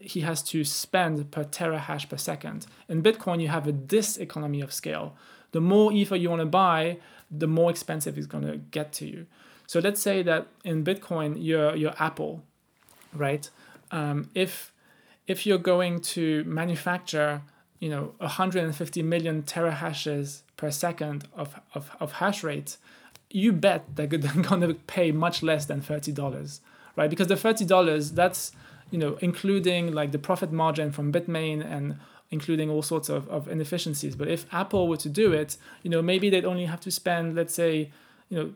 he 0.00 0.20
has 0.20 0.42
to 0.42 0.64
spend 0.64 1.30
per 1.30 1.44
terahash 1.44 2.08
per 2.08 2.16
second. 2.16 2.66
In 2.88 3.02
bitcoin 3.02 3.40
you 3.40 3.48
have 3.48 3.66
a 3.66 3.72
diseconomy 3.72 4.62
of 4.62 4.72
scale. 4.72 5.14
The 5.52 5.60
more 5.60 5.92
ether 5.92 6.16
you 6.16 6.30
want 6.30 6.40
to 6.40 6.46
buy 6.46 6.98
the 7.30 7.48
more 7.48 7.70
expensive 7.70 8.16
it's 8.16 8.26
going 8.26 8.46
to 8.46 8.58
get 8.58 8.92
to 8.92 9.06
you. 9.06 9.26
So 9.66 9.80
let's 9.80 10.00
say 10.00 10.22
that 10.22 10.46
in 10.64 10.84
bitcoin 10.84 11.36
you're, 11.38 11.74
you're 11.74 11.94
apple 11.98 12.42
right? 13.12 13.48
Um, 13.90 14.30
if 14.34 14.72
if 15.26 15.46
you're 15.46 15.58
going 15.58 16.00
to 16.00 16.44
manufacture 16.44 17.42
you 17.80 17.88
know 17.88 18.14
150 18.18 19.02
million 19.02 19.42
terahashes 19.42 20.42
per 20.56 20.70
second 20.70 21.28
of, 21.34 21.60
of, 21.74 21.90
of 22.00 22.12
hash 22.12 22.42
rate 22.42 22.76
you 23.30 23.52
bet 23.52 23.96
they're 23.96 24.06
to 24.60 24.74
pay 24.86 25.12
much 25.12 25.42
less 25.42 25.66
than 25.66 25.80
$30 25.80 26.60
right? 26.96 27.10
Because 27.10 27.28
the 27.28 27.34
$30 27.34 28.14
that's 28.14 28.52
you 28.90 28.98
know 28.98 29.18
including 29.20 29.92
like 29.92 30.12
the 30.12 30.18
profit 30.18 30.52
margin 30.52 30.90
from 30.90 31.12
bitmain 31.12 31.64
and 31.64 31.96
including 32.30 32.68
all 32.68 32.82
sorts 32.82 33.08
of, 33.08 33.28
of 33.28 33.48
inefficiencies. 33.48 34.16
But 34.16 34.28
if 34.28 34.46
apple 34.52 34.88
were 34.88 34.96
to 34.96 35.08
do 35.08 35.32
it 35.32 35.56
you 35.82 35.90
know 35.90 36.02
maybe 36.02 36.30
they'd 36.30 36.44
only 36.44 36.64
have 36.64 36.80
to 36.80 36.90
spend 36.90 37.36
let's 37.36 37.54
say 37.54 37.90
you 38.28 38.36
know 38.36 38.54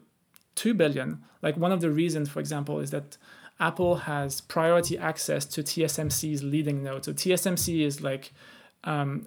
2 0.57 0.75
billion. 0.75 1.23
Like 1.43 1.57
one 1.57 1.73
of 1.73 1.81
the 1.81 1.91
reasons 1.91 2.29
for 2.29 2.41
example 2.41 2.81
is 2.81 2.91
that 2.91 3.17
apple 3.61 3.97
has 3.97 4.41
priority 4.41 4.97
access 4.97 5.45
to 5.45 5.63
tsmc's 5.63 6.43
leading 6.43 6.83
node. 6.83 7.05
So 7.05 7.13
tsmc 7.13 7.85
is 7.85 8.01
like 8.01 8.33
um, 8.85 9.27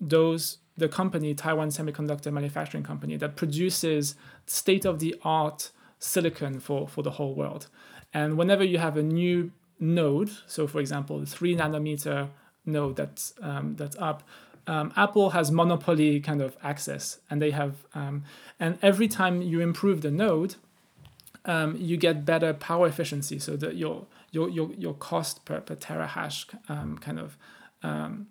those 0.00 0.58
the 0.76 0.88
company 0.88 1.34
Taiwan 1.34 1.68
Semiconductor 1.68 2.32
Manufacturing 2.32 2.82
Company 2.82 3.16
that 3.18 3.36
produces 3.36 4.14
state 4.46 4.84
of 4.84 4.98
the 4.98 5.14
art 5.22 5.70
silicon 5.98 6.60
for 6.60 6.88
for 6.88 7.02
the 7.02 7.12
whole 7.12 7.34
world. 7.34 7.68
And 8.14 8.36
whenever 8.36 8.64
you 8.64 8.78
have 8.78 8.96
a 8.96 9.02
new 9.02 9.52
node, 9.78 10.30
so 10.46 10.66
for 10.66 10.80
example, 10.80 11.20
the 11.20 11.26
three 11.26 11.56
nanometer 11.56 12.30
node 12.64 12.96
that's 12.96 13.34
um, 13.40 13.76
that's 13.76 13.96
up, 13.96 14.22
um, 14.66 14.92
Apple 14.96 15.30
has 15.30 15.50
monopoly 15.50 16.20
kind 16.20 16.40
of 16.40 16.56
access, 16.62 17.20
and 17.30 17.40
they 17.40 17.50
have 17.50 17.76
um, 17.94 18.24
and 18.60 18.78
every 18.82 19.08
time 19.08 19.42
you 19.42 19.60
improve 19.60 20.02
the 20.02 20.10
node, 20.10 20.56
um, 21.44 21.76
you 21.76 21.96
get 21.96 22.24
better 22.24 22.52
power 22.54 22.86
efficiency, 22.86 23.38
so 23.38 23.56
that 23.56 23.76
your 23.76 24.06
your 24.30 24.48
your 24.48 24.72
your 24.74 24.94
cost 24.94 25.44
per 25.44 25.60
per 25.60 25.76
terahash 25.76 26.46
um, 26.68 26.98
kind 26.98 27.18
of 27.18 27.36
um, 27.82 28.28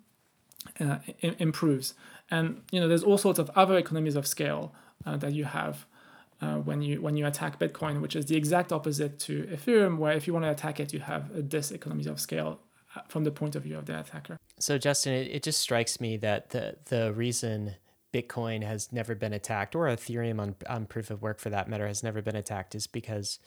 uh, 0.80 0.98
improves. 1.20 1.94
And 2.30 2.62
you 2.70 2.80
know, 2.80 2.88
there's 2.88 3.02
all 3.02 3.18
sorts 3.18 3.38
of 3.38 3.50
other 3.50 3.76
economies 3.76 4.16
of 4.16 4.26
scale 4.26 4.74
uh, 5.04 5.16
that 5.18 5.32
you 5.32 5.44
have 5.44 5.86
uh, 6.40 6.56
when 6.56 6.82
you 6.82 7.00
when 7.00 7.16
you 7.16 7.26
attack 7.26 7.58
Bitcoin, 7.58 8.00
which 8.00 8.16
is 8.16 8.26
the 8.26 8.36
exact 8.36 8.72
opposite 8.72 9.18
to 9.20 9.44
Ethereum, 9.44 9.98
where 9.98 10.12
if 10.12 10.26
you 10.26 10.32
want 10.32 10.44
to 10.44 10.50
attack 10.50 10.80
it, 10.80 10.92
you 10.92 11.00
have 11.00 11.30
a 11.36 11.42
diseconomies 11.42 12.06
of 12.06 12.18
scale 12.18 12.60
uh, 12.96 13.00
from 13.08 13.24
the 13.24 13.30
point 13.30 13.54
of 13.54 13.62
view 13.62 13.78
of 13.78 13.86
the 13.86 13.98
attacker. 13.98 14.36
So, 14.58 14.78
Justin, 14.78 15.14
it, 15.14 15.28
it 15.28 15.42
just 15.42 15.60
strikes 15.60 16.00
me 16.00 16.16
that 16.18 16.50
the 16.50 16.76
the 16.86 17.12
reason 17.12 17.76
Bitcoin 18.12 18.62
has 18.62 18.92
never 18.92 19.14
been 19.14 19.32
attacked, 19.32 19.74
or 19.74 19.86
Ethereum 19.86 20.40
on, 20.40 20.56
on 20.68 20.86
proof 20.86 21.10
of 21.10 21.22
work 21.22 21.38
for 21.38 21.50
that 21.50 21.68
matter, 21.68 21.86
has 21.86 22.02
never 22.02 22.20
been 22.20 22.36
attacked, 22.36 22.74
is 22.74 22.86
because 22.86 23.38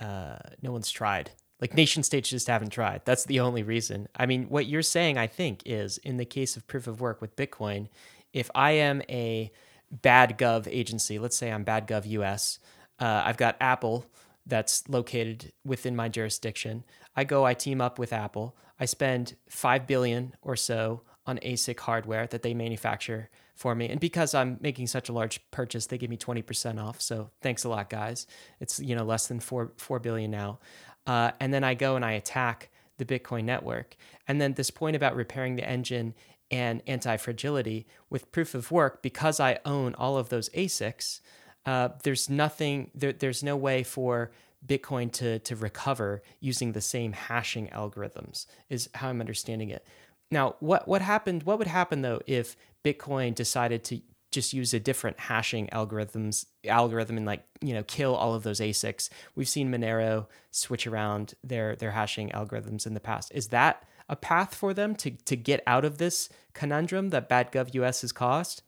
uh, 0.00 0.38
no 0.62 0.72
one's 0.72 0.90
tried. 0.90 1.32
Like 1.60 1.74
nation 1.74 2.02
states 2.02 2.28
just 2.28 2.48
haven't 2.48 2.70
tried. 2.70 3.02
That's 3.04 3.24
the 3.24 3.40
only 3.40 3.62
reason. 3.62 4.08
I 4.16 4.26
mean, 4.26 4.44
what 4.44 4.66
you're 4.66 4.82
saying, 4.82 5.16
I 5.16 5.26
think, 5.26 5.62
is 5.64 5.98
in 5.98 6.18
the 6.18 6.24
case 6.24 6.56
of 6.56 6.66
proof 6.66 6.86
of 6.86 7.00
work 7.00 7.20
with 7.20 7.36
Bitcoin, 7.36 7.88
if 8.32 8.50
I 8.54 8.72
am 8.72 9.02
a 9.08 9.50
bad 9.90 10.36
gov 10.36 10.68
agency, 10.70 11.18
let's 11.18 11.36
say 11.36 11.50
I'm 11.50 11.64
bad 11.64 11.88
gov 11.88 12.06
US, 12.06 12.58
uh, 13.00 13.22
I've 13.24 13.36
got 13.38 13.56
Apple 13.60 14.06
that's 14.46 14.88
located 14.88 15.52
within 15.64 15.96
my 15.96 16.08
jurisdiction. 16.08 16.84
I 17.16 17.24
go, 17.24 17.44
I 17.44 17.54
team 17.54 17.80
up 17.80 17.98
with 17.98 18.12
Apple. 18.12 18.56
I 18.78 18.84
spend 18.84 19.36
five 19.48 19.86
billion 19.86 20.34
or 20.42 20.56
so 20.56 21.02
on 21.26 21.38
ASIC 21.38 21.80
hardware 21.80 22.26
that 22.28 22.42
they 22.42 22.54
manufacture 22.54 23.30
for 23.54 23.74
me. 23.74 23.88
And 23.88 23.98
because 23.98 24.34
I'm 24.34 24.58
making 24.60 24.86
such 24.86 25.08
a 25.08 25.12
large 25.12 25.40
purchase, 25.50 25.86
they 25.86 25.98
give 25.98 26.10
me 26.10 26.16
20% 26.16 26.80
off. 26.80 27.00
So 27.00 27.30
thanks 27.40 27.64
a 27.64 27.68
lot, 27.68 27.90
guys. 27.90 28.26
It's, 28.60 28.78
you 28.78 28.94
know, 28.94 29.04
less 29.04 29.26
than 29.26 29.40
four, 29.40 29.72
4 29.78 29.98
billion 29.98 30.30
now. 30.30 30.58
Uh, 31.06 31.30
and 31.40 31.52
then 31.52 31.64
I 31.64 31.74
go 31.74 31.96
and 31.96 32.04
I 32.04 32.12
attack 32.12 32.70
the 32.98 33.04
Bitcoin 33.04 33.44
network. 33.44 33.96
And 34.26 34.40
then 34.40 34.54
this 34.54 34.70
point 34.70 34.96
about 34.96 35.14
repairing 35.14 35.56
the 35.56 35.68
engine 35.68 36.14
and 36.50 36.82
anti 36.86 37.16
fragility 37.16 37.86
with 38.10 38.30
proof 38.32 38.54
of 38.54 38.70
work, 38.70 39.02
because 39.02 39.40
I 39.40 39.58
own 39.64 39.94
all 39.94 40.16
of 40.16 40.28
those 40.28 40.48
ASICs, 40.50 41.20
uh, 41.64 41.90
there's 42.04 42.30
nothing, 42.30 42.90
there, 42.94 43.12
there's 43.12 43.42
no 43.42 43.56
way 43.56 43.82
for 43.82 44.30
Bitcoin 44.64 45.12
to, 45.12 45.38
to 45.40 45.56
recover 45.56 46.22
using 46.40 46.72
the 46.72 46.80
same 46.80 47.12
hashing 47.12 47.68
algorithms, 47.68 48.46
is 48.68 48.88
how 48.94 49.08
I'm 49.08 49.20
understanding 49.20 49.70
it. 49.70 49.84
Now, 50.30 50.56
what, 50.60 50.88
what 50.88 51.02
happened, 51.02 51.44
what 51.44 51.58
would 51.58 51.66
happen 51.66 52.02
though 52.02 52.20
if 52.26 52.56
Bitcoin 52.84 53.34
decided 53.34 53.84
to 53.84 54.00
just 54.30 54.52
use 54.52 54.74
a 54.74 54.80
different 54.80 55.18
hashing 55.18 55.68
algorithms 55.72 56.46
algorithm 56.66 57.16
and 57.16 57.26
like 57.26 57.44
you 57.60 57.72
know 57.72 57.82
kill 57.84 58.14
all 58.14 58.34
of 58.34 58.42
those 58.42 58.60
ASICs. 58.60 59.08
We've 59.34 59.48
seen 59.48 59.70
Monero 59.70 60.26
switch 60.50 60.86
around 60.86 61.34
their 61.42 61.76
their 61.76 61.92
hashing 61.92 62.30
algorithms 62.30 62.86
in 62.86 62.94
the 62.94 63.00
past. 63.00 63.32
Is 63.34 63.48
that 63.48 63.84
a 64.08 64.16
path 64.16 64.54
for 64.54 64.74
them 64.74 64.94
to 64.96 65.10
to 65.10 65.36
get 65.36 65.62
out 65.66 65.84
of 65.84 65.98
this 65.98 66.28
conundrum 66.52 67.10
that 67.10 67.28
bad 67.28 67.52
gov 67.52 67.74
US 67.74 68.02
has 68.02 68.12
caused? 68.12 68.62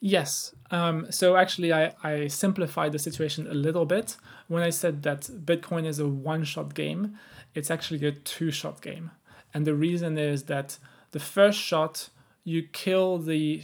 Yes. 0.00 0.54
Um, 0.70 1.12
so 1.12 1.36
actually, 1.36 1.72
I, 1.74 1.92
I 2.02 2.28
simplified 2.28 2.92
the 2.92 2.98
situation 2.98 3.46
a 3.46 3.54
little 3.54 3.84
bit 3.84 4.16
when 4.48 4.62
I 4.62 4.70
said 4.70 5.02
that 5.02 5.22
Bitcoin 5.44 5.86
is 5.86 5.98
a 5.98 6.08
one 6.08 6.44
shot 6.44 6.74
game. 6.74 7.18
It's 7.54 7.70
actually 7.70 8.06
a 8.06 8.12
two 8.12 8.50
shot 8.50 8.80
game. 8.80 9.10
And 9.52 9.66
the 9.66 9.74
reason 9.74 10.16
is 10.16 10.44
that 10.44 10.78
the 11.10 11.20
first 11.20 11.58
shot, 11.58 12.08
you 12.44 12.62
kill 12.62 13.18
the 13.18 13.62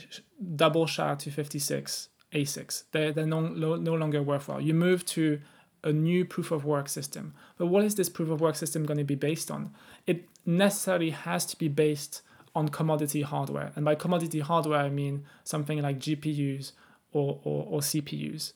double 0.54 0.86
SHA-256 0.86 2.08
ASICs. 2.32 2.84
They're, 2.92 3.12
they're 3.12 3.26
no, 3.26 3.40
no 3.40 3.94
longer 3.94 4.22
worthwhile. 4.22 4.60
You 4.60 4.74
move 4.74 5.04
to 5.06 5.40
a 5.84 5.92
new 5.92 6.24
proof 6.24 6.50
of 6.50 6.64
work 6.64 6.88
system. 6.88 7.34
But 7.58 7.66
what 7.66 7.84
is 7.84 7.94
this 7.94 8.08
proof 8.08 8.30
of 8.30 8.40
work 8.40 8.56
system 8.56 8.84
going 8.84 8.98
to 8.98 9.04
be 9.04 9.14
based 9.14 9.50
on? 9.50 9.72
It 10.06 10.28
necessarily 10.44 11.10
has 11.10 11.46
to 11.46 11.56
be 11.56 11.68
based 11.68 12.22
on 12.54 12.68
commodity 12.68 13.22
hardware. 13.22 13.72
And 13.76 13.84
by 13.84 13.94
commodity 13.94 14.40
hardware, 14.40 14.80
I 14.80 14.88
mean 14.88 15.24
something 15.44 15.80
like 15.80 15.98
GPUs 15.98 16.72
or, 17.12 17.40
or, 17.44 17.66
or 17.68 17.80
CPUs. 17.80 18.52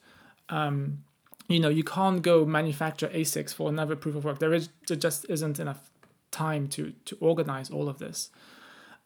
Um, 0.49 1.03
you 1.47 1.59
know, 1.59 1.69
you 1.69 1.83
can't 1.83 2.21
go 2.21 2.45
manufacture 2.45 3.07
ASICs 3.09 3.53
for 3.53 3.69
another 3.69 3.95
proof 3.95 4.15
of 4.15 4.25
work. 4.25 4.39
There 4.39 4.53
is 4.53 4.69
there 4.87 4.97
just 4.97 5.25
isn't 5.29 5.59
enough 5.59 5.89
time 6.31 6.67
to 6.69 6.93
to 7.05 7.17
organize 7.19 7.69
all 7.69 7.89
of 7.89 7.99
this. 7.99 8.29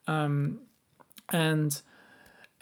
Um, 0.08 0.60
and 1.30 1.82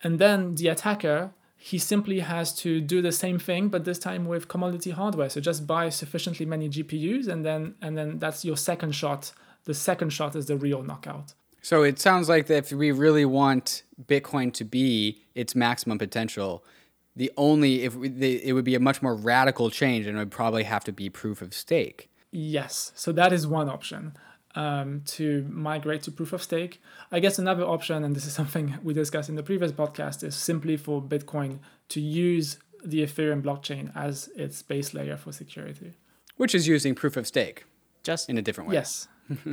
and 0.03 0.19
then 0.19 0.55
the 0.55 0.67
attacker, 0.67 1.31
he 1.57 1.77
simply 1.77 2.19
has 2.19 2.53
to 2.55 2.81
do 2.81 3.01
the 3.01 3.13
same 3.13 3.39
thing, 3.39 3.69
but 3.69 3.85
this 3.85 3.97
time 3.97 4.25
with 4.25 4.49
commodity 4.49 4.91
hardware. 4.91 5.29
So 5.29 5.39
just 5.39 5.65
buy 5.65 5.87
sufficiently 5.89 6.45
many 6.45 6.67
GPUs, 6.69 7.27
and 7.27 7.45
then 7.45 7.75
and 7.81 7.97
then 7.97 8.19
that's 8.19 8.43
your 8.43 8.57
second 8.57 8.93
shot. 8.93 9.31
The 9.63 9.73
second 9.73 10.09
shot 10.09 10.35
is 10.35 10.47
the 10.47 10.57
real 10.57 10.83
knockout. 10.83 11.33
So 11.61 11.83
it 11.83 11.97
sounds 11.97 12.27
like 12.27 12.47
that 12.47 12.57
if 12.57 12.71
we 12.73 12.91
really 12.91 13.23
want 13.23 13.83
Bitcoin 14.05 14.51
to 14.55 14.65
be 14.65 15.23
its 15.33 15.55
maximum 15.55 15.97
potential, 15.97 16.65
the 17.15 17.31
only 17.37 17.83
if 17.83 17.95
we, 17.95 18.09
the, 18.09 18.45
it 18.45 18.51
would 18.51 18.65
be 18.65 18.75
a 18.75 18.81
much 18.81 19.01
more 19.01 19.15
radical 19.15 19.69
change, 19.69 20.05
and 20.05 20.17
it 20.17 20.19
would 20.19 20.31
probably 20.31 20.63
have 20.63 20.83
to 20.83 20.91
be 20.91 21.09
proof 21.09 21.41
of 21.41 21.53
stake. 21.53 22.09
Yes, 22.29 22.91
so 22.95 23.13
that 23.13 23.31
is 23.31 23.47
one 23.47 23.69
option 23.69 24.17
um, 24.55 25.01
to 25.05 25.45
migrate 25.49 26.03
to 26.03 26.11
proof 26.11 26.33
of 26.33 26.43
stake. 26.43 26.81
I 27.11 27.19
guess 27.19 27.39
another 27.39 27.63
option, 27.63 28.03
and 28.03 28.15
this 28.15 28.25
is 28.25 28.33
something 28.41 28.77
we 28.83 28.93
discussed 28.93 29.29
in 29.29 29.35
the 29.35 29.43
previous 29.43 29.71
podcast, 29.71 30.23
is 30.23 30.35
simply 30.35 30.77
for 30.77 31.01
Bitcoin 31.01 31.59
to 31.89 32.01
use 32.01 32.57
the 32.83 33.01
Ethereum 33.03 33.41
blockchain 33.41 33.91
as 33.95 34.29
its 34.35 34.61
base 34.61 34.93
layer 34.93 35.17
for 35.17 35.31
security. 35.31 35.93
Which 36.37 36.53
is 36.55 36.67
using 36.67 36.95
proof 36.95 37.15
of 37.15 37.27
stake, 37.27 37.65
just 38.03 38.29
in 38.29 38.37
a 38.37 38.41
different 38.41 38.69
way. 38.69 38.75
Yes. 38.75 39.07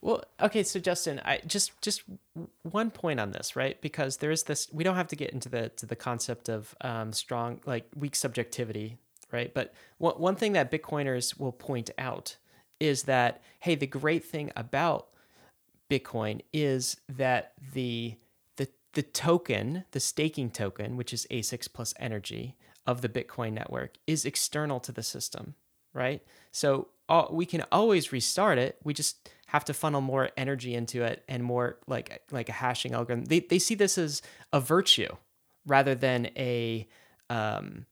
well, 0.00 0.22
okay, 0.40 0.62
so 0.62 0.78
Justin, 0.78 1.20
I 1.24 1.40
just 1.46 1.80
just 1.80 2.02
one 2.62 2.90
point 2.90 3.18
on 3.18 3.32
this, 3.32 3.56
right? 3.56 3.80
Because 3.80 4.18
there 4.18 4.30
is 4.30 4.44
this. 4.44 4.68
We 4.72 4.84
don't 4.84 4.96
have 4.96 5.08
to 5.08 5.16
get 5.16 5.30
into 5.30 5.48
the 5.48 5.70
to 5.70 5.86
the 5.86 5.96
concept 5.96 6.48
of 6.48 6.74
um, 6.82 7.12
strong, 7.12 7.60
like 7.66 7.86
weak 7.96 8.14
subjectivity, 8.14 8.98
right? 9.32 9.52
But 9.52 9.72
one 9.98 10.14
one 10.14 10.36
thing 10.36 10.52
that 10.52 10.70
Bitcoiners 10.70 11.38
will 11.38 11.52
point 11.52 11.90
out 11.98 12.36
is 12.80 13.04
that 13.04 13.42
hey, 13.60 13.74
the 13.74 13.86
great 13.86 14.24
thing 14.24 14.50
about 14.56 15.08
Bitcoin 15.90 16.40
is 16.52 16.96
that 17.08 17.52
the 17.72 18.16
the 18.56 18.68
the 18.92 19.02
token, 19.02 19.84
the 19.92 20.00
staking 20.00 20.50
token, 20.50 20.96
which 20.96 21.12
is 21.12 21.26
ASICs 21.30 21.72
plus 21.72 21.94
energy 21.98 22.56
of 22.86 23.02
the 23.02 23.08
Bitcoin 23.08 23.52
network, 23.52 23.96
is 24.06 24.24
external 24.24 24.80
to 24.80 24.92
the 24.92 25.02
system, 25.02 25.54
right? 25.92 26.22
So 26.52 26.88
uh, 27.08 27.26
we 27.30 27.46
can 27.46 27.64
always 27.70 28.12
restart 28.12 28.58
it. 28.58 28.78
We 28.82 28.94
just 28.94 29.30
have 29.46 29.64
to 29.66 29.74
funnel 29.74 30.00
more 30.00 30.30
energy 30.36 30.74
into 30.74 31.02
it 31.02 31.22
and 31.28 31.42
more 31.42 31.78
like 31.86 32.22
like 32.30 32.48
a 32.48 32.52
hashing 32.52 32.94
algorithm. 32.94 33.26
They 33.26 33.40
they 33.40 33.58
see 33.58 33.74
this 33.74 33.96
as 33.96 34.22
a 34.52 34.60
virtue 34.60 35.14
rather 35.66 35.94
than 35.94 36.26
a 36.36 36.86
um, 37.30 37.86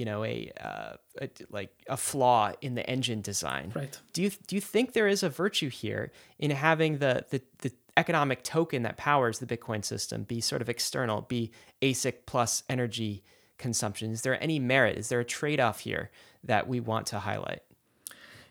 you 0.00 0.06
know 0.06 0.24
a, 0.24 0.50
uh, 0.58 0.94
a, 1.20 1.28
like 1.50 1.70
a 1.86 1.96
flaw 1.96 2.52
in 2.62 2.74
the 2.74 2.88
engine 2.88 3.20
design. 3.20 3.70
Right. 3.76 4.00
Do 4.14 4.22
you 4.22 4.30
do 4.46 4.56
you 4.56 4.62
think 4.62 4.94
there 4.94 5.06
is 5.06 5.22
a 5.22 5.28
virtue 5.28 5.68
here 5.68 6.10
in 6.38 6.50
having 6.50 6.98
the 6.98 7.26
the 7.28 7.42
the 7.58 7.72
economic 7.98 8.42
token 8.42 8.82
that 8.84 8.96
powers 8.96 9.40
the 9.40 9.46
Bitcoin 9.46 9.84
system 9.84 10.22
be 10.22 10.40
sort 10.40 10.62
of 10.62 10.70
external, 10.70 11.20
be 11.20 11.50
ASIC 11.82 12.14
plus 12.24 12.62
energy 12.70 13.22
consumption? 13.58 14.10
Is 14.10 14.22
there 14.22 14.42
any 14.42 14.58
merit? 14.58 14.96
Is 14.96 15.10
there 15.10 15.20
a 15.20 15.24
trade 15.24 15.60
off 15.60 15.80
here 15.80 16.10
that 16.44 16.66
we 16.66 16.80
want 16.80 17.06
to 17.08 17.18
highlight? 17.18 17.60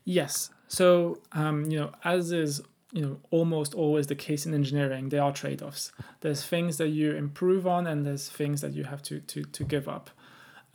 Yes. 0.06 0.52
So, 0.68 1.18
um, 1.32 1.66
you 1.72 1.80
know, 1.80 1.92
as 2.04 2.32
is 2.32 2.62
you 2.92 3.02
know 3.02 3.18
almost 3.32 3.74
always 3.74 4.06
the 4.06 4.16
case 4.28 4.46
in 4.46 4.54
engineering, 4.54 5.10
there 5.10 5.24
are 5.24 5.34
trade-offs. 5.34 5.92
There's 6.22 6.46
things 6.46 6.78
that 6.78 6.90
you 6.90 7.14
improve 7.14 7.66
on, 7.66 7.88
and 7.88 8.06
there's 8.06 8.30
things 8.30 8.62
that 8.62 8.74
you 8.74 8.84
have 8.84 9.02
to 9.04 9.20
to 9.20 9.44
to 9.44 9.64
give 9.64 9.88
up. 9.88 10.12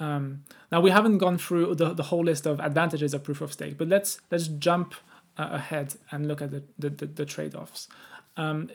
Um, 0.01 0.45
now 0.73 0.81
we 0.81 0.91
haven't 0.91 1.19
gone 1.19 1.39
through 1.39 1.77
the, 1.77 1.95
the 1.95 2.05
whole 2.05 2.25
list 2.25 2.47
of 2.47 2.61
advantages 2.61 3.15
of 3.15 3.23
proof 3.23 3.41
of 3.41 3.53
stake, 3.53 3.79
but 3.79 3.89
let's 3.89 4.21
let's 4.31 4.49
jump 4.49 4.95
uh, 5.39 5.49
ahead 5.53 5.95
and 6.11 6.27
look 6.27 6.43
at 6.43 6.51
the 6.51 6.63
the, 6.79 6.91
the, 6.91 7.07
the 7.07 7.25
trade-offs. 7.25 7.89
Um, 8.37 8.71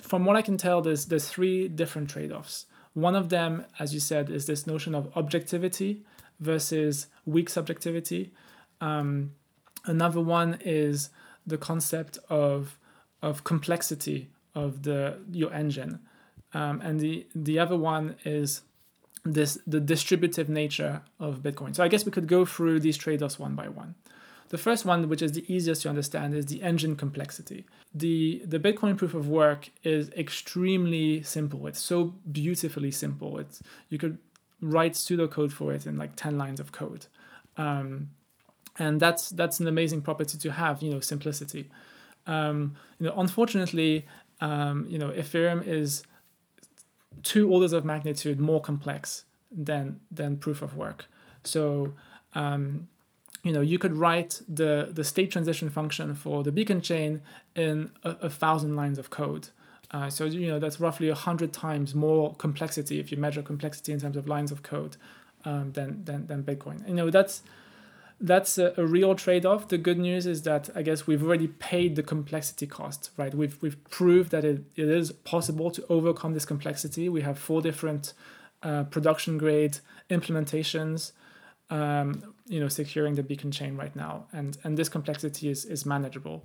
from 0.00 0.24
what 0.24 0.36
I 0.36 0.42
can 0.42 0.56
tell, 0.56 0.82
there's 0.82 1.06
there's 1.06 1.28
three 1.28 1.68
different 1.68 2.10
trade-offs. 2.10 2.66
One 2.94 3.14
of 3.14 3.28
them, 3.28 3.64
as 3.78 3.94
you 3.94 4.00
said, 4.00 4.30
is 4.30 4.46
this 4.46 4.66
notion 4.66 4.94
of 4.94 5.10
objectivity 5.16 6.02
versus 6.40 7.06
weak 7.26 7.48
subjectivity. 7.48 8.32
Um, 8.80 9.32
another 9.84 10.20
one 10.20 10.58
is 10.64 11.10
the 11.46 11.58
concept 11.58 12.18
of 12.28 12.78
of 13.22 13.44
complexity 13.44 14.28
of 14.54 14.82
the 14.82 15.18
your 15.32 15.52
engine, 15.52 16.00
um, 16.52 16.80
and 16.80 17.00
the 17.00 17.26
the 17.34 17.58
other 17.58 17.76
one 17.76 18.16
is 18.24 18.62
this 19.24 19.58
the 19.66 19.80
distributive 19.80 20.48
nature 20.48 21.02
of 21.18 21.42
Bitcoin. 21.42 21.74
So 21.74 21.82
I 21.82 21.88
guess 21.88 22.04
we 22.04 22.12
could 22.12 22.28
go 22.28 22.44
through 22.44 22.80
these 22.80 22.96
trade-offs 22.96 23.38
one 23.38 23.54
by 23.54 23.68
one. 23.68 23.94
The 24.50 24.58
first 24.58 24.86
one, 24.86 25.08
which 25.08 25.20
is 25.20 25.32
the 25.32 25.44
easiest 25.52 25.82
to 25.82 25.90
understand, 25.90 26.34
is 26.34 26.46
the 26.46 26.62
engine 26.62 26.96
complexity. 26.96 27.66
The 27.94 28.42
the 28.44 28.58
Bitcoin 28.58 28.96
proof 28.96 29.14
of 29.14 29.28
work 29.28 29.70
is 29.82 30.10
extremely 30.10 31.22
simple. 31.22 31.66
It's 31.66 31.80
so 31.80 32.14
beautifully 32.30 32.90
simple. 32.90 33.38
It's 33.38 33.62
you 33.90 33.98
could 33.98 34.18
write 34.60 34.92
pseudocode 34.92 35.52
for 35.52 35.72
it 35.72 35.86
in 35.86 35.96
like 35.96 36.16
10 36.16 36.36
lines 36.36 36.60
of 36.60 36.72
code. 36.72 37.06
Um, 37.56 38.10
and 38.78 39.00
that's 39.00 39.30
that's 39.30 39.60
an 39.60 39.66
amazing 39.66 40.02
property 40.02 40.38
to 40.38 40.52
have, 40.52 40.82
you 40.82 40.90
know, 40.90 41.00
simplicity. 41.00 41.68
Um, 42.26 42.76
you 42.98 43.06
know, 43.06 43.14
unfortunately, 43.16 44.06
um, 44.40 44.86
you 44.88 44.98
know, 44.98 45.10
Ethereum 45.10 45.66
is 45.66 46.04
two 47.22 47.50
orders 47.50 47.72
of 47.72 47.84
magnitude 47.84 48.40
more 48.40 48.60
complex 48.60 49.24
than 49.50 50.00
than 50.10 50.36
proof 50.36 50.62
of 50.62 50.76
work. 50.76 51.06
So 51.44 51.94
um, 52.34 52.88
you 53.42 53.52
know 53.52 53.60
you 53.60 53.78
could 53.78 53.94
write 53.94 54.42
the 54.48 54.90
the 54.92 55.04
state 55.04 55.30
transition 55.30 55.70
function 55.70 56.14
for 56.14 56.42
the 56.42 56.52
beacon 56.52 56.80
chain 56.80 57.22
in 57.54 57.90
a, 58.04 58.10
a 58.22 58.30
thousand 58.30 58.76
lines 58.76 58.98
of 58.98 59.10
code. 59.10 59.48
Uh, 59.90 60.10
so 60.10 60.26
you 60.26 60.48
know 60.48 60.58
that's 60.58 60.80
roughly 60.80 61.08
a 61.08 61.14
hundred 61.14 61.52
times 61.52 61.94
more 61.94 62.34
complexity 62.34 63.00
if 63.00 63.10
you 63.10 63.16
measure 63.16 63.42
complexity 63.42 63.92
in 63.92 64.00
terms 64.00 64.16
of 64.16 64.28
lines 64.28 64.52
of 64.52 64.62
code 64.62 64.96
um, 65.44 65.72
than, 65.72 66.04
than 66.04 66.26
than 66.26 66.42
Bitcoin. 66.42 66.86
You 66.86 66.94
know 66.94 67.10
that's 67.10 67.42
that's 68.20 68.58
a, 68.58 68.74
a, 68.76 68.84
real 68.84 69.14
trade-off. 69.14 69.68
The 69.68 69.78
good 69.78 69.98
news 69.98 70.26
is 70.26 70.42
that 70.42 70.70
I 70.74 70.82
guess 70.82 71.06
we've 71.06 71.22
already 71.22 71.46
paid 71.48 71.96
the 71.96 72.02
complexity 72.02 72.66
cost, 72.66 73.10
right? 73.16 73.34
We've 73.34 73.60
we've 73.62 73.82
proved 73.90 74.30
that 74.32 74.44
it, 74.44 74.64
it 74.74 74.88
is 74.88 75.12
possible 75.12 75.70
to 75.70 75.84
overcome 75.88 76.34
this 76.34 76.44
complexity. 76.44 77.08
We 77.08 77.20
have 77.22 77.38
four 77.38 77.62
different 77.62 78.14
uh, 78.62 78.84
production 78.84 79.38
grade 79.38 79.78
implementations, 80.10 81.12
um, 81.70 82.34
you 82.46 82.58
know, 82.58 82.68
securing 82.68 83.14
the 83.14 83.22
beacon 83.22 83.52
chain 83.52 83.76
right 83.76 83.94
now, 83.94 84.26
and 84.32 84.58
and 84.64 84.76
this 84.76 84.88
complexity 84.88 85.48
is 85.48 85.64
is 85.64 85.86
manageable. 85.86 86.44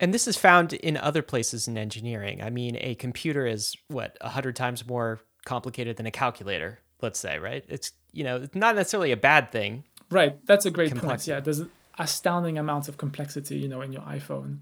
And 0.00 0.12
this 0.12 0.26
is 0.26 0.36
found 0.36 0.72
in 0.74 0.96
other 0.96 1.22
places 1.22 1.68
in 1.68 1.78
engineering. 1.78 2.42
I 2.42 2.50
mean, 2.50 2.76
a 2.80 2.96
computer 2.96 3.46
is 3.46 3.76
what 3.88 4.18
a 4.20 4.28
hundred 4.28 4.56
times 4.56 4.86
more 4.86 5.20
complicated 5.46 5.96
than 5.96 6.04
a 6.04 6.10
calculator. 6.10 6.80
Let's 7.00 7.18
say, 7.18 7.38
right? 7.38 7.64
It's 7.68 7.92
you 8.12 8.24
know, 8.24 8.42
it's 8.42 8.54
not 8.54 8.76
necessarily 8.76 9.12
a 9.12 9.16
bad 9.16 9.50
thing 9.50 9.84
Right, 10.10 10.44
that's 10.46 10.66
a 10.66 10.70
great 10.70 10.90
complexity. 10.90 11.32
point. 11.32 11.38
Yeah, 11.38 11.44
there's 11.44 11.62
astounding 11.98 12.58
amounts 12.58 12.88
of 12.88 12.98
complexity, 12.98 13.58
you 13.58 13.68
know, 13.68 13.80
in 13.80 13.92
your 13.92 14.02
iPhone. 14.02 14.58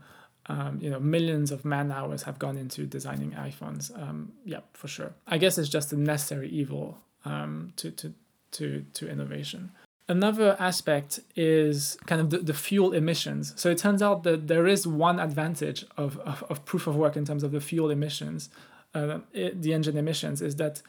Um, 0.47 0.78
you 0.81 0.90
know, 0.90 0.98
millions 0.98 1.52
of 1.52 1.64
man 1.64 1.93
hours 1.93 2.24
have 2.24 2.39
gone 2.39 2.56
into 2.56 2.85
designing 2.85 3.32
iPhones. 3.32 3.97
Um, 4.01 4.32
yeah, 4.44 4.60
for 4.73 4.89
sure. 4.89 5.12
I 5.27 5.39
guess 5.39 5.56
it's 5.56 5.69
just 5.69 5.93
a 5.93 5.97
necessary 5.97 6.48
evil 6.48 6.98
um, 7.24 7.73
to, 7.77 7.90
to, 7.93 8.12
to, 8.52 8.85
to 8.94 9.09
innovation. 9.09 9.70
Another 10.09 10.56
aspect 10.59 11.20
is 11.36 11.97
kind 12.06 12.20
of 12.20 12.31
the, 12.31 12.39
the 12.39 12.55
fuel 12.55 12.93
emissions. 12.93 13.52
So 13.56 13.70
it 13.70 13.78
turns 13.78 14.02
out 14.02 14.24
that 14.24 14.48
there 14.48 14.66
is 14.66 14.85
one 14.85 15.20
advantage 15.20 15.85
of, 15.97 16.19
of, 16.19 16.43
of 16.51 16.64
proof 16.64 16.89
of 16.89 16.97
work 16.97 17.16
in 17.16 17.24
terms 17.24 17.44
of 17.44 17.52
the 17.52 17.60
fuel 17.60 17.89
emissions, 17.89 18.51
uh, 18.94 19.20
it, 19.32 19.62
the 19.62 19.73
engine 19.73 19.97
emissions, 19.97 20.43
is 20.43 20.56
that 20.56 20.82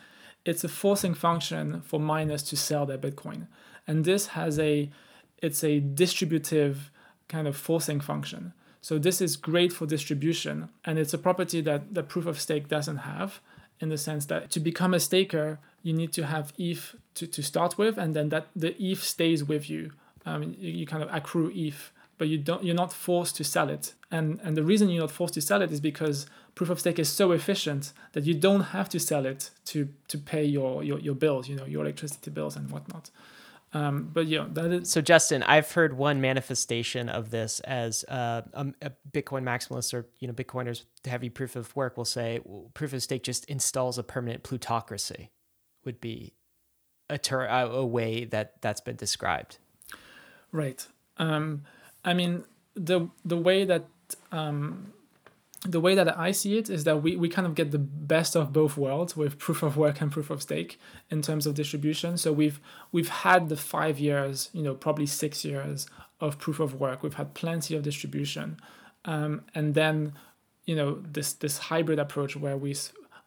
it's 0.46 0.64
a 0.64 0.68
forcing 0.68 1.14
function 1.14 1.82
for 1.82 2.00
miners 2.00 2.42
to 2.44 2.58
sell 2.58 2.88
their 2.88 2.98
Bitcoin 2.98 3.46
and 3.88 4.06
this 4.06 4.28
has 4.28 4.60
a 4.60 4.90
it's 5.42 5.64
a 5.64 5.80
distributive 5.80 6.90
kind 7.28 7.48
of 7.48 7.58
forcing 7.58 8.00
function. 8.00 8.54
So 8.82 8.98
this 8.98 9.22
is 9.22 9.38
great 9.38 9.72
for 9.72 9.86
distribution, 9.86 10.70
and 10.84 11.00
it's 11.00 11.14
a 11.14 11.18
property 11.18 11.62
that 11.62 11.94
the 11.94 12.04
proof 12.04 12.26
of 12.26 12.40
stake 12.40 12.68
doesn't 12.68 12.98
have, 12.98 13.40
in 13.80 13.90
the 13.90 13.98
sense 13.98 14.26
that 14.26 14.52
to 14.52 14.60
become 14.60 14.94
a 14.94 15.00
staker, 15.00 15.60
you 15.82 15.94
need 15.94 16.12
to 16.14 16.26
have 16.26 16.54
ETH 16.58 16.96
to, 17.16 17.28
to 17.28 17.42
start 17.42 17.78
with, 17.78 17.98
and 17.98 18.14
then 18.14 18.30
that 18.30 18.48
the 18.56 18.76
ETH 18.82 19.04
stays 19.04 19.44
with 19.44 19.70
you. 19.70 19.92
Um, 20.26 20.56
you, 20.58 20.72
you 20.72 20.86
kind 20.86 21.04
of 21.04 21.14
accrue 21.14 21.52
ETH, 21.54 21.92
but 22.18 22.28
you 22.28 22.38
don't 22.38 22.64
you're 22.64 22.76
not 22.76 22.94
forced 22.94 23.36
to 23.38 23.44
sell 23.44 23.70
it. 23.70 23.94
And 24.12 24.40
and 24.44 24.56
the 24.56 24.64
reason 24.64 24.90
you're 24.90 25.02
not 25.02 25.12
forced 25.12 25.34
to 25.36 25.42
sell 25.42 25.62
it 25.62 25.72
is 25.72 25.82
because 25.82 26.26
proof 26.56 26.70
of 26.70 26.80
stake 26.80 27.00
is 27.00 27.10
so 27.10 27.32
efficient 27.32 27.94
that 28.14 28.24
you 28.26 28.34
don't 28.34 28.66
have 28.78 28.90
to 28.90 29.00
sell 29.00 29.26
it 29.26 29.50
to 29.66 29.90
to 30.08 30.18
pay 30.18 30.46
your 30.46 30.84
your, 30.84 31.00
your 31.00 31.16
bills, 31.16 31.50
you 31.50 31.56
know, 31.56 31.66
your 31.66 31.84
electricity 31.84 32.32
bills 32.32 32.56
and 32.56 32.70
whatnot. 32.70 33.10
Um, 33.74 34.10
but 34.14 34.28
yeah, 34.28 34.45
that 34.52 34.72
is. 34.72 34.90
So 34.91 35.02
Justin, 35.02 35.41
I've 35.44 35.72
heard 35.72 35.98
one 35.98 36.22
manifestation 36.22 37.10
of 37.10 37.32
this 37.32 37.60
as 37.62 38.04
uh, 38.04 38.44
a, 38.54 38.68
a, 38.84 38.91
Bitcoin 39.12 39.44
maximalist 39.44 39.94
or 39.95 40.08
you 40.20 40.28
know 40.28 40.34
Bitcoiners 40.34 40.84
heavy 41.06 41.30
proof 41.30 41.56
of 41.56 41.76
work 41.76 41.98
will 41.98 42.06
say 42.06 42.40
well, 42.44 42.70
proof 42.76 42.94
of 42.94 43.02
stake 43.02 43.24
just 43.24 43.45
installs 43.45 43.98
a 43.98 44.04
permanent 44.04 44.44
plutocracy, 44.44 45.32
would 45.86 46.00
be 46.00 46.34
a 47.10 47.18
ter- 47.18 47.48
a 47.48 47.84
way 47.84 48.26
that 48.26 48.62
that's 48.62 48.82
been 48.82 48.95
described. 48.95 49.58
Right. 50.52 50.86
Um, 51.18 51.64
I 52.06 52.14
mean 52.14 52.44
the 52.76 53.10
the 53.26 53.38
way 53.38 53.66
that 53.66 53.86
um, 54.32 54.94
the 55.65 55.80
way 55.80 55.95
that 55.95 56.18
I 56.18 56.31
see 56.31 56.57
it 56.57 56.69
is 56.69 56.84
that 56.84 57.02
we, 57.02 57.15
we 57.15 57.30
kind 57.30 57.48
of 57.48 57.56
get 57.56 57.72
the 57.72 57.80
best 57.80 58.35
of 58.35 58.52
both 58.52 58.76
worlds 58.76 59.15
with 59.15 59.38
proof 59.38 59.64
of 59.64 59.77
work 59.77 60.02
and 60.02 60.11
proof 60.11 60.30
of 60.30 60.41
stake 60.41 60.80
in 61.10 61.22
terms 61.22 61.48
of 61.48 61.56
distribution. 61.56 62.18
So 62.18 62.31
we've 62.34 62.60
we've 62.91 63.10
had 63.10 63.49
the 63.49 63.56
five 63.56 63.99
years, 63.99 64.49
you 64.53 64.61
know, 64.61 64.76
probably 64.76 65.06
six 65.06 65.45
years 65.45 65.88
of 66.19 66.38
proof 66.38 66.60
of 66.60 66.76
work. 66.76 67.02
We've 67.02 67.14
had 67.14 67.34
plenty 67.34 67.76
of 67.76 67.84
distribution, 67.84 68.57
um, 69.06 69.41
and 69.56 69.73
then 69.73 70.14
you 70.65 70.76
know 70.76 71.02
this 71.11 71.34
this 71.34 71.57
hybrid 71.57 71.99
approach 71.99 72.35
where 72.35 72.57
we 72.57 72.76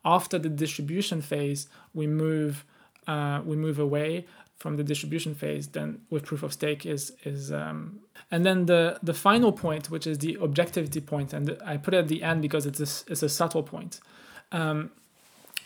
after 0.04 0.38
the 0.38 0.48
distribution 0.48 1.20
phase 1.22 1.68
we 1.94 2.06
move 2.06 2.64
uh, 3.06 3.40
we 3.44 3.56
move 3.56 3.78
away 3.78 4.26
from 4.56 4.76
the 4.76 4.84
distribution 4.84 5.34
phase 5.34 5.68
then 5.68 6.00
with 6.10 6.24
proof 6.24 6.42
of 6.42 6.52
stake 6.52 6.86
is 6.86 7.12
is 7.24 7.52
um, 7.52 8.00
and 8.30 8.44
then 8.44 8.66
the 8.66 8.98
the 9.02 9.14
final 9.14 9.52
point 9.52 9.90
which 9.90 10.06
is 10.06 10.18
the 10.18 10.36
objectivity 10.38 11.00
point 11.00 11.32
and 11.32 11.56
i 11.64 11.76
put 11.76 11.94
it 11.94 11.98
at 11.98 12.08
the 12.08 12.22
end 12.22 12.42
because 12.42 12.66
it's 12.66 12.80
a, 12.80 13.12
it's 13.12 13.22
a 13.22 13.28
subtle 13.28 13.62
point. 13.62 14.00
Um, 14.52 14.90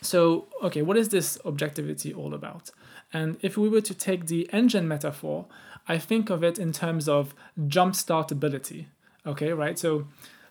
so 0.00 0.46
okay 0.62 0.82
what 0.82 0.96
is 0.96 1.08
this 1.10 1.38
objectivity 1.44 2.12
all 2.12 2.34
about? 2.34 2.70
And 3.12 3.38
if 3.42 3.56
we 3.56 3.68
were 3.68 3.80
to 3.80 3.94
take 3.94 4.26
the 4.26 4.48
engine 4.52 4.86
metaphor 4.86 5.46
i 5.88 5.98
think 5.98 6.30
of 6.30 6.44
it 6.44 6.58
in 6.58 6.72
terms 6.72 7.08
of 7.08 7.34
jump 7.66 7.94
startability 7.94 8.86
okay 9.26 9.52
right? 9.52 9.78
So 9.78 10.06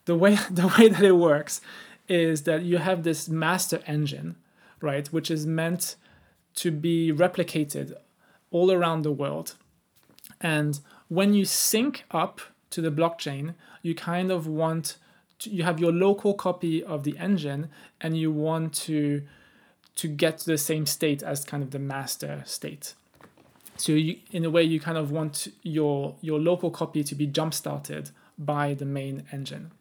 the 0.06 0.16
way 0.16 0.36
the 0.52 0.68
way 0.68 0.90
that 0.90 1.04
it 1.04 1.14
works 1.14 1.62
is 2.08 2.44
that 2.44 2.64
you 2.64 2.78
have 2.78 3.04
this 3.04 3.30
master 3.30 3.82
engine 3.86 4.36
right 4.82 5.08
which 5.08 5.30
is 5.30 5.46
meant 5.46 5.96
to 6.56 6.72
be 6.72 7.14
replicated 7.14 7.94
all 8.52 8.72
around 8.72 9.04
the 9.04 9.12
world. 9.12 9.56
And 10.42 10.80
when 11.10 11.34
you 11.34 11.44
sync 11.44 12.06
up 12.12 12.40
to 12.70 12.82
the 12.82 12.92
blockchain, 12.92 13.56
you 13.82 13.94
kind 13.94 14.32
of 14.32 14.48
want 14.48 14.98
to, 15.40 15.50
you 15.50 15.64
have 15.64 15.80
your 15.80 15.92
local 15.92 16.34
copy 16.34 16.84
of 16.84 17.04
the 17.04 17.18
engine 17.18 17.70
and 18.00 18.18
you 18.18 18.32
want 18.32 18.74
to 18.74 19.24
to 19.96 20.08
get 20.08 20.38
to 20.38 20.46
the 20.46 20.58
same 20.58 20.86
state 20.86 21.22
as 21.22 21.44
kind 21.44 21.62
of 21.62 21.72
the 21.72 21.80
master 21.80 22.42
state. 22.46 22.94
So 23.76 23.92
you, 23.92 24.18
in 24.32 24.46
a 24.46 24.50
way, 24.50 24.64
you 24.64 24.80
kind 24.80 24.98
of 24.98 25.12
want 25.12 25.50
your 25.64 26.16
your 26.22 26.40
local 26.40 26.72
copy 26.72 27.04
to 27.04 27.16
be 27.16 27.26
jump 27.26 27.54
started 27.54 28.12
by 28.38 28.74
the 28.74 28.86
main 28.86 29.24
engine. 29.32 29.72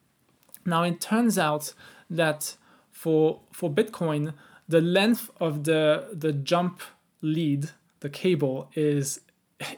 Now 0.65 0.83
it 0.83 0.99
turns 0.99 1.37
out 1.37 1.73
that 2.09 2.55
for 2.91 3.39
for 3.51 3.69
Bitcoin, 3.69 4.33
the 4.67 4.81
length 4.81 5.29
of 5.39 5.63
the 5.63 6.07
the 6.11 6.33
jump 6.33 6.81
lead 7.21 7.71
the 7.99 8.09
cable 8.09 8.69
is 8.75 9.19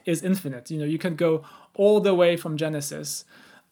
is 0.05 0.23
infinite. 0.23 0.69
You 0.71 0.79
know, 0.79 0.85
you 0.85 0.97
can 0.97 1.15
go 1.15 1.43
all 1.75 1.99
the 1.99 2.13
way 2.13 2.37
from 2.37 2.57
Genesis. 2.57 3.25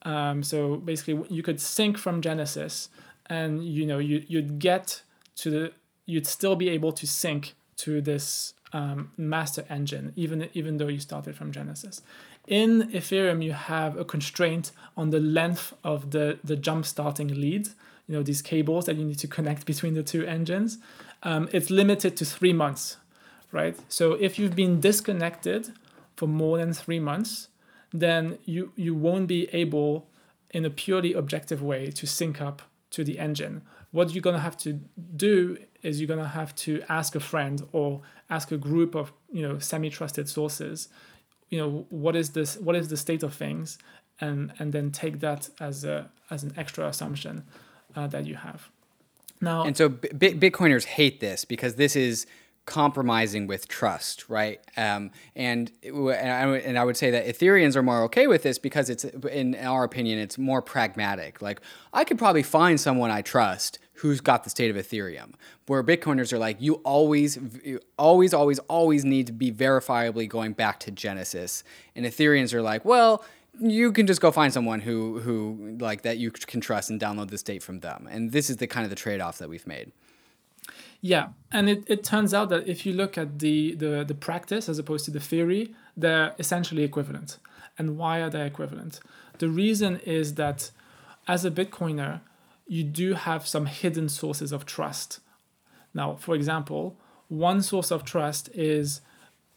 Um, 0.04 0.44
so 0.44 0.78
basically, 0.78 1.26
you 1.30 1.44
could 1.44 1.60
sync 1.60 1.98
from 1.98 2.22
Genesis, 2.22 2.90
and 3.28 3.64
you 3.64 3.86
know, 3.86 4.00
you 4.00 4.24
you'd 4.28 4.60
get 4.60 5.02
to 5.38 5.50
the 5.50 5.72
you'd 6.06 6.28
still 6.28 6.56
be 6.56 6.70
able 6.70 6.92
to 6.94 7.06
sync 7.06 7.56
to 7.78 8.02
this 8.02 8.54
um, 8.74 9.12
master 9.18 9.66
engine, 9.70 10.14
even 10.16 10.50
even 10.54 10.78
though 10.78 10.88
you 10.88 11.00
started 11.00 11.36
from 11.36 11.52
Genesis. 11.52 12.02
In 12.48 12.90
Ethereum, 12.90 13.44
you 13.44 13.54
have 13.54 13.96
a 13.96 14.04
constraint 14.04 14.72
on 14.98 15.12
the 15.12 15.20
length 15.20 15.74
of 15.84 16.10
the, 16.10 16.40
the 16.44 16.56
jump 16.56 16.84
starting 16.84 17.28
lead, 17.28 17.68
you 18.08 18.16
know, 18.16 18.24
these 18.24 18.42
cables 18.42 18.86
that 18.88 18.96
you 18.96 19.06
need 19.06 19.20
to 19.20 19.28
connect 19.28 19.68
between 19.68 19.94
the 19.94 20.02
two 20.02 20.26
engines. 20.26 20.80
Um, 21.22 21.48
it's 21.52 21.70
limited 21.70 22.18
to 22.18 22.26
three 22.26 22.54
months, 22.54 22.98
right? 23.52 23.78
So 23.88 24.14
if 24.14 24.40
you've 24.40 24.56
been 24.56 24.80
disconnected 24.80 25.74
for 26.20 26.28
more 26.28 26.58
than 26.58 26.74
three 26.74 27.00
months, 27.00 27.48
then 27.94 28.38
you, 28.44 28.74
you 28.76 28.94
won't 28.94 29.28
be 29.28 29.48
able, 29.54 30.10
in 30.52 30.66
a 30.66 30.70
purely 30.70 31.14
objective 31.14 31.62
way, 31.62 31.92
to 31.92 32.06
sync 32.06 32.42
up 32.42 32.62
to 32.92 33.06
the 33.06 33.18
engine. 33.18 33.62
What 33.92 34.14
you're 34.14 34.22
going 34.22 34.36
to 34.36 34.42
have 34.42 34.58
to 34.58 34.74
do 35.16 35.58
is 35.82 36.00
you're 36.00 36.08
going 36.16 36.20
to 36.20 36.36
have 36.42 36.54
to 36.68 36.84
ask 36.90 37.16
a 37.16 37.20
friend 37.22 37.66
or 37.72 38.02
ask 38.30 38.52
a 38.52 38.58
group 38.58 38.96
of 38.96 39.14
you 39.32 39.42
know 39.42 39.60
semi-trusted 39.60 40.28
sources 40.28 40.90
you 41.50 41.58
know 41.58 41.86
what 41.90 42.16
is 42.16 42.32
this 42.32 42.58
what 42.58 42.76
is 42.76 42.90
the 42.90 42.98
state 42.98 43.24
of 43.24 43.34
things 43.34 43.78
and 44.20 44.52
and 44.60 44.74
then 44.74 44.92
take 44.92 45.20
that 45.20 45.50
as 45.60 45.84
a 45.84 46.10
as 46.30 46.44
an 46.44 46.52
extra 46.58 46.86
assumption 46.88 47.44
uh, 47.96 48.08
that 48.08 48.26
you 48.26 48.36
have 48.36 48.70
now 49.42 49.64
and 49.64 49.76
so 49.78 49.90
B- 49.90 50.36
bitcoiners 50.44 50.86
hate 50.86 51.20
this 51.22 51.46
because 51.46 51.76
this 51.76 51.96
is 51.96 52.28
compromising 52.70 53.48
with 53.48 53.68
trust, 53.68 54.30
right? 54.30 54.62
Um, 54.78 55.10
and 55.36 55.72
and 55.84 56.78
I 56.78 56.84
would 56.84 56.96
say 56.96 57.10
that 57.10 57.26
Ethereans 57.26 57.76
are 57.76 57.82
more 57.82 58.04
okay 58.04 58.28
with 58.28 58.44
this 58.44 58.60
because 58.60 58.92
it's, 58.92 59.04
in 59.04 59.56
our 59.56 59.84
opinion, 59.84 60.20
it's 60.20 60.38
more 60.38 60.62
pragmatic. 60.62 61.42
Like 61.42 61.62
I 61.94 62.04
could 62.04 62.20
probably 62.20 62.44
find 62.44 62.80
someone 62.80 63.10
I 63.10 63.24
trust 63.24 63.80
who's 63.94 64.22
got 64.22 64.44
the 64.44 64.52
state 64.52 64.70
of 64.70 64.78
Ethereum. 64.78 65.34
Where 65.66 65.84
Bitcoiners 65.84 66.32
are 66.32 66.38
like, 66.38 66.62
you 66.62 66.76
always, 66.86 67.40
always, 67.98 68.34
always, 68.34 68.60
always 68.60 69.04
need 69.04 69.26
to 69.28 69.34
be 69.34 69.52
verifiably 69.52 70.30
going 70.30 70.54
back 70.54 70.80
to 70.82 70.92
Genesis, 70.92 71.64
and 71.96 72.06
Ethereans 72.06 72.54
are 72.54 72.62
like, 72.62 72.86
well, 72.86 73.26
you 73.60 73.92
can 73.92 74.06
just 74.06 74.22
go 74.22 74.32
find 74.32 74.54
someone 74.54 74.82
who 74.82 75.20
who 75.20 75.76
like 75.80 76.04
that 76.04 76.20
you 76.20 76.30
can 76.30 76.62
trust 76.62 76.92
and 76.92 77.02
download 77.02 77.32
the 77.32 77.38
state 77.40 77.64
from 77.64 77.80
them. 77.80 78.08
And 78.12 78.32
this 78.32 78.52
is 78.52 78.58
the 78.58 78.68
kind 78.68 78.84
of 78.84 78.92
the 78.92 78.96
trade 78.96 79.22
off 79.22 79.40
that 79.40 79.50
we've 79.50 79.66
made. 79.66 79.92
Yeah, 81.02 81.30
and 81.52 81.70
it, 81.70 81.84
it 81.88 82.04
turns 82.04 82.34
out 82.34 82.50
that 82.50 82.68
if 82.68 82.86
you 82.86 82.94
look 82.94 83.18
at 83.18 83.40
the, 83.40 83.74
the 83.76 84.04
the 84.06 84.14
practice 84.14 84.68
as 84.68 84.80
opposed 84.80 85.06
to 85.06 85.12
the 85.12 85.20
theory, 85.20 85.74
they're 85.96 86.36
essentially 86.38 86.84
equivalent. 86.84 87.38
And 87.78 87.98
why 87.98 88.20
are 88.20 88.30
they 88.30 88.46
equivalent? 88.46 89.00
The 89.38 89.48
reason 89.48 90.02
is 90.06 90.36
that 90.36 90.72
as 91.28 91.46
a 91.46 91.52
Bitcoiner, 91.52 92.20
you 92.68 92.84
do 92.84 93.14
have 93.14 93.48
some 93.48 93.66
hidden 93.66 94.10
sources 94.10 94.52
of 94.52 94.66
trust. 94.66 95.20
Now, 95.94 96.16
for 96.16 96.36
example, 96.36 96.98
one 97.30 97.62
source 97.62 97.92
of 97.92 98.04
trust 98.04 98.50
is 98.54 99.02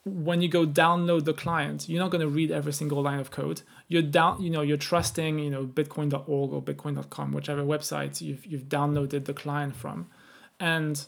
when 0.04 0.42
you 0.42 0.48
go 0.48 0.66
download 0.66 1.24
the 1.24 1.34
client, 1.34 1.88
you're 1.88 2.02
not 2.02 2.10
going 2.10 2.22
to 2.22 2.28
read 2.28 2.50
every 2.50 2.72
single 2.72 3.02
line 3.02 3.20
of 3.20 3.30
code. 3.30 3.62
You're 3.88 4.02
down, 4.02 4.42
you 4.42 4.50
know, 4.50 4.62
you're 4.62 4.76
trusting, 4.76 5.38
you 5.38 5.50
know, 5.50 5.64
bitcoin.org 5.64 6.52
or 6.52 6.62
bitcoin.com, 6.62 7.32
whichever 7.32 7.62
website 7.62 8.20
you've 8.20 8.46
you've 8.46 8.68
downloaded 8.68 9.26
the 9.26 9.34
client 9.34 9.76
from, 9.76 10.08
and 10.58 11.04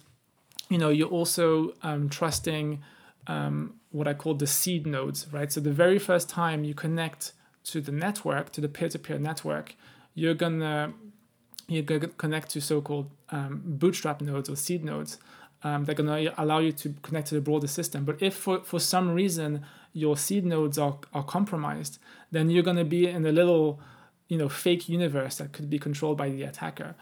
you 0.69 0.79
know, 0.79 0.91
you're 0.91 1.09
also 1.09 1.75
um, 1.83 2.09
trusting 2.09 2.83
um, 3.27 3.75
what 3.91 4.09
I 4.09 4.15
call 4.15 4.35
the 4.35 4.47
seed 4.47 4.87
nodes, 4.87 5.27
right? 5.33 5.51
So 5.53 5.61
the 5.61 5.73
very 5.73 5.99
first 5.99 6.29
time 6.29 6.65
you 6.65 6.75
connect 6.75 7.33
to 7.65 7.81
the 7.81 7.93
network, 7.93 8.53
to 8.53 8.61
the 8.61 8.69
peer-to-peer 8.69 9.19
network, 9.19 9.75
you're 10.15 10.35
gonna 10.35 10.93
you're 11.67 11.83
gonna 11.83 12.09
connect 12.09 12.51
to 12.51 12.61
so-called 12.61 13.11
um, 13.31 13.63
bootstrap 13.65 14.21
nodes 14.21 14.49
or 14.51 14.57
seed 14.57 14.85
nodes 14.85 15.19
um, 15.65 15.85
going 15.85 16.07
to 16.07 16.43
allow 16.43 16.59
you 16.59 16.73
to 16.73 16.95
connect 17.03 17.29
to 17.29 17.35
the 17.35 17.41
broader 17.41 17.67
system. 17.67 18.05
But 18.05 18.23
if 18.23 18.35
for, 18.35 18.63
for 18.63 18.79
some 18.79 19.11
reason 19.15 19.65
your 19.93 20.17
seed 20.17 20.45
nodes 20.45 20.79
are, 20.79 20.99
are 21.13 21.25
compromised, 21.25 21.99
then 22.31 22.51
you're 22.51 22.63
to 22.77 22.85
be 22.85 23.09
in 23.09 23.25
a 23.27 23.33
little 23.33 23.81
you 24.29 24.39
know 24.39 24.49
fake 24.49 24.89
universe 24.89 25.37
that 25.37 25.53
could 25.53 25.69
be 25.69 25.79
controlled 25.79 26.19
by 26.19 26.29
the 26.29 26.43
attacker. 26.43 26.95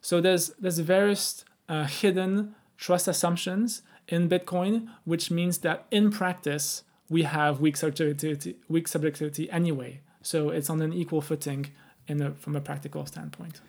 So 0.00 0.20
there's 0.20 0.48
there's 0.58 0.78
various 0.78 1.44
uh, 1.68 1.84
hidden 1.84 2.54
trust 2.76 3.08
assumptions 3.08 3.82
in 4.08 4.28
Bitcoin, 4.28 4.88
which 5.04 5.30
means 5.30 5.58
that 5.58 5.86
in 5.90 6.10
practice 6.10 6.82
we 7.08 7.22
have 7.22 7.60
weak 7.60 7.76
subjectivity, 7.76 8.56
weak 8.68 8.88
subjectivity 8.88 9.50
anyway. 9.50 10.00
So 10.22 10.50
it's 10.50 10.68
on 10.68 10.82
an 10.82 10.92
equal 10.92 11.20
footing 11.20 11.66
in 12.08 12.20
a, 12.20 12.32
from 12.32 12.56
a 12.56 12.60
practical 12.60 13.06
standpoint. 13.06 13.60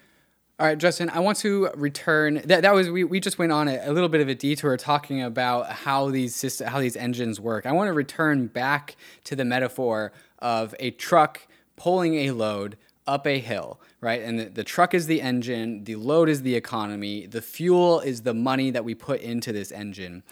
All 0.59 0.65
right, 0.65 0.77
Justin, 0.77 1.11
I 1.11 1.19
want 1.19 1.37
to 1.39 1.69
return. 1.75 2.41
That, 2.45 2.63
that 2.63 2.73
was 2.73 2.89
we, 2.89 3.03
we 3.03 3.19
just 3.19 3.37
went 3.37 3.51
on 3.51 3.67
a, 3.67 3.79
a 3.83 3.91
little 3.91 4.09
bit 4.09 4.21
of 4.21 4.27
a 4.27 4.33
detour 4.33 4.75
talking 4.75 5.21
about 5.21 5.69
how 5.69 6.09
these 6.09 6.33
system, 6.33 6.67
how 6.67 6.79
these 6.79 6.95
engines 6.95 7.39
work. 7.39 7.67
I 7.67 7.73
want 7.73 7.89
to 7.89 7.93
return 7.93 8.47
back 8.47 8.95
to 9.25 9.35
the 9.35 9.45
metaphor 9.45 10.11
of 10.39 10.73
a 10.79 10.89
truck 10.91 11.47
pulling 11.75 12.15
a 12.15 12.31
load 12.31 12.75
up 13.07 13.25
a 13.25 13.39
hill, 13.39 13.79
right? 14.01 14.21
And 14.21 14.39
the, 14.39 14.45
the 14.45 14.63
truck 14.63 14.93
is 14.93 15.07
the 15.07 15.21
engine, 15.21 15.83
the 15.85 15.95
load 15.95 16.29
is 16.29 16.41
the 16.41 16.55
economy, 16.55 17.25
the 17.25 17.41
fuel 17.41 17.99
is 18.01 18.21
the 18.21 18.33
money 18.33 18.71
that 18.71 18.83
we 18.83 18.93
put 18.93 19.21
into 19.21 19.51
this 19.51 19.71
engine. 19.71 20.23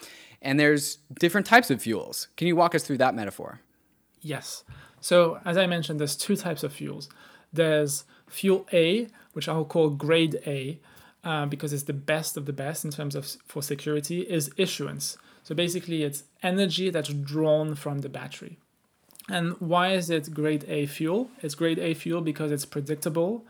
And 0.42 0.60
there's 0.60 0.98
different 1.18 1.46
types 1.46 1.70
of 1.70 1.82
fuels. 1.82 2.28
Can 2.36 2.46
you 2.46 2.56
walk 2.56 2.74
us 2.74 2.84
through 2.84 2.98
that 2.98 3.14
metaphor? 3.14 3.60
Yes. 4.20 4.64
So, 5.00 5.40
as 5.44 5.56
I 5.56 5.66
mentioned, 5.66 5.98
there's 6.00 6.16
two 6.16 6.36
types 6.36 6.62
of 6.62 6.72
fuels. 6.72 7.08
There's 7.52 8.04
fuel 8.28 8.66
A, 8.72 9.08
which 9.32 9.48
I'll 9.48 9.64
call 9.64 9.90
grade 9.90 10.40
A, 10.46 10.78
uh, 11.24 11.46
because 11.46 11.72
it's 11.72 11.84
the 11.84 11.92
best 11.92 12.36
of 12.36 12.46
the 12.46 12.52
best 12.52 12.84
in 12.84 12.90
terms 12.90 13.14
of 13.14 13.26
for 13.46 13.62
security, 13.62 14.20
is 14.20 14.50
issuance. 14.56 15.16
So 15.42 15.54
basically, 15.54 16.02
it's 16.02 16.24
energy 16.42 16.90
that's 16.90 17.12
drawn 17.12 17.74
from 17.74 18.00
the 18.00 18.08
battery. 18.08 18.58
And 19.28 19.54
why 19.60 19.92
is 19.92 20.08
it 20.08 20.32
grade 20.32 20.64
A 20.68 20.86
fuel? 20.86 21.30
It's 21.42 21.54
grade 21.54 21.78
A 21.78 21.94
fuel 21.94 22.20
because 22.20 22.52
it's 22.52 22.64
predictable, 22.64 23.44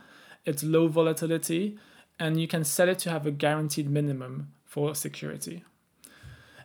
it's 0.45 0.63
low 0.63 0.89
volatility, 0.89 1.79
and 2.19 2.41
you 2.41 2.49
can 2.49 2.65
set 2.65 2.89
it 2.89 2.99
to 3.01 3.11
have 3.11 3.27
a 3.27 3.31
guaranteed 3.31 3.91
minimum 3.91 4.53
for 4.65 4.95
security. 4.95 5.65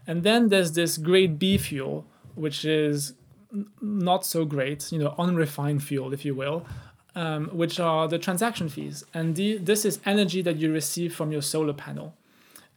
And 0.08 0.24
then 0.24 0.50
there's 0.50 0.74
this 0.74 0.98
grade 0.98 1.38
B 1.38 1.58
fuel, 1.58 2.06
which 2.36 2.64
is 2.66 3.14
not 3.82 4.26
so 4.26 4.46
great, 4.46 4.92
you 4.92 5.00
know, 5.00 5.14
unrefined 5.18 5.84
fuel, 5.84 6.14
if 6.14 6.24
you 6.24 6.34
will, 6.34 6.66
um, 7.16 7.50
which 7.50 7.80
are 7.80 8.08
the 8.08 8.18
transaction 8.18 8.70
fees. 8.70 9.04
And 9.14 9.36
the, 9.36 9.58
this 9.58 9.84
is 9.84 10.00
energy 10.06 10.42
that 10.42 10.56
you 10.58 10.72
receive 10.72 11.14
from 11.14 11.32
your 11.32 11.42
solar 11.42 11.74
panel. 11.74 12.16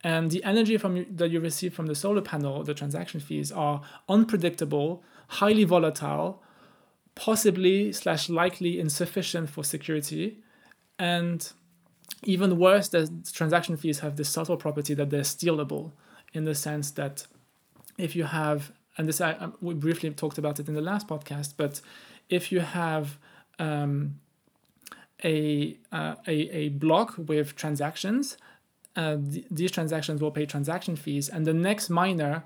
And 0.03 0.31
the 0.31 0.45
energy 0.45 0.77
from 0.77 1.07
that 1.17 1.31
you 1.31 1.41
receive 1.41 1.73
from 1.73 1.87
the 1.87 1.95
solar 1.95 2.21
panel, 2.21 2.63
the 2.63 2.75
transaction 2.75 3.21
fees, 3.21 3.51
are 3.51 3.81
unpredictable, 4.09 5.03
highly 5.41 5.65
volatile, 5.65 6.43
possibly 7.15 7.93
slash 7.93 8.29
likely 8.29 8.79
insufficient 8.79 9.51
for 9.51 9.63
security, 9.65 10.39
and 10.99 11.53
even 12.23 12.59
worse, 12.59 12.89
the 12.89 13.11
transaction 13.33 13.77
fees 13.77 13.99
have 14.01 14.17
this 14.17 14.29
subtle 14.29 14.57
property 14.57 14.95
that 14.95 15.11
they're 15.11 15.21
stealable, 15.37 15.93
in 16.33 16.45
the 16.45 16.55
sense 16.55 16.91
that 16.93 17.27
if 17.99 18.17
you 18.17 18.25
have, 18.25 18.73
and 18.97 19.09
this 19.09 19.21
I 19.21 19.49
we 19.61 19.75
briefly 19.75 20.11
talked 20.11 20.39
about 20.39 20.59
it 20.61 20.69
in 20.69 20.75
the 20.75 20.87
last 20.93 21.07
podcast, 21.09 21.55
but 21.57 21.81
if 22.29 22.51
you 22.53 22.61
have 22.61 23.19
um, 23.59 24.19
a, 25.25 25.77
uh, 25.93 26.15
a, 26.27 26.33
a 26.33 26.69
block 26.71 27.15
with 27.17 27.57
transactions. 27.57 28.37
Uh, 28.97 29.17
th- 29.17 29.47
these 29.51 29.73
transactions 29.73 30.21
will 30.21 30.31
pay 30.31 30.47
transaction 30.47 30.97
fees, 30.97 31.29
and 31.29 31.47
the 31.47 31.55
next 31.55 31.91
miner 31.91 32.45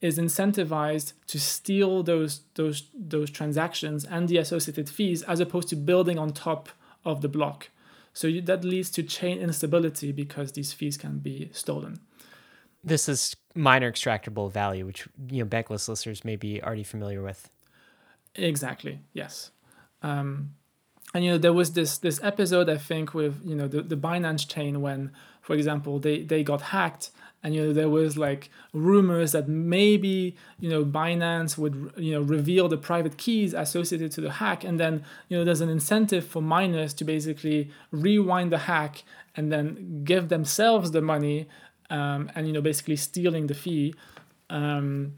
is 0.00 0.18
incentivized 0.18 1.12
to 1.26 1.38
steal 1.38 2.02
those 2.02 2.40
those 2.54 2.84
those 2.94 3.30
transactions 3.30 4.04
and 4.04 4.28
the 4.28 4.38
associated 4.38 4.88
fees, 4.88 5.22
as 5.22 5.40
opposed 5.40 5.68
to 5.68 5.76
building 5.76 6.18
on 6.18 6.32
top 6.32 6.68
of 7.04 7.20
the 7.20 7.28
block. 7.28 7.68
So 8.12 8.26
you, 8.26 8.40
that 8.42 8.64
leads 8.64 8.90
to 8.90 9.02
chain 9.02 9.38
instability 9.38 10.12
because 10.12 10.52
these 10.52 10.72
fees 10.72 10.96
can 10.96 11.18
be 11.18 11.50
stolen. 11.52 12.00
This 12.82 13.08
is 13.08 13.36
miner 13.54 13.90
extractable 13.90 14.50
value, 14.50 14.86
which 14.86 15.08
you 15.28 15.44
know 15.44 15.48
bankless 15.48 15.88
listeners 15.88 16.24
may 16.24 16.36
be 16.36 16.62
already 16.62 16.84
familiar 16.84 17.22
with. 17.22 17.50
Exactly. 18.34 19.00
Yes. 19.12 19.50
Um, 20.02 20.54
and 21.12 21.24
you 21.24 21.32
know 21.32 21.38
there 21.38 21.52
was 21.52 21.72
this 21.72 21.98
this 21.98 22.20
episode 22.22 22.68
I 22.68 22.78
think 22.78 23.14
with 23.14 23.40
you 23.44 23.54
know 23.54 23.68
the, 23.68 23.82
the 23.82 23.96
Binance 23.96 24.48
chain 24.48 24.80
when 24.80 25.12
for 25.50 25.56
example 25.56 25.98
they 25.98 26.22
they 26.22 26.44
got 26.44 26.60
hacked 26.76 27.10
and 27.42 27.54
you 27.54 27.60
know 27.62 27.72
there 27.72 27.88
was 27.88 28.16
like 28.16 28.50
rumors 28.72 29.32
that 29.32 29.48
maybe 29.48 30.36
you 30.60 30.68
know 30.68 30.84
Binance 30.84 31.58
would 31.58 31.92
you 31.96 32.12
know 32.12 32.20
reveal 32.20 32.68
the 32.68 32.76
private 32.76 33.16
keys 33.16 33.52
associated 33.52 34.12
to 34.12 34.20
the 34.20 34.32
hack. 34.32 34.62
And 34.62 34.78
then 34.78 35.04
you 35.28 35.36
know 35.36 35.44
there's 35.44 35.60
an 35.60 35.70
incentive 35.70 36.24
for 36.24 36.40
miners 36.40 36.92
to 36.94 37.04
basically 37.04 37.70
rewind 37.90 38.52
the 38.52 38.58
hack 38.58 39.02
and 39.34 39.50
then 39.50 40.04
give 40.04 40.28
themselves 40.28 40.90
the 40.92 41.00
money 41.00 41.48
um, 41.88 42.30
and 42.34 42.46
you 42.46 42.52
know 42.52 42.60
basically 42.60 42.96
stealing 42.96 43.46
the 43.46 43.54
fee. 43.54 43.94
Um, 44.50 45.14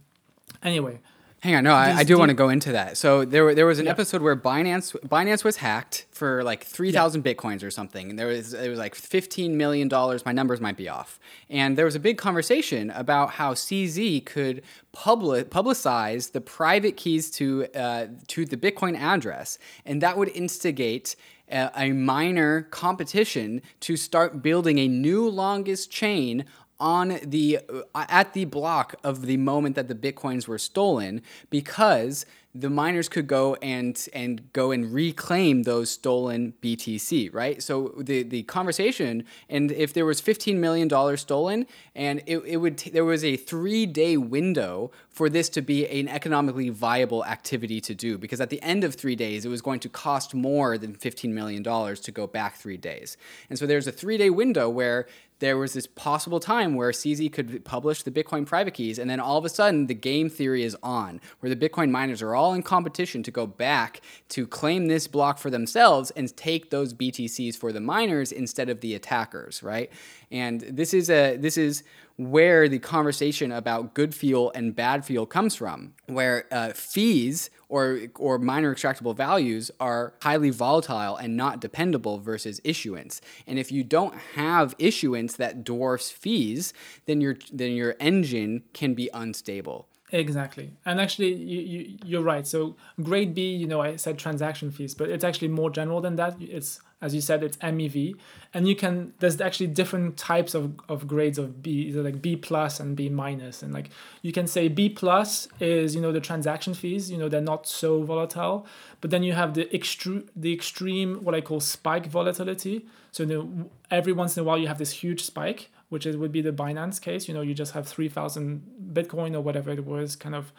anyway 0.62 1.00
Hang 1.42 1.56
on, 1.56 1.64
no, 1.64 1.74
I, 1.74 1.90
I 1.96 2.04
do 2.04 2.16
want 2.18 2.28
to 2.28 2.34
go 2.34 2.50
into 2.50 2.70
that. 2.70 2.96
So 2.96 3.24
there, 3.24 3.52
there 3.52 3.66
was 3.66 3.80
an 3.80 3.86
Yeah. 3.86 3.90
episode 3.90 4.22
where 4.22 4.36
Binance, 4.36 4.92
Binance 5.00 5.42
was 5.42 5.56
hacked 5.56 6.06
for 6.12 6.44
like 6.44 6.62
three 6.62 6.92
thousand 6.92 7.24
bitcoins 7.24 7.64
or 7.64 7.70
something, 7.72 8.10
and 8.10 8.16
there 8.16 8.28
was 8.28 8.54
it 8.54 8.68
was 8.68 8.78
like 8.78 8.94
fifteen 8.94 9.56
million 9.56 9.88
dollars. 9.88 10.24
My 10.24 10.30
numbers 10.30 10.60
might 10.60 10.76
be 10.76 10.88
off, 10.88 11.18
and 11.50 11.76
there 11.76 11.84
was 11.84 11.96
a 11.96 12.00
big 12.00 12.16
conversation 12.16 12.90
about 12.90 13.30
how 13.30 13.54
CZ 13.54 14.24
could 14.24 14.62
public 14.92 15.50
publicize 15.50 16.30
the 16.30 16.40
private 16.40 16.96
keys 16.96 17.28
to 17.32 17.66
uh, 17.74 18.06
to 18.28 18.44
the 18.44 18.56
Bitcoin 18.56 18.96
address, 18.96 19.58
and 19.84 20.00
that 20.00 20.16
would 20.16 20.28
instigate 20.28 21.16
a 21.54 21.92
miner 21.92 22.62
competition 22.70 23.60
to 23.80 23.94
start 23.94 24.42
building 24.42 24.78
a 24.78 24.88
new 24.88 25.28
longest 25.28 25.90
chain 25.90 26.46
on 26.82 27.20
the 27.22 27.60
uh, 27.94 28.04
at 28.08 28.32
the 28.32 28.44
block 28.44 28.96
of 29.04 29.26
the 29.26 29.36
moment 29.36 29.76
that 29.76 29.86
the 29.86 29.94
bitcoins 29.94 30.48
were 30.48 30.58
stolen 30.58 31.22
because 31.48 32.26
the 32.54 32.68
miners 32.68 33.08
could 33.08 33.26
go 33.26 33.54
and 33.62 34.08
and 34.12 34.52
go 34.52 34.72
and 34.72 34.92
reclaim 34.92 35.62
those 35.62 35.90
stolen 35.90 36.52
BTC, 36.60 37.32
right? 37.32 37.62
So 37.62 37.94
the 37.96 38.24
the 38.24 38.42
conversation 38.42 39.24
and 39.48 39.70
if 39.70 39.94
there 39.94 40.04
was 40.04 40.20
15 40.20 40.60
million 40.60 40.88
dollars 40.88 41.20
stolen 41.22 41.66
and 41.94 42.20
it, 42.26 42.38
it 42.38 42.56
would 42.56 42.78
t- 42.78 42.90
there 42.90 43.04
was 43.04 43.24
a 43.24 43.36
3-day 43.36 44.16
window 44.16 44.90
for 45.08 45.30
this 45.30 45.48
to 45.50 45.62
be 45.62 45.86
an 45.86 46.08
economically 46.08 46.68
viable 46.68 47.24
activity 47.24 47.80
to 47.80 47.94
do 47.94 48.18
because 48.18 48.40
at 48.40 48.50
the 48.50 48.60
end 48.60 48.82
of 48.84 48.96
3 48.96 49.14
days 49.16 49.44
it 49.46 49.48
was 49.48 49.62
going 49.62 49.80
to 49.80 49.88
cost 49.88 50.34
more 50.34 50.76
than 50.76 50.94
15 50.94 51.32
million 51.32 51.62
dollars 51.62 52.00
to 52.00 52.10
go 52.10 52.26
back 52.26 52.56
3 52.56 52.76
days. 52.76 53.16
And 53.48 53.58
so 53.58 53.66
there's 53.66 53.86
a 53.86 53.92
3-day 53.92 54.30
window 54.30 54.68
where 54.68 55.06
there 55.42 55.58
was 55.58 55.72
this 55.72 55.88
possible 55.88 56.38
time 56.38 56.76
where 56.76 56.92
CZ 56.92 57.32
could 57.32 57.64
publish 57.64 58.04
the 58.04 58.12
Bitcoin 58.12 58.46
private 58.46 58.74
keys, 58.74 58.96
and 58.96 59.10
then 59.10 59.18
all 59.18 59.36
of 59.36 59.44
a 59.44 59.48
sudden 59.48 59.88
the 59.88 59.94
game 59.94 60.30
theory 60.30 60.62
is 60.62 60.76
on, 60.84 61.20
where 61.40 61.52
the 61.52 61.68
Bitcoin 61.68 61.90
miners 61.90 62.22
are 62.22 62.36
all 62.36 62.54
in 62.54 62.62
competition 62.62 63.24
to 63.24 63.32
go 63.32 63.44
back 63.44 64.00
to 64.28 64.46
claim 64.46 64.86
this 64.86 65.08
block 65.08 65.38
for 65.38 65.50
themselves 65.50 66.12
and 66.12 66.34
take 66.36 66.70
those 66.70 66.94
BTCs 66.94 67.56
for 67.56 67.72
the 67.72 67.80
miners 67.80 68.30
instead 68.30 68.68
of 68.68 68.82
the 68.82 68.94
attackers, 68.94 69.64
right? 69.64 69.90
And 70.30 70.60
this 70.60 70.94
is 70.94 71.10
a 71.10 71.36
this 71.36 71.58
is 71.58 71.82
where 72.16 72.68
the 72.68 72.78
conversation 72.78 73.50
about 73.50 73.94
good 73.94 74.14
fuel 74.14 74.52
and 74.54 74.76
bad 74.76 75.04
fuel 75.04 75.26
comes 75.26 75.56
from, 75.56 75.94
where 76.06 76.46
uh, 76.52 76.72
fees 76.72 77.50
or 77.72 78.00
or 78.16 78.38
miner 78.38 78.74
extractable 78.74 79.16
values 79.16 79.70
are 79.80 80.12
highly 80.20 80.50
volatile 80.50 81.16
and 81.16 81.36
not 81.38 81.58
dependable 81.58 82.18
versus 82.18 82.60
issuance. 82.64 83.22
And 83.46 83.58
if 83.58 83.72
you 83.72 83.82
don't 83.82 84.14
have 84.34 84.74
issuance 84.78 85.36
that 85.36 85.64
dwarfs 85.64 86.10
fees, 86.10 86.74
then 87.06 87.22
your 87.22 87.36
then 87.50 87.72
your 87.72 87.96
engine 87.98 88.64
can 88.74 88.92
be 88.92 89.08
unstable. 89.14 89.88
Exactly. 90.14 90.74
And 90.84 91.00
actually, 91.00 91.32
you, 91.32 91.60
you, 91.62 91.98
you're 92.04 92.22
right. 92.22 92.46
So, 92.46 92.76
grade 93.02 93.34
B, 93.34 93.56
you 93.56 93.66
know, 93.66 93.80
I 93.80 93.96
said 93.96 94.18
transaction 94.18 94.70
fees, 94.70 94.94
but 94.94 95.08
it's 95.08 95.24
actually 95.24 95.48
more 95.48 95.70
general 95.70 96.02
than 96.02 96.16
that. 96.16 96.36
It's, 96.38 96.82
as 97.02 97.14
you 97.14 97.20
said, 97.20 97.42
it's 97.42 97.56
MEV. 97.58 98.14
And 98.54 98.68
you 98.68 98.76
can, 98.76 99.12
there's 99.18 99.40
actually 99.40 99.66
different 99.66 100.16
types 100.16 100.54
of, 100.54 100.72
of 100.88 101.06
grades 101.06 101.36
of 101.36 101.62
B, 101.62 101.92
like 101.92 102.22
B 102.22 102.36
plus 102.36 102.80
and 102.80 102.96
B. 102.96 103.08
And 103.08 103.72
like, 103.72 103.90
you 104.22 104.32
can 104.32 104.46
say 104.46 104.68
B 104.68 104.88
plus 104.88 105.48
is, 105.60 105.94
you 105.94 106.00
know, 106.00 106.12
the 106.12 106.20
transaction 106.20 106.74
fees, 106.74 107.10
you 107.10 107.18
know, 107.18 107.28
they're 107.28 107.40
not 107.40 107.66
so 107.66 108.02
volatile. 108.02 108.66
But 109.00 109.10
then 109.10 109.22
you 109.22 109.32
have 109.32 109.54
the 109.54 109.74
extreme, 109.74 110.28
the 110.34 110.52
extreme, 110.52 111.24
what 111.24 111.34
I 111.34 111.40
call 111.40 111.60
spike 111.60 112.06
volatility. 112.06 112.86
So, 113.10 113.24
you 113.24 113.28
know, 113.28 113.70
every 113.90 114.12
once 114.12 114.36
in 114.36 114.42
a 114.42 114.44
while, 114.44 114.58
you 114.58 114.68
have 114.68 114.78
this 114.78 114.92
huge 114.92 115.24
spike 115.24 115.70
which 115.92 116.06
is, 116.06 116.16
would 116.16 116.32
be 116.32 116.40
the 116.40 116.52
Binance 116.52 116.98
case. 116.98 117.28
You 117.28 117.34
know, 117.34 117.42
you 117.42 117.52
just 117.52 117.74
have 117.74 117.86
3,000 117.86 118.62
Bitcoin 118.94 119.34
or 119.34 119.42
whatever 119.42 119.70
it 119.70 119.84
was 119.84 120.16
kind 120.16 120.34
of 120.34 120.50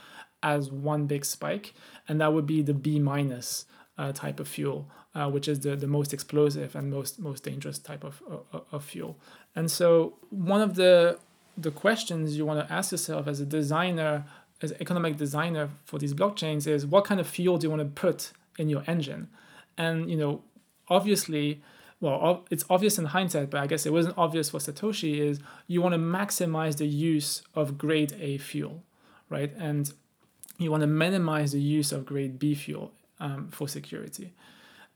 as 0.43 0.69
one 0.69 1.07
big 1.07 1.25
spike. 1.25 1.73
And 2.07 2.21
that 2.21 2.33
would 2.33 2.45
be 2.45 2.61
the 2.61 2.75
B 2.75 2.99
minus 2.99 3.65
uh, 3.97 4.11
type 4.11 4.39
of 4.39 4.47
fuel, 4.47 4.91
uh, 5.15 5.29
which 5.29 5.47
is 5.47 5.59
the, 5.59 5.75
the 5.75 5.87
most 5.87 6.13
explosive 6.13 6.75
and 6.75 6.91
most, 6.91 7.19
most 7.19 7.43
dangerous 7.43 7.77
type 7.77 8.03
of, 8.03 8.21
of, 8.51 8.63
of 8.71 8.83
fuel. 8.83 9.17
And 9.55 9.69
so 9.69 10.13
one 10.29 10.61
of 10.61 10.75
the, 10.75 11.19
the 11.57 11.71
questions 11.71 12.37
you 12.37 12.45
want 12.45 12.67
to 12.67 12.73
ask 12.73 12.91
yourself 12.91 13.27
as 13.27 13.39
a 13.39 13.45
designer, 13.45 14.25
as 14.61 14.71
economic 14.79 15.17
designer 15.17 15.69
for 15.85 15.99
these 15.99 16.13
blockchains 16.13 16.67
is 16.67 16.85
what 16.85 17.05
kind 17.05 17.19
of 17.19 17.27
fuel 17.27 17.57
do 17.57 17.67
you 17.67 17.69
want 17.69 17.81
to 17.81 18.01
put 18.01 18.31
in 18.57 18.69
your 18.69 18.83
engine? 18.87 19.29
And, 19.77 20.09
you 20.09 20.17
know, 20.17 20.41
obviously, 20.87 21.61
well, 21.99 22.45
it's 22.49 22.65
obvious 22.69 22.97
in 22.97 23.05
hindsight, 23.05 23.49
but 23.49 23.61
I 23.61 23.67
guess 23.67 23.85
it 23.85 23.93
wasn't 23.93 24.17
obvious 24.17 24.49
for 24.49 24.57
Satoshi, 24.57 25.19
is 25.19 25.39
you 25.67 25.81
want 25.81 25.93
to 25.93 25.99
maximize 25.99 26.77
the 26.77 26.87
use 26.87 27.43
of 27.55 27.77
grade 27.77 28.13
A 28.19 28.37
fuel, 28.39 28.83
right? 29.29 29.53
And 29.57 29.91
you 30.57 30.69
want 30.69 30.81
to 30.81 30.87
minimize 30.87 31.53
the 31.53 31.61
use 31.61 31.91
of 31.91 32.05
grade 32.05 32.39
B 32.39 32.55
fuel 32.55 32.91
um, 33.19 33.47
for 33.51 33.67
security. 33.67 34.33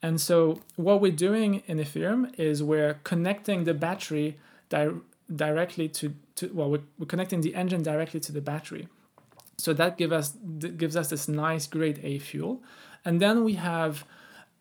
And 0.02 0.22
so 0.22 0.62
what 0.76 1.02
we're 1.02 1.12
doing 1.12 1.64
in 1.66 1.78
Ethereum 1.78 2.38
is 2.40 2.62
we're 2.62 2.96
connecting 3.04 3.64
the 3.64 3.74
battery 3.74 4.38
di- 4.70 4.92
directly 5.34 5.90
to, 5.90 6.14
to 6.36 6.52
well, 6.54 6.70
we're, 6.70 6.84
we're 7.00 7.08
connecting 7.08 7.42
the 7.42 7.56
engine 7.56 7.82
directly 7.82 8.20
to 8.22 8.32
the 8.32 8.42
battery. 8.42 8.88
So 9.58 9.74
that 9.74 9.98
give 9.98 10.12
us 10.12 10.34
gives 10.78 10.96
us 10.96 11.10
this 11.10 11.28
nice 11.28 11.66
grade 11.66 12.00
A 12.04 12.20
fuel. 12.20 12.62
And 13.04 13.20
then 13.20 13.44
we 13.44 13.54
have 13.54 14.06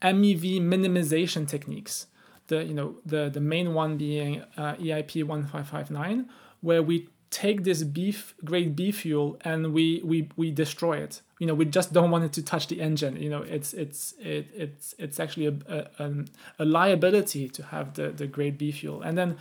MEV 0.00 0.60
minimization 0.60 1.46
techniques 1.46 2.06
the 2.48 2.64
you 2.64 2.74
know 2.74 2.96
the 3.04 3.28
the 3.28 3.40
main 3.40 3.74
one 3.74 3.96
being 3.96 4.42
uh, 4.56 4.74
EIP 4.74 5.24
1559 5.24 6.28
where 6.60 6.82
we 6.82 7.08
take 7.30 7.64
this 7.64 7.82
beef 7.82 8.34
grade 8.44 8.76
B 8.76 8.92
fuel 8.92 9.38
and 9.42 9.72
we 9.72 10.00
we 10.04 10.28
we 10.36 10.50
destroy 10.50 10.98
it 10.98 11.22
you 11.38 11.46
know 11.46 11.54
we 11.54 11.64
just 11.64 11.92
don't 11.92 12.10
want 12.10 12.24
it 12.24 12.32
to 12.34 12.42
touch 12.42 12.68
the 12.68 12.80
engine 12.80 13.16
you 13.16 13.28
know 13.28 13.42
it's 13.42 13.74
it's 13.74 14.14
it, 14.20 14.46
it's 14.54 14.94
it's 14.98 15.18
actually 15.18 15.46
a, 15.46 15.88
a, 15.98 16.24
a 16.58 16.64
liability 16.64 17.48
to 17.48 17.62
have 17.64 17.94
the 17.94 18.10
the 18.10 18.26
grade 18.26 18.58
B 18.58 18.70
fuel 18.70 19.02
and 19.02 19.18
then 19.18 19.36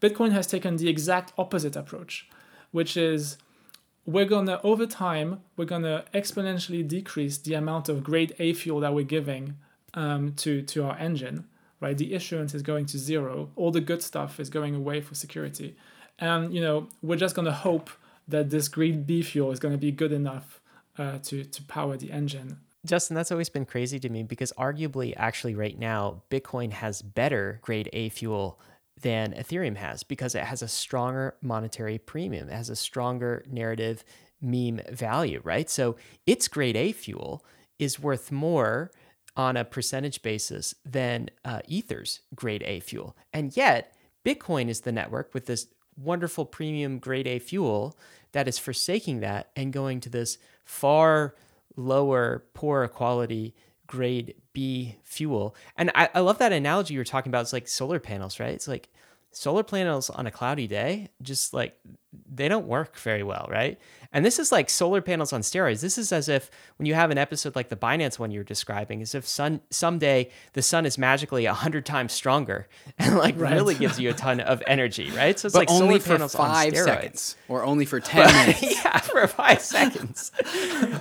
Bitcoin 0.00 0.32
has 0.32 0.46
taken 0.46 0.76
the 0.76 0.88
exact 0.88 1.32
opposite 1.38 1.76
approach 1.76 2.28
which 2.72 2.96
is 2.96 3.38
we're 4.04 4.24
gonna 4.24 4.60
over 4.64 4.86
time 4.86 5.40
we're 5.56 5.64
gonna 5.64 6.04
exponentially 6.12 6.86
decrease 6.86 7.38
the 7.38 7.54
amount 7.54 7.88
of 7.88 8.02
grade 8.02 8.34
A 8.38 8.52
fuel 8.52 8.80
that 8.80 8.94
we're 8.94 9.04
giving 9.04 9.56
um, 9.94 10.32
to 10.34 10.62
to 10.62 10.84
our 10.84 10.96
engine 10.98 11.44
right? 11.80 11.96
The 11.96 12.14
issuance 12.14 12.54
is 12.54 12.62
going 12.62 12.86
to 12.86 12.98
zero. 12.98 13.50
All 13.56 13.70
the 13.70 13.80
good 13.80 14.02
stuff 14.02 14.40
is 14.40 14.50
going 14.50 14.74
away 14.74 15.00
for 15.00 15.14
security. 15.14 15.76
And, 16.18 16.52
you 16.52 16.60
know, 16.60 16.88
we're 17.02 17.16
just 17.16 17.34
to 17.46 17.52
hope 17.52 17.90
that 18.26 18.50
this 18.50 18.68
green 18.68 19.04
B 19.04 19.22
fuel 19.22 19.50
is 19.50 19.60
to 19.72 19.78
be 19.78 19.92
good 19.92 20.12
enough 20.12 20.60
uh, 20.98 21.18
to, 21.24 21.44
to 21.44 21.62
power 21.62 21.96
the 21.96 22.10
engine. 22.10 22.58
Justin, 22.86 23.16
that's 23.16 23.32
always 23.32 23.48
been 23.48 23.64
crazy 23.64 23.98
to 23.98 24.08
me 24.08 24.22
because 24.22 24.52
arguably, 24.58 25.14
actually, 25.16 25.54
right 25.54 25.78
now, 25.78 26.22
Bitcoin 26.30 26.72
has 26.72 27.02
better 27.02 27.58
grade 27.62 27.88
A 27.92 28.08
fuel 28.08 28.60
than 29.00 29.32
Ethereum 29.32 29.76
has 29.76 30.02
because 30.02 30.34
it 30.34 30.44
has 30.44 30.62
a 30.62 30.68
stronger 30.68 31.36
monetary 31.42 31.98
premium. 31.98 32.48
It 32.48 32.54
has 32.54 32.70
a 32.70 32.76
stronger 32.76 33.44
narrative 33.50 34.04
meme 34.40 34.80
value, 34.90 35.40
right? 35.44 35.68
So 35.68 35.96
its 36.26 36.48
grade 36.48 36.76
A 36.76 36.92
fuel 36.92 37.44
is 37.78 38.00
worth 38.00 38.30
more 38.30 38.90
on 39.36 39.56
a 39.56 39.64
percentage 39.64 40.22
basis 40.22 40.74
than 40.84 41.30
uh, 41.44 41.60
Ether's 41.68 42.20
grade 42.34 42.62
A 42.64 42.80
fuel. 42.80 43.16
And 43.32 43.56
yet, 43.56 43.94
Bitcoin 44.24 44.68
is 44.68 44.80
the 44.80 44.92
network 44.92 45.32
with 45.32 45.46
this 45.46 45.68
wonderful 46.02 46.44
premium 46.44 46.98
grade 46.98 47.26
A 47.26 47.38
fuel 47.38 47.96
that 48.32 48.48
is 48.48 48.58
forsaking 48.58 49.20
that 49.20 49.50
and 49.56 49.72
going 49.72 50.00
to 50.00 50.08
this 50.10 50.38
far 50.64 51.34
lower, 51.76 52.44
poorer 52.54 52.88
quality 52.88 53.54
grade 53.86 54.34
B 54.52 54.96
fuel. 55.02 55.54
And 55.76 55.90
I, 55.94 56.08
I 56.14 56.20
love 56.20 56.38
that 56.38 56.52
analogy 56.52 56.94
you 56.94 57.00
were 57.00 57.04
talking 57.04 57.30
about. 57.30 57.42
It's 57.42 57.52
like 57.52 57.68
solar 57.68 57.98
panels, 57.98 58.38
right? 58.38 58.52
It's 58.52 58.68
like 58.68 58.88
solar 59.30 59.62
panels 59.62 60.10
on 60.10 60.26
a 60.26 60.30
cloudy 60.30 60.66
day, 60.66 61.08
just 61.22 61.54
like 61.54 61.78
they 62.30 62.48
don't 62.48 62.66
work 62.66 62.96
very 62.98 63.22
well, 63.22 63.46
right? 63.50 63.78
And 64.10 64.24
this 64.24 64.38
is 64.38 64.50
like 64.50 64.70
solar 64.70 65.02
panels 65.02 65.34
on 65.34 65.42
steroids. 65.42 65.82
This 65.82 65.98
is 65.98 66.12
as 66.12 66.30
if 66.30 66.50
when 66.78 66.86
you 66.86 66.94
have 66.94 67.10
an 67.10 67.18
episode 67.18 67.54
like 67.54 67.68
the 67.68 67.76
Binance 67.76 68.18
one 68.18 68.30
you're 68.30 68.42
describing, 68.42 69.02
as 69.02 69.14
if 69.14 69.26
sun 69.26 69.60
someday 69.68 70.30
the 70.54 70.62
sun 70.62 70.86
is 70.86 70.96
magically 70.96 71.44
a 71.44 71.52
hundred 71.52 71.84
times 71.84 72.14
stronger 72.14 72.66
and 72.98 73.18
like 73.18 73.38
right. 73.38 73.52
really 73.52 73.74
gives 73.74 74.00
you 74.00 74.08
a 74.08 74.14
ton 74.14 74.40
of 74.40 74.62
energy, 74.66 75.10
right? 75.10 75.38
So 75.38 75.46
it's 75.46 75.52
but 75.52 75.68
like 75.68 75.70
only 75.70 75.98
solar 75.98 76.00
for 76.00 76.08
panels 76.14 76.34
five 76.34 76.68
on 76.68 76.72
steroids. 76.72 76.84
seconds, 76.84 77.36
or 77.48 77.64
only 77.64 77.84
for 77.84 78.00
ten 78.14 78.26
minutes. 78.34 78.62
yeah, 78.84 78.98
for 78.98 79.26
five 79.26 79.60
seconds. 79.60 80.32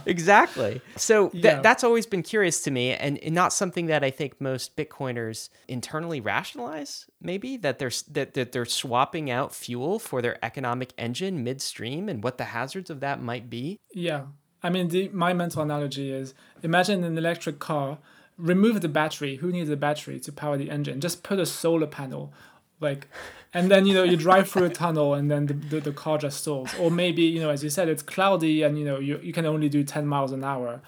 exactly. 0.05 0.81
So 0.95 1.29
th- 1.29 1.43
Yeah. 1.43 1.61
that's 1.61 1.83
always 1.83 2.05
been 2.05 2.23
curious 2.23 2.61
to 2.63 2.71
me, 2.71 2.91
and, 2.93 3.17
and 3.19 3.33
not 3.33 3.53
something 3.53 3.85
that 3.87 4.03
I 4.03 4.11
think 4.11 4.39
most 4.41 4.75
Bitcoiners 4.75 5.49
internally 5.67 6.19
rationalize. 6.19 7.05
Maybe 7.21 7.57
that 7.57 7.79
they're 7.79 7.91
that, 8.11 8.33
that 8.35 8.51
they're 8.51 8.65
swapping 8.65 9.31
out 9.31 9.53
fuel 9.55 9.97
for 9.99 10.21
their 10.21 10.43
economic 10.43 10.93
engine 10.97 11.43
midstream, 11.43 12.09
and 12.09 12.23
what 12.23 12.37
the 12.37 12.45
hazards 12.45 12.89
of 12.89 12.99
that 13.01 13.21
might 13.21 13.49
be. 13.49 13.79
Yeah. 13.93 14.25
I 14.63 14.69
mean, 14.69 14.87
the, 14.89 15.09
my 15.09 15.33
mental 15.33 15.61
analogy 15.61 16.11
is 16.11 16.33
imagine 16.63 17.03
an 17.03 17.17
electric 17.17 17.59
car, 17.59 17.99
remove 18.37 18.81
the 18.81 18.89
battery. 18.89 19.37
Who 19.37 19.51
needs 19.51 19.69
a 19.69 19.77
battery 19.77 20.19
to 20.21 20.31
power 20.31 20.57
the 20.57 20.69
engine? 20.69 20.99
Just 20.99 21.23
put 21.23 21.39
a 21.39 21.45
solar 21.45 21.87
panel 21.87 22.33
like 22.79 23.07
and 23.53 23.71
then 23.71 23.85
you 23.85 23.93
know 23.93 24.03
you 24.03 24.17
drive 24.17 24.49
through 24.49 24.65
a 24.65 24.69
tunnel 24.69 25.13
and 25.13 25.31
then 25.31 25.47
the, 25.47 25.53
the, 25.53 25.79
the, 25.79 25.91
car 25.91 26.17
just 26.17 26.41
stalls 26.41 26.73
or 26.79 26.91
maybe 26.91 27.23
you 27.23 27.39
know 27.39 27.49
as 27.49 27.63
you 27.63 27.69
said 27.69 27.89
it's 27.89 28.03
cloudy 28.03 28.63
and 28.63 28.77
you 28.77 28.85
know 28.85 28.99
you, 28.99 29.19
you 29.23 29.33
can 29.33 29.45
only 29.45 29.69
do 29.69 29.83
10 29.83 30.05
miles 30.05 30.31
an 30.31 30.43
hour 30.43 30.81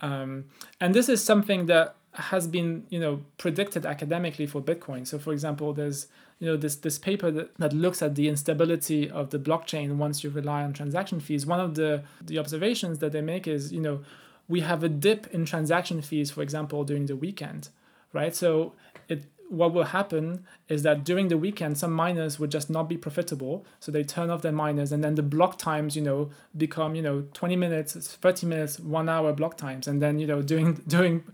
um, 0.00 0.44
and 0.80 0.94
this 0.94 1.08
is 1.08 1.22
something 1.22 1.66
that 1.66 1.96
has 2.12 2.46
been 2.46 2.86
you 2.88 3.00
know 3.00 3.22
predicted 3.38 3.84
academically 3.84 4.46
for 4.46 4.62
bitcoin 4.62 5.06
so 5.06 5.18
for 5.18 5.32
example 5.32 5.72
there's 5.72 6.06
you 6.38 6.46
know 6.46 6.56
this 6.56 6.76
this 6.76 6.98
paper 6.98 7.30
that, 7.30 7.56
that 7.58 7.72
looks 7.72 8.02
at 8.02 8.14
the 8.14 8.28
instability 8.28 9.10
of 9.10 9.30
the 9.30 9.38
blockchain 9.38 9.96
once 9.96 10.24
you 10.24 10.30
rely 10.30 10.62
on 10.62 10.72
transaction 10.72 11.20
fees 11.20 11.46
one 11.46 11.60
of 11.60 11.74
the 11.74 12.02
the 12.22 12.38
observations 12.38 12.98
that 12.98 13.12
they 13.12 13.20
make 13.20 13.46
is 13.46 13.72
you 13.72 13.80
know 13.80 14.00
we 14.48 14.60
have 14.60 14.82
a 14.82 14.88
dip 14.88 15.26
in 15.28 15.44
transaction 15.44 16.02
fees 16.02 16.30
for 16.30 16.42
example 16.42 16.84
during 16.84 17.06
the 17.06 17.16
weekend 17.16 17.68
right? 18.14 18.34
So 18.34 18.72
it 19.08 19.26
what 19.50 19.74
will 19.74 19.84
happen 19.84 20.46
is 20.70 20.82
that 20.84 21.04
during 21.04 21.28
the 21.28 21.36
weekend 21.36 21.76
some 21.76 21.92
miners 21.92 22.40
would 22.40 22.50
just 22.50 22.70
not 22.70 22.88
be 22.88 22.96
profitable. 22.96 23.66
So 23.78 23.92
they 23.92 24.02
turn 24.02 24.30
off 24.30 24.40
their 24.40 24.52
miners 24.52 24.90
and 24.90 25.04
then 25.04 25.16
the 25.16 25.22
block 25.22 25.58
times 25.58 25.94
you 25.94 26.02
know 26.02 26.30
become 26.56 26.94
you 26.94 27.02
know 27.02 27.26
20 27.34 27.56
minutes 27.56 27.94
30 27.94 28.46
minutes 28.46 28.80
one 28.80 29.10
hour 29.10 29.34
block 29.34 29.58
times. 29.58 29.86
And 29.86 30.00
then 30.00 30.18
you 30.18 30.26
know 30.26 30.40
during 30.40 30.74
during 30.88 31.24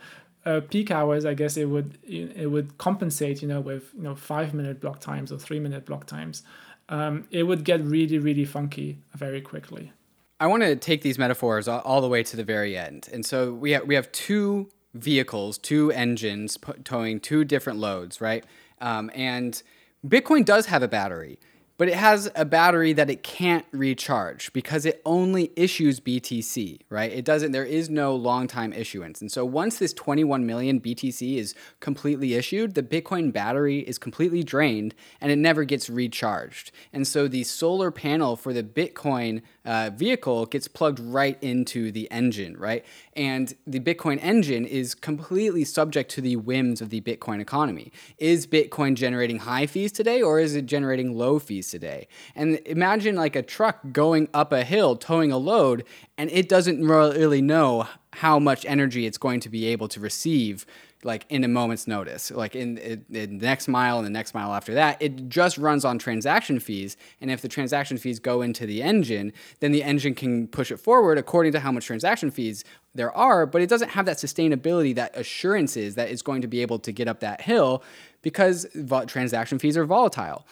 uh, 0.46 0.60
peak 0.70 0.90
hours 0.90 1.24
i 1.24 1.34
guess 1.34 1.56
it 1.56 1.66
would 1.66 1.98
it 2.04 2.50
would 2.50 2.78
compensate 2.78 3.42
you 3.42 3.48
know 3.48 3.60
with 3.60 3.92
you 3.94 4.02
know 4.02 4.14
five 4.14 4.54
minute 4.54 4.80
block 4.80 5.00
times 5.00 5.32
or 5.32 5.38
three 5.38 5.60
minute 5.60 5.84
block 5.86 6.06
times. 6.06 6.42
Um, 6.88 7.26
it 7.30 7.44
would 7.44 7.64
get 7.64 7.80
really 7.82 8.18
really 8.18 8.44
funky 8.44 8.98
very 9.14 9.40
quickly. 9.40 9.92
I 10.40 10.46
want 10.46 10.62
to 10.62 10.74
take 10.74 11.02
these 11.02 11.18
metaphors 11.18 11.68
all, 11.68 12.00
the 12.00 12.08
way 12.08 12.22
to 12.22 12.36
the 12.36 12.44
very 12.44 12.76
end. 12.76 13.08
And 13.12 13.26
so 13.26 13.52
we 13.52 13.72
have 13.72 13.86
we 13.86 13.94
have 13.94 14.10
two 14.12 14.70
vehicles, 14.94 15.58
two 15.58 15.92
engines 15.92 16.58
towing 16.84 17.20
two 17.20 17.44
different 17.44 17.78
loads, 17.78 18.20
right? 18.20 18.44
Um, 18.80 19.10
and 19.14 19.62
Bitcoin 20.06 20.44
does 20.44 20.66
have 20.66 20.82
a 20.82 20.88
battery 20.88 21.38
but 21.80 21.88
it 21.88 21.94
has 21.94 22.30
a 22.34 22.44
battery 22.44 22.92
that 22.92 23.08
it 23.08 23.22
can't 23.22 23.64
recharge 23.72 24.52
because 24.52 24.84
it 24.84 25.00
only 25.06 25.50
issues 25.56 25.98
BTC, 25.98 26.80
right? 26.90 27.10
It 27.10 27.24
doesn't, 27.24 27.52
there 27.52 27.64
is 27.64 27.88
no 27.88 28.14
long 28.14 28.48
time 28.48 28.74
issuance. 28.74 29.22
And 29.22 29.32
so 29.32 29.46
once 29.46 29.78
this 29.78 29.94
21 29.94 30.44
million 30.44 30.78
BTC 30.78 31.38
is 31.38 31.54
completely 31.80 32.34
issued, 32.34 32.74
the 32.74 32.82
Bitcoin 32.82 33.32
battery 33.32 33.78
is 33.78 33.96
completely 33.96 34.42
drained 34.42 34.94
and 35.22 35.32
it 35.32 35.36
never 35.36 35.64
gets 35.64 35.88
recharged. 35.88 36.70
And 36.92 37.08
so 37.08 37.26
the 37.26 37.44
solar 37.44 37.90
panel 37.90 38.36
for 38.36 38.52
the 38.52 38.62
Bitcoin 38.62 39.40
uh, 39.64 39.90
vehicle 39.94 40.46
gets 40.46 40.68
plugged 40.68 41.00
right 41.00 41.38
into 41.42 41.90
the 41.90 42.10
engine, 42.10 42.56
right? 42.56 42.84
And 43.14 43.54
the 43.66 43.80
Bitcoin 43.80 44.18
engine 44.22 44.66
is 44.66 44.94
completely 44.94 45.64
subject 45.64 46.10
to 46.12 46.20
the 46.20 46.36
whims 46.36 46.80
of 46.80 46.90
the 46.90 47.00
Bitcoin 47.00 47.40
economy. 47.40 47.90
Is 48.18 48.46
Bitcoin 48.46 48.94
generating 48.94 49.38
high 49.40 49.66
fees 49.66 49.92
today 49.92 50.20
or 50.20 50.38
is 50.38 50.54
it 50.54 50.66
generating 50.66 51.16
low 51.16 51.38
fees? 51.38 51.70
today. 51.70 52.08
And 52.34 52.60
imagine 52.66 53.16
like 53.16 53.36
a 53.36 53.42
truck 53.42 53.92
going 53.92 54.28
up 54.34 54.52
a 54.52 54.64
hill 54.64 54.96
towing 54.96 55.32
a 55.32 55.38
load 55.38 55.84
and 56.18 56.30
it 56.30 56.48
doesn't 56.48 56.86
really 56.86 57.40
know 57.40 57.86
how 58.14 58.38
much 58.38 58.64
energy 58.66 59.06
it's 59.06 59.18
going 59.18 59.40
to 59.40 59.48
be 59.48 59.66
able 59.66 59.88
to 59.88 60.00
receive 60.00 60.66
like 61.02 61.24
in 61.28 61.44
a 61.44 61.48
moment's 61.48 61.86
notice 61.86 62.30
like 62.30 62.54
in, 62.54 62.76
in, 62.78 63.04
in, 63.10 63.38
the 63.38 63.46
next 63.46 63.68
mile 63.68 63.96
and 63.96 64.06
the 64.06 64.10
next 64.10 64.34
mile 64.34 64.52
after 64.52 64.74
that 64.74 65.00
it 65.00 65.28
just 65.28 65.56
runs 65.58 65.84
on 65.84 65.98
transaction 65.98 66.60
fees. 66.60 66.96
And 67.20 67.30
if 67.30 67.40
the 67.40 67.48
transaction 67.48 67.96
fees 67.96 68.18
go 68.18 68.42
into 68.42 68.66
the 68.66 68.82
engine 68.82 69.32
then 69.60 69.72
the 69.72 69.82
engine 69.82 70.14
can 70.14 70.46
push 70.48 70.70
it 70.70 70.78
forward 70.78 71.18
according 71.18 71.52
to 71.52 71.60
how 71.60 71.72
much 71.72 71.86
transaction 71.86 72.30
fees 72.30 72.64
there 72.94 73.14
are. 73.16 73.46
But 73.46 73.62
it 73.62 73.68
doesn't 73.68 73.90
have 73.90 74.06
that 74.06 74.18
sustainability 74.18 74.94
that 74.94 75.16
assurances 75.16 75.94
that 75.94 76.10
it's 76.10 76.22
going 76.22 76.42
to 76.42 76.48
be 76.48 76.60
able 76.62 76.78
to 76.80 76.92
get 76.92 77.08
up 77.08 77.20
that 77.20 77.40
hill 77.40 77.82
because 78.22 78.66
transaction 79.06 79.58
fees 79.58 79.76
are 79.76 79.84
volatile. 79.84 80.46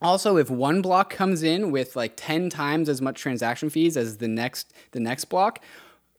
Also, 0.00 0.36
if 0.36 0.48
one 0.48 0.80
block 0.80 1.10
comes 1.10 1.42
in 1.42 1.72
with 1.72 1.96
like 1.96 2.12
10 2.16 2.50
times 2.50 2.88
as 2.88 3.02
much 3.02 3.20
transaction 3.20 3.68
fees 3.68 3.96
as 3.96 4.18
the 4.18 4.28
next 4.28 4.72
the 4.92 5.00
next 5.00 5.24
block, 5.26 5.60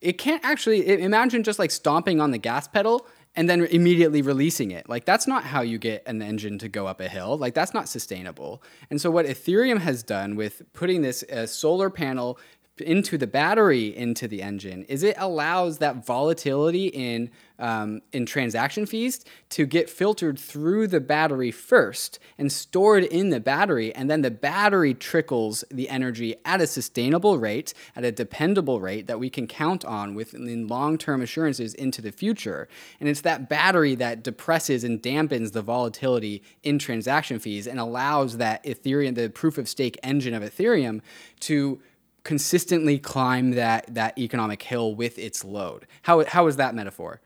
it 0.01 0.17
can't 0.17 0.43
actually 0.43 1.01
imagine 1.01 1.43
just 1.43 1.59
like 1.59 1.71
stomping 1.71 2.19
on 2.19 2.31
the 2.31 2.37
gas 2.37 2.67
pedal 2.67 3.07
and 3.39 3.49
then 3.49 3.63
immediately 3.67 4.21
releasing 4.21 4.71
it. 4.71 4.89
Like 4.89 5.05
that's 5.05 5.25
not 5.25 5.45
how 5.45 5.61
you 5.61 5.77
get 5.77 6.03
an 6.05 6.21
engine 6.21 6.59
to 6.59 6.67
go 6.67 6.87
up 6.87 6.99
a 6.99 7.07
hill. 7.07 7.37
Like 7.37 7.53
that's 7.53 7.73
not 7.73 7.87
sustainable. 7.87 8.61
And 8.89 8.99
so 8.99 9.09
what 9.09 9.25
Ethereum 9.25 9.79
has 9.79 10.03
done 10.03 10.35
with 10.35 10.61
putting 10.73 11.03
this 11.03 11.23
uh, 11.23 11.47
solar 11.47 11.89
panel 11.89 12.37
into 12.81 13.17
the 13.17 13.27
battery 13.27 13.95
into 13.95 14.27
the 14.27 14.41
engine 14.41 14.83
is 14.89 15.03
it 15.03 15.15
allows 15.17 15.77
that 15.77 16.05
volatility 16.05 16.87
in 16.87 17.31
um, 17.59 18.01
in 18.11 18.25
transaction 18.25 18.85
fees 18.85 19.23
to 19.49 19.65
get 19.65 19.89
filtered 19.89 20.39
through 20.39 20.87
the 20.87 20.99
battery 20.99 21.51
first 21.51 22.17
and 22.37 22.51
stored 22.51 23.03
in 23.03 23.29
the 23.29 23.39
battery 23.39 23.93
and 23.93 24.09
then 24.09 24.21
the 24.21 24.31
battery 24.31 24.93
trickles 24.93 25.63
the 25.69 25.89
energy 25.89 26.35
at 26.45 26.61
a 26.61 26.67
sustainable 26.67 27.37
rate 27.37 27.73
at 27.95 28.03
a 28.03 28.11
dependable 28.11 28.79
rate 28.79 29.07
that 29.07 29.19
we 29.19 29.29
can 29.29 29.45
count 29.45 29.83
on 29.85 30.15
with 30.15 30.33
long-term 30.33 31.21
assurances 31.21 31.73
into 31.73 32.01
the 32.01 32.11
future 32.11 32.67
and 32.99 33.09
it's 33.09 33.21
that 33.21 33.49
battery 33.49 33.95
that 33.95 34.23
depresses 34.23 34.83
and 34.83 35.03
dampens 35.03 35.51
the 35.51 35.61
volatility 35.61 36.41
in 36.63 36.79
transaction 36.79 37.39
fees 37.39 37.67
and 37.67 37.79
allows 37.79 38.37
that 38.37 38.63
ethereum 38.63 39.15
the 39.15 39.29
proof 39.29 39.57
of 39.57 39.67
stake 39.67 39.97
engine 40.01 40.33
of 40.33 40.41
ethereum 40.41 41.01
to 41.39 41.81
consistently 42.23 42.99
climb 42.99 43.51
that 43.51 43.85
that 43.93 44.17
economic 44.17 44.61
hill 44.63 44.93
with 44.93 45.17
its 45.17 45.43
load. 45.43 45.87
How 46.03 46.23
how 46.25 46.47
is 46.47 46.57
that 46.57 46.75
metaphor? 46.75 47.21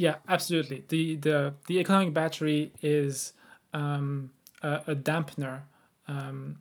Yeah, 0.00 0.14
absolutely. 0.30 0.82
The 0.88 1.16
the 1.16 1.54
the 1.66 1.78
economic 1.78 2.14
battery 2.14 2.72
is 2.80 3.34
um, 3.74 4.30
a, 4.62 4.80
a, 4.86 4.94
dampener 4.94 5.64
um, 6.08 6.60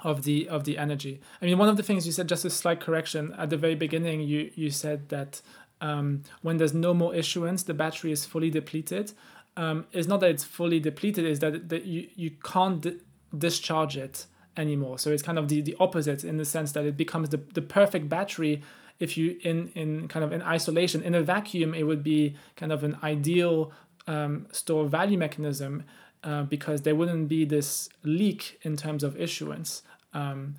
of 0.00 0.22
the 0.22 0.48
of 0.48 0.64
the 0.64 0.78
energy. 0.78 1.20
I 1.42 1.44
mean, 1.44 1.58
one 1.58 1.68
of 1.68 1.76
the 1.76 1.82
things 1.82 2.06
you 2.06 2.12
said, 2.12 2.30
just 2.30 2.46
a 2.46 2.50
slight 2.50 2.80
correction 2.80 3.34
at 3.36 3.50
the 3.50 3.58
very 3.58 3.74
beginning, 3.74 4.22
you 4.22 4.50
you 4.54 4.70
said 4.70 5.10
that 5.10 5.42
um, 5.82 6.22
when 6.40 6.56
there's 6.56 6.72
no 6.72 6.94
more 6.94 7.14
issuance, 7.14 7.62
the 7.62 7.74
battery 7.74 8.10
is 8.10 8.24
fully 8.24 8.48
depleted. 8.48 9.12
Um, 9.54 9.84
it's 9.92 10.08
not 10.08 10.20
that 10.20 10.30
it's 10.30 10.44
fully 10.44 10.80
depleted; 10.80 11.26
is 11.26 11.40
that 11.40 11.68
that 11.68 11.84
you 11.84 12.08
you 12.14 12.30
can't 12.42 12.80
di- 12.80 13.00
discharge 13.36 13.98
it 13.98 14.24
anymore. 14.56 14.98
So 14.98 15.10
it's 15.10 15.22
kind 15.22 15.38
of 15.38 15.48
the, 15.48 15.60
the 15.60 15.76
opposite 15.78 16.24
in 16.24 16.38
the 16.38 16.46
sense 16.46 16.72
that 16.72 16.86
it 16.86 16.96
becomes 16.96 17.28
the, 17.28 17.40
the 17.52 17.60
perfect 17.60 18.08
battery 18.08 18.62
if 19.02 19.16
you 19.16 19.36
in 19.42 19.56
in 19.74 20.08
kind 20.08 20.24
of 20.24 20.32
in 20.32 20.40
isolation. 20.42 21.02
In 21.02 21.14
a 21.14 21.22
vacuum, 21.22 21.74
it 21.74 21.84
would 21.84 22.02
be 22.02 22.36
kind 22.56 22.72
of 22.72 22.84
an 22.84 22.96
ideal 23.02 23.72
um, 24.06 24.46
store 24.52 24.86
value 24.86 25.18
mechanism 25.18 25.84
uh, 26.24 26.44
because 26.44 26.82
there 26.82 26.94
wouldn't 26.94 27.28
be 27.28 27.44
this 27.44 27.88
leak 28.04 28.58
in 28.62 28.76
terms 28.76 29.02
of 29.02 29.20
issuance. 29.20 29.82
Um, 30.14 30.54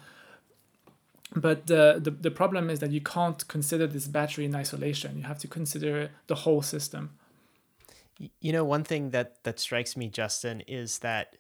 but 1.36 1.68
the, 1.68 2.00
the, 2.04 2.12
the 2.12 2.32
problem 2.32 2.70
is 2.70 2.80
that 2.80 2.92
you 2.92 3.02
can't 3.02 3.48
consider 3.48 3.88
this 3.88 4.08
battery 4.08 4.46
in 4.46 4.54
isolation. 4.56 5.18
You 5.18 5.24
have 5.24 5.40
to 5.40 5.48
consider 5.48 6.12
the 6.28 6.36
whole 6.36 6.62
system. 6.62 7.18
You 8.40 8.52
know, 8.52 8.64
one 8.64 8.84
thing 8.84 9.10
that 9.12 9.44
that 9.44 9.60
strikes 9.60 9.98
me, 9.98 10.10
Justin, 10.10 10.62
is 10.68 11.00
that 11.00 11.38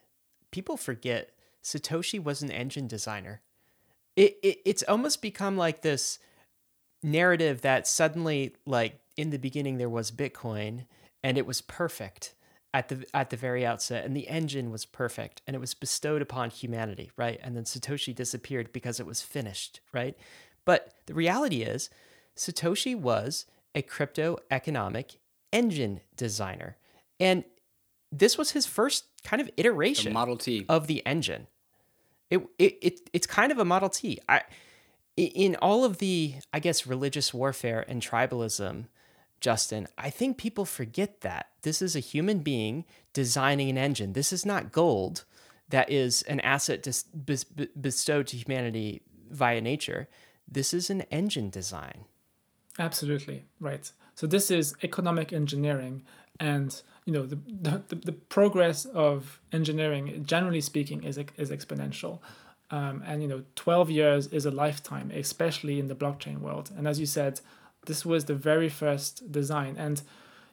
people 0.51 0.77
forget 0.77 1.31
Satoshi 1.63 2.21
was 2.21 2.41
an 2.41 2.51
engine 2.51 2.87
designer. 2.87 3.41
It, 4.15 4.37
it 4.41 4.57
it's 4.65 4.83
almost 4.83 5.21
become 5.21 5.55
like 5.57 5.81
this 5.81 6.19
narrative 7.03 7.61
that 7.61 7.87
suddenly 7.87 8.55
like 8.65 8.99
in 9.17 9.29
the 9.29 9.37
beginning 9.37 9.77
there 9.77 9.89
was 9.89 10.11
Bitcoin 10.11 10.85
and 11.23 11.37
it 11.37 11.45
was 11.45 11.61
perfect 11.61 12.35
at 12.73 12.89
the 12.89 13.05
at 13.13 13.29
the 13.29 13.37
very 13.37 13.65
outset 13.65 14.05
and 14.05 14.15
the 14.15 14.27
engine 14.27 14.71
was 14.71 14.85
perfect 14.85 15.41
and 15.45 15.55
it 15.55 15.59
was 15.59 15.73
bestowed 15.73 16.21
upon 16.21 16.49
humanity, 16.49 17.11
right? 17.17 17.39
And 17.43 17.55
then 17.55 17.63
Satoshi 17.63 18.15
disappeared 18.15 18.71
because 18.73 18.99
it 18.99 19.05
was 19.05 19.21
finished, 19.21 19.79
right? 19.93 20.17
But 20.65 20.93
the 21.05 21.13
reality 21.13 21.61
is 21.61 21.89
Satoshi 22.35 22.95
was 22.95 23.45
a 23.75 23.81
crypto 23.81 24.37
economic 24.49 25.19
engine 25.51 26.01
designer. 26.15 26.77
And 27.19 27.43
this 28.11 28.37
was 28.37 28.51
his 28.51 28.65
first 28.65 29.05
kind 29.23 29.41
of 29.41 29.49
iteration 29.57 30.11
the 30.11 30.19
Model 30.19 30.37
T 30.37 30.65
of 30.69 30.87
the 30.87 31.05
engine. 31.05 31.47
It, 32.29 32.45
it, 32.57 32.77
it 32.81 33.09
it's 33.13 33.27
kind 33.27 33.51
of 33.51 33.59
a 33.59 33.65
Model 33.65 33.89
T. 33.89 34.19
I 34.27 34.41
in 35.15 35.55
all 35.57 35.85
of 35.85 35.97
the 35.97 36.35
I 36.51 36.59
guess 36.59 36.87
religious 36.87 37.33
warfare 37.33 37.85
and 37.87 38.01
tribalism, 38.01 38.85
Justin, 39.41 39.87
I 39.97 40.09
think 40.09 40.37
people 40.37 40.65
forget 40.65 41.21
that 41.21 41.47
this 41.63 41.81
is 41.81 41.95
a 41.95 41.99
human 41.99 42.39
being 42.39 42.85
designing 43.13 43.69
an 43.69 43.77
engine. 43.77 44.13
This 44.13 44.31
is 44.33 44.45
not 44.45 44.71
gold 44.71 45.25
that 45.69 45.91
is 45.91 46.21
an 46.23 46.39
asset 46.41 46.87
bestowed 47.81 48.27
to 48.27 48.37
humanity 48.37 49.01
via 49.31 49.59
nature. 49.59 50.07
This 50.47 50.73
is 50.73 50.89
an 50.89 51.01
engine 51.09 51.49
design. 51.49 52.05
Absolutely 52.77 53.45
right. 53.59 53.91
So 54.15 54.27
this 54.27 54.51
is 54.51 54.75
economic 54.83 55.33
engineering, 55.33 56.03
and 56.39 56.79
you 57.05 57.13
know 57.13 57.25
the, 57.25 57.35
the, 57.35 57.95
the 57.95 58.11
progress 58.11 58.85
of 58.85 59.39
engineering 59.51 60.23
generally 60.25 60.61
speaking 60.61 61.03
is, 61.03 61.17
is 61.37 61.49
exponential 61.49 62.19
um, 62.75 62.95
and 63.05 63.21
you 63.21 63.27
know 63.27 63.41
12 63.55 63.89
years 63.89 64.27
is 64.27 64.45
a 64.45 64.51
lifetime 64.51 65.11
especially 65.25 65.79
in 65.79 65.87
the 65.87 65.95
blockchain 65.95 66.39
world. 66.39 66.71
And 66.75 66.87
as 66.87 66.99
you 66.99 67.05
said 67.05 67.39
this 67.85 68.05
was 68.05 68.25
the 68.25 68.35
very 68.35 68.69
first 68.69 69.31
design. 69.31 69.75
And 69.77 70.01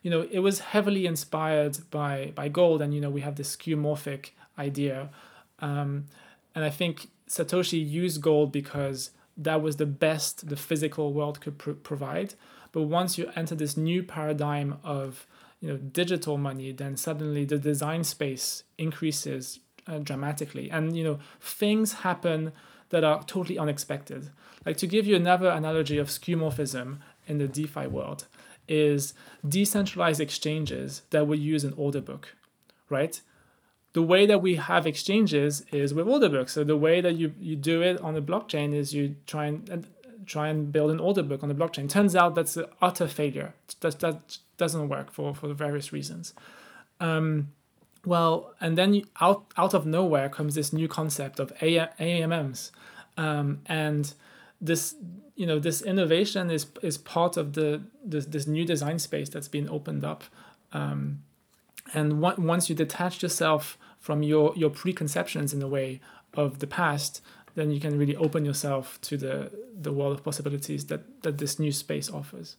you 0.03 0.11
know, 0.11 0.27
it 0.31 0.39
was 0.41 0.61
heavily 0.61 1.07
inspired 1.07 1.79
by 1.91 2.33
by 2.35 2.49
gold, 2.49 2.81
and 2.81 2.95
you 2.95 3.01
know, 3.01 3.11
we 3.11 3.21
have 3.21 3.37
this 3.37 3.55
skeuomorphic 3.55 4.31
idea, 4.59 5.11
um, 5.59 6.07
and 6.55 6.65
I 6.65 6.71
think 6.71 7.09
Satoshi 7.29 7.87
used 7.87 8.23
gold 8.23 8.51
because 8.51 9.11
that 9.37 9.63
was 9.63 9.77
the 9.77 9.87
best 9.87 10.49
the 10.49 10.57
physical 10.57 11.13
world 11.13 11.41
could 11.41 11.59
pr- 11.59 11.73
provide. 11.73 12.35
But 12.73 12.83
once 12.83 13.19
you 13.19 13.31
enter 13.37 13.55
this 13.55 13.77
new 13.77 14.03
paradigm 14.03 14.79
of 14.83 15.27
you 15.61 15.69
know 15.69 15.77
digital 15.77 16.39
money, 16.39 16.73
then 16.73 16.97
suddenly 16.97 17.45
the 17.45 17.59
design 17.59 18.03
space 18.05 18.65
increases 18.79 19.61
uh, 19.87 19.99
dramatically, 19.99 20.71
and 20.71 20.97
you 20.97 21.05
know 21.05 21.19
things 21.41 21.93
happen 21.95 22.53
that 22.91 23.05
are 23.05 23.23
totally 23.25 23.59
unexpected. 23.59 24.31
Like 24.67 24.77
to 24.79 24.87
give 24.87 25.07
you 25.07 25.17
another 25.17 25.49
analogy 25.49 25.99
of 25.99 26.09
skeuomorphism 26.09 26.99
in 27.27 27.39
the 27.39 27.49
DeFi 27.49 27.87
world 27.87 28.27
is 28.69 29.15
decentralized 29.47 30.21
exchanges 30.21 31.03
that 31.11 31.27
would 31.27 31.39
use 31.39 31.65
an 31.65 31.75
order 31.77 32.01
book, 32.01 32.37
right? 32.89 33.21
The 33.93 34.03
way 34.03 34.27
that 34.27 34.41
we 34.41 34.57
have 34.57 34.87
exchanges 34.87 35.65
is 35.73 35.93
with 35.93 36.07
order 36.07 36.29
books. 36.29 36.53
So 36.53 36.63
the 36.63 36.77
way 36.77 37.01
that 37.01 37.17
you, 37.17 37.35
you 37.41 37.57
do 37.57 37.83
it 37.83 38.01
on 38.01 38.15
the 38.15 38.23
blockchain 38.23 38.73
is 38.73 38.95
you 38.95 39.17
try 39.27 39.47
and 39.47 39.87
try 40.27 40.49
and 40.49 40.71
build 40.71 40.93
an 40.93 41.01
order 41.01 41.25
book 41.25 41.43
on 41.43 41.49
the 41.49 41.55
blockchain. 41.55 41.89
Turns 41.89 42.15
out 42.15 42.37
that's 42.37 42.57
an 42.57 42.67
utter 42.81 43.09
failure. 43.09 43.55
That, 43.81 43.99
that 44.01 44.39
doesn't 44.57 44.89
work 44.89 45.11
for, 45.11 45.35
for 45.35 45.53
various 45.55 45.93
reasons. 45.93 46.35
Um, 47.01 47.49
well, 48.05 48.55
and 48.61 48.79
then 48.79 49.03
out 49.21 49.45
out 49.57 49.75
of 49.75 49.87
nowhere 49.87 50.29
comes 50.29 50.55
this 50.55 50.73
new 50.73 50.89
concept 50.89 51.39
of 51.39 51.53
AMMs, 51.61 52.71
um, 53.17 53.61
and 53.67 54.15
this 54.61 54.95
you 55.37 55.47
know 55.47 55.59
this 55.59 55.83
innovation 55.83 56.51
is 56.51 56.67
is 56.83 56.97
part 56.97 57.37
of 57.37 57.53
the 57.53 57.83
this, 58.05 58.27
this 58.27 58.47
new 58.47 58.65
design 58.65 58.99
space 58.99 59.29
that's 59.29 59.49
been 59.49 59.69
opened 59.69 60.05
up, 60.05 60.25
um, 60.73 61.23
and 61.93 62.21
one, 62.21 62.47
once 62.47 62.69
you 62.69 62.75
detach 62.75 63.23
yourself 63.23 63.77
from 63.99 64.23
your 64.23 64.55
your 64.57 64.71
preconceptions 64.71 65.53
in 65.53 65.61
a 65.63 65.69
way 65.69 66.01
of 66.35 66.61
the 66.61 66.67
past, 66.67 67.23
then 67.55 67.71
you 67.71 67.81
can 67.81 67.99
really 67.99 68.17
open 68.17 68.45
yourself 68.45 68.99
to 69.03 69.17
the 69.17 69.51
the 69.79 69.93
world 69.93 70.19
of 70.19 70.25
possibilities 70.25 70.87
that 70.87 71.23
that 71.23 71.39
this 71.39 71.59
new 71.59 71.73
space 71.73 72.11
offers. 72.11 72.57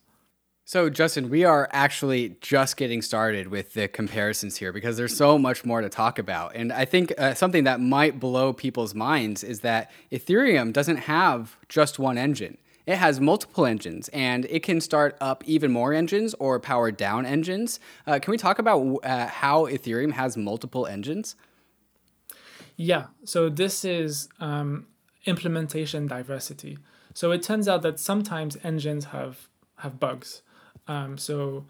So, 0.71 0.89
Justin, 0.89 1.29
we 1.29 1.43
are 1.43 1.67
actually 1.73 2.37
just 2.39 2.77
getting 2.77 3.01
started 3.01 3.49
with 3.49 3.73
the 3.73 3.89
comparisons 3.89 4.55
here 4.55 4.71
because 4.71 4.95
there's 4.95 5.13
so 5.13 5.37
much 5.37 5.65
more 5.65 5.81
to 5.81 5.89
talk 5.89 6.17
about. 6.17 6.55
And 6.55 6.71
I 6.71 6.85
think 6.85 7.13
uh, 7.17 7.33
something 7.33 7.65
that 7.65 7.81
might 7.81 8.21
blow 8.21 8.53
people's 8.53 8.95
minds 8.95 9.43
is 9.43 9.59
that 9.59 9.91
Ethereum 10.13 10.71
doesn't 10.71 10.95
have 10.95 11.57
just 11.67 11.99
one 11.99 12.17
engine. 12.17 12.57
It 12.87 12.95
has 12.95 13.19
multiple 13.19 13.65
engines 13.65 14.07
and 14.13 14.45
it 14.45 14.63
can 14.63 14.79
start 14.79 15.17
up 15.19 15.43
even 15.45 15.73
more 15.73 15.91
engines 15.91 16.35
or 16.35 16.57
power 16.57 16.89
down 16.89 17.25
engines. 17.25 17.81
Uh, 18.07 18.19
can 18.19 18.31
we 18.31 18.37
talk 18.37 18.57
about 18.57 18.99
uh, 19.03 19.27
how 19.27 19.65
Ethereum 19.65 20.13
has 20.13 20.37
multiple 20.37 20.87
engines? 20.87 21.35
Yeah, 22.77 23.07
so 23.25 23.49
this 23.49 23.83
is 23.83 24.29
um, 24.39 24.87
implementation 25.25 26.07
diversity. 26.07 26.77
So 27.13 27.31
it 27.31 27.43
turns 27.43 27.67
out 27.67 27.81
that 27.81 27.99
sometimes 27.99 28.55
engines 28.63 29.03
have 29.11 29.49
have 29.79 29.99
bugs. 29.99 30.43
Um, 30.91 31.17
so, 31.17 31.65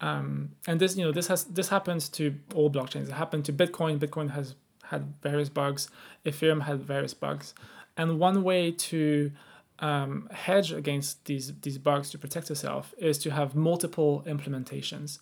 um, 0.00 0.50
and 0.66 0.80
this, 0.80 0.96
you 0.96 1.04
know, 1.04 1.12
this 1.12 1.28
has 1.28 1.44
this 1.44 1.68
happens 1.68 2.08
to 2.10 2.34
all 2.54 2.70
blockchains. 2.70 3.08
It 3.08 3.12
happened 3.24 3.44
to 3.46 3.52
Bitcoin. 3.52 3.98
Bitcoin 3.98 4.30
has 4.30 4.54
had 4.90 5.02
various 5.22 5.48
bugs. 5.48 5.88
Ethereum 6.26 6.62
had 6.62 6.78
various 6.94 7.14
bugs, 7.14 7.54
and 7.96 8.18
one 8.18 8.42
way 8.42 8.72
to 8.90 9.30
um, 9.78 10.28
hedge 10.32 10.72
against 10.72 11.24
these 11.26 11.46
these 11.60 11.78
bugs 11.78 12.10
to 12.10 12.18
protect 12.18 12.48
yourself 12.48 12.94
is 12.98 13.16
to 13.18 13.30
have 13.30 13.54
multiple 13.54 14.12
implementations, 14.26 15.18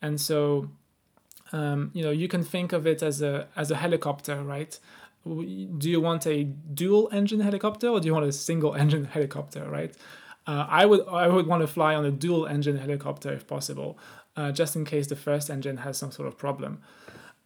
and 0.00 0.20
so. 0.20 0.70
Um, 1.54 1.90
you 1.92 2.02
know, 2.02 2.10
you 2.22 2.28
can 2.28 2.42
think 2.42 2.72
of 2.72 2.86
it 2.86 3.02
as 3.02 3.20
a 3.20 3.46
as 3.56 3.70
a 3.70 3.76
helicopter, 3.76 4.42
right? 4.42 4.72
Do 5.24 5.90
you 5.94 6.00
want 6.00 6.26
a 6.26 6.44
dual 6.44 7.10
engine 7.12 7.40
helicopter 7.40 7.88
or 7.88 8.00
do 8.00 8.06
you 8.06 8.14
want 8.14 8.24
a 8.24 8.32
single 8.32 8.74
engine 8.74 9.04
helicopter, 9.16 9.68
right? 9.68 9.94
Uh, 10.46 10.66
I 10.68 10.86
would 10.86 11.06
I 11.08 11.28
would 11.28 11.46
want 11.46 11.60
to 11.62 11.66
fly 11.66 11.94
on 11.94 12.04
a 12.04 12.10
dual 12.10 12.46
engine 12.46 12.76
helicopter 12.78 13.32
if 13.32 13.46
possible, 13.46 13.98
uh, 14.36 14.50
just 14.52 14.74
in 14.74 14.84
case 14.84 15.06
the 15.06 15.16
first 15.16 15.50
engine 15.50 15.78
has 15.78 15.96
some 15.96 16.10
sort 16.10 16.26
of 16.28 16.36
problem. 16.36 16.82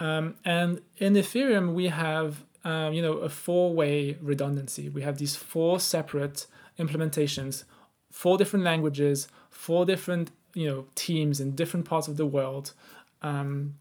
Um, 0.00 0.34
and 0.44 0.80
in 0.98 1.14
Ethereum, 1.14 1.74
we 1.74 1.88
have 1.88 2.44
um, 2.64 2.94
you 2.94 3.02
know 3.02 3.18
a 3.18 3.28
four-way 3.28 4.16
redundancy. 4.20 4.88
We 4.88 5.02
have 5.02 5.18
these 5.18 5.36
four 5.36 5.78
separate 5.78 6.46
implementations, 6.78 7.64
four 8.10 8.38
different 8.38 8.64
languages, 8.64 9.28
four 9.50 9.84
different 9.84 10.30
you 10.54 10.66
know 10.66 10.86
teams 10.94 11.38
in 11.40 11.54
different 11.54 11.86
parts 11.86 12.08
of 12.08 12.16
the 12.16 12.26
world. 12.26 12.72
Um, 13.22 13.74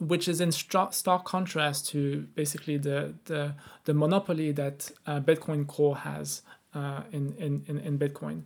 which 0.00 0.26
is 0.28 0.40
in 0.40 0.50
stark 0.50 1.24
contrast 1.24 1.88
to 1.88 2.26
basically 2.34 2.78
the 2.78 3.14
the, 3.26 3.54
the 3.84 3.94
monopoly 3.94 4.50
that 4.50 4.90
uh, 5.06 5.20
Bitcoin 5.20 5.66
Core 5.66 5.98
has 5.98 6.42
uh, 6.74 7.02
in, 7.12 7.34
in, 7.38 7.78
in 7.78 7.98
Bitcoin. 7.98 8.42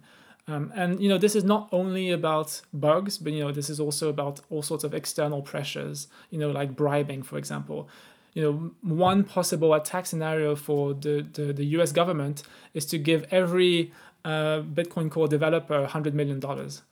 Um, 0.46 0.72
and 0.74 1.01
you 1.01 1.09
know 1.09 1.16
this 1.16 1.34
is 1.34 1.42
not 1.42 1.68
only 1.72 2.10
about 2.10 2.60
bugs, 2.72 3.16
but 3.16 3.32
you 3.32 3.42
know 3.42 3.51
this 3.51 3.70
is 3.70 3.80
also 3.80 4.10
about 4.10 4.40
all 4.51 4.62
sorts 4.62 4.84
of 4.84 4.92
external 4.92 5.40
pressures. 5.40 6.06
You 6.30 6.38
know, 6.38 6.51
like 6.51 6.76
bribing, 6.76 7.22
for 7.22 7.38
example. 7.38 7.88
You 8.34 8.42
know, 8.42 8.70
one 8.82 9.22
possible 9.24 9.72
attack 9.74 10.06
scenario 10.06 10.56
for 10.56 10.92
the, 10.92 11.24
the, 11.32 11.52
the 11.52 11.64
U.S. 11.76 11.92
government 11.92 12.42
is 12.74 12.84
to 12.86 12.98
give 12.98 13.24
every 13.30 13.92
uh, 14.24 14.60
Bitcoin 14.60 15.09
Core 15.09 15.28
developer 15.28 15.86
hundred 15.86 16.14
million 16.14 16.40
dollars, 16.40 16.82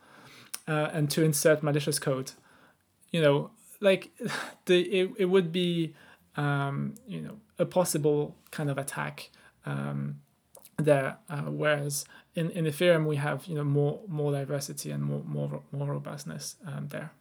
uh, 0.66 0.88
and 0.92 1.10
to 1.10 1.22
insert 1.22 1.62
malicious 1.62 1.98
code. 1.98 2.32
You 3.10 3.20
know, 3.20 3.50
like 3.80 4.12
the 4.64 4.80
it, 4.80 5.10
it 5.18 5.24
would 5.26 5.52
be 5.52 5.94
um, 6.36 6.94
you 7.06 7.20
know 7.20 7.36
a 7.58 7.66
possible 7.66 8.34
kind 8.50 8.70
of 8.70 8.78
attack. 8.78 9.28
Um, 9.66 10.20
there. 10.76 11.18
Uh, 11.28 11.42
whereas 11.42 12.04
in, 12.34 12.50
in 12.50 12.64
Ethereum, 12.64 13.06
we 13.06 13.16
have 13.16 13.46
you 13.46 13.54
know 13.54 13.64
more 13.64 14.00
more 14.08 14.32
diversity 14.32 14.90
and 14.90 15.02
more 15.02 15.22
more 15.24 15.62
more 15.72 15.88
robustness 15.88 16.56
um, 16.66 16.88
there. 16.88 17.12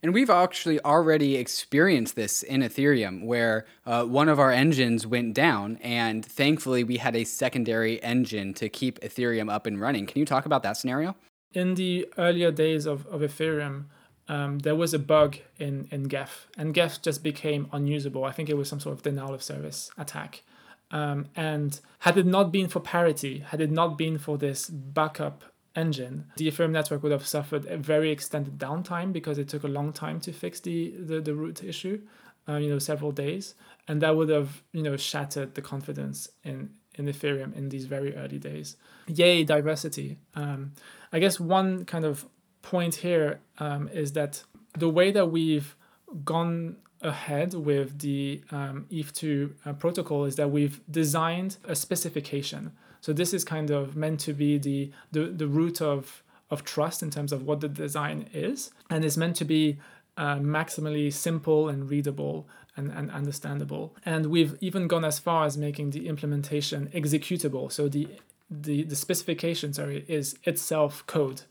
And 0.00 0.14
we've 0.14 0.30
actually 0.30 0.80
already 0.84 1.36
experienced 1.36 2.14
this 2.14 2.44
in 2.44 2.60
Ethereum, 2.60 3.24
where 3.24 3.66
uh, 3.84 4.04
one 4.04 4.28
of 4.28 4.38
our 4.38 4.52
engines 4.52 5.06
went 5.06 5.34
down, 5.34 5.76
and 5.78 6.24
thankfully 6.24 6.84
we 6.84 6.98
had 6.98 7.16
a 7.16 7.24
secondary 7.24 8.00
engine 8.02 8.54
to 8.54 8.68
keep 8.68 9.00
Ethereum 9.00 9.52
up 9.52 9.66
and 9.66 9.80
running. 9.80 10.06
Can 10.06 10.20
you 10.20 10.24
talk 10.24 10.46
about 10.46 10.62
that 10.62 10.76
scenario? 10.76 11.16
In 11.52 11.74
the 11.74 12.06
earlier 12.16 12.52
days 12.52 12.86
of, 12.86 13.06
of 13.06 13.22
Ethereum, 13.22 13.86
um, 14.28 14.60
there 14.60 14.76
was 14.76 14.94
a 14.94 15.00
bug 15.00 15.38
in, 15.58 15.88
in 15.90 16.04
Geth, 16.04 16.46
and 16.56 16.72
Geth 16.72 17.02
just 17.02 17.24
became 17.24 17.66
unusable. 17.72 18.24
I 18.24 18.30
think 18.30 18.48
it 18.48 18.56
was 18.56 18.68
some 18.68 18.78
sort 18.78 18.94
of 18.94 19.02
denial 19.02 19.34
of 19.34 19.42
service 19.42 19.90
attack. 19.98 20.42
Um, 20.90 21.26
and 21.36 21.78
had 22.00 22.16
it 22.16 22.26
not 22.26 22.50
been 22.50 22.68
for 22.68 22.80
parity, 22.80 23.40
had 23.40 23.60
it 23.60 23.70
not 23.70 23.98
been 23.98 24.18
for 24.18 24.38
this 24.38 24.70
backup 24.70 25.44
engine, 25.76 26.24
the 26.36 26.48
Ethereum 26.48 26.70
network 26.70 27.02
would 27.02 27.12
have 27.12 27.26
suffered 27.26 27.66
a 27.66 27.76
very 27.76 28.10
extended 28.10 28.58
downtime 28.58 29.12
because 29.12 29.38
it 29.38 29.48
took 29.48 29.64
a 29.64 29.68
long 29.68 29.92
time 29.92 30.20
to 30.20 30.32
fix 30.32 30.60
the 30.60 30.94
the, 30.98 31.20
the 31.20 31.34
root 31.34 31.62
issue, 31.62 32.00
uh, 32.48 32.56
you 32.56 32.68
know, 32.68 32.78
several 32.78 33.12
days, 33.12 33.54
and 33.86 34.00
that 34.00 34.16
would 34.16 34.28
have 34.28 34.62
you 34.72 34.82
know 34.82 34.96
shattered 34.96 35.54
the 35.54 35.62
confidence 35.62 36.28
in 36.42 36.70
in 36.94 37.06
Ethereum 37.06 37.54
in 37.56 37.68
these 37.68 37.86
very 37.86 38.16
early 38.16 38.38
days. 38.38 38.76
Yay, 39.06 39.44
diversity. 39.44 40.18
Um, 40.34 40.72
I 41.12 41.18
guess 41.18 41.38
one 41.38 41.84
kind 41.84 42.04
of 42.04 42.26
point 42.62 42.96
here 42.96 43.40
um, 43.58 43.88
is 43.88 44.12
that 44.12 44.42
the 44.76 44.88
way 44.88 45.10
that 45.12 45.26
we've 45.26 45.76
gone 46.24 46.76
ahead 47.02 47.54
with 47.54 48.00
the 48.00 48.42
um, 48.50 48.86
ETH2 48.90 49.52
uh, 49.64 49.72
protocol 49.74 50.24
is 50.24 50.36
that 50.36 50.50
we've 50.50 50.80
designed 50.90 51.56
a 51.64 51.74
specification. 51.74 52.72
So 53.00 53.12
this 53.12 53.32
is 53.32 53.44
kind 53.44 53.70
of 53.70 53.96
meant 53.96 54.20
to 54.20 54.32
be 54.32 54.58
the, 54.58 54.90
the, 55.12 55.26
the 55.26 55.46
root 55.46 55.80
of, 55.80 56.22
of 56.50 56.64
trust 56.64 57.02
in 57.02 57.10
terms 57.10 57.32
of 57.32 57.44
what 57.44 57.60
the 57.60 57.68
design 57.68 58.28
is, 58.32 58.70
and 58.90 59.04
is 59.04 59.16
meant 59.16 59.36
to 59.36 59.44
be 59.44 59.78
uh, 60.16 60.36
maximally 60.36 61.12
simple 61.12 61.68
and 61.68 61.88
readable 61.88 62.48
and, 62.76 62.90
and 62.90 63.10
understandable. 63.10 63.94
And 64.04 64.26
we've 64.26 64.56
even 64.60 64.88
gone 64.88 65.04
as 65.04 65.18
far 65.18 65.44
as 65.46 65.56
making 65.56 65.90
the 65.90 66.08
implementation 66.08 66.88
executable. 66.94 67.70
So 67.70 67.88
the 67.88 68.08
the, 68.50 68.84
the 68.84 68.96
specification 68.96 69.72
sorry 69.74 70.04
is 70.08 70.38
itself 70.44 71.06
code. 71.06 71.42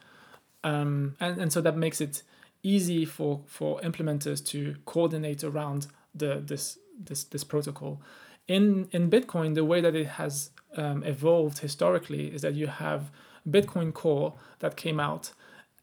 Um, 0.63 1.15
and, 1.19 1.39
and 1.39 1.53
so 1.53 1.61
that 1.61 1.77
makes 1.77 2.01
it 2.01 2.23
easy 2.75 3.05
for 3.05 3.41
for 3.45 3.79
implementers 3.81 4.45
to 4.51 4.75
coordinate 4.85 5.43
around 5.43 5.87
the 6.13 6.41
this 6.45 6.77
this 7.07 7.23
this 7.23 7.43
protocol. 7.43 8.01
In 8.47 8.87
in 8.91 9.09
Bitcoin, 9.09 9.55
the 9.55 9.65
way 9.65 9.81
that 9.81 9.95
it 9.95 10.07
has 10.21 10.51
um, 10.75 11.03
evolved 11.03 11.59
historically 11.59 12.27
is 12.35 12.41
that 12.41 12.53
you 12.53 12.67
have 12.67 13.11
Bitcoin 13.49 13.93
Core 13.93 14.33
that 14.59 14.75
came 14.75 14.99
out 14.99 15.31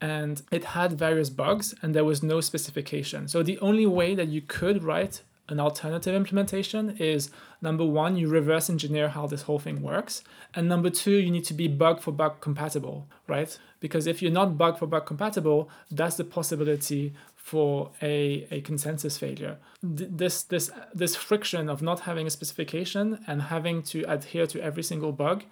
and 0.01 0.43
it 0.51 0.65
had 0.65 0.93
various 0.93 1.31
bugs 1.31 1.75
and 1.81 1.95
there 1.95 2.05
was 2.05 2.23
no 2.23 2.41
specification. 2.41 3.29
So 3.29 3.43
the 3.43 3.59
only 3.59 3.87
way 3.87 4.15
that 4.15 4.29
you 4.29 4.43
could 4.43 4.85
write 4.85 5.23
an 5.49 5.61
alternative 5.61 6.15
implementation 6.15 6.97
is 6.99 7.31
number 7.61 7.85
one, 7.85 8.17
you 8.17 8.29
reverse 8.29 8.71
engineer 8.71 9.09
how 9.09 9.27
this 9.27 9.43
whole 9.43 9.59
thing 9.59 9.83
works. 9.83 10.23
And 10.55 10.69
number 10.69 10.91
two, 10.91 11.13
you 11.13 11.31
need 11.31 11.45
to 11.45 11.55
be 11.55 11.69
bug 11.69 12.01
for 12.01 12.13
bug 12.13 12.41
compatible, 12.41 13.07
right? 13.27 13.59
Because 13.85 14.07
if 14.07 14.23
you're 14.23 14.39
not 14.41 14.57
bug 14.57 14.79
for 14.79 14.87
bug 14.87 15.05
compatible, 15.05 15.61
that's 15.91 16.17
the 16.17 16.25
possibility 16.39 17.13
for 17.37 17.91
a, 18.01 18.47
a 18.51 18.63
consensus 18.63 19.19
failure. 19.19 19.59
This, 19.83 20.37
this, 20.53 20.71
this 20.95 21.15
friction 21.29 21.69
of 21.69 21.83
not 21.83 22.01
having 22.09 22.27
a 22.27 22.31
specification 22.31 23.07
and 23.27 23.43
having 23.55 23.83
to 23.93 23.99
adhere 24.17 24.47
to 24.47 24.59
every 24.69 24.83
single 24.83 25.13
bug 25.13 25.45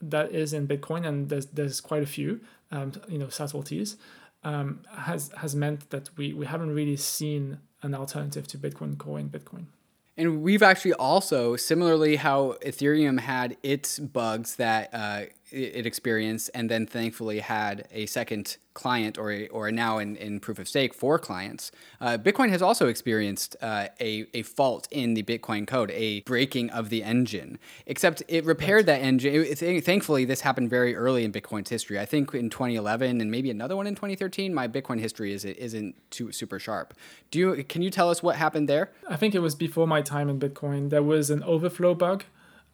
that 0.00 0.30
is 0.30 0.52
in 0.52 0.68
Bitcoin, 0.68 1.04
and 1.04 1.28
there's, 1.30 1.46
there's 1.46 1.80
quite 1.80 2.04
a 2.04 2.06
few, 2.06 2.30
um, 2.70 2.92
you 3.08 3.18
know, 3.18 3.28
subtleties, 3.28 3.96
um, 4.44 4.68
has, 5.08 5.32
has 5.38 5.56
meant 5.56 5.90
that 5.90 6.10
we, 6.16 6.32
we 6.32 6.46
haven't 6.46 6.72
really 6.72 6.96
seen 6.96 7.58
an 7.82 7.92
alternative 7.92 8.46
to 8.46 8.56
Bitcoin 8.56 8.96
Core 8.96 9.18
in 9.18 9.28
Bitcoin. 9.28 9.64
And 10.16 10.42
we've 10.42 10.62
actually 10.62 10.92
also, 10.92 11.56
similarly, 11.56 12.16
how 12.16 12.56
Ethereum 12.64 13.18
had 13.20 13.56
its 13.62 13.98
bugs 13.98 14.56
that 14.56 14.90
uh, 14.92 15.22
it 15.52 15.86
experienced, 15.86 16.50
and 16.54 16.70
then 16.70 16.86
thankfully 16.86 17.40
had 17.40 17.88
a 17.92 18.06
second 18.06 18.56
client 18.72 19.18
or 19.18 19.32
a, 19.32 19.48
or 19.48 19.70
now 19.72 19.98
in, 19.98 20.16
in 20.16 20.40
proof 20.40 20.58
of 20.58 20.68
stake 20.68 20.94
four 20.94 21.18
clients. 21.18 21.72
Uh, 22.00 22.16
Bitcoin 22.16 22.50
has 22.50 22.62
also 22.62 22.86
experienced 22.86 23.56
uh, 23.60 23.88
a, 24.00 24.26
a 24.32 24.42
fault 24.42 24.86
in 24.90 25.14
the 25.14 25.22
Bitcoin 25.22 25.66
code, 25.66 25.90
a 25.90 26.20
breaking 26.20 26.70
of 26.70 26.88
the 26.88 27.02
engine. 27.02 27.58
Except 27.86 28.22
it 28.28 28.44
repaired 28.44 28.86
that 28.86 29.00
engine. 29.00 29.34
It, 29.34 29.62
it, 29.62 29.84
thankfully, 29.84 30.24
this 30.24 30.40
happened 30.40 30.70
very 30.70 30.94
early 30.94 31.24
in 31.24 31.32
Bitcoin's 31.32 31.68
history. 31.68 31.98
I 31.98 32.06
think 32.06 32.32
in 32.34 32.48
2011 32.48 33.20
and 33.20 33.30
maybe 33.30 33.50
another 33.50 33.76
one 33.76 33.86
in 33.86 33.94
2013. 33.94 34.54
My 34.54 34.68
Bitcoin 34.68 35.00
history 35.00 35.32
is 35.32 35.44
isn't 35.44 35.94
too 36.10 36.32
super 36.32 36.58
sharp. 36.58 36.94
Do 37.30 37.38
you 37.38 37.64
can 37.64 37.82
you 37.82 37.90
tell 37.90 38.10
us 38.10 38.22
what 38.22 38.36
happened 38.36 38.68
there? 38.68 38.90
I 39.08 39.16
think 39.16 39.34
it 39.34 39.40
was 39.40 39.54
before 39.54 39.86
my 39.86 40.02
time 40.02 40.28
in 40.28 40.38
Bitcoin. 40.38 40.90
There 40.90 41.02
was 41.02 41.30
an 41.30 41.42
overflow 41.42 41.94
bug. 41.94 42.24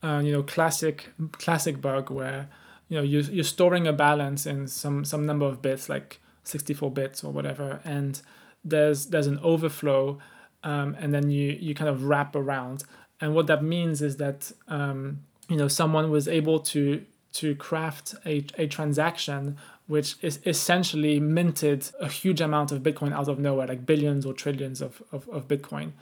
Uh, 0.02 0.20
you 0.22 0.30
know, 0.30 0.42
classic 0.42 1.10
classic 1.32 1.80
bug 1.80 2.10
where 2.10 2.48
you 2.88 2.96
know 2.96 3.02
you're, 3.02 3.22
you're 3.22 3.44
storing 3.44 3.86
a 3.86 3.92
balance 3.92 4.46
in 4.46 4.68
some 4.68 5.04
some 5.04 5.26
number 5.26 5.46
of 5.46 5.62
bits 5.62 5.88
like 5.88 6.20
64 6.44 6.90
bits 6.92 7.24
or 7.24 7.32
whatever 7.32 7.80
and 7.84 8.22
there's 8.64 9.06
there's 9.06 9.26
an 9.26 9.38
overflow 9.40 10.18
um, 10.66 10.96
and 10.98 11.14
then 11.14 11.30
you 11.30 11.56
you 11.60 11.74
kind 11.74 11.88
of 11.88 12.04
wrap 12.04 12.34
around. 12.34 12.84
And 13.20 13.34
what 13.34 13.46
that 13.46 13.62
means 13.62 14.02
is 14.02 14.16
that 14.16 14.52
um, 14.68 15.20
you 15.48 15.56
know 15.56 15.68
someone 15.68 16.10
was 16.10 16.28
able 16.28 16.60
to 16.60 17.04
to 17.34 17.54
craft 17.54 18.14
a, 18.26 18.44
a 18.58 18.66
transaction 18.66 19.56
which 19.86 20.16
is 20.20 20.40
essentially 20.44 21.20
minted 21.20 21.88
a 22.00 22.08
huge 22.08 22.40
amount 22.40 22.72
of 22.72 22.82
bitcoin 22.82 23.12
out 23.12 23.28
of 23.28 23.38
nowhere 23.38 23.66
like 23.68 23.86
billions 23.86 24.26
or 24.26 24.32
trillions 24.32 24.80
of, 24.80 25.02
of, 25.12 25.28
of 25.28 25.46
bitcoin 25.46 25.92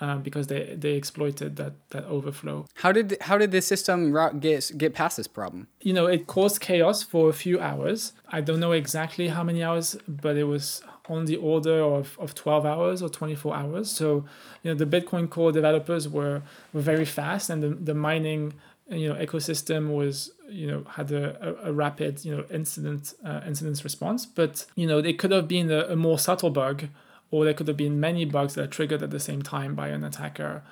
um, 0.00 0.22
because 0.22 0.46
they, 0.46 0.74
they 0.76 0.92
exploited 0.92 1.56
that, 1.56 1.74
that 1.90 2.04
overflow. 2.04 2.66
How 2.74 2.92
did 2.92 3.16
how 3.20 3.36
did 3.38 3.50
the 3.50 3.60
system 3.60 4.12
get 4.40 4.72
get 4.76 4.94
past 4.94 5.16
this 5.16 5.28
problem? 5.28 5.68
You 5.80 5.92
know, 5.92 6.06
it 6.06 6.26
caused 6.26 6.60
chaos 6.60 7.02
for 7.02 7.28
a 7.28 7.32
few 7.32 7.60
hours. 7.60 8.12
I 8.28 8.40
don't 8.40 8.60
know 8.60 8.72
exactly 8.72 9.28
how 9.28 9.42
many 9.42 9.62
hours, 9.62 9.96
but 10.08 10.36
it 10.36 10.44
was 10.44 10.82
on 11.08 11.24
the 11.24 11.36
order 11.36 11.82
of, 11.82 12.16
of 12.20 12.34
12 12.36 12.64
hours 12.64 13.02
or 13.02 13.08
24 13.08 13.56
hours. 13.56 13.90
So, 13.90 14.24
you 14.62 14.70
know, 14.70 14.74
the 14.74 14.86
Bitcoin 14.86 15.28
core 15.28 15.50
developers 15.50 16.08
were, 16.08 16.42
were 16.72 16.80
very 16.80 17.04
fast 17.04 17.50
and 17.50 17.60
the, 17.62 17.70
the 17.70 17.94
mining 17.94 18.54
you 18.88 19.08
know 19.08 19.14
ecosystem 19.14 19.94
was 19.94 20.32
you 20.48 20.66
know 20.66 20.84
had 20.90 21.12
a, 21.12 21.36
a, 21.64 21.70
a 21.70 21.72
rapid 21.72 22.24
you 22.24 22.36
know 22.36 22.44
incident 22.50 23.14
uh, 23.24 23.40
incident 23.46 23.82
response 23.84 24.26
but 24.26 24.66
you 24.74 24.84
know 24.84 24.98
it 24.98 25.16
could 25.16 25.30
have 25.30 25.46
been 25.46 25.70
a, 25.70 25.84
a 25.90 25.96
more 25.96 26.18
subtle 26.18 26.50
bug 26.50 26.88
or 27.30 27.44
there 27.44 27.54
could 27.54 27.68
have 27.68 27.76
been 27.76 28.00
many 28.00 28.24
bugs 28.24 28.54
that 28.54 28.64
are 28.64 28.66
triggered 28.68 29.02
at 29.02 29.10
the 29.10 29.20
same 29.20 29.42
time 29.42 29.74
by 29.74 29.88
an 29.88 30.04
attacker 30.04 30.62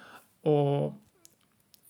or 0.43 0.95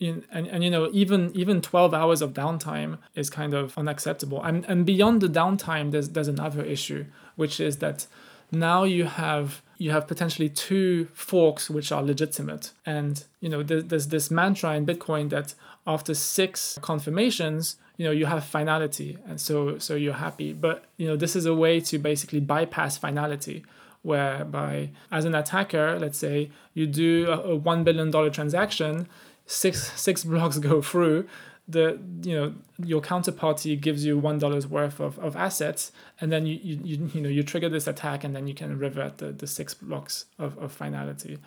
in, 0.01 0.25
and, 0.31 0.47
and 0.47 0.63
you 0.63 0.71
know 0.71 0.89
even 0.93 1.33
even 1.35 1.61
12 1.61 1.93
hours 1.93 2.23
of 2.23 2.33
downtime 2.33 2.99
is 3.15 3.31
kind 3.31 3.55
of 3.55 3.77
unacceptable. 3.77 4.43
And, 4.43 4.65
and 4.67 4.87
beyond 4.87 5.21
the 5.21 5.29
downtime 5.29 5.91
there's 5.91 6.11
there's 6.11 6.29
another 6.29 6.63
issue 6.63 7.07
which 7.37 7.61
is 7.61 7.79
that 7.79 8.07
now 8.53 8.85
you 8.85 9.05
have 9.05 9.63
you 9.77 9.91
have 9.91 10.07
potentially 10.07 10.49
two 10.49 11.07
forks 11.15 11.69
which 11.69 11.91
are 11.93 12.03
legitimate. 12.03 12.73
And 12.87 13.25
you 13.41 13.49
know 13.49 13.63
there's, 13.63 13.85
there's 13.85 14.09
this 14.09 14.31
mantra 14.31 14.75
in 14.75 14.87
bitcoin 14.87 15.31
that 15.31 15.55
after 15.87 16.15
six 16.15 16.79
confirmations 16.81 17.77
you 17.97 18.05
know 18.05 18.13
you 18.13 18.27
have 18.27 18.45
finality 18.45 19.19
and 19.27 19.41
so 19.41 19.79
so 19.79 19.97
you're 19.97 20.15
happy. 20.15 20.53
But 20.53 20.85
you 20.97 21.09
know 21.09 21.17
this 21.17 21.35
is 21.35 21.45
a 21.45 21.55
way 21.55 21.81
to 21.81 21.99
basically 21.99 22.41
bypass 22.41 22.97
finality 22.97 23.65
whereby 24.09 24.91
as 25.13 25.25
an 25.25 25.35
attacker, 25.35 25.99
let's 25.99 26.19
say 26.19 26.51
you 26.75 26.87
do 26.87 27.27
a, 27.29 27.53
a 27.53 27.57
one 27.57 27.85
billion 27.85 28.11
dollar 28.11 28.31
transaction, 28.31 29.07
six 29.47 29.93
six 30.01 30.25
blocks 30.33 30.59
go 30.59 30.81
through, 30.83 31.29
the 31.69 32.01
you 32.23 32.35
know 32.35 32.55
your 32.83 33.03
counterparty 33.03 33.79
gives 33.79 34.05
you 34.05 34.19
one 34.19 34.39
worth 34.71 35.01
of, 35.01 35.19
of 35.19 35.37
assets, 35.37 35.93
and 36.21 36.33
then 36.33 36.47
you, 36.47 36.59
you 36.63 36.81
you 36.83 37.11
you 37.15 37.21
know 37.21 37.29
you 37.29 37.43
trigger 37.43 37.69
this 37.69 37.87
attack, 37.87 38.25
and 38.25 38.35
then 38.35 38.49
you 38.49 38.55
can 38.55 38.79
revert 38.79 39.19
the, 39.19 39.31
the 39.33 39.47
six 39.47 39.75
blocks 39.75 40.25
of, 40.39 40.59
of 40.59 40.73
finality. 40.73 41.39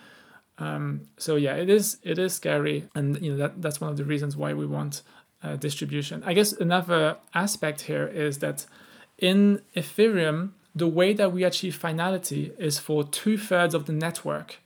Um, 0.59 1.07
so 1.17 1.35
yeah, 1.35 1.55
it 1.55 1.69
is 1.69 1.97
it 2.03 2.19
is 2.19 2.33
scary, 2.33 2.87
and 2.93 3.19
you 3.21 3.31
know 3.31 3.37
that 3.37 3.61
that's 3.61 3.81
one 3.81 3.89
of 3.89 3.97
the 3.97 4.05
reasons 4.05 4.37
why 4.37 4.53
we 4.53 4.67
want 4.67 5.01
uh, 5.43 5.55
distribution. 5.55 6.21
I 6.23 6.33
guess 6.33 6.53
another 6.53 7.17
aspect 7.33 7.81
here 7.81 8.07
is 8.07 8.37
that 8.39 8.67
in 9.17 9.61
Ethereum, 9.75 10.51
the 10.73 10.87
way 10.87 11.13
that 11.13 11.31
we 11.33 11.43
achieve 11.43 11.75
finality 11.75 12.53
is 12.57 12.79
for 12.79 13.03
two 13.03 13.37
thirds 13.37 13.73
of 13.73 13.85
the 13.85 13.93
network 13.93 14.59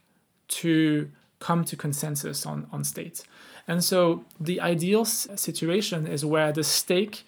to 0.48 1.10
come 1.38 1.64
to 1.64 1.76
consensus 1.76 2.46
on, 2.46 2.66
on 2.72 2.84
state. 2.84 3.24
And 3.68 3.82
so 3.82 4.24
the 4.40 4.60
ideal 4.60 5.04
situation 5.04 6.06
is 6.06 6.24
where 6.24 6.52
the 6.52 6.62
stake, 6.62 7.26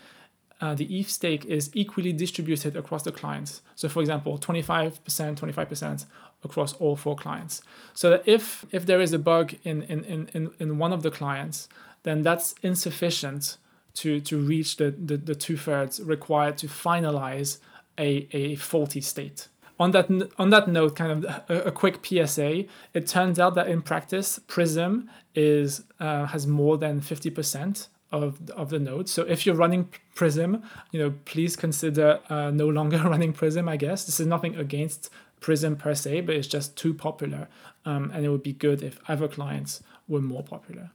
uh, 0.60 0.74
the 0.74 0.84
ETH 0.98 1.10
stake, 1.10 1.44
is 1.44 1.70
equally 1.74 2.12
distributed 2.12 2.76
across 2.76 3.02
the 3.02 3.12
clients. 3.12 3.60
So, 3.74 3.88
for 3.88 4.00
example, 4.00 4.38
25%, 4.38 5.00
25% 5.00 6.06
across 6.44 6.74
all 6.74 6.94
four 6.94 7.16
clients. 7.16 7.60
So 7.94 8.10
that 8.10 8.22
if, 8.26 8.64
if 8.70 8.86
there 8.86 9.00
is 9.00 9.12
a 9.12 9.18
bug 9.18 9.54
in, 9.64 9.82
in, 9.82 10.28
in, 10.32 10.50
in 10.60 10.78
one 10.78 10.92
of 10.92 11.02
the 11.02 11.10
clients, 11.10 11.68
then 12.04 12.22
that's 12.22 12.54
insufficient 12.62 13.56
to, 13.94 14.20
to 14.20 14.38
reach 14.38 14.76
the, 14.76 14.92
the, 14.92 15.16
the 15.16 15.34
two 15.34 15.56
thirds 15.56 16.00
required 16.00 16.56
to 16.58 16.68
finalize 16.68 17.58
a, 17.98 18.28
a 18.32 18.56
faulty 18.56 19.00
state. 19.00 19.48
On 19.80 19.92
that, 19.92 20.10
on 20.38 20.50
that 20.50 20.68
note, 20.68 20.96
kind 20.96 21.12
of 21.12 21.24
a, 21.48 21.68
a 21.68 21.70
quick 21.70 22.04
PSA, 22.04 22.64
it 22.94 23.06
turns 23.06 23.38
out 23.38 23.54
that 23.54 23.68
in 23.68 23.82
practice, 23.82 24.40
Prism 24.46 25.08
is 25.34 25.84
uh, 26.00 26.26
has 26.26 26.46
more 26.46 26.76
than 26.76 27.00
50% 27.00 27.86
of, 28.10 28.50
of 28.50 28.70
the 28.70 28.78
nodes. 28.78 29.12
So 29.12 29.22
if 29.22 29.46
you're 29.46 29.54
running 29.54 29.88
Prism, 30.14 30.62
you 30.90 30.98
know, 31.00 31.14
please 31.24 31.54
consider 31.54 32.20
uh, 32.28 32.50
no 32.50 32.68
longer 32.68 32.98
running 33.04 33.32
Prism, 33.32 33.68
I 33.68 33.76
guess. 33.76 34.04
This 34.04 34.18
is 34.18 34.26
nothing 34.26 34.56
against 34.56 35.10
Prism 35.40 35.76
per 35.76 35.94
se, 35.94 36.22
but 36.22 36.34
it's 36.34 36.48
just 36.48 36.76
too 36.76 36.92
popular. 36.92 37.48
Um, 37.84 38.10
and 38.12 38.24
it 38.24 38.30
would 38.30 38.42
be 38.42 38.52
good 38.52 38.82
if 38.82 38.98
other 39.08 39.28
clients 39.28 39.82
were 40.08 40.20
more 40.20 40.42
popular. 40.42 40.90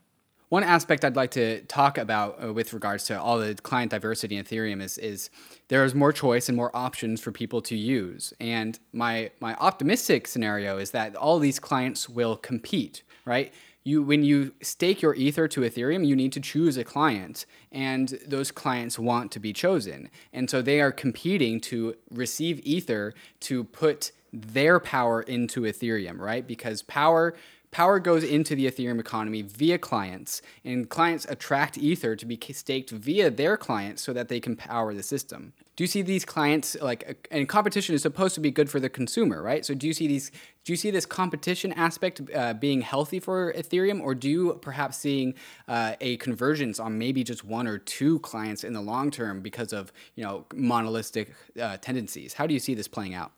One 0.54 0.64
aspect 0.64 1.04
I'd 1.04 1.16
like 1.16 1.32
to 1.32 1.62
talk 1.62 1.98
about 1.98 2.38
uh, 2.44 2.54
with 2.54 2.74
regards 2.74 3.06
to 3.06 3.20
all 3.20 3.40
the 3.40 3.56
client 3.56 3.90
diversity 3.90 4.38
in 4.38 4.46
Ethereum 4.46 4.84
is, 4.84 5.00
is 5.00 5.32
there 5.70 5.84
is 5.84 5.96
more 5.96 6.14
choice 6.14 6.48
and 6.48 6.56
more 6.56 6.70
options 6.76 7.22
for 7.22 7.32
people 7.32 7.60
to 7.64 7.76
use. 7.76 8.36
And 8.40 8.78
my, 8.92 9.32
my 9.40 9.56
optimistic 9.56 10.28
scenario 10.28 10.78
is 10.78 10.92
that 10.92 11.16
all 11.16 11.40
these 11.40 11.58
clients 11.58 12.08
will 12.08 12.36
compete, 12.36 13.02
right? 13.26 13.52
You, 13.84 14.04
when 14.04 14.24
you 14.24 14.54
stake 14.62 15.02
your 15.02 15.16
ether 15.16 15.48
to 15.48 15.62
ethereum 15.62 16.06
you 16.06 16.16
need 16.16 16.32
to 16.34 16.40
choose 16.40 16.78
a 16.78 16.84
client 16.84 17.48
and 17.72 18.10
those 18.28 18.52
clients 18.52 19.00
want 19.00 19.32
to 19.32 19.40
be 19.40 19.54
chosen 19.54 20.10
and 20.32 20.50
so 20.50 20.62
they 20.62 20.80
are 20.80 20.92
competing 20.92 21.60
to 21.62 21.96
receive 22.12 22.62
ether 22.64 23.14
to 23.42 23.66
put 23.66 24.12
their 24.32 24.80
power 24.80 25.22
into 25.24 25.64
ethereum 25.64 26.18
right 26.20 26.48
because 26.48 26.82
power 26.84 27.36
Power 27.74 27.98
goes 27.98 28.24
into 28.24 28.56
the 28.56 28.68
Ethereum 28.68 29.00
economy 29.00 29.42
via 29.42 29.80
clients, 29.80 30.44
and 30.64 30.88
clients 30.88 31.26
attract 31.28 31.76
Ether 31.76 32.16
to 32.16 32.24
be 32.24 32.40
staked 32.54 32.92
via 32.92 33.32
their 33.32 33.58
clients 33.58 34.04
so 34.04 34.14
that 34.14 34.28
they 34.28 34.40
can 34.40 34.56
power 34.56 34.94
the 34.94 35.02
system. 35.02 35.54
Do 35.76 35.84
you 35.84 35.88
see 35.88 36.04
these 36.04 36.24
clients 36.24 36.78
like 36.80 37.28
and 37.32 37.50
competition 37.50 37.96
is 37.96 38.04
supposed 38.04 38.36
to 38.36 38.42
be 38.42 38.52
good 38.52 38.70
for 38.70 38.80
the 38.80 38.90
consumer, 38.90 39.42
right? 39.42 39.66
So 39.66 39.74
do 39.74 39.88
you 39.88 39.94
see 39.94 40.06
these 40.06 40.30
do 40.64 40.72
you 40.72 40.78
see 40.78 40.92
this 40.92 41.08
competition 41.08 41.74
aspect 41.74 42.22
uh, 42.36 42.54
being 42.54 42.82
healthy 42.82 43.20
for 43.20 43.52
Ethereum, 43.54 44.02
or 44.02 44.14
do 44.14 44.30
you 44.30 44.54
perhaps 44.62 44.98
seeing 44.98 45.34
uh, 45.68 45.96
a 46.00 46.18
convergence 46.18 46.80
on 46.80 47.00
maybe 47.00 47.24
just 47.24 47.44
one 47.44 47.66
or 47.66 47.80
two 47.80 48.20
clients 48.20 48.64
in 48.64 48.74
the 48.74 48.82
long 48.82 49.10
term 49.10 49.42
because 49.42 49.74
of 49.74 49.92
you 50.14 50.24
know 50.24 50.46
monolithic 50.54 51.34
uh, 51.60 51.78
tendencies? 51.78 52.34
How 52.34 52.46
do 52.46 52.54
you 52.54 52.60
see 52.60 52.76
this 52.76 52.88
playing 52.88 53.16
out? 53.16 53.32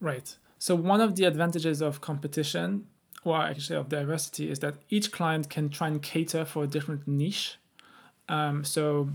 Right. 0.00 0.36
So 0.58 0.74
one 0.74 1.00
of 1.00 1.14
the 1.14 1.24
advantages 1.24 1.80
of 1.80 2.00
competition 2.00 2.86
or 3.24 3.36
actually 3.36 3.76
of 3.76 3.88
diversity, 3.88 4.50
is 4.50 4.60
that 4.60 4.76
each 4.88 5.12
client 5.12 5.50
can 5.50 5.68
try 5.68 5.88
and 5.88 6.02
cater 6.02 6.44
for 6.44 6.64
a 6.64 6.66
different 6.66 7.06
niche. 7.06 7.58
Um, 8.28 8.64
so, 8.64 9.10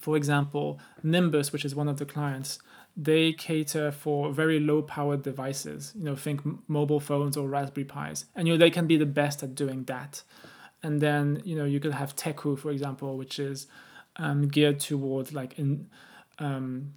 for 0.00 0.16
example, 0.16 0.78
Nimbus, 1.02 1.52
which 1.52 1.64
is 1.64 1.74
one 1.74 1.88
of 1.88 1.98
the 1.98 2.06
clients, 2.06 2.58
they 2.96 3.32
cater 3.32 3.90
for 3.90 4.32
very 4.32 4.60
low 4.60 4.82
powered 4.82 5.22
devices. 5.22 5.92
You 5.96 6.04
know, 6.04 6.16
think 6.16 6.40
mobile 6.68 7.00
phones 7.00 7.36
or 7.36 7.48
Raspberry 7.48 7.84
Pis, 7.84 8.26
and 8.34 8.46
you 8.46 8.54
know 8.54 8.58
they 8.58 8.70
can 8.70 8.86
be 8.86 8.96
the 8.96 9.06
best 9.06 9.42
at 9.42 9.54
doing 9.54 9.84
that. 9.84 10.22
And 10.82 11.00
then 11.00 11.42
you 11.44 11.56
know 11.56 11.64
you 11.64 11.80
could 11.80 11.94
have 11.94 12.14
Teku, 12.14 12.58
for 12.58 12.70
example, 12.70 13.16
which 13.16 13.38
is 13.38 13.66
um, 14.16 14.48
geared 14.48 14.80
towards 14.80 15.32
like 15.32 15.58
in 15.58 15.88
um, 16.38 16.94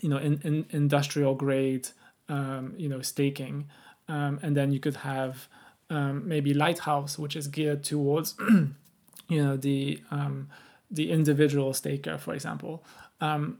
you 0.00 0.08
know 0.08 0.18
in, 0.18 0.40
in 0.44 0.66
industrial 0.70 1.34
grade 1.34 1.88
um, 2.28 2.74
you 2.76 2.88
know 2.88 3.02
staking, 3.02 3.66
um, 4.08 4.38
and 4.42 4.56
then 4.56 4.72
you 4.72 4.78
could 4.78 4.96
have 4.96 5.48
um, 5.90 6.26
maybe 6.26 6.54
Lighthouse, 6.54 7.18
which 7.18 7.36
is 7.36 7.48
geared 7.48 7.84
towards 7.84 8.34
you 9.28 9.42
know 9.42 9.56
the 9.56 10.00
um, 10.10 10.48
the 10.90 11.10
individual 11.10 11.72
staker, 11.74 12.18
for 12.18 12.34
example. 12.34 12.84
Um, 13.20 13.58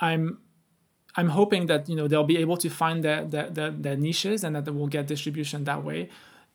I'm 0.00 0.38
I'm 1.16 1.28
hoping 1.30 1.66
that 1.66 1.88
you 1.88 1.96
know 1.96 2.08
they'll 2.08 2.24
be 2.24 2.38
able 2.38 2.56
to 2.58 2.70
find 2.70 3.04
their 3.04 3.24
their, 3.24 3.50
their, 3.50 3.70
their 3.70 3.96
niches 3.96 4.44
and 4.44 4.56
that 4.56 4.64
they 4.64 4.70
will 4.70 4.86
get 4.86 5.06
distribution 5.06 5.64
that 5.64 5.84
way. 5.84 6.08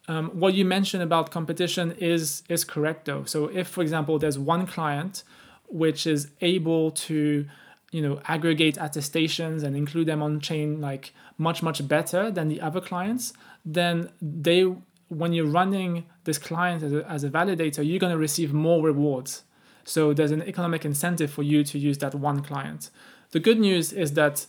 Um, 0.10 0.30
what 0.30 0.53
you 0.53 0.64
mentioned 0.64 1.03
about 1.03 1.32
competition 1.32 1.91
is 1.99 2.44
is 2.49 2.64
correct 2.64 3.06
though. 3.06 3.26
So 3.26 3.45
if, 3.45 3.68
for 3.68 3.82
example, 3.82 4.19
there's 4.19 4.40
one 4.40 4.65
client 4.65 5.24
which 5.69 6.07
is 6.07 6.30
able 6.41 6.91
to 6.91 7.45
you 7.91 8.02
know 8.02 8.22
aggregate 8.26 8.78
attestations 8.80 9.64
and 9.64 9.76
include 9.76 10.07
them 10.07 10.22
on 10.22 10.40
chain 10.40 10.82
like 10.82 11.14
much 11.38 11.61
much 11.61 11.88
better 11.88 12.31
than 12.31 12.47
the 12.47 12.59
other 12.61 12.81
clients, 12.81 13.34
then 13.65 14.09
they 14.22 14.73
when 15.09 15.34
you're 15.34 15.47
running 15.47 16.05
this 16.26 16.38
client 16.38 16.84
as 16.84 16.93
a, 16.93 17.09
as 17.09 17.23
a 17.23 17.30
validator, 17.30 17.88
you're 17.88 17.99
going 17.99 18.11
to 18.11 18.18
receive 18.18 18.53
more 18.53 18.84
rewards. 18.84 19.43
So 19.85 20.14
there's 20.14 20.31
an 20.31 20.43
economic 20.43 20.84
incentive 20.84 21.31
for 21.31 21.43
you 21.43 21.64
to 21.64 21.80
use 21.80 21.97
that 21.99 22.14
one 22.14 22.41
client. 22.43 22.89
The 23.31 23.39
good 23.39 23.59
news 23.59 23.93
is 23.93 24.14
that 24.14 24.45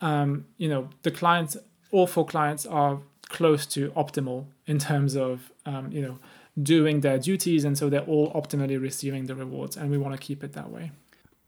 um, 0.00 0.46
you 0.56 0.68
know 0.68 0.90
the 1.02 1.10
clients, 1.10 1.56
all 1.90 2.06
four 2.06 2.26
clients 2.26 2.64
are 2.66 3.00
close 3.28 3.66
to 3.66 3.90
optimal 3.90 4.46
in 4.66 4.78
terms 4.78 5.16
of 5.16 5.52
um, 5.66 5.90
you 5.90 6.02
know 6.02 6.18
doing 6.62 7.00
their 7.00 7.18
duties, 7.18 7.64
and 7.64 7.76
so 7.76 7.88
they're 7.88 8.00
all 8.02 8.32
optimally 8.32 8.80
receiving 8.80 9.26
the 9.26 9.34
rewards, 9.34 9.76
and 9.76 9.90
we 9.90 9.98
want 9.98 10.14
to 10.14 10.20
keep 10.20 10.44
it 10.44 10.52
that 10.52 10.70
way. 10.70 10.92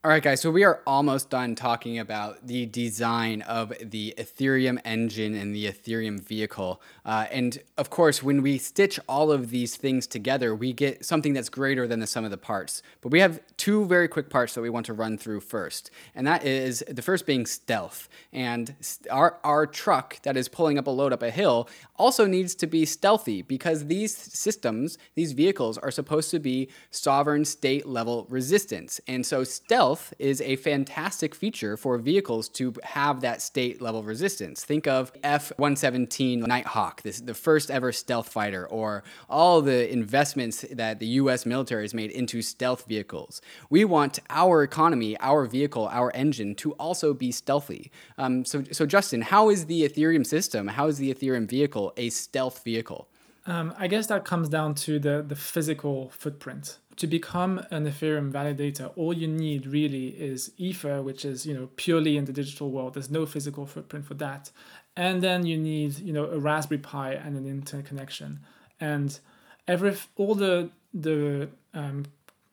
All 0.03 0.11
right, 0.11 0.23
guys, 0.23 0.41
so 0.41 0.51
we 0.51 0.65
are 0.65 0.81
almost 0.87 1.29
done 1.29 1.55
talking 1.55 1.99
about 1.99 2.47
the 2.47 2.65
design 2.65 3.43
of 3.43 3.71
the 3.83 4.15
Ethereum 4.17 4.81
engine 4.83 5.35
and 5.35 5.55
the 5.55 5.67
Ethereum 5.67 6.19
vehicle. 6.19 6.81
Uh, 7.05 7.27
and 7.31 7.59
of 7.77 7.91
course, 7.91 8.23
when 8.23 8.41
we 8.41 8.57
stitch 8.57 8.99
all 9.07 9.31
of 9.31 9.51
these 9.51 9.77
things 9.77 10.07
together, 10.07 10.55
we 10.55 10.73
get 10.73 11.05
something 11.05 11.35
that's 11.35 11.51
greater 11.51 11.87
than 11.87 12.01
the 12.01 12.07
sum 12.07 12.25
of 12.25 12.31
the 12.31 12.39
parts. 12.39 12.83
But 13.03 13.13
we 13.13 13.21
have 13.21 13.43
two 13.59 13.85
very 13.85 14.09
quick 14.09 14.31
parts 14.31 14.55
that 14.55 14.63
we 14.63 14.71
want 14.71 14.87
to 14.87 14.95
run 14.95 15.19
through 15.19 15.41
first. 15.41 15.91
And 16.15 16.27
that 16.27 16.47
is 16.47 16.83
the 16.89 17.03
first 17.03 17.27
being 17.27 17.45
stealth. 17.45 18.09
And 18.33 18.75
our, 19.11 19.39
our 19.45 19.67
truck 19.67 20.23
that 20.23 20.35
is 20.35 20.49
pulling 20.49 20.79
up 20.79 20.87
a 20.87 20.91
load 20.91 21.13
up 21.13 21.23
a 21.23 21.31
hill 21.31 21.69
also 21.97 22.25
needs 22.25 22.55
to 22.55 22.67
be 22.67 22.87
stealthy 22.87 23.43
because 23.43 23.85
these 23.85 24.17
systems, 24.17 24.97
these 25.15 25.33
vehicles, 25.33 25.77
are 25.77 25.91
supposed 25.91 26.31
to 26.31 26.39
be 26.39 26.71
sovereign 26.91 27.45
state 27.45 27.85
level 27.85 28.27
resistance. 28.31 28.99
And 29.07 29.27
so 29.27 29.45
stealth 29.45 29.90
stealth 29.91 30.15
is 30.21 30.41
a 30.43 30.55
fantastic 30.57 31.35
feature 31.35 31.77
for 31.77 31.99
vehicles 31.99 32.49
to 32.49 32.73
have 32.85 33.23
that 33.23 33.43
state 33.43 33.83
level 33.83 34.05
resistance. 34.05 34.65
Think 34.65 34.87
of 34.87 35.11
F-117 35.25 36.47
Nighthawk, 36.47 37.03
this 37.03 37.21
the 37.21 37.35
first 37.35 37.73
ever 37.73 37.91
stealth 37.91 38.29
fighter, 38.29 38.69
or 38.69 39.03
all 39.29 39.61
the 39.63 39.93
investments 39.93 40.65
that 40.71 41.01
the 41.01 41.07
U.S. 41.23 41.45
military 41.45 41.83
has 41.83 41.93
made 41.93 42.13
into 42.13 42.41
stealth 42.41 42.85
vehicles. 42.87 43.43
We 43.69 43.85
want 43.85 44.21
our 44.31 44.63
economy, 44.63 45.17
our 45.19 45.45
vehicle, 45.47 45.89
our 45.91 46.13
engine 46.15 46.55
to 46.57 46.73
also 46.75 47.13
be 47.13 47.33
stealthy. 47.33 47.91
Um, 48.17 48.45
so, 48.45 48.63
so 48.71 48.87
Justin, 48.87 49.23
how 49.23 49.51
is 49.51 49.67
the 49.67 49.83
Ethereum 49.89 50.25
system? 50.25 50.69
How 50.69 50.87
is 50.87 50.99
the 50.99 51.13
Ethereum 51.13 51.49
vehicle 51.49 51.93
a 51.97 52.11
stealth 52.11 52.63
vehicle? 52.63 53.09
Um, 53.47 53.75
I 53.77 53.89
guess 53.89 54.07
that 54.07 54.25
comes 54.25 54.49
down 54.49 54.75
to 54.87 55.01
the, 55.01 55.25
the 55.27 55.35
physical 55.35 56.11
footprint. 56.11 56.79
To 56.97 57.07
become 57.07 57.65
an 57.71 57.87
Ethereum 57.87 58.31
validator, 58.31 58.93
all 58.95 59.15
you 59.15 59.27
need 59.27 59.67
really 59.67 60.09
is 60.09 60.53
Ether, 60.59 61.01
which 61.03 61.25
is 61.25 61.47
you 61.47 61.55
know 61.55 61.69
purely 61.77 62.17
in 62.17 62.27
the 62.27 62.33
digital 62.33 62.71
world. 62.71 62.95
There's 62.95 63.11
no 63.11 63.25
physical 63.27 63.65
footprint 63.65 64.05
for 64.05 64.15
that, 64.15 64.51
and 64.97 65.23
then 65.23 65.47
you 65.47 65.57
need 65.57 65.99
you 65.99 66.13
know 66.13 66.27
a 66.27 66.39
Raspberry 66.39 66.79
Pi 66.81 67.13
and 67.13 67.37
an 67.37 67.47
internet 67.47 67.87
connection, 67.87 68.41
and 68.81 69.19
every 69.67 69.97
all 70.17 70.35
the 70.35 70.71
the 70.93 71.49
um, 71.73 72.05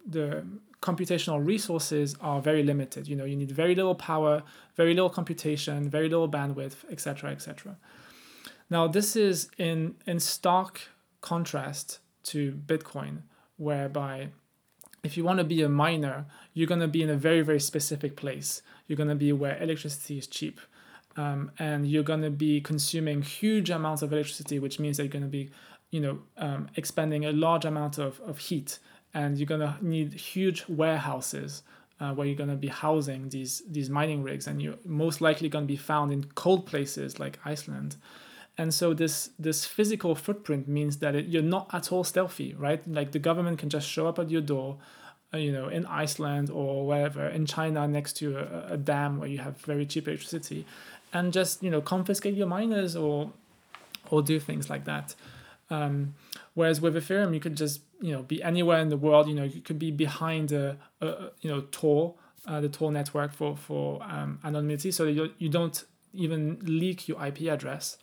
the 0.05 0.45
computational 0.81 1.45
resources 1.45 2.15
are 2.21 2.41
very 2.41 2.63
limited. 2.63 3.07
You 3.07 3.15
know, 3.15 3.25
you 3.25 3.35
need 3.35 3.51
very 3.51 3.75
little 3.75 3.95
power, 3.95 4.43
very 4.75 4.93
little 4.93 5.09
computation, 5.09 5.89
very 5.89 6.09
little 6.09 6.29
bandwidth, 6.29 6.89
etc., 6.91 7.31
etc. 7.31 7.77
Now, 8.69 8.87
this 8.87 9.15
is 9.15 9.49
in, 9.57 9.95
in 10.05 10.19
stark 10.19 10.81
contrast 11.21 11.99
to 12.23 12.51
Bitcoin, 12.51 13.23
whereby 13.57 14.29
if 15.03 15.17
you 15.17 15.23
want 15.23 15.39
to 15.39 15.43
be 15.43 15.61
a 15.61 15.69
miner, 15.69 16.25
you're 16.53 16.67
going 16.67 16.81
to 16.81 16.87
be 16.87 17.01
in 17.01 17.09
a 17.09 17.15
very, 17.15 17.41
very 17.41 17.59
specific 17.59 18.15
place. 18.15 18.61
You're 18.87 18.97
going 18.97 19.09
to 19.09 19.15
be 19.15 19.31
where 19.31 19.61
electricity 19.61 20.17
is 20.17 20.27
cheap. 20.27 20.59
Um, 21.15 21.51
and 21.57 21.87
you're 21.87 22.03
going 22.03 22.21
to 22.21 22.29
be 22.29 22.61
consuming 22.61 23.21
huge 23.23 23.69
amounts 23.69 24.01
of 24.01 24.13
electricity, 24.13 24.59
which 24.59 24.79
means 24.79 24.97
that 24.97 25.03
you're 25.03 25.11
going 25.11 25.23
to 25.23 25.29
be, 25.29 25.49
you 25.89 25.99
know, 25.99 26.19
um, 26.37 26.67
expending 26.75 27.25
a 27.25 27.31
large 27.31 27.65
amount 27.65 27.97
of, 27.97 28.19
of 28.21 28.37
heat. 28.37 28.79
And 29.13 29.37
you're 29.37 29.47
going 29.47 29.61
to 29.61 29.77
need 29.81 30.13
huge 30.13 30.65
warehouses 30.67 31.63
uh, 31.99 32.13
where 32.13 32.27
you're 32.27 32.35
going 32.35 32.49
to 32.49 32.55
be 32.55 32.67
housing 32.67 33.29
these, 33.29 33.63
these 33.67 33.89
mining 33.89 34.21
rigs. 34.21 34.45
And 34.45 34.61
you're 34.61 34.77
most 34.85 35.21
likely 35.21 35.49
going 35.49 35.63
to 35.63 35.67
be 35.67 35.77
found 35.77 36.11
in 36.11 36.23
cold 36.35 36.67
places 36.67 37.19
like 37.19 37.39
Iceland 37.45 37.95
and 38.57 38.73
so 38.73 38.93
this 38.93 39.31
this 39.37 39.65
physical 39.65 40.15
footprint 40.15 40.67
means 40.67 40.97
that 40.97 41.15
it, 41.15 41.27
you're 41.27 41.41
not 41.41 41.69
at 41.73 41.91
all 41.91 42.03
stealthy 42.03 42.53
right? 42.55 42.87
Like 42.87 43.11
the 43.11 43.19
government 43.19 43.59
can 43.59 43.69
just 43.69 43.87
show 43.87 44.07
up 44.07 44.19
at 44.19 44.29
your 44.29 44.41
door 44.41 44.77
uh, 45.33 45.37
you 45.37 45.51
know 45.51 45.67
in 45.67 45.85
iceland 45.87 46.49
or 46.49 46.87
wherever 46.87 47.27
in 47.27 47.45
china 47.45 47.85
next 47.85 48.13
to 48.13 48.37
a, 48.37 48.73
a, 48.75 48.77
dam 48.77 49.19
where 49.19 49.27
you 49.27 49.39
have 49.39 49.57
very 49.57 49.85
cheap 49.85 50.07
electricity 50.07 50.65
and 51.13 51.33
just 51.33 51.61
you 51.61 51.69
know 51.69 51.81
confiscate 51.81 52.33
your 52.33 52.47
miners 52.47 52.95
or 52.95 53.31
or 54.09 54.21
do 54.21 54.39
things 54.39 54.69
like 54.69 54.85
that. 54.85 55.15
Um, 55.69 56.15
whereas 56.53 56.79
with 56.79 56.95
ethereum 56.95 57.33
you 57.33 57.39
could 57.39 57.57
just 57.57 57.81
you 57.99 58.13
know 58.13 58.23
be 58.23 58.41
anywhere 58.41 58.79
in 58.79 58.89
the 58.89 58.97
world 58.97 59.27
you 59.27 59.35
know 59.35 59.43
you 59.43 59.61
could 59.61 59.79
be 59.79 59.91
behind 59.91 60.51
a, 60.51 60.77
a 61.01 61.31
you 61.41 61.49
know 61.49 61.65
tor 61.71 62.15
uh, 62.47 62.61
the 62.61 62.69
tor 62.69 62.91
network 62.91 63.33
for 63.33 63.57
for 63.57 64.01
um, 64.03 64.39
anonymity. 64.43 64.91
So 64.91 65.05
you, 65.05 65.33
you 65.37 65.49
don't 65.49 65.83
even 66.13 66.59
leak 66.63 67.09
your 67.09 67.23
ip 67.25 67.41
address 67.41 67.97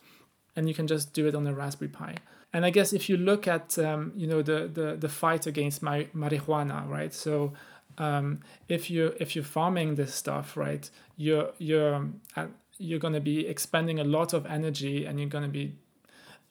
and 0.55 0.67
you 0.67 0.73
can 0.73 0.87
just 0.87 1.13
do 1.13 1.27
it 1.27 1.35
on 1.35 1.45
a 1.47 1.53
Raspberry 1.53 1.89
Pi. 1.89 2.15
And 2.53 2.65
I 2.65 2.69
guess 2.69 2.93
if 2.93 3.09
you 3.09 3.17
look 3.17 3.47
at 3.47 3.77
um, 3.77 4.13
you 4.15 4.27
know 4.27 4.41
the, 4.41 4.69
the 4.73 4.95
the 4.95 5.09
fight 5.09 5.45
against 5.45 5.81
my 5.81 6.05
marijuana, 6.15 6.87
right? 6.87 7.13
So 7.13 7.53
um, 7.97 8.39
if 8.69 8.89
you 8.89 9.13
if 9.19 9.35
you're 9.35 9.43
farming 9.43 9.95
this 9.95 10.13
stuff, 10.13 10.55
right, 10.55 10.89
you're 11.17 11.51
you're 11.57 12.07
uh, 12.35 12.47
you're 12.77 12.99
going 12.99 13.13
to 13.13 13.21
be 13.21 13.47
expending 13.47 13.99
a 13.99 14.03
lot 14.03 14.33
of 14.33 14.45
energy, 14.45 15.05
and 15.05 15.19
you're 15.19 15.29
going 15.29 15.43
to 15.43 15.49
be 15.49 15.75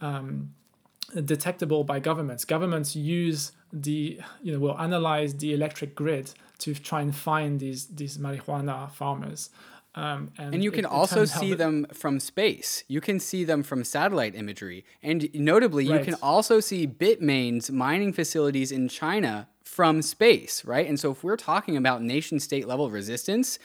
um, 0.00 0.54
detectable 1.24 1.84
by 1.84 2.00
governments. 2.00 2.44
Governments 2.44 2.96
use 2.96 3.52
the 3.72 4.20
you 4.42 4.52
know 4.52 4.58
will 4.58 4.78
analyze 4.78 5.34
the 5.36 5.52
electric 5.52 5.94
grid 5.94 6.32
to 6.58 6.74
try 6.74 7.00
and 7.00 7.14
find 7.14 7.60
these 7.60 7.86
these 7.86 8.18
marijuana 8.18 8.90
farmers. 8.90 9.50
Um, 9.96 10.32
and, 10.38 10.54
and, 10.54 10.64
you 10.64 10.72
can 10.72 10.84
it, 10.84 10.90
also 10.90 11.24
see 11.24 11.54
them 11.54 11.86
from 11.92 12.18
space. 12.18 12.82
You 12.88 13.00
can 13.00 13.20
see 13.20 13.44
them 13.44 13.62
from 13.62 13.84
satellite 13.84 14.34
imagery. 14.34 14.84
And 15.02 15.30
notably, 15.32 15.88
right. 15.88 15.98
you 16.00 16.04
can 16.04 16.14
also 16.20 16.58
see 16.58 16.86
Bitmain's 16.86 17.70
mining 17.70 18.12
facilities 18.12 18.72
in 18.72 18.88
China 18.88 19.48
from 19.62 20.02
space, 20.02 20.64
right? 20.64 20.86
And 20.86 20.98
so 20.98 21.12
if 21.12 21.24
we're 21.24 21.36
talking 21.36 21.76
about 21.76 22.02
nation 22.02 22.38
state 22.40 22.66
level 22.66 22.90
resistance, 22.90 23.58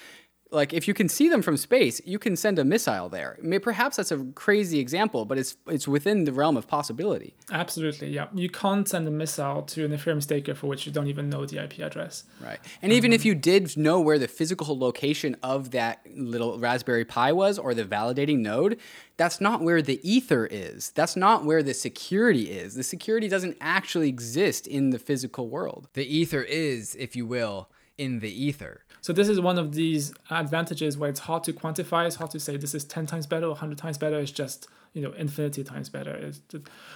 like 0.51 0.73
if 0.73 0.87
you 0.87 0.93
can 0.93 1.07
see 1.07 1.29
them 1.29 1.41
from 1.41 1.57
space, 1.57 2.01
you 2.05 2.17
can 2.17 2.35
send 2.35 2.57
a 2.57 2.63
missile 2.63 3.07
there. 3.07 3.37
I 3.37 3.45
mean, 3.45 3.59
perhaps 3.59 3.97
that's 3.97 4.11
a 4.11 4.25
crazy 4.35 4.79
example, 4.79 5.25
but 5.25 5.37
it's 5.37 5.57
it's 5.67 5.87
within 5.87 6.23
the 6.23 6.33
realm 6.33 6.57
of 6.57 6.67
possibility. 6.67 7.35
Absolutely, 7.51 8.09
yeah. 8.09 8.27
You 8.33 8.49
can't 8.49 8.87
send 8.87 9.07
a 9.07 9.11
missile 9.11 9.61
to 9.63 9.85
an 9.85 9.91
Ethereum 9.91 10.23
staker 10.23 10.55
for 10.55 10.67
which 10.67 10.85
you 10.85 10.91
don't 10.91 11.07
even 11.07 11.29
know 11.29 11.45
the 11.45 11.63
IP 11.63 11.79
address. 11.79 12.23
Right, 12.41 12.59
and 12.81 12.91
um, 12.91 12.97
even 12.97 13.13
if 13.13 13.25
you 13.25 13.35
did 13.35 13.77
know 13.77 13.99
where 13.99 14.17
the 14.17 14.27
physical 14.27 14.77
location 14.77 15.35
of 15.43 15.71
that 15.71 16.05
little 16.15 16.57
Raspberry 16.57 17.05
Pi 17.05 17.31
was 17.31 17.59
or 17.59 17.73
the 17.73 17.83
validating 17.83 18.39
node, 18.39 18.79
that's 19.17 19.39
not 19.39 19.61
where 19.61 19.81
the 19.81 19.99
ether 20.09 20.47
is. 20.49 20.91
That's 20.91 21.15
not 21.15 21.45
where 21.45 21.61
the 21.61 21.73
security 21.73 22.49
is. 22.49 22.73
The 22.73 22.83
security 22.83 23.27
doesn't 23.27 23.57
actually 23.61 24.09
exist 24.09 24.65
in 24.65 24.89
the 24.89 24.99
physical 24.99 25.49
world. 25.49 25.89
The 25.93 26.05
ether 26.05 26.41
is, 26.41 26.95
if 26.95 27.15
you 27.15 27.25
will, 27.27 27.69
in 27.97 28.19
the 28.19 28.31
ether. 28.31 28.85
So 29.01 29.13
this 29.13 29.29
is 29.29 29.39
one 29.39 29.57
of 29.57 29.73
these 29.73 30.13
advantages 30.29 30.97
where 30.97 31.09
it's 31.09 31.21
hard 31.21 31.43
to 31.45 31.53
quantify. 31.53 32.05
It's 32.05 32.17
hard 32.17 32.31
to 32.31 32.39
say 32.39 32.57
this 32.57 32.75
is 32.75 32.83
10 32.83 33.05
times 33.05 33.27
better 33.27 33.45
or 33.45 33.51
100 33.51 33.77
times 33.77 33.97
better. 33.97 34.19
It's 34.19 34.31
just, 34.31 34.67
you 34.93 35.01
know, 35.01 35.11
infinity 35.13 35.63
times 35.63 35.89
better. 35.89 36.11
It's, 36.11 36.41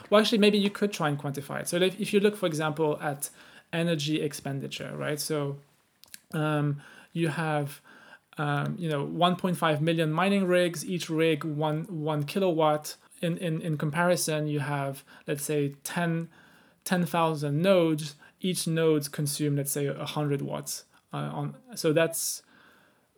well, 0.10 0.20
actually, 0.22 0.40
maybe 0.40 0.58
you 0.58 0.70
could 0.70 0.92
try 0.92 1.10
and 1.10 1.18
quantify 1.18 1.62
it. 1.62 1.70
So 1.70 1.78
if, 1.78 2.00
if 2.00 2.14
you 2.14 2.20
look, 2.20 2.36
for 2.36 2.46
example, 2.46 3.00
at 3.02 3.30
energy 3.72 4.22
expenditure, 4.22 4.92
right? 4.96 5.20
So 5.20 5.58
um, 6.34 6.82
you 7.12 7.30
have 7.30 7.82
um, 8.38 8.76
you 8.80 8.90
know 8.90 9.06
1.5 9.06 9.82
million 9.82 10.12
mining 10.12 10.46
rigs, 10.46 10.86
each 10.86 11.10
rig 11.10 11.44
one 11.44 11.84
one 11.90 12.24
kilowatt. 12.24 12.96
In, 13.22 13.38
in, 13.38 13.62
in 13.62 13.78
comparison, 13.78 14.48
you 14.48 14.60
have 14.60 15.04
let's 15.28 15.44
say 15.44 15.76
10 15.84 16.30
10,000 16.84 17.62
nodes. 17.62 18.16
Each 18.42 18.68
nodes 18.68 19.08
consume 19.08 19.56
let's 19.56 19.72
say 19.72 19.90
100 19.90 20.42
watts. 20.42 20.84
Uh, 21.14 21.30
on 21.32 21.56
so 21.76 21.94
that's 21.94 22.42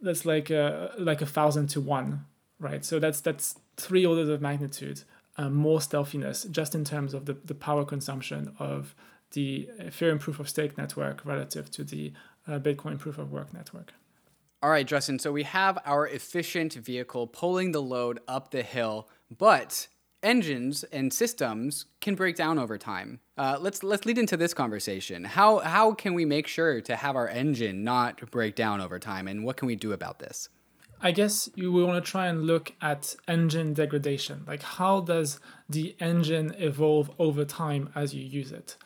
that's 0.01 0.25
like 0.25 0.49
a 0.49 0.91
like 0.97 1.21
a 1.21 1.25
thousand 1.25 1.67
to 1.67 1.81
one, 1.81 2.25
right? 2.59 2.83
So 2.83 2.99
that's 2.99 3.21
that's 3.21 3.55
three 3.77 4.05
orders 4.05 4.29
of 4.29 4.41
magnitude 4.41 5.03
uh, 5.37 5.49
more 5.49 5.81
stealthiness 5.81 6.43
just 6.45 6.75
in 6.75 6.83
terms 6.83 7.13
of 7.13 7.25
the, 7.25 7.33
the 7.33 7.55
power 7.55 7.85
consumption 7.85 8.53
of 8.59 8.95
the 9.31 9.69
Ethereum 9.79 10.19
proof 10.19 10.39
of 10.39 10.47
stake 10.47 10.77
network 10.77 11.25
relative 11.25 11.69
to 11.71 11.83
the 11.83 12.13
uh, 12.47 12.59
Bitcoin 12.59 12.97
proof 12.97 13.17
of 13.17 13.31
work 13.31 13.53
network. 13.53 13.93
All 14.63 14.69
right, 14.69 14.87
Justin. 14.87 15.19
So 15.19 15.31
we 15.31 15.43
have 15.43 15.77
our 15.85 16.07
efficient 16.07 16.73
vehicle 16.73 17.27
pulling 17.27 17.71
the 17.71 17.81
load 17.81 18.19
up 18.27 18.51
the 18.51 18.63
hill, 18.63 19.09
but 19.35 19.87
engines 20.25 20.83
and 20.85 21.13
systems 21.13 21.85
can 22.01 22.15
break 22.15 22.35
down 22.35 22.59
over 22.59 22.77
time. 22.77 23.19
Uh, 23.37 23.57
let's 23.59 23.83
let's 23.83 24.05
lead 24.05 24.17
into 24.17 24.35
this 24.35 24.53
conversation. 24.53 25.23
How 25.23 25.59
how 25.59 25.93
can 25.93 26.13
we 26.13 26.25
make 26.25 26.47
sure 26.47 26.81
to 26.81 26.95
have 26.95 27.15
our 27.15 27.29
engine 27.29 27.83
not 27.83 28.29
break 28.31 28.55
down 28.55 28.81
over 28.81 28.99
time, 28.99 29.27
and 29.27 29.45
what 29.45 29.55
can 29.57 29.67
we 29.67 29.75
do 29.75 29.93
about 29.93 30.19
this? 30.19 30.49
I 31.01 31.11
guess 31.11 31.49
you 31.55 31.71
want 31.71 32.03
to 32.03 32.11
try 32.11 32.27
and 32.27 32.43
look 32.43 32.73
at 32.81 33.15
engine 33.27 33.73
degradation. 33.73 34.43
Like 34.47 34.63
how 34.63 35.01
does 35.01 35.39
the 35.69 35.95
engine 35.99 36.55
evolve 36.57 37.11
over 37.19 37.45
time 37.45 37.89
as 37.95 38.13
you 38.15 38.23
use 38.25 38.51
it? 38.51 38.77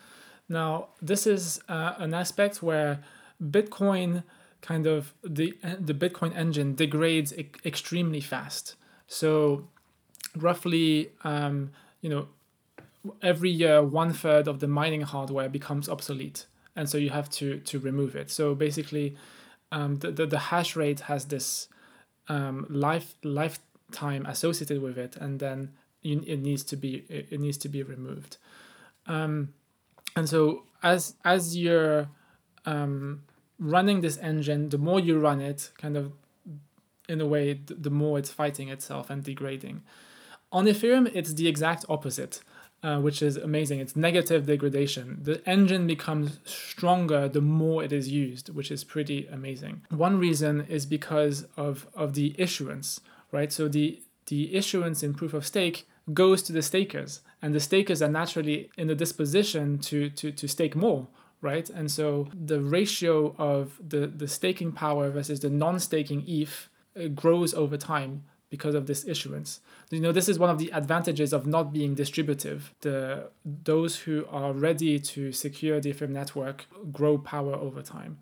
Now, 0.49 0.90
this 1.02 1.28
is 1.28 1.61
uh, 1.70 1.94
an 1.98 2.14
aspect 2.14 2.61
where 2.64 2.99
Bitcoin 3.41 4.24
kind 4.61 4.88
of 4.88 5.14
the 5.24 5.57
the 5.80 5.94
Bitcoin 5.94 6.36
engine 6.36 6.76
degrades 6.76 7.32
e- 7.34 7.52
extremely 7.64 8.20
fast. 8.20 8.76
So, 9.07 9.68
roughly, 10.35 11.11
um, 11.23 11.72
you 12.01 12.10
know, 12.10 12.27
every 13.22 13.49
year 13.49 13.81
one 13.84 14.14
third 14.14 14.47
of 14.47 14.60
the 14.60 14.68
mining 14.68 15.01
hardware 15.01 15.49
becomes 15.49 15.89
obsolete, 15.89 16.45
and 16.76 16.89
so 16.89 16.97
you 16.97 17.10
have 17.10 17.30
to 17.31 17.60
to 17.60 17.80
remove 17.80 18.15
it. 18.15 18.30
So 18.31 18.56
basically, 18.56 19.15
um, 19.72 19.95
the, 19.97 20.11
the 20.11 20.26
the 20.26 20.39
hash 20.39 20.76
rate 20.76 21.01
has 21.01 21.26
this 21.26 21.68
um, 22.27 22.65
life 22.69 23.15
lifetime 23.23 24.26
associated 24.26 24.81
with 24.81 24.97
it, 24.97 25.15
and 25.15 25.39
then 25.39 25.73
you, 26.01 26.23
it 26.26 26.39
needs 26.39 26.64
to 26.65 26.77
be 26.77 27.06
it 27.10 27.39
needs 27.39 27.57
to 27.60 27.69
be 27.69 27.84
removed. 27.84 28.38
Um, 29.07 29.53
and 30.15 30.27
so 30.27 30.64
as 30.84 31.15
as 31.23 31.57
you're 31.57 32.10
um, 32.65 33.23
running 33.60 34.01
this 34.01 34.18
engine, 34.18 34.69
the 34.69 34.77
more 34.77 34.99
you 34.99 35.19
run 35.19 35.41
it, 35.41 35.72
kind 35.77 35.97
of 35.97 36.14
in 37.07 37.19
a 37.19 37.26
way, 37.26 37.60
the 37.65 37.89
more 37.89 38.19
it's 38.19 38.30
fighting 38.30 38.69
itself 38.69 39.10
and 39.10 39.23
degrading. 39.23 39.81
On 40.51 40.65
Ethereum, 40.65 41.11
it's 41.13 41.34
the 41.34 41.47
exact 41.47 41.85
opposite, 41.89 42.41
uh, 42.81 42.99
which 42.99 43.21
is 43.21 43.38
amazing. 43.38 43.80
It's 43.80 43.95
negative 43.95 44.47
degradation. 44.47 45.19
The 45.21 45.47
engine 45.47 45.85
becomes 45.85 46.39
stronger 46.43 47.27
the 47.27 47.41
more 47.41 47.84
it 47.84 47.93
is 47.93 48.09
used, 48.09 48.49
which 48.49 48.71
is 48.71 48.84
pretty 48.84 49.27
amazing. 49.27 49.81
One 49.89 50.17
reason 50.17 50.65
is 50.67 50.85
because 50.88 51.45
of, 51.55 51.88
of 51.93 52.15
the 52.15 52.34
issuance, 52.38 52.99
right? 53.31 53.51
So 53.51 53.67
the, 53.67 54.01
the 54.26 54.55
issuance 54.55 55.03
in 55.03 55.13
proof 55.13 55.35
of 55.35 55.45
stake 55.45 55.88
goes 56.13 56.41
to 56.43 56.53
the 56.53 56.63
stakers, 56.63 57.21
and 57.43 57.53
the 57.53 57.59
stakers 57.59 58.01
are 58.01 58.09
naturally 58.09 58.71
in 58.76 58.88
the 58.88 58.95
disposition 58.95 59.77
to, 59.80 60.09
to, 60.09 60.31
to 60.31 60.47
stake 60.47 60.76
more, 60.76 61.07
right? 61.41 61.69
And 61.69 61.91
so 61.91 62.27
the 62.34 62.59
ratio 62.59 63.35
of 63.38 63.80
the, 63.88 64.07
the 64.07 64.27
staking 64.27 64.71
power 64.71 65.11
versus 65.11 65.41
the 65.41 65.49
non 65.51 65.80
staking 65.80 66.23
ETH 66.27 66.69
uh, 66.99 67.07
grows 67.09 67.53
over 67.53 67.77
time 67.77 68.23
because 68.49 68.76
of 68.76 68.88
this 68.88 69.07
issuance. 69.07 69.59
You 69.91 69.99
know, 69.99 70.11
this 70.11 70.27
is 70.27 70.39
one 70.39 70.49
of 70.49 70.57
the 70.57 70.71
advantages 70.71 71.34
of 71.34 71.45
not 71.45 71.71
being 71.71 71.93
distributive. 71.95 72.73
The 72.81 73.30
those 73.45 73.97
who 73.97 74.26
are 74.30 74.53
ready 74.53 74.99
to 74.99 75.31
secure 75.31 75.80
the 75.80 75.93
Ethereum 75.93 76.09
network 76.09 76.65
grow 76.91 77.17
power 77.17 77.53
over 77.53 77.81
time. 77.81 78.17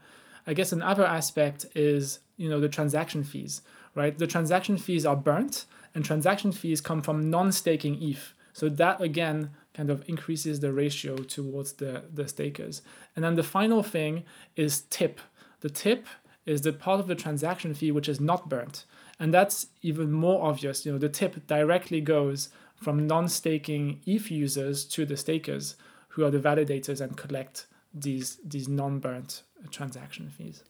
I 0.45 0.53
guess 0.53 0.71
another 0.71 1.05
aspect 1.05 1.65
is, 1.75 2.19
you 2.37 2.49
know, 2.49 2.59
the 2.59 2.69
transaction 2.69 3.23
fees, 3.23 3.61
right? 3.95 4.17
The 4.17 4.27
transaction 4.27 4.77
fees 4.77 5.05
are 5.05 5.15
burnt 5.15 5.65
and 5.93 6.05
transaction 6.05 6.51
fees 6.51 6.79
come 6.79 7.01
from 7.01 7.29
non-staking 7.29 8.01
ETH. 8.01 8.33
So 8.53 8.69
that 8.69 9.01
again 9.01 9.51
kind 9.73 9.89
of 9.89 10.03
increases 10.07 10.59
the 10.59 10.73
ratio 10.73 11.17
towards 11.17 11.73
the, 11.73 12.03
the 12.13 12.27
stakers. 12.27 12.81
And 13.15 13.23
then 13.23 13.35
the 13.35 13.43
final 13.43 13.83
thing 13.83 14.23
is 14.55 14.81
tip. 14.89 15.19
The 15.59 15.69
tip 15.69 16.07
is 16.45 16.61
the 16.61 16.73
part 16.73 16.99
of 16.99 17.07
the 17.07 17.15
transaction 17.15 17.73
fee 17.73 17.91
which 17.91 18.09
is 18.09 18.19
not 18.19 18.49
burnt. 18.49 18.85
And 19.19 19.33
that's 19.33 19.67
even 19.81 20.11
more 20.11 20.45
obvious. 20.45 20.85
You 20.85 20.93
know, 20.93 20.97
the 20.97 21.09
tip 21.09 21.47
directly 21.47 22.01
goes 22.01 22.49
from 22.75 23.07
non-staking 23.07 24.01
ETH 24.05 24.29
users 24.29 24.85
to 24.85 25.05
the 25.05 25.17
stakers, 25.17 25.75
who 26.09 26.23
are 26.23 26.31
the 26.31 26.39
validators 26.39 27.01
and 27.01 27.17
collect 27.17 27.67
these 27.93 28.37
these 28.43 28.67
non-burnt 28.67 29.43
transaction 29.71 30.29
fees. 30.29 30.63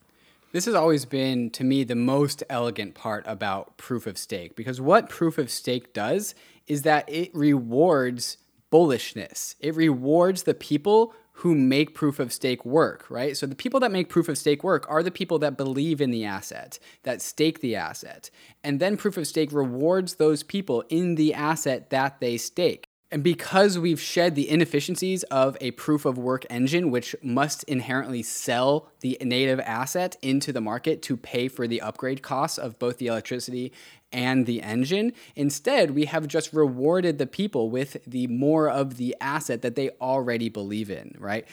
This 0.53 0.65
has 0.65 0.75
always 0.75 1.03
been, 1.05 1.49
to 1.51 1.63
me, 1.63 1.83
the 1.83 1.95
most 1.95 2.43
elegant 2.49 2.95
part 2.95 3.25
about 3.27 3.75
proof 3.77 4.07
of 4.07 4.17
stake 4.17 4.55
because 4.55 4.79
what 4.79 5.09
proof 5.09 5.37
of 5.37 5.51
stake 5.51 5.93
does 5.93 6.33
is 6.67 6.83
that 6.83 7.07
it 7.09 7.31
rewards 7.33 8.37
bullishness. 8.71 9.55
It 9.59 9.75
rewards 9.75 10.43
the 10.43 10.53
people 10.53 11.13
who 11.37 11.53
make 11.53 11.93
proof 11.93 12.19
of 12.19 12.33
stake 12.33 12.65
work, 12.65 13.05
right? 13.09 13.37
So 13.37 13.45
the 13.45 13.55
people 13.55 13.79
that 13.81 13.91
make 13.91 14.09
proof 14.09 14.27
of 14.27 14.39
stake 14.39 14.63
work 14.63 14.87
are 14.89 15.03
the 15.03 15.11
people 15.11 15.37
that 15.39 15.55
believe 15.55 16.01
in 16.01 16.09
the 16.09 16.25
asset, 16.25 16.79
that 17.03 17.21
stake 17.21 17.59
the 17.59 17.75
asset. 17.75 18.31
And 18.63 18.79
then 18.79 18.97
proof 18.97 19.17
of 19.17 19.27
stake 19.27 19.51
rewards 19.51 20.15
those 20.15 20.41
people 20.41 20.83
in 20.89 21.13
the 21.13 21.35
asset 21.35 21.91
that 21.91 22.19
they 22.19 22.37
stake. 22.37 22.87
And 23.09 23.23
because 23.23 23.79
we've 23.79 24.01
shed 24.01 24.35
the 24.35 24.49
inefficiencies 24.49 25.23
of 25.23 25.55
a 25.61 25.71
proof 25.71 26.05
of 26.05 26.17
work 26.17 26.45
engine, 26.49 26.91
which 26.91 27.15
must 27.21 27.63
inherently 27.63 28.21
sell 28.21 28.91
the 28.99 29.17
native 29.21 29.61
asset 29.61 30.17
into 30.21 30.51
the 30.51 30.59
market 30.59 31.01
to 31.03 31.15
pay 31.15 31.47
for 31.47 31.67
the 31.67 31.81
upgrade 31.81 32.21
costs 32.21 32.57
of 32.57 32.79
both 32.79 32.97
the 32.97 33.07
electricity 33.07 33.71
and 34.11 34.45
the 34.45 34.61
engine, 34.61 35.13
instead, 35.35 35.91
we 35.91 36.05
have 36.05 36.27
just 36.27 36.53
rewarded 36.53 37.17
the 37.17 37.27
people 37.27 37.69
with 37.69 37.97
the 38.07 38.27
more 38.27 38.69
of 38.69 38.97
the 38.97 39.15
asset 39.19 39.61
that 39.61 39.75
they 39.75 39.89
already 40.01 40.49
believe 40.49 40.89
in, 40.89 41.15
right? 41.19 41.47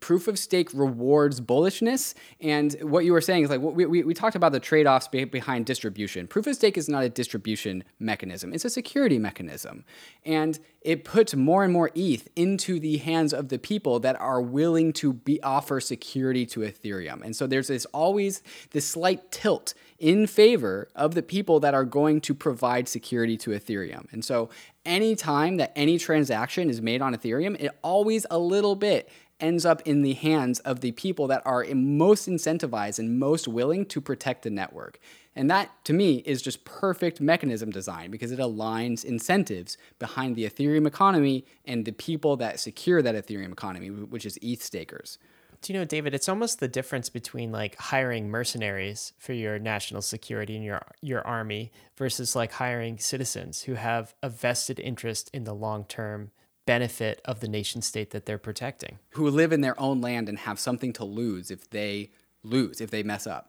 Proof 0.00 0.28
of 0.28 0.38
stake 0.38 0.70
rewards 0.72 1.40
bullishness. 1.40 2.14
And 2.40 2.72
what 2.80 3.04
you 3.04 3.12
were 3.12 3.20
saying 3.20 3.44
is 3.44 3.50
like 3.50 3.60
we, 3.60 3.86
we, 3.86 4.02
we 4.02 4.14
talked 4.14 4.34
about 4.34 4.52
the 4.52 4.60
trade 4.60 4.86
offs 4.86 5.08
be- 5.08 5.24
behind 5.24 5.66
distribution. 5.66 6.26
Proof 6.26 6.46
of 6.46 6.56
stake 6.56 6.76
is 6.76 6.88
not 6.88 7.04
a 7.04 7.08
distribution 7.08 7.84
mechanism, 7.98 8.52
it's 8.52 8.64
a 8.64 8.70
security 8.70 9.18
mechanism. 9.18 9.84
And 10.24 10.58
it 10.80 11.04
puts 11.04 11.34
more 11.34 11.62
and 11.62 11.72
more 11.72 11.90
ETH 11.94 12.28
into 12.34 12.80
the 12.80 12.96
hands 12.96 13.34
of 13.34 13.50
the 13.50 13.58
people 13.58 14.00
that 14.00 14.18
are 14.18 14.40
willing 14.40 14.94
to 14.94 15.12
be 15.12 15.40
offer 15.42 15.78
security 15.78 16.46
to 16.46 16.60
Ethereum. 16.60 17.22
And 17.22 17.36
so 17.36 17.46
there's 17.46 17.68
this 17.68 17.84
always 17.86 18.42
this 18.70 18.86
slight 18.86 19.30
tilt 19.30 19.74
in 19.98 20.26
favor 20.26 20.88
of 20.94 21.14
the 21.14 21.22
people 21.22 21.60
that 21.60 21.74
are 21.74 21.84
going 21.84 22.22
to 22.22 22.34
provide 22.34 22.88
security 22.88 23.36
to 23.36 23.50
Ethereum. 23.50 24.10
And 24.12 24.24
so 24.24 24.48
anytime 24.86 25.58
that 25.58 25.72
any 25.76 25.98
transaction 25.98 26.70
is 26.70 26.80
made 26.80 27.02
on 27.02 27.14
Ethereum, 27.14 27.60
it 27.60 27.70
always 27.82 28.24
a 28.30 28.38
little 28.38 28.74
bit 28.74 29.10
ends 29.40 29.64
up 29.64 29.82
in 29.84 30.02
the 30.02 30.14
hands 30.14 30.58
of 30.60 30.80
the 30.80 30.92
people 30.92 31.26
that 31.28 31.42
are 31.44 31.64
most 31.74 32.28
incentivized 32.28 32.98
and 32.98 33.18
most 33.18 33.48
willing 33.48 33.84
to 33.86 34.00
protect 34.00 34.42
the 34.42 34.50
network. 34.50 34.98
And 35.36 35.50
that, 35.50 35.70
to 35.84 35.92
me, 35.92 36.18
is 36.26 36.42
just 36.42 36.64
perfect 36.64 37.20
mechanism 37.20 37.70
design 37.70 38.10
because 38.10 38.32
it 38.32 38.40
aligns 38.40 39.04
incentives 39.04 39.78
behind 39.98 40.34
the 40.34 40.44
Ethereum 40.44 40.86
economy 40.86 41.44
and 41.64 41.84
the 41.84 41.92
people 41.92 42.36
that 42.38 42.58
secure 42.58 43.00
that 43.00 43.14
Ethereum 43.14 43.52
economy, 43.52 43.90
which 43.90 44.26
is 44.26 44.38
ETH 44.42 44.62
stakers. 44.62 45.18
Do 45.62 45.72
you 45.72 45.78
know, 45.78 45.84
David, 45.84 46.14
it's 46.14 46.28
almost 46.28 46.58
the 46.58 46.68
difference 46.68 47.10
between 47.10 47.52
like 47.52 47.76
hiring 47.76 48.30
mercenaries 48.30 49.12
for 49.18 49.34
your 49.34 49.58
national 49.58 50.00
security 50.00 50.56
and 50.56 50.64
your 50.64 50.80
your 51.02 51.26
army 51.26 51.70
versus 51.98 52.34
like 52.34 52.52
hiring 52.52 52.98
citizens 52.98 53.62
who 53.62 53.74
have 53.74 54.14
a 54.22 54.30
vested 54.30 54.80
interest 54.80 55.30
in 55.34 55.44
the 55.44 55.54
long 55.54 55.84
term 55.84 56.30
benefit 56.70 57.20
of 57.24 57.40
the 57.40 57.48
nation 57.48 57.82
state 57.82 58.10
that 58.10 58.26
they're 58.26 58.38
protecting. 58.38 59.00
Who 59.14 59.28
live 59.28 59.52
in 59.52 59.60
their 59.60 59.78
own 59.80 60.00
land 60.00 60.28
and 60.28 60.38
have 60.38 60.60
something 60.60 60.92
to 60.92 61.04
lose 61.04 61.50
if 61.50 61.68
they 61.68 62.12
lose, 62.44 62.80
if 62.80 62.92
they 62.92 63.02
mess 63.02 63.26
up. 63.26 63.44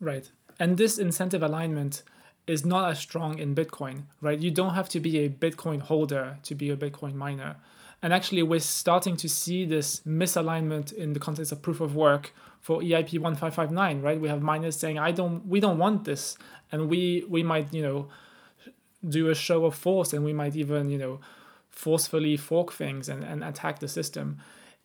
Right. 0.00 0.30
And 0.60 0.76
this 0.76 0.98
incentive 0.98 1.42
alignment 1.42 2.02
is 2.46 2.66
not 2.66 2.90
as 2.90 2.98
strong 2.98 3.38
in 3.38 3.54
Bitcoin, 3.54 4.02
right? 4.20 4.38
You 4.38 4.50
don't 4.50 4.74
have 4.74 4.90
to 4.90 5.00
be 5.00 5.20
a 5.20 5.30
Bitcoin 5.30 5.80
holder 5.80 6.36
to 6.42 6.54
be 6.54 6.68
a 6.68 6.76
Bitcoin 6.76 7.14
miner. 7.14 7.56
And 8.02 8.12
actually, 8.12 8.42
we're 8.42 8.60
starting 8.60 9.16
to 9.16 9.28
see 9.30 9.64
this 9.64 10.00
misalignment 10.00 10.92
in 10.92 11.14
the 11.14 11.20
context 11.20 11.52
of 11.52 11.62
proof 11.62 11.80
of 11.80 11.96
work 11.96 12.34
for 12.60 12.82
EIP 12.82 13.18
1559, 13.18 14.02
right? 14.02 14.20
We 14.20 14.28
have 14.28 14.42
miners 14.42 14.76
saying, 14.76 14.98
I 14.98 15.10
don't, 15.12 15.46
we 15.46 15.58
don't 15.58 15.78
want 15.78 16.04
this. 16.04 16.36
And 16.70 16.90
we, 16.90 17.24
we 17.30 17.42
might, 17.42 17.72
you 17.72 17.82
know, 17.82 18.08
do 19.08 19.30
a 19.30 19.34
show 19.34 19.64
of 19.64 19.74
force 19.74 20.12
and 20.12 20.22
we 20.22 20.34
might 20.34 20.54
even, 20.54 20.90
you 20.90 20.98
know, 20.98 21.20
forcefully 21.78 22.36
fork 22.36 22.72
things 22.72 23.08
and, 23.08 23.22
and 23.22 23.44
attack 23.44 23.78
the 23.78 23.86
system. 23.86 24.38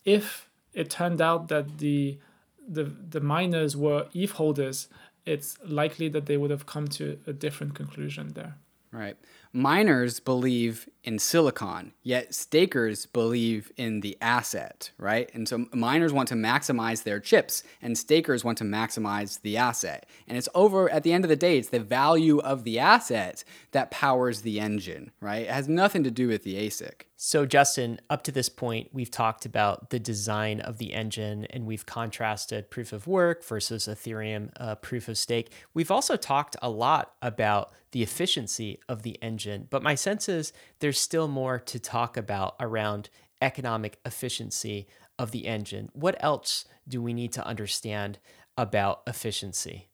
If 0.06 0.48
it 0.74 0.92
turned 0.92 1.22
out 1.22 1.48
that 1.48 1.80
the 1.80 2.20
the, 2.66 2.86
the 2.86 3.20
miners 3.20 3.76
were 3.76 4.08
ETH 4.14 4.32
holders 4.32 4.88
it's 5.26 5.58
likely 5.66 6.10
that 6.10 6.26
they 6.26 6.38
would 6.38 6.52
have 6.52 6.66
come 6.66 6.88
to 6.88 7.20
a 7.26 7.34
different 7.34 7.76
conclusion 7.76 8.34
there. 8.34 8.58
Right. 8.94 9.18
Miners 9.52 10.20
believe 10.20 10.88
in 11.04 11.18
silicon, 11.18 11.94
yet 12.04 12.34
stakers 12.34 13.08
believe 13.08 13.72
in 13.76 14.02
the 14.02 14.18
asset, 14.22 14.92
right? 14.98 15.30
And 15.34 15.48
so 15.48 15.66
miners 15.74 16.14
want 16.14 16.30
to 16.30 16.36
maximize 16.36 17.04
their 17.04 17.20
chips, 17.20 17.64
and 17.82 17.98
stakers 17.98 18.44
want 18.44 18.60
to 18.60 18.64
maximize 18.64 19.42
the 19.42 19.58
asset. 19.58 20.08
And 20.28 20.38
it's 20.38 20.50
over, 20.54 20.90
at 20.92 21.04
the 21.04 21.12
end 21.12 21.26
of 21.26 21.30
the 21.30 21.36
day, 21.36 21.58
it's 21.58 21.70
the 21.70 21.80
value 21.80 22.40
of 22.40 22.64
the 22.64 22.80
asset 22.80 23.44
that 23.72 23.92
powers 23.92 24.42
the 24.42 24.60
engine, 24.60 25.12
right? 25.20 25.44
It 25.44 25.52
has 25.52 25.68
nothing 25.68 26.04
to 26.04 26.12
do 26.12 26.28
with 26.28 26.44
the 26.44 26.56
ASIC. 26.56 27.04
So, 27.26 27.46
Justin, 27.46 28.02
up 28.10 28.24
to 28.24 28.34
this 28.34 28.50
point, 28.50 28.90
we've 28.92 29.10
talked 29.10 29.46
about 29.46 29.92
the 29.92 29.98
design 29.98 30.60
of 30.60 30.78
the 30.78 30.94
engine 30.94 31.46
and 31.52 31.66
we've 31.66 31.86
contrasted 31.86 32.70
proof 32.70 32.92
of 32.92 33.08
work 33.08 33.46
versus 33.46 33.88
Ethereum 33.88 34.50
uh, 34.58 34.76
proof 34.76 35.08
of 35.08 35.18
stake. 35.18 35.50
We've 35.74 35.90
also 35.90 36.18
talked 36.18 36.58
a 36.62 36.70
lot 36.70 37.14
about 37.22 37.72
the 37.92 38.04
efficiency 38.04 38.82
of 38.90 39.04
the 39.04 39.18
engine, 39.22 39.68
but 39.70 39.82
my 39.82 39.96
sense 39.96 40.28
is 40.28 40.52
there's 40.80 41.00
still 41.00 41.30
more 41.30 41.60
to 41.60 41.80
talk 41.80 42.18
about 42.18 42.58
around 42.60 43.10
economic 43.42 44.00
efficiency 44.06 44.86
of 45.18 45.32
the 45.32 45.48
engine. 45.48 45.92
What 45.94 46.22
else 46.22 46.66
do 46.90 47.02
we 47.02 47.14
need 47.14 47.32
to 47.34 47.48
understand 47.48 48.20
about 48.58 49.02
efficiency? 49.08 49.88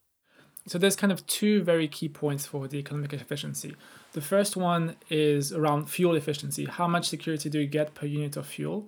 So 0.65 0.79
there's 0.79 0.95
kind 0.95 1.13
of 1.13 1.27
two 1.27 1.61
very 1.61 1.87
key 1.87 2.09
points 2.09 2.47
for 2.47 2.67
the 2.67 2.79
economic 2.79 3.13
efficiency. 3.13 3.75
The 4.13 4.21
first 4.21 4.57
one 4.57 4.95
is 5.09 5.53
around 5.53 5.89
fuel 5.89 6.15
efficiency. 6.15 6.65
How 6.65 6.87
much 6.87 7.07
security 7.07 7.49
do 7.49 7.59
you 7.59 7.67
get 7.67 7.93
per 7.93 8.07
unit 8.07 8.37
of 8.37 8.47
fuel? 8.47 8.87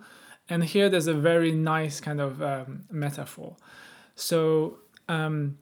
And 0.49 0.64
here 0.64 0.89
there's 0.89 1.07
a 1.07 1.14
very 1.14 1.52
nice 1.52 1.99
kind 1.99 2.19
of 2.19 2.41
um, 2.41 2.84
metaphor. 2.89 3.56
So 4.15 4.80
um, 5.07 5.57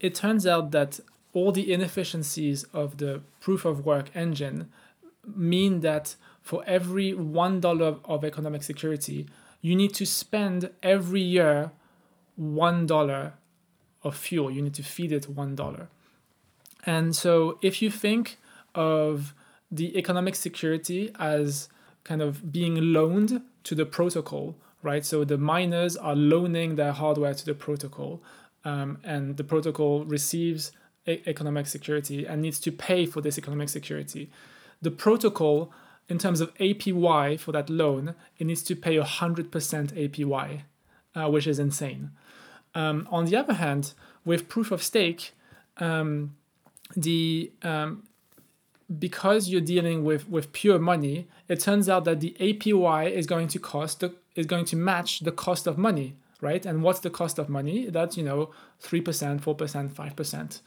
it 0.00 0.14
turns 0.14 0.46
out 0.46 0.70
that 0.70 1.00
all 1.32 1.52
the 1.52 1.72
inefficiencies 1.72 2.64
of 2.72 2.98
the 2.98 3.20
proof 3.40 3.64
of 3.64 3.84
work 3.84 4.10
engine 4.14 4.70
mean 5.26 5.80
that 5.80 6.16
for 6.40 6.64
every 6.66 7.12
$1 7.12 8.00
of 8.04 8.24
economic 8.24 8.62
security, 8.62 9.26
you 9.60 9.76
need 9.76 9.92
to 9.94 10.06
spend 10.06 10.70
every 10.82 11.20
year 11.20 11.72
$1 12.40 13.32
of 14.02 14.16
fuel. 14.16 14.50
You 14.50 14.62
need 14.62 14.74
to 14.74 14.82
feed 14.82 15.12
it 15.12 15.34
$1. 15.34 15.88
And 16.86 17.14
so 17.14 17.58
if 17.60 17.82
you 17.82 17.90
think 17.90 18.38
of 18.74 19.34
the 19.70 19.96
economic 19.98 20.34
security 20.34 21.10
as 21.18 21.68
kind 22.04 22.22
of 22.22 22.52
being 22.52 22.92
loaned 22.92 23.42
to 23.64 23.74
the 23.74 23.84
protocol, 23.84 24.56
right? 24.82 25.04
So 25.04 25.24
the 25.24 25.38
miners 25.38 25.96
are 25.96 26.16
loaning 26.16 26.76
their 26.76 26.92
hardware 26.92 27.34
to 27.34 27.44
the 27.44 27.54
protocol, 27.54 28.22
um, 28.64 28.98
and 29.04 29.36
the 29.36 29.44
protocol 29.44 30.04
receives 30.04 30.72
e- 31.06 31.22
economic 31.26 31.66
security 31.66 32.26
and 32.26 32.40
needs 32.40 32.58
to 32.60 32.72
pay 32.72 33.04
for 33.06 33.20
this 33.20 33.38
economic 33.38 33.68
security. 33.68 34.30
The 34.80 34.90
protocol, 34.90 35.72
in 36.08 36.18
terms 36.18 36.40
of 36.40 36.54
APY 36.54 37.38
for 37.38 37.52
that 37.52 37.68
loan, 37.68 38.14
it 38.38 38.46
needs 38.46 38.62
to 38.64 38.76
pay 38.76 38.96
100% 38.96 39.50
APY, 39.50 40.62
uh, 41.14 41.30
which 41.30 41.46
is 41.46 41.58
insane. 41.58 42.10
Um, 42.74 43.08
on 43.10 43.24
the 43.26 43.36
other 43.36 43.54
hand, 43.54 43.92
with 44.24 44.48
proof 44.48 44.70
of 44.70 44.82
stake, 44.82 45.32
um, 45.78 46.36
the 46.96 47.52
um, 47.62 48.04
because 48.98 49.48
you're 49.48 49.60
dealing 49.60 50.04
with 50.04 50.28
with 50.28 50.52
pure 50.52 50.78
money, 50.78 51.28
it 51.48 51.60
turns 51.60 51.88
out 51.88 52.04
that 52.04 52.20
the 52.20 52.36
APY 52.40 53.10
is 53.10 53.26
going 53.26 53.48
to 53.48 53.58
cost 53.58 54.00
the, 54.00 54.14
is 54.34 54.46
going 54.46 54.64
to 54.66 54.76
match 54.76 55.20
the 55.20 55.32
cost 55.32 55.66
of 55.66 55.76
money, 55.76 56.16
right? 56.40 56.64
And 56.64 56.82
what's 56.82 57.00
the 57.00 57.10
cost 57.10 57.38
of 57.38 57.48
money? 57.48 57.90
That's 57.90 58.16
you 58.16 58.22
know 58.22 58.50
three 58.80 59.00
percent, 59.00 59.42
four 59.42 59.54
percent, 59.54 59.94
five 59.94 60.16
percent. 60.16 60.62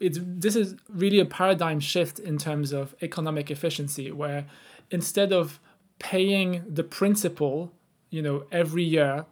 It's 0.00 0.18
this 0.22 0.56
is 0.56 0.76
really 0.88 1.18
a 1.20 1.26
paradigm 1.26 1.80
shift 1.80 2.18
in 2.18 2.38
terms 2.38 2.72
of 2.72 2.94
economic 3.02 3.50
efficiency, 3.50 4.12
where 4.12 4.46
instead 4.90 5.32
of 5.32 5.58
paying 5.98 6.62
the 6.68 6.84
principal, 6.84 7.72
you 8.10 8.22
know, 8.22 8.44
every 8.52 8.84
year 8.84 9.26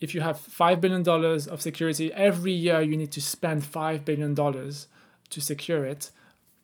if 0.00 0.14
you 0.14 0.20
have 0.20 0.38
$5 0.38 0.80
billion 0.80 1.06
of 1.08 1.60
security, 1.60 2.12
every 2.12 2.52
year 2.52 2.80
you 2.80 2.96
need 2.96 3.10
to 3.12 3.20
spend 3.20 3.62
$5 3.62 4.04
billion 4.04 4.34
to 4.34 5.40
secure 5.40 5.84
it 5.84 6.10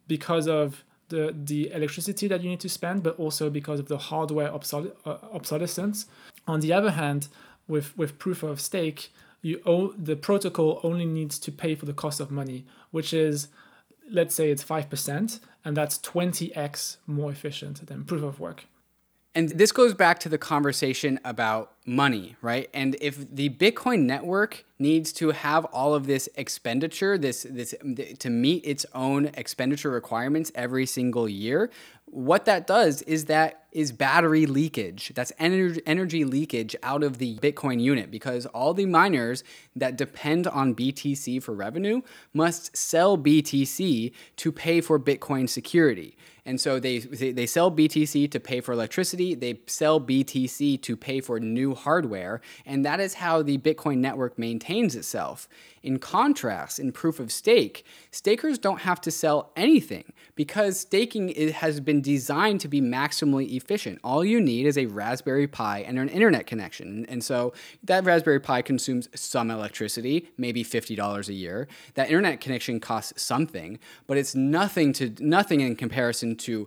because 0.07 0.47
of 0.47 0.85
the, 1.09 1.35
the 1.37 1.71
electricity 1.73 2.29
that 2.29 2.43
you 2.43 2.51
need 2.51 2.61
to 2.61 2.69
spend, 2.69 3.03
but 3.03 3.19
also 3.19 3.51
because 3.51 3.81
of 3.81 3.89
the 3.89 3.99
hardware 3.99 4.51
obsol- 4.51 4.93
uh, 5.05 5.19
obsolescence. 5.33 6.07
On 6.47 6.61
the 6.61 6.73
other 6.73 6.93
hand, 6.93 7.29
with, 7.69 7.97
with 7.97 8.19
proof 8.19 8.43
of 8.43 8.61
stake, 8.61 9.11
you 9.43 9.61
owe, 9.67 9.93
the 9.93 10.17
protocol 10.17 10.81
only 10.83 11.05
needs 11.05 11.39
to 11.39 11.53
pay 11.53 11.75
for 11.75 11.87
the 11.87 11.93
cost 11.93 12.21
of 12.21 12.31
money, 12.31 12.65
which 12.91 13.13
is, 13.13 13.49
let's 14.11 14.35
say 14.35 14.51
it's 14.51 14.65
5%, 14.65 15.41
and 15.65 15.77
that's 15.77 15.99
20x 15.99 16.97
more 17.07 17.31
efficient 17.31 17.87
than 17.87 18.05
proof 18.05 18.23
of 18.23 18.41
work. 18.41 18.67
And 19.37 19.49
this 19.49 19.73
goes 19.73 19.95
back 19.95 20.21
to 20.21 20.29
the 20.29 20.39
conversation 20.39 21.19
about 21.25 21.73
money, 21.85 22.37
right? 22.41 22.71
And 22.73 22.97
if 23.01 23.35
the 23.35 23.51
Bitcoin 23.51 24.03
network 24.03 24.65
needs 24.79 25.13
to 25.15 25.33
have 25.33 25.65
all 25.67 25.93
of 25.95 26.07
this 26.07 26.29
expenditure, 26.37 27.19
this 27.19 27.45
this 27.51 27.75
to 28.21 28.31
meet 28.31 28.65
its 28.65 28.87
own 28.95 29.27
expenditure 29.35 29.91
requirements 29.91 30.53
every 30.55 30.87
single 30.87 31.29
year, 31.29 31.71
what 32.07 32.45
that 32.45 32.67
does 32.67 33.03
is 33.03 33.25
that 33.27 33.65
is 33.73 33.91
battery 33.91 34.47
leakage. 34.47 35.13
That's 35.15 35.33
energy 35.39 35.83
energy 35.85 36.25
leakage 36.25 36.77
out 36.83 37.03
of 37.03 37.19
the 37.19 37.37
Bitcoin 37.39 37.81
unit 37.81 38.11
because 38.11 38.47
all 38.47 38.73
the 38.73 38.87
miners 38.87 39.43
that 39.75 39.97
depend 39.97 40.47
on 40.47 40.75
BTC 40.75 41.43
for 41.43 41.53
revenue 41.53 42.03
must 42.33 42.77
sell 42.77 43.19
BTC 43.19 44.13
to 44.37 44.53
pay 44.53 44.81
for 44.81 45.01
Bitcoin 45.01 45.49
security. 45.49 46.17
And 46.47 46.61
so 46.61 46.79
they, 46.79 46.99
they 46.99 47.47
sell 47.47 47.71
BTC 47.71 48.31
to 48.31 48.39
pay 48.39 48.61
for 48.61 48.73
electricity, 48.73 49.35
they 49.35 49.61
sell 49.67 49.99
BTC 49.99 50.81
to 50.83 50.97
pay 50.97 51.21
for 51.21 51.41
new 51.41 51.75
hardware, 51.75 52.43
and 52.67 52.85
that 52.85 53.01
is 53.01 53.15
how 53.15 53.43
the 53.43 53.57
Bitcoin 53.57 53.99
network 53.99 54.39
maintains 54.39 54.95
itself. 54.95 55.49
In 55.85 55.99
contrast, 55.99 56.79
in 56.79 56.93
proof 56.93 57.21
of 57.21 57.31
stake, 57.31 57.85
stakers 58.11 58.59
don't 58.59 58.81
have 58.81 59.03
to 59.03 59.11
sell 59.11 59.53
anything 59.55 60.15
because 60.35 60.81
staking 60.81 61.29
has 61.53 61.79
been 61.79 62.01
designed 62.01 62.61
to 62.63 62.69
be 62.69 62.81
maximally 62.81 63.53
efficient. 63.55 63.99
All 64.03 64.25
you 64.25 64.41
need 64.41 64.65
is 64.65 64.79
a 64.79 64.87
Raspberry 64.87 65.47
Pi 65.47 65.81
and 65.81 65.99
an 65.99 66.09
internet 66.09 66.47
connection. 66.47 67.05
And 67.11 67.23
so 67.23 67.53
that 67.83 68.03
Raspberry 68.05 68.41
Pi 68.41 68.63
consumes 68.63 69.11
some 69.15 69.51
electricity, 69.51 70.31
maybe 70.39 70.65
$50 70.65 71.29
a 71.29 71.33
year. 71.35 71.69
That 71.95 72.07
internet 72.07 72.41
connection 72.41 72.81
costs 72.81 73.23
something, 73.23 73.79
but 74.07 74.17
it's 74.17 74.35
nothing 74.35 74.95
to 74.95 75.13
nothing 75.21 75.61
in 75.61 75.77
comparison 75.77 76.35
to 76.37 76.67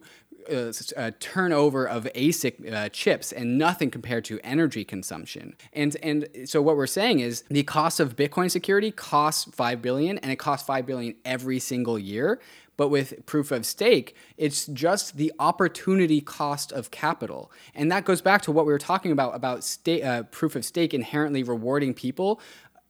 uh, 0.50 0.72
uh, 0.96 1.12
turnover 1.20 1.88
of 1.88 2.06
ASIC 2.16 2.74
uh, 2.74 2.90
chips 2.90 3.32
and 3.32 3.58
nothing 3.58 3.90
compared 3.90 4.26
to 4.26 4.40
energy 4.44 4.84
consumption. 4.84 5.56
And 5.74 5.96
and 6.04 6.28
so 6.46 6.62
what 6.62 6.78
we're 6.78 6.88
saying 6.88 7.20
is 7.20 7.44
the 7.50 7.64
cost 7.64 8.00
of 8.00 8.16
Bitcoin 8.16 8.50
security 8.52 8.92
costs 8.92 9.50
5 9.54 9.82
billion 9.82 10.18
and 10.20 10.32
it 10.32 10.38
costs 10.38 10.66
5 10.66 10.86
billion 10.86 11.16
every 11.26 11.60
single 11.60 11.98
year. 12.00 12.40
But 12.78 12.90
with 12.90 13.26
proof 13.26 13.52
of 13.52 13.66
stake, 13.66 14.16
it's 14.38 14.68
just 14.68 15.18
the 15.18 15.34
opportunity 15.40 16.22
cost 16.22 16.72
of 16.72 16.92
capital. 16.92 17.52
And 17.74 17.92
that 17.92 18.06
goes 18.06 18.22
back 18.22 18.44
to 18.44 18.52
what 18.52 18.68
we 18.68 18.72
were 18.72 18.78
talking 18.78 19.12
about 19.12 19.36
about 19.36 19.64
sta- 19.64 20.04
uh, 20.04 20.24
proof 20.24 20.56
of 20.56 20.64
stake 20.64 20.94
inherently 20.94 21.42
rewarding 21.42 21.96
people 21.96 22.40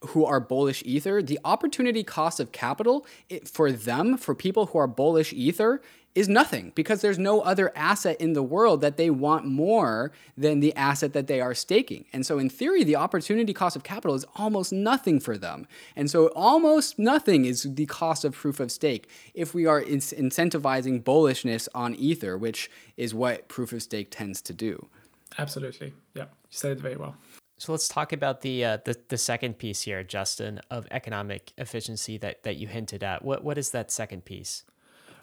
who 0.09 0.25
are 0.25 0.39
bullish 0.39 0.83
ether 0.85 1.23
the 1.23 1.39
opportunity 1.43 2.03
cost 2.03 2.39
of 2.39 2.51
capital 2.51 3.05
it, 3.29 3.47
for 3.47 3.71
them 3.71 4.15
for 4.15 4.35
people 4.35 4.67
who 4.67 4.77
are 4.77 4.85
bullish 4.87 5.33
ether 5.33 5.81
is 6.17 6.27
nothing 6.27 6.71
because 6.73 7.01
there's 7.01 7.19
no 7.19 7.41
other 7.41 7.71
asset 7.75 8.19
in 8.19 8.33
the 8.33 8.41
world 8.41 8.81
that 8.81 8.97
they 8.97 9.11
want 9.11 9.45
more 9.45 10.11
than 10.35 10.61
the 10.61 10.75
asset 10.75 11.13
that 11.13 11.27
they 11.27 11.39
are 11.39 11.53
staking. 11.53 12.05
And 12.11 12.25
so, 12.25 12.39
in 12.39 12.49
theory, 12.49 12.83
the 12.83 12.95
opportunity 12.95 13.53
cost 13.53 13.75
of 13.75 13.83
capital 13.83 14.15
is 14.15 14.25
almost 14.35 14.73
nothing 14.73 15.19
for 15.19 15.37
them. 15.37 15.67
And 15.95 16.09
so, 16.09 16.27
almost 16.29 16.97
nothing 16.97 17.45
is 17.45 17.63
the 17.75 17.85
cost 17.85 18.25
of 18.25 18.33
proof 18.33 18.59
of 18.59 18.71
stake 18.71 19.07
if 19.35 19.53
we 19.53 19.67
are 19.67 19.79
in- 19.79 19.99
incentivizing 19.99 21.03
bullishness 21.03 21.67
on 21.75 21.93
Ether, 21.93 22.35
which 22.35 22.71
is 22.97 23.13
what 23.13 23.47
proof 23.47 23.71
of 23.71 23.83
stake 23.83 24.09
tends 24.09 24.41
to 24.41 24.53
do. 24.53 24.87
Absolutely. 25.37 25.93
Yeah, 26.15 26.23
you 26.23 26.57
said 26.57 26.71
it 26.71 26.79
very 26.79 26.95
well. 26.95 27.15
So 27.59 27.71
let's 27.71 27.87
talk 27.87 28.11
about 28.11 28.41
the 28.41 28.65
uh, 28.65 28.77
the 28.85 28.97
the 29.09 29.17
second 29.19 29.59
piece 29.59 29.83
here, 29.83 30.03
Justin, 30.03 30.61
of 30.71 30.87
economic 30.89 31.53
efficiency 31.59 32.17
that 32.17 32.41
that 32.41 32.55
you 32.55 32.67
hinted 32.67 33.03
at. 33.03 33.23
What 33.23 33.43
what 33.43 33.59
is 33.59 33.69
that 33.69 33.91
second 33.91 34.25
piece? 34.25 34.63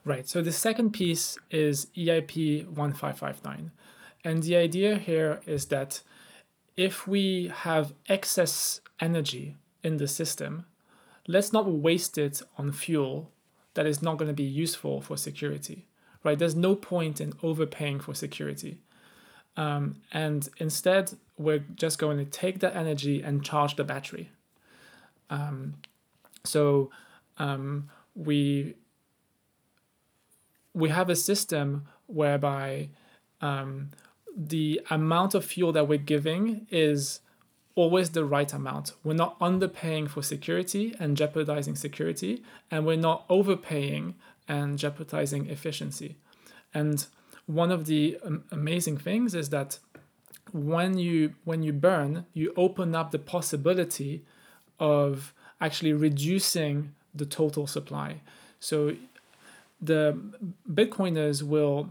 Right. 0.05 0.29
So 0.29 0.43
the 0.43 0.53
second 0.53 0.93
piece 0.93 1.39
is 1.51 1.87
EIP 1.97 2.67
1559. 2.67 3.71
And 4.25 4.43
the 4.43 4.57
idea 4.57 4.97
here 4.97 5.41
is 5.47 5.67
that 5.67 6.03
if 6.77 7.07
we 7.07 7.51
have 7.55 7.95
excess 8.09 8.81
energy 9.01 9.57
in 9.83 9.97
the 9.97 10.09
system, 10.09 10.67
let's 11.27 11.53
not 11.53 11.71
waste 11.71 12.19
it 12.19 12.43
on 12.59 12.73
fuel 12.73 13.31
that 13.75 13.87
is 13.87 14.03
not 14.03 14.19
going 14.19 14.29
to 14.29 14.35
be 14.35 14.43
useful 14.43 15.01
for 15.01 15.17
security. 15.17 15.87
Right? 16.23 16.39
There's 16.39 16.57
no 16.57 16.75
point 16.75 17.21
in 17.21 17.33
overpaying 17.43 18.01
for 18.01 18.15
security. 18.15 18.81
Um, 19.57 19.97
and 20.13 20.49
instead, 20.59 21.13
we're 21.39 21.65
just 21.75 21.99
going 21.99 22.19
to 22.19 22.25
take 22.25 22.61
that 22.61 22.77
energy 22.77 23.23
and 23.23 23.45
charge 23.45 23.77
the 23.77 23.85
battery. 23.85 24.31
Um, 25.31 25.75
so 26.45 26.91
um, 27.39 27.91
we 28.15 28.75
we 30.75 30.89
have 30.91 31.09
a 31.09 31.17
system 31.17 31.87
whereby 32.07 32.89
um, 33.41 33.91
the 34.37 34.81
amount 34.91 35.35
of 35.35 35.45
fuel 35.45 35.73
that 35.73 35.89
we're 35.89 35.99
giving 35.99 36.67
is 36.71 37.21
always 37.77 38.11
the 38.11 38.25
right 38.25 38.53
amount. 38.53 38.93
We're 39.03 39.15
not 39.15 39.39
underpaying 39.41 40.09
for 40.11 40.23
security 40.23 40.95
and 40.99 41.17
jeopardizing 41.17 41.77
security, 41.77 42.43
and 42.71 42.85
we're 42.85 42.97
not 42.97 43.25
overpaying 43.29 44.15
and 44.49 44.79
jeopardizing 44.79 45.49
efficiency. 45.49 46.17
And 46.73 47.07
one 47.47 47.71
of 47.71 47.87
the 47.87 48.19
um, 48.25 48.45
amazing 48.51 48.99
things 48.99 49.35
is 49.35 49.51
that 49.51 49.79
when 50.53 50.99
you 50.99 51.35
when 51.45 51.63
you 51.63 51.73
burn, 51.73 52.27
you 52.33 52.53
open 52.57 52.95
up 52.95 53.11
the 53.11 53.19
possibility 53.19 54.25
of 54.79 55.33
actually 55.61 55.93
reducing 55.93 56.95
the 57.15 57.27
total 57.27 57.67
supply. 57.67 58.21
So 58.61 58.97
the 59.81 60.19
Bitcoiners 60.73 61.43
will 61.43 61.91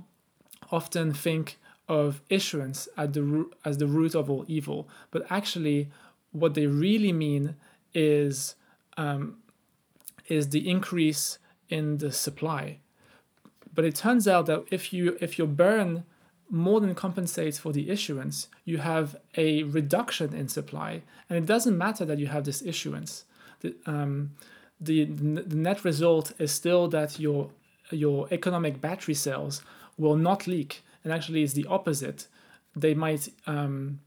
often 0.72 1.14
think 1.14 1.57
of 1.88 2.22
issuance 2.30 2.88
at 2.97 3.14
the, 3.14 3.49
as 3.65 3.77
the 3.77 3.88
root 3.88 4.15
of 4.15 4.30
all 4.30 4.45
evil, 4.47 4.88
but 5.11 5.26
actually, 5.30 5.89
what 6.31 6.53
they 6.55 6.65
really 6.65 7.11
mean 7.11 7.55
is 7.93 8.55
um, 8.97 9.38
is 10.27 10.49
the 10.49 10.69
increase 10.69 11.38
in 11.69 11.97
the 11.97 12.11
supply. 12.11 12.80
But 13.73 13.85
it 13.85 13.95
turns 13.95 14.27
out 14.27 14.45
that 14.47 14.65
if 14.72 14.93
you 14.93 15.18
if 15.22 15.38
your 15.38 15.47
burn 15.47 16.05
more 16.49 16.80
than 16.80 16.93
compensates 16.93 17.57
for 17.57 17.72
the 17.72 17.89
issuance, 17.89 18.47
you 18.64 18.77
have 18.77 19.15
a 19.35 19.64
reduction 19.64 20.34
in 20.34 20.47
supply, 20.47 21.01
and 21.30 21.38
it 21.38 21.45
doesn't 21.45 21.77
matter 21.77 22.05
that 22.05 22.19
you 22.19 22.27
have 22.27 22.45
this 22.45 22.61
issuance. 22.61 23.26
The, 23.61 23.76
um, 23.85 24.31
the, 24.80 25.05
the 25.05 25.55
net 25.55 25.84
result 25.84 26.34
is 26.39 26.51
still 26.51 26.88
that 26.89 27.19
your 27.19 27.49
your 27.94 28.28
economic 28.32 28.82
battery 28.82 29.14
cells 29.14 29.61
will 29.98 30.15
not 30.15 30.48
leak, 30.48 30.84
and 31.03 31.14
actually 31.14 31.44
it's 31.44 31.53
the 31.53 31.65
opposite. 31.68 32.28
They 32.76 32.94
might 32.94 33.30
um, 33.48 33.99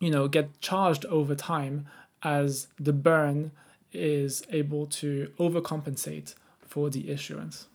you 0.00 0.10
know 0.10 0.28
get 0.28 0.60
charged 0.60 1.04
over 1.06 1.34
time 1.34 1.86
as 2.22 2.68
the 2.78 2.92
burn 2.92 3.52
is 3.92 4.42
able 4.50 4.86
to 4.86 5.32
overcompensate 5.38 6.34
for 6.60 6.90
the 6.90 7.10
issuance. 7.10 7.68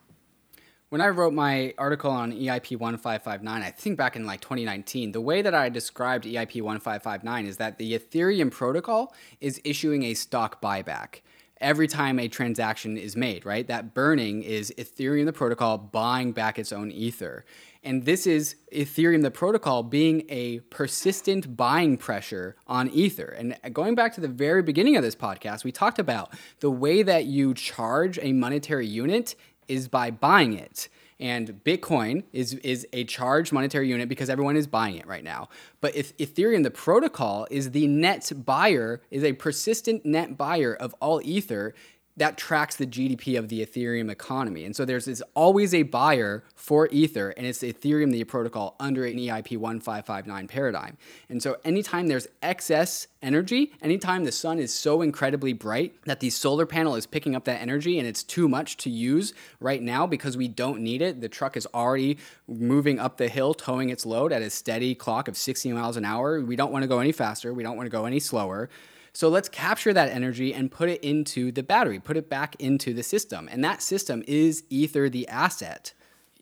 When 0.90 1.02
I 1.02 1.08
wrote 1.08 1.34
my 1.34 1.74
article 1.80 2.12
on 2.12 2.32
EIP 2.32 2.78
1559, 2.78 3.64
I 3.64 3.72
think 3.72 3.98
back 3.98 4.16
in 4.16 4.28
like 4.28 4.42
2019, 4.42 5.12
the 5.12 5.22
way 5.22 5.42
that 5.42 5.56
I 5.56 5.70
described 5.70 6.26
EIP 6.26 6.62
1559 6.62 7.48
is 7.48 7.58
that 7.58 7.80
the 7.80 7.98
Ethereum 7.98 8.52
protocol 8.52 9.12
is 9.42 9.60
issuing 9.64 10.04
a 10.04 10.14
stock 10.14 10.62
buyback 10.62 11.22
every 11.64 11.88
time 11.88 12.20
a 12.20 12.28
transaction 12.28 12.98
is 12.98 13.16
made, 13.16 13.46
right? 13.46 13.66
That 13.66 13.94
burning 13.94 14.44
is 14.44 14.72
Ethereum, 14.78 15.26
the 15.26 15.34
protocol, 15.34 15.78
buying 15.78 16.34
back 16.34 16.60
its 16.60 16.72
own 16.72 16.92
Ether. 16.92 17.46
And 17.84 18.06
this 18.06 18.28
is 18.28 18.56
Ethereum, 18.72 19.24
the 19.24 19.32
protocol, 19.32 19.82
being 19.82 20.24
a 20.30 20.60
persistent 20.60 21.58
buying 21.58 21.98
pressure 21.98 22.56
on 22.68 22.90
Ether. 22.90 23.36
And 23.38 23.58
going 23.74 23.96
back 23.96 24.14
to 24.16 24.22
the 24.22 24.28
very 24.28 24.62
beginning 24.62 24.98
of 24.98 25.04
this 25.04 25.16
podcast, 25.16 25.64
we 25.64 25.72
talked 25.72 26.00
about 26.00 26.34
the 26.60 26.70
way 26.70 27.02
that 27.02 27.26
you 27.26 27.54
charge 27.54 28.20
a 28.22 28.34
monetary 28.34 28.86
unit 28.86 29.36
is 29.68 29.88
by 29.88 30.12
buying 30.12 30.54
it. 30.54 30.90
And 31.24 31.62
Bitcoin 31.64 32.24
is, 32.34 32.56
is 32.56 32.86
a 32.92 33.06
charged 33.06 33.54
monetary 33.54 33.88
unit 33.88 34.10
because 34.10 34.30
everyone 34.30 34.58
is 34.58 34.68
buying 34.68 34.98
it 34.98 35.08
right 35.08 35.24
now. 35.24 35.48
But 35.80 35.96
if 35.96 36.16
Ethereum, 36.18 36.64
the 36.64 36.70
protocol, 36.70 37.48
is 37.50 37.72
the 37.72 37.88
net 37.88 38.30
buyer, 38.44 39.02
is 39.10 39.24
a 39.24 39.32
persistent 39.32 40.06
net 40.06 40.36
buyer 40.38 40.76
of 40.76 40.94
all 41.00 41.22
Ether, 41.24 41.76
that 42.18 42.38
tracks 42.38 42.76
the 42.76 42.86
GDP 42.86 43.38
of 43.38 43.50
the 43.50 43.66
Ethereum 43.66 44.10
economy. 44.12 44.66
And 44.66 44.76
so 44.76 44.86
there's, 44.86 45.22
always 45.36 45.74
a 45.74 45.84
buyer 45.84 46.44
for 46.56 46.88
Ether, 46.92 47.30
and 47.32 47.46
it's 47.46 47.60
Ethereum, 47.60 48.12
the 48.12 48.24
protocol, 48.24 48.76
under 48.80 49.06
an 49.06 49.16
EIP 49.16 49.58
1559 49.58 50.48
paradigm. 50.48 50.98
And 51.30 51.42
so 51.42 51.58
anytime 51.64 52.08
there's 52.08 52.28
excess 52.42 53.08
energy, 53.22 53.72
anytime 53.82 54.26
the 54.26 54.32
sun 54.32 54.60
is 54.60 54.74
so 54.74 55.02
incredibly 55.02 55.54
bright 55.54 55.96
that 56.06 56.20
the 56.20 56.30
solar 56.30 56.66
panel 56.66 56.96
is 56.96 57.06
picking 57.06 57.36
up 57.36 57.46
that 57.46 57.62
energy 57.62 57.98
and 58.00 58.08
it's 58.08 58.24
too 58.24 58.48
much 58.48 58.78
to 58.78 58.90
use 58.90 59.34
right 59.60 59.82
now 59.82 60.06
because 60.06 60.38
we 60.38 60.48
don't 60.48 60.82
need 60.82 61.02
it, 61.02 61.22
the 61.22 61.30
truck 61.30 61.56
is 61.56 61.68
already 61.74 62.18
moving 62.48 63.00
up 63.00 63.18
the 63.18 63.30
hill, 63.30 63.54
towing 63.54 63.90
its 63.90 64.06
load 64.06 64.32
at 64.32 64.42
a 64.42 64.50
steady 64.50 64.94
clock 64.94 65.28
of 65.28 65.38
60 65.38 65.72
miles 65.72 65.98
an 65.98 66.06
hour. 66.06 66.42
We 66.42 66.56
don't 66.56 66.72
want 66.72 66.84
to 66.84 66.88
go 66.88 67.00
any 67.00 67.12
faster, 67.12 67.54
we 67.54 67.64
don't 67.64 67.78
want 67.78 67.88
to 67.88 67.92
go 67.92 68.06
any 68.06 68.20
slower. 68.20 68.70
So 69.14 69.30
let's 69.30 69.48
capture 69.48 69.94
that 69.94 70.10
energy 70.10 70.54
and 70.54 70.72
put 70.72 70.90
it 70.90 71.04
into 71.04 71.52
the 71.52 71.62
battery, 71.62 72.00
put 72.00 72.18
it 72.18 72.30
back 72.30 72.56
into 72.58 72.94
the 72.94 73.04
system. 73.04 73.48
And 73.52 73.64
that 73.64 73.82
system 73.82 74.24
is 74.28 74.64
Ether, 74.70 75.08
the 75.08 75.28
asset. 75.28 75.94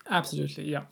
Absolutely, 0.10 0.70
yeah. 0.70 0.84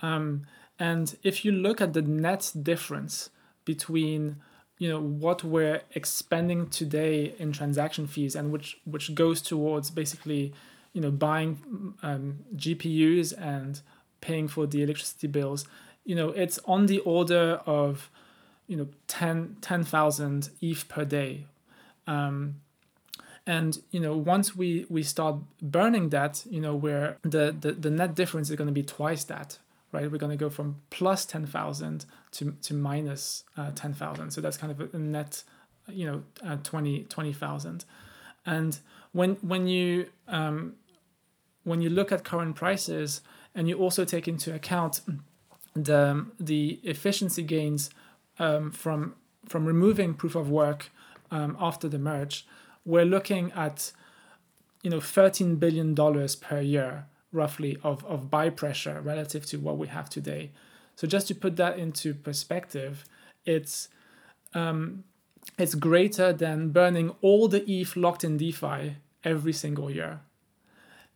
Um, 0.00 0.46
and 0.78 1.16
if 1.22 1.44
you 1.44 1.52
look 1.52 1.80
at 1.80 1.92
the 1.92 2.02
net 2.02 2.52
difference 2.62 3.30
between 3.64 4.36
you 4.78 4.88
know 4.88 5.00
what 5.00 5.44
we're 5.44 5.82
expending 5.92 6.68
today 6.68 7.34
in 7.38 7.52
transaction 7.52 8.06
fees 8.06 8.34
and 8.34 8.50
which 8.52 8.78
which 8.84 9.14
goes 9.14 9.40
towards 9.40 9.90
basically 9.90 10.52
you 10.92 11.00
know 11.00 11.10
buying 11.10 11.94
um, 12.02 12.40
GPUs 12.56 13.32
and 13.40 13.80
paying 14.20 14.48
for 14.48 14.66
the 14.66 14.82
electricity 14.82 15.28
bills 15.28 15.66
you 16.04 16.14
know 16.14 16.30
it's 16.30 16.58
on 16.64 16.86
the 16.86 16.98
order 17.00 17.60
of 17.66 18.10
you 18.66 18.76
know 18.76 18.88
10 19.08 19.56
10,000 19.60 20.50
ETH 20.60 20.88
per 20.88 21.04
day. 21.04 21.46
Um, 22.06 22.56
and 23.46 23.78
you 23.90 24.00
know 24.00 24.16
once 24.16 24.56
we 24.56 24.86
we 24.88 25.02
start 25.02 25.36
burning 25.60 26.08
that 26.08 26.44
you 26.48 26.60
know 26.60 26.74
where 26.74 27.18
the, 27.22 27.54
the 27.58 27.72
the 27.72 27.90
net 27.90 28.14
difference 28.14 28.48
is 28.50 28.56
going 28.56 28.68
to 28.68 28.72
be 28.72 28.82
twice 28.82 29.24
that 29.24 29.58
right? 29.94 30.10
We're 30.10 30.18
going 30.18 30.36
to 30.36 30.36
go 30.36 30.50
from 30.50 30.80
plus 30.90 31.24
10,000 31.24 32.04
to 32.32 32.56
to 32.62 32.74
minus, 32.74 33.44
uh, 33.56 33.70
10,000 33.74 34.30
so 34.30 34.40
that's 34.40 34.56
kind 34.56 34.72
of 34.72 34.92
a 34.94 34.98
net 34.98 35.44
you 35.88 36.06
know 36.06 36.22
uh, 36.44 36.56
20 36.62 37.04
20,000 37.04 37.84
and 38.44 38.78
when 39.12 39.36
when 39.36 39.66
you 39.66 40.06
um, 40.28 40.74
when 41.62 41.80
you 41.80 41.88
look 41.88 42.10
at 42.12 42.24
current 42.24 42.56
prices 42.56 43.20
and 43.54 43.68
you 43.68 43.78
also 43.78 44.04
take 44.04 44.26
into 44.26 44.54
account 44.54 45.00
the 45.74 46.26
the 46.40 46.80
efficiency 46.82 47.42
gains 47.42 47.90
um, 48.38 48.70
from 48.70 49.14
from 49.46 49.66
removing 49.66 50.14
proof 50.14 50.34
of 50.34 50.48
work 50.50 50.90
um, 51.30 51.56
after 51.60 51.88
the 51.88 51.98
merge, 51.98 52.46
we're 52.84 53.04
looking 53.04 53.52
at 53.52 53.92
you 54.82 54.90
know 54.90 55.00
13 55.00 55.56
billion 55.56 55.94
dollars 55.94 56.36
per 56.36 56.60
year 56.60 57.06
roughly 57.32 57.76
of, 57.82 58.04
of 58.06 58.30
buy 58.30 58.48
pressure 58.48 59.00
relative 59.00 59.44
to 59.44 59.58
what 59.58 59.76
we 59.76 59.88
have 59.88 60.08
today. 60.08 60.52
So 60.94 61.06
just 61.06 61.26
to 61.28 61.34
put 61.34 61.56
that 61.56 61.78
into 61.78 62.14
perspective, 62.14 63.04
it's 63.44 63.88
um, 64.54 65.04
it's 65.58 65.74
greater 65.74 66.32
than 66.32 66.70
burning 66.70 67.10
all 67.20 67.48
the 67.48 67.68
ETH 67.68 67.96
locked 67.96 68.24
in 68.24 68.36
DeFi 68.36 68.96
every 69.24 69.52
single 69.52 69.90
year. 69.90 70.20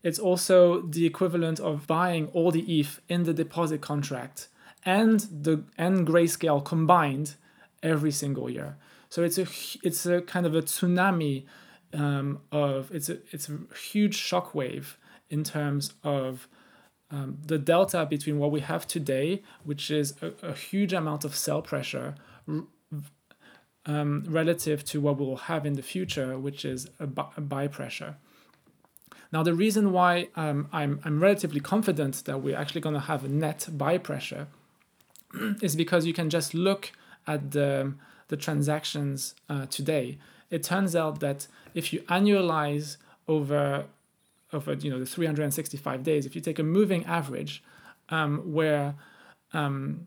It's 0.02 0.18
also 0.18 0.82
the 0.82 1.06
equivalent 1.06 1.60
of 1.60 1.86
buying 1.86 2.28
all 2.28 2.50
the 2.50 2.80
ETH 2.80 3.00
in 3.08 3.24
the 3.24 3.34
deposit 3.34 3.80
contract 3.80 4.48
and 4.88 5.20
the 5.30 5.64
and 5.76 6.06
grayscale 6.06 6.64
combined 6.64 7.34
every 7.82 8.10
single 8.10 8.48
year. 8.48 8.76
So 9.10 9.22
it's 9.22 9.36
a 9.36 9.46
it's 9.82 10.06
a 10.06 10.22
kind 10.22 10.46
of 10.46 10.54
a 10.54 10.62
tsunami 10.62 11.44
um, 11.92 12.40
of 12.50 12.90
it's 12.90 13.10
a 13.10 13.18
it's 13.30 13.50
a 13.50 13.58
huge 13.92 14.16
shockwave 14.16 14.96
in 15.28 15.44
terms 15.44 15.92
of 16.02 16.48
um, 17.10 17.36
the 17.44 17.58
delta 17.58 18.06
between 18.06 18.38
what 18.38 18.50
we 18.50 18.60
have 18.60 18.86
today, 18.86 19.42
which 19.62 19.90
is 19.90 20.14
a, 20.22 20.32
a 20.52 20.54
huge 20.54 20.94
amount 20.94 21.22
of 21.24 21.36
sell 21.36 21.60
pressure, 21.60 22.14
um, 23.84 24.24
relative 24.26 24.84
to 24.86 25.02
what 25.02 25.18
we'll 25.18 25.36
have 25.52 25.66
in 25.66 25.74
the 25.74 25.82
future, 25.82 26.38
which 26.38 26.64
is 26.64 26.88
a, 26.98 27.06
bu- 27.06 27.32
a 27.36 27.40
buy 27.40 27.66
pressure. 27.68 28.16
Now, 29.32 29.42
the 29.42 29.54
reason 29.54 29.92
why 29.92 30.28
um, 30.36 30.68
I'm, 30.72 31.00
I'm 31.04 31.20
relatively 31.20 31.60
confident 31.60 32.24
that 32.24 32.42
we're 32.42 32.56
actually 32.56 32.82
going 32.82 32.94
to 32.94 33.08
have 33.12 33.24
a 33.24 33.28
net 33.28 33.68
buy 33.70 33.96
pressure 33.98 34.48
is 35.62 35.76
because 35.76 36.06
you 36.06 36.12
can 36.12 36.30
just 36.30 36.54
look 36.54 36.92
at 37.26 37.50
the, 37.50 37.94
the 38.28 38.36
transactions 38.36 39.34
uh, 39.48 39.66
today. 39.66 40.18
It 40.50 40.62
turns 40.62 40.96
out 40.96 41.20
that 41.20 41.46
if 41.74 41.92
you 41.92 42.00
annualize 42.02 42.96
over 43.26 43.86
over 44.52 44.72
you 44.72 44.90
know 44.90 44.98
the 44.98 45.06
365 45.06 46.02
days, 46.02 46.26
if 46.26 46.34
you 46.34 46.40
take 46.40 46.58
a 46.58 46.62
moving 46.62 47.04
average, 47.04 47.62
um, 48.08 48.52
where 48.52 48.94
um, 49.52 50.06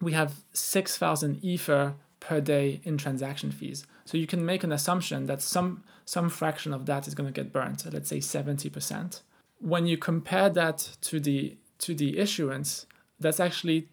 we 0.00 0.12
have 0.12 0.34
6,000 0.52 1.42
ether 1.42 1.94
per 2.20 2.40
day 2.40 2.80
in 2.84 2.98
transaction 2.98 3.50
fees, 3.50 3.86
so 4.04 4.18
you 4.18 4.26
can 4.26 4.44
make 4.44 4.62
an 4.64 4.72
assumption 4.72 5.26
that 5.26 5.40
some 5.40 5.84
some 6.04 6.28
fraction 6.28 6.72
of 6.72 6.86
that 6.86 7.06
is 7.06 7.14
going 7.14 7.26
to 7.26 7.32
get 7.32 7.52
burnt. 7.52 7.84
Let's 7.92 8.08
say 8.08 8.18
70%. 8.18 9.20
When 9.60 9.86
you 9.86 9.98
compare 9.98 10.48
that 10.50 10.96
to 11.02 11.20
the 11.20 11.56
to 11.80 11.94
the 11.94 12.18
issuance, 12.18 12.86
that's 13.20 13.40
actually 13.40 13.88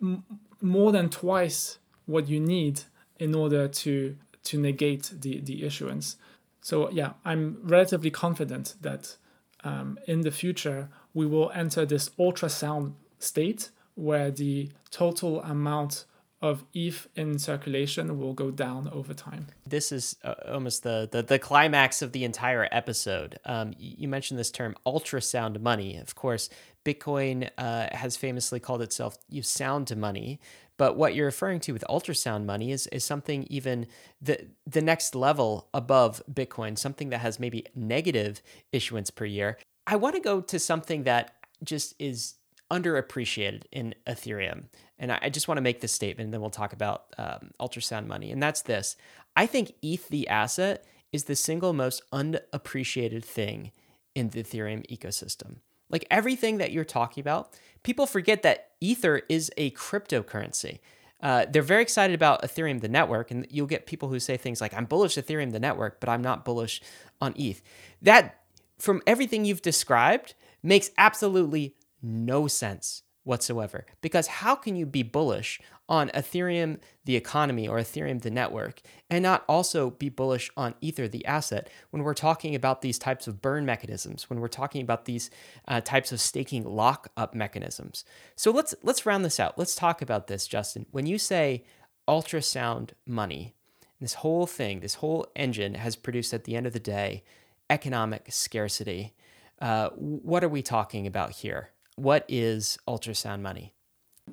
m- 0.00 0.24
more 0.60 0.92
than 0.92 1.08
twice 1.08 1.78
what 2.06 2.28
you 2.28 2.40
need 2.40 2.82
in 3.18 3.34
order 3.34 3.68
to 3.68 4.16
to 4.44 4.58
negate 4.58 5.12
the, 5.20 5.40
the 5.40 5.64
issuance. 5.64 6.16
So 6.60 6.90
yeah, 6.90 7.12
I'm 7.24 7.58
relatively 7.62 8.10
confident 8.10 8.76
that 8.80 9.16
um, 9.62 9.98
in 10.06 10.22
the 10.22 10.30
future 10.30 10.88
we 11.12 11.26
will 11.26 11.50
enter 11.54 11.84
this 11.84 12.10
ultrasound 12.18 12.94
state 13.18 13.70
where 13.94 14.30
the 14.30 14.70
total 14.90 15.42
amount 15.42 16.04
of 16.40 16.64
ETH 16.72 17.08
in 17.16 17.38
circulation 17.38 18.16
will 18.18 18.32
go 18.32 18.50
down 18.50 18.88
over 18.92 19.12
time. 19.12 19.48
This 19.66 19.90
is 19.90 20.14
uh, 20.22 20.34
almost 20.46 20.84
the, 20.84 21.08
the, 21.10 21.22
the 21.22 21.38
climax 21.38 22.00
of 22.00 22.12
the 22.12 22.24
entire 22.24 22.68
episode. 22.70 23.40
Um, 23.44 23.74
you 23.76 24.06
mentioned 24.06 24.38
this 24.38 24.52
term 24.52 24.76
ultrasound 24.86 25.60
money. 25.60 25.96
Of 25.96 26.14
course, 26.14 26.48
Bitcoin 26.84 27.50
uh, 27.58 27.88
has 27.92 28.16
famously 28.16 28.60
called 28.60 28.82
itself 28.82 29.18
you 29.28 29.42
sound 29.42 29.86
to 29.88 29.96
money. 29.96 30.40
But 30.76 30.96
what 30.96 31.14
you're 31.14 31.26
referring 31.26 31.60
to 31.60 31.72
with 31.72 31.84
ultrasound 31.88 32.44
money 32.44 32.70
is, 32.70 32.86
is 32.88 33.04
something 33.04 33.46
even 33.50 33.86
the 34.22 34.46
the 34.66 34.80
next 34.80 35.14
level 35.14 35.68
above 35.74 36.22
Bitcoin, 36.32 36.78
something 36.78 37.10
that 37.10 37.18
has 37.18 37.40
maybe 37.40 37.66
negative 37.74 38.40
issuance 38.72 39.10
per 39.10 39.24
year. 39.24 39.58
I 39.86 39.96
want 39.96 40.14
to 40.14 40.20
go 40.20 40.40
to 40.40 40.58
something 40.58 41.04
that 41.04 41.34
just 41.64 41.94
is 41.98 42.34
underappreciated 42.70 43.62
in 43.72 43.94
Ethereum. 44.06 44.64
And 44.98 45.12
I 45.12 45.28
just 45.28 45.48
want 45.48 45.58
to 45.58 45.62
make 45.62 45.80
this 45.80 45.92
statement, 45.92 46.26
and 46.26 46.34
then 46.34 46.40
we'll 46.40 46.50
talk 46.50 46.72
about 46.72 47.14
um, 47.18 47.50
ultrasound 47.60 48.06
money. 48.06 48.30
And 48.30 48.42
that's 48.42 48.62
this 48.62 48.96
I 49.36 49.46
think 49.46 49.72
ETH, 49.82 50.08
the 50.08 50.28
asset, 50.28 50.84
is 51.12 51.24
the 51.24 51.36
single 51.36 51.72
most 51.72 52.02
unappreciated 52.12 53.24
thing 53.24 53.72
in 54.14 54.30
the 54.30 54.42
Ethereum 54.42 54.86
ecosystem. 54.88 55.56
Like 55.90 56.06
everything 56.10 56.58
that 56.58 56.72
you're 56.72 56.84
talking 56.84 57.20
about, 57.20 57.54
people 57.82 58.06
forget 58.06 58.42
that 58.42 58.70
Ether 58.80 59.22
is 59.28 59.50
a 59.56 59.70
cryptocurrency. 59.72 60.80
Uh, 61.20 61.46
they're 61.50 61.62
very 61.62 61.82
excited 61.82 62.14
about 62.14 62.42
Ethereum, 62.42 62.80
the 62.80 62.88
network, 62.88 63.30
and 63.30 63.46
you'll 63.50 63.66
get 63.66 63.86
people 63.86 64.08
who 64.08 64.20
say 64.20 64.36
things 64.36 64.60
like, 64.60 64.72
I'm 64.74 64.84
bullish 64.84 65.16
Ethereum, 65.16 65.52
the 65.52 65.58
network, 65.58 65.98
but 65.98 66.08
I'm 66.08 66.22
not 66.22 66.44
bullish 66.44 66.80
on 67.20 67.34
ETH. 67.36 67.60
That, 68.02 68.40
from 68.78 69.02
everything 69.06 69.44
you've 69.44 69.62
described, 69.62 70.34
makes 70.62 70.90
absolutely 70.96 71.74
no 72.00 72.46
sense 72.46 73.02
whatsoever. 73.24 73.84
Because 74.00 74.28
how 74.28 74.54
can 74.54 74.76
you 74.76 74.86
be 74.86 75.02
bullish 75.02 75.60
on 75.88 76.08
Ethereum, 76.10 76.78
the 77.04 77.16
economy, 77.16 77.66
or 77.66 77.78
Ethereum, 77.78 78.20
the 78.22 78.30
network, 78.30 78.80
and 79.08 79.22
not 79.22 79.44
also 79.48 79.90
be 79.90 80.08
bullish 80.08 80.50
on 80.56 80.74
Ether, 80.80 81.08
the 81.08 81.24
asset, 81.24 81.70
when 81.90 82.02
we're 82.02 82.14
talking 82.14 82.54
about 82.54 82.82
these 82.82 82.98
types 82.98 83.26
of 83.26 83.40
burn 83.40 83.64
mechanisms, 83.64 84.28
when 84.28 84.40
we're 84.40 84.48
talking 84.48 84.82
about 84.82 85.04
these 85.04 85.30
uh, 85.66 85.80
types 85.80 86.12
of 86.12 86.20
staking 86.20 86.64
lockup 86.64 87.34
mechanisms? 87.34 88.04
So 88.36 88.50
let's 88.50 88.74
let's 88.82 89.06
round 89.06 89.24
this 89.24 89.40
out. 89.40 89.58
Let's 89.58 89.74
talk 89.74 90.02
about 90.02 90.26
this, 90.26 90.46
Justin. 90.46 90.86
When 90.90 91.06
you 91.06 91.18
say 91.18 91.64
ultrasound 92.06 92.90
money, 93.06 93.54
this 94.00 94.14
whole 94.14 94.46
thing, 94.46 94.80
this 94.80 94.96
whole 94.96 95.26
engine 95.34 95.74
has 95.74 95.96
produced 95.96 96.34
at 96.34 96.44
the 96.44 96.56
end 96.56 96.66
of 96.66 96.72
the 96.72 96.80
day 96.80 97.24
economic 97.70 98.26
scarcity. 98.30 99.14
Uh, 99.60 99.90
what 99.90 100.44
are 100.44 100.48
we 100.48 100.62
talking 100.62 101.06
about 101.06 101.32
here? 101.32 101.70
what 101.98 102.24
is 102.28 102.78
ultrasound 102.86 103.40
money? 103.40 103.72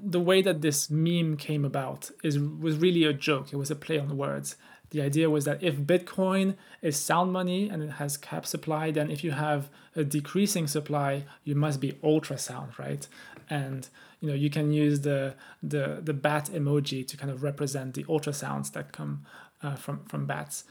The 0.03 0.19
way 0.19 0.41
that 0.41 0.61
this 0.61 0.89
meme 0.89 1.37
came 1.37 1.65
about 1.65 2.11
is 2.23 2.39
was 2.39 2.77
really 2.77 3.03
a 3.03 3.13
joke. 3.13 3.51
It 3.51 3.57
was 3.57 3.71
a 3.71 3.75
play 3.75 3.99
on 3.99 4.17
words. 4.17 4.55
The 4.91 5.01
idea 5.01 5.29
was 5.29 5.45
that 5.45 5.61
if 5.61 5.75
Bitcoin 5.77 6.55
is 6.81 6.97
sound 6.97 7.33
money 7.33 7.69
and 7.69 7.83
it 7.83 7.91
has 7.91 8.17
cap 8.17 8.45
supply, 8.45 8.91
then 8.91 9.09
if 9.09 9.23
you 9.23 9.31
have 9.31 9.69
a 9.95 10.03
decreasing 10.03 10.67
supply, 10.67 11.25
you 11.43 11.55
must 11.55 11.81
be 11.81 11.93
ultrasound, 12.03 12.77
right? 12.77 13.07
And 13.49 13.87
you 14.21 14.29
know 14.29 14.35
you 14.35 14.49
can 14.49 14.71
use 14.71 15.01
the 15.01 15.35
the 15.61 15.99
the 16.01 16.13
bat 16.13 16.49
emoji 16.53 17.07
to 17.07 17.17
kind 17.17 17.31
of 17.31 17.43
represent 17.43 17.93
the 17.93 18.03
ultrasounds 18.05 18.71
that 18.73 18.91
come 18.91 19.25
uh, 19.61 19.75
from 19.75 20.05
from 20.05 20.25
bats. 20.25 20.63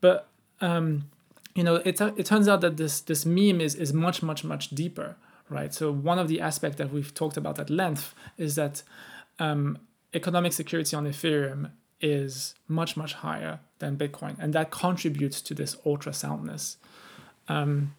But 0.00 0.28
um, 0.60 1.10
you 1.54 1.62
know 1.62 1.76
it, 1.76 2.00
it 2.00 2.26
turns 2.26 2.48
out 2.48 2.60
that 2.62 2.76
this 2.76 3.00
this 3.00 3.26
meme 3.26 3.60
is 3.60 3.74
is 3.74 3.92
much 3.92 4.22
much 4.22 4.44
much 4.44 4.70
deeper 4.70 5.16
right? 5.48 5.72
So 5.72 5.92
one 5.92 6.18
of 6.18 6.28
the 6.28 6.40
aspects 6.40 6.78
that 6.78 6.92
we've 6.92 7.12
talked 7.14 7.36
about 7.36 7.58
at 7.58 7.70
length 7.70 8.14
is 8.36 8.54
that 8.56 8.82
um, 9.38 9.78
economic 10.14 10.52
security 10.52 10.96
on 10.96 11.06
Ethereum 11.06 11.70
is 12.00 12.54
much 12.68 12.96
much 12.96 13.14
higher 13.14 13.60
than 13.78 13.96
Bitcoin, 13.96 14.36
and 14.38 14.52
that 14.52 14.70
contributes 14.70 15.40
to 15.42 15.54
this 15.54 15.76
ultra 15.84 16.12
soundness. 16.12 16.76
Um, 17.48 17.94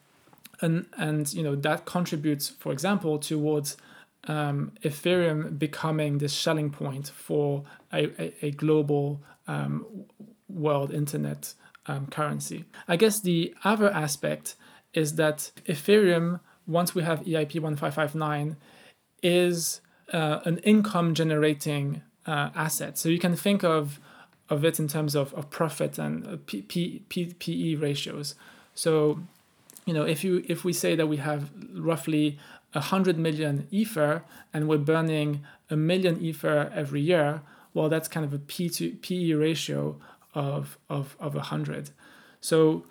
and 0.61 0.85
and 0.97 1.31
you 1.33 1.43
know 1.43 1.55
that 1.55 1.85
contributes, 1.85 2.49
for 2.49 2.71
example, 2.71 3.19
towards 3.19 3.77
um, 4.27 4.73
Ethereum 4.83 5.57
becoming 5.57 6.17
this 6.17 6.33
Schelling 6.33 6.69
point 6.69 7.09
for 7.09 7.63
a, 7.93 8.05
a, 8.21 8.45
a 8.47 8.51
global 8.51 9.21
um, 9.47 9.85
world 10.49 10.93
internet 10.93 11.53
um, 11.87 12.07
currency. 12.07 12.65
I 12.87 12.97
guess 12.97 13.21
the 13.21 13.53
other 13.63 13.89
aspect 13.89 14.55
is 14.93 15.15
that 15.15 15.51
Ethereum 15.65 16.39
once 16.68 16.94
we 16.94 17.03
have 17.03 17.22
EIP 17.22 17.60
1559 17.61 18.57
is 19.23 19.81
uh, 20.14 20.39
an 20.45 20.57
income 20.60 21.14
generating 21.14 22.02
uh, 22.26 22.49
asset. 22.56 22.98
So 22.98 23.10
you 23.10 23.19
can 23.19 23.35
think 23.35 23.64
of 23.64 23.99
of 24.49 24.64
it 24.64 24.80
in 24.80 24.88
terms 24.88 25.14
of, 25.14 25.34
of 25.34 25.49
profit 25.49 25.98
and 25.98 26.26
uh, 26.26 26.38
P, 26.45 26.61
P, 26.61 27.02
P, 27.10 27.34
PE 27.34 27.76
ratios. 27.76 28.34
So, 28.76 29.19
you 29.85 29.94
know, 29.94 30.03
if 30.03 30.23
you 30.23 30.44
if 30.48 30.64
we 30.64 30.72
say 30.73 30.95
that 30.95 31.07
we 31.07 31.18
have 31.18 31.49
roughly 31.73 32.39
100 32.73 33.18
million 33.18 33.68
ether 33.72 34.23
and 34.53 34.68
we're 34.68 34.77
burning 34.77 35.45
a 35.69 35.76
million 35.76 36.22
ether 36.22 36.72
every 36.73 37.02
year, 37.02 37.41
well, 37.73 37.89
that's 37.89 38.07
kind 38.07 38.26
of 38.26 38.34
a 38.34 38.39
P 38.39 38.69
to 38.69 38.91
PE 38.91 39.34
ratio 39.34 39.98
of 40.34 40.77
of 40.89 41.15
of 41.19 41.35
100. 41.35 41.91
So, 42.39 42.85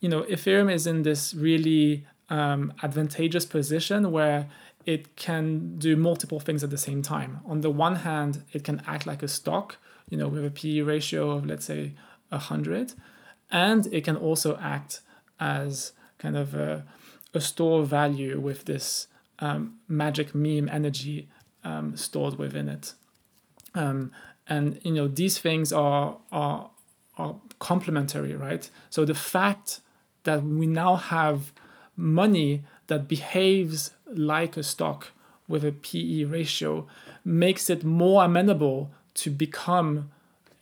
you 0.00 0.08
know, 0.08 0.22
Ethereum 0.22 0.72
is 0.72 0.86
in 0.86 1.02
this 1.02 1.34
really 1.34 2.06
um, 2.32 2.72
advantageous 2.82 3.44
position 3.44 4.10
where 4.10 4.48
it 4.86 5.14
can 5.16 5.78
do 5.78 5.94
multiple 5.96 6.40
things 6.40 6.64
at 6.64 6.70
the 6.70 6.78
same 6.78 7.02
time. 7.02 7.40
On 7.44 7.60
the 7.60 7.70
one 7.70 7.96
hand, 7.96 8.42
it 8.52 8.64
can 8.64 8.82
act 8.86 9.06
like 9.06 9.22
a 9.22 9.28
stock, 9.28 9.76
you 10.08 10.16
know, 10.16 10.28
with 10.28 10.44
a 10.44 10.50
PE 10.50 10.80
ratio 10.80 11.30
of 11.30 11.46
let's 11.46 11.66
say 11.66 11.92
100, 12.30 12.94
and 13.50 13.86
it 13.92 14.02
can 14.04 14.16
also 14.16 14.56
act 14.56 15.02
as 15.38 15.92
kind 16.18 16.36
of 16.36 16.54
a, 16.54 16.84
a 17.34 17.40
store 17.40 17.84
value 17.84 18.40
with 18.40 18.64
this 18.64 19.08
um, 19.40 19.78
magic 19.86 20.34
meme 20.34 20.70
energy 20.70 21.28
um, 21.64 21.96
stored 21.96 22.38
within 22.38 22.68
it. 22.68 22.94
Um, 23.74 24.10
and 24.48 24.80
you 24.82 24.92
know 24.92 25.06
these 25.06 25.38
things 25.38 25.70
are 25.70 26.16
are 26.32 26.70
are 27.18 27.36
complementary, 27.58 28.34
right? 28.34 28.70
So 28.88 29.04
the 29.04 29.14
fact 29.14 29.80
that 30.24 30.42
we 30.42 30.66
now 30.66 30.96
have 30.96 31.52
money 31.96 32.62
that 32.86 33.08
behaves 33.08 33.92
like 34.06 34.56
a 34.56 34.62
stock 34.62 35.08
with 35.48 35.64
a 35.64 35.72
PE 35.72 36.24
ratio 36.24 36.86
makes 37.24 37.68
it 37.70 37.84
more 37.84 38.24
amenable 38.24 38.90
to 39.14 39.30
become 39.30 40.10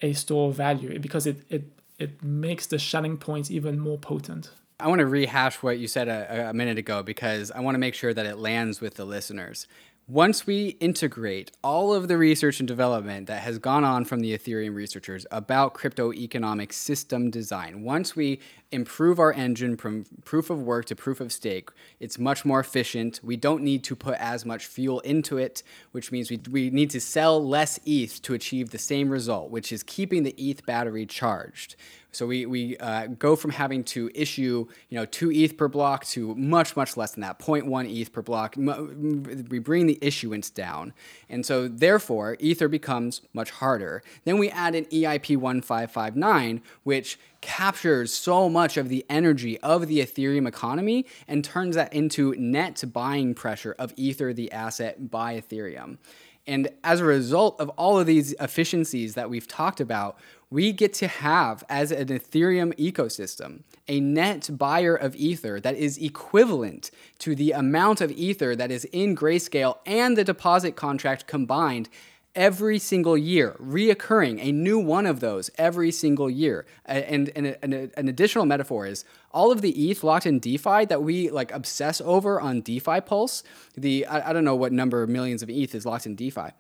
a 0.03 0.13
store 0.13 0.49
of 0.49 0.57
value 0.57 0.99
because 0.99 1.27
it, 1.27 1.43
it, 1.49 1.65
it 1.99 2.23
makes 2.23 2.67
the 2.67 2.79
Schelling 2.79 3.17
points 3.17 3.51
even 3.51 3.79
more 3.79 3.99
potent. 3.99 4.51
I 4.81 4.89
want 4.89 5.01
to 5.01 5.07
rehash 5.07 5.63
what 5.63 5.79
you 5.79 5.87
said 5.87 6.09
a, 6.09 6.51
a 6.51 6.55
minute 6.55 6.79
ago 6.79 7.03
because 7.03 7.51
I 7.51 7.61
want 7.61 7.75
to 7.75 7.79
make 7.79 7.95
sure 7.95 8.15
that 8.15 8.25
it 8.27 8.39
lands 8.39 8.81
with 8.81 8.95
the 8.95 9.05
listeners. 9.05 9.67
Once 10.09 10.45
we 10.45 10.71
integrate 10.81 11.53
all 11.63 11.95
of 11.95 12.09
the 12.09 12.17
research 12.17 12.59
and 12.59 12.67
development 12.67 13.29
that 13.29 13.43
has 13.43 13.59
gone 13.59 13.85
on 13.85 14.05
from 14.05 14.21
the 14.21 14.37
Ethereum 14.37 14.75
researchers 14.75 15.25
about 15.31 15.75
crypto 15.75 16.13
economic 16.13 16.73
system 16.73 17.31
design, 17.31 17.85
once 17.85 18.17
we 18.17 18.41
improve 18.73 19.19
our 19.19 19.33
engine 19.33 19.77
from 19.77 20.05
proof 20.25 20.51
of 20.51 20.63
work 20.63 20.87
to 20.87 20.97
proof 20.97 21.21
of 21.21 21.33
stake, 21.33 21.71
it's 21.99 22.19
much 22.19 22.45
more 22.45 22.61
efficient. 22.61 23.21
We 23.23 23.37
don't 23.37 23.63
need 23.63 23.83
to 23.85 23.97
put 23.97 24.17
as 24.19 24.47
much 24.47 24.67
fuel 24.67 25.01
into 25.01 25.39
it, 25.39 25.63
which 25.93 26.13
means 26.13 26.31
we, 26.31 26.41
we 26.51 26.71
need 26.71 26.91
to 26.91 27.01
sell 27.01 27.45
less 27.45 27.81
ETH 27.85 28.23
to 28.23 28.35
achieve 28.35 28.71
the 28.71 28.79
same 28.79 29.11
result, 29.11 29.51
which 29.51 29.73
is 29.73 29.83
keeping 29.83 30.23
the 30.23 30.35
ETH 30.39 30.65
battery 30.67 31.07
charged. 31.07 31.77
So 32.13 32.27
we, 32.27 32.47
we 32.47 32.77
uh, 32.79 33.07
go 33.07 33.37
from 33.37 33.53
having 33.53 33.85
to 33.85 34.11
issue 34.15 34.67
you 34.89 34.99
know 34.99 35.07
two 35.07 35.31
ETH 35.31 35.57
per 35.57 35.69
block 35.69 36.05
to 36.07 36.35
much 36.35 36.77
much 36.77 36.97
less 36.97 37.13
than 37.13 37.23
that, 37.23 37.39
0.1 37.39 38.01
ETH 38.01 38.13
per 38.13 38.23
block. 38.23 38.57
We 38.57 39.59
bring 39.59 39.87
the 39.87 39.99
issuance 40.01 40.51
down, 40.51 40.93
and 41.29 41.47
so 41.47 41.69
therefore 41.69 42.37
Ether 42.41 42.69
becomes 42.69 43.23
much 43.33 43.51
harder. 43.51 44.03
Then 44.25 44.39
we 44.39 44.51
add 44.51 44.75
an 44.75 44.87
EIP 44.87 45.37
1559, 45.37 46.63
which 46.83 47.19
captures 47.41 48.13
so 48.13 48.49
much 48.49 48.77
of 48.77 48.89
the 48.89 49.05
energy 49.09 49.59
of 49.61 49.87
the 49.87 50.01
Ethereum 50.01 50.47
economy 50.47 51.07
and 51.27 51.45
turns 51.45 51.75
that 51.77 51.93
into 51.93 52.35
net 52.39 52.83
buying 52.93 53.35
pressure 53.35 53.75
of 53.79 53.93
Ether, 53.97 54.33
the 54.33 54.53
asset, 54.53 55.11
by 55.11 55.41
Ethereum. 55.41 55.99
And 56.47 56.69
as 56.83 57.01
a 57.01 57.05
result 57.05 57.61
of 57.61 57.69
all 57.71 57.99
of 57.99 58.07
these 58.07 58.33
efficiencies 58.41 59.15
that 59.15 59.31
we've 59.31 59.47
talked 59.47 59.81
about, 59.81 60.19
we 60.51 60.73
get 60.73 60.93
to 60.95 61.07
have, 61.07 61.63
as 61.69 61.93
an 61.93 62.09
Ethereum 62.09 62.75
ecosystem, 62.77 63.63
a 63.87 64.01
net 64.01 64.51
buyer 64.53 64.97
of 64.97 65.15
Ether 65.15 65.61
that 65.61 65.77
is 65.77 65.97
equivalent 65.99 66.91
to 67.21 67.37
the 67.37 67.53
amount 67.53 68.01
of 68.01 68.11
Ether 68.11 68.57
that 68.57 68.71
is 68.71 68.85
in 68.87 69.15
Grayscale 69.15 69.79
and 69.87 70.17
the 70.17 70.25
deposit 70.25 70.75
contract 70.75 71.29
combined 71.29 71.89
every 72.35 72.79
single 72.79 73.17
year, 73.17 73.57
reoccurring, 73.61 74.39
a 74.41 74.53
new 74.53 74.79
one 74.79 75.07
of 75.07 75.21
those 75.21 75.51
every 75.59 75.91
single 75.91 76.31
year. 76.31 76.67
And, 76.87 77.31
and, 77.35 77.57
and 77.63 77.75
an 77.97 78.09
additional 78.09 78.47
metaphor 78.47 78.87
is 78.87 79.05
all 79.33 79.51
of 79.51 79.61
the 79.61 79.91
ETH 79.91 80.05
locked 80.05 80.27
in 80.27 80.39
DeFi 80.39 80.85
that 80.87 81.03
we 81.03 81.31
like 81.31 81.53
obsess 81.53 82.01
over 82.01 82.41
on 82.41 82.61
DeFi 82.61 83.01
Pulse. 83.01 83.43
The 83.77 84.07
I, 84.07 84.31
I 84.31 84.33
don't 84.33 84.45
know 84.45 84.57
what 84.57 84.73
number 84.73 85.03
of 85.03 85.09
millions 85.09 85.43
of 85.43 85.51
ETH 85.51 85.75
is 85.75 85.85
locked 85.87 86.07
in 86.07 86.15
DeFi 86.15 86.51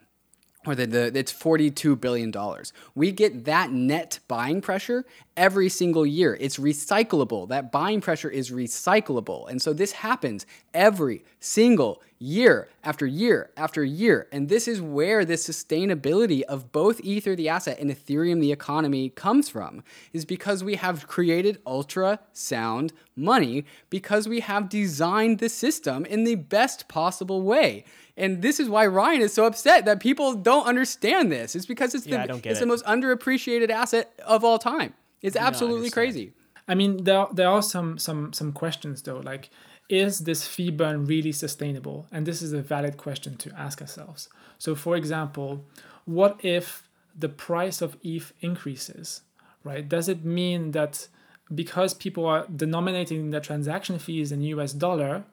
or 0.66 0.74
the, 0.74 0.86
the 0.86 1.18
it's 1.18 1.32
42 1.32 1.97
billion 1.97 2.30
dollars. 2.30 2.72
We 2.94 3.12
get 3.12 3.47
that 3.47 3.72
net 3.72 4.18
buying 4.28 4.60
pressure 4.60 5.05
every 5.36 5.68
single 5.68 6.05
year. 6.05 6.36
It's 6.38 6.59
recyclable. 6.59 7.48
That 7.48 7.72
buying 7.72 8.01
pressure 8.01 8.28
is 8.28 8.51
recyclable. 8.51 9.48
And 9.48 9.60
so 9.62 9.72
this 9.72 9.92
happens 9.92 10.47
every 10.74 11.24
single 11.40 12.02
year 12.22 12.68
after 12.84 13.06
year 13.06 13.51
after 13.56 13.82
year. 13.82 14.28
And 14.30 14.48
this 14.51 14.68
is 14.68 14.80
where 14.80 15.24
the 15.24 15.34
sustainability 15.34 16.42
of 16.42 16.70
both 16.70 17.01
Ether 17.01 17.34
the 17.34 17.48
asset 17.48 17.78
and 17.78 17.90
Ethereum 17.90 18.40
the 18.40 18.52
economy 18.52 19.09
comes 19.09 19.48
from 19.48 19.82
is 20.12 20.26
because 20.26 20.62
we 20.62 20.74
have 20.76 21.09
created 21.09 21.60
ultra 21.66 22.20
sound 22.34 22.92
money 23.16 23.64
because 23.88 24.28
we 24.28 24.40
have 24.40 24.68
designed 24.68 25.38
the 25.38 25.48
system 25.48 26.05
in 26.05 26.24
the 26.24 26.34
best 26.34 26.88
possible 26.88 27.40
way. 27.42 27.84
And 28.18 28.42
this 28.42 28.60
is 28.60 28.68
why 28.68 28.86
Ryan 28.86 29.22
is 29.22 29.32
so 29.32 29.47
upset 29.47 29.86
that 29.86 29.98
people 29.98 30.34
don't 30.34 30.66
understand 30.66 31.32
this. 31.32 31.56
It's 31.56 31.64
because 31.64 31.94
it's 31.94 32.06
Yeah, 32.06 32.22
the 32.22 32.28
don't 32.28 32.42
get 32.42 32.51
it's 32.51 32.60
it. 32.60 32.64
the 32.64 32.66
most 32.66 32.84
underappreciated 32.84 33.70
asset 33.70 34.12
of 34.26 34.44
all 34.44 34.59
time. 34.59 34.92
It's 35.22 35.36
absolutely 35.36 35.86
understand. 35.86 35.92
crazy. 35.94 36.32
I 36.68 36.74
mean, 36.74 37.05
there 37.05 37.26
there 37.32 37.48
are 37.48 37.62
some 37.62 37.97
some 37.98 38.32
some 38.34 38.52
questions 38.52 39.02
though. 39.02 39.20
Like, 39.20 39.48
is 39.90 40.20
this 40.20 40.46
fee 40.46 40.70
burn 40.70 41.04
really 41.04 41.32
sustainable? 41.32 42.06
And 42.12 42.24
this 42.24 42.40
is 42.40 42.52
a 42.52 42.62
valid 42.62 42.96
question 42.96 43.36
to 43.38 43.52
ask 43.58 43.80
ourselves. 43.80 44.28
So, 44.56 44.74
for 44.74 44.96
example, 44.96 45.64
what 46.04 46.40
if 46.44 46.88
the 47.18 47.28
price 47.28 47.82
of 47.82 47.96
ETH 48.02 48.32
increases? 48.40 49.22
Right? 49.64 49.86
Does 49.86 50.08
it 50.08 50.24
mean 50.24 50.70
that 50.70 51.08
because 51.52 51.92
people 51.92 52.24
are 52.24 52.46
denominating 52.54 53.30
their 53.30 53.40
transaction 53.40 53.98
fees 53.98 54.30
in 54.30 54.42
US 54.42 54.72
dollar, 54.72 55.24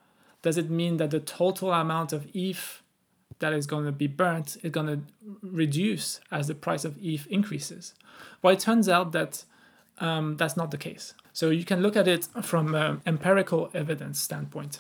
does 0.42 0.58
it 0.58 0.70
mean 0.70 0.98
that 0.98 1.12
the 1.12 1.20
total 1.20 1.72
amount 1.72 2.12
of 2.12 2.28
ETH 2.34 2.82
that 3.40 3.54
is 3.54 3.68
going 3.68 3.86
to 3.86 3.92
be 3.92 4.08
burnt 4.08 4.58
is 4.64 4.72
going 4.72 4.88
to 4.88 5.00
reduce 5.44 6.20
as 6.32 6.48
the 6.48 6.56
price 6.56 6.84
of 6.84 6.98
ETH 7.00 7.28
increases? 7.28 7.94
Well, 8.42 8.54
it 8.54 8.60
turns 8.60 8.90
out 8.90 9.12
that 9.12 9.46
um, 10.00 10.38
that's 10.38 10.58
not 10.58 10.72
the 10.72 10.78
case. 10.78 11.14
So 11.38 11.52
you 11.52 11.66
can 11.66 11.84
look 11.84 11.96
at 11.96 12.08
it 12.08 12.28
from 12.42 12.74
an 12.74 13.00
empirical 13.06 13.70
evidence 13.72 14.20
standpoint. 14.20 14.80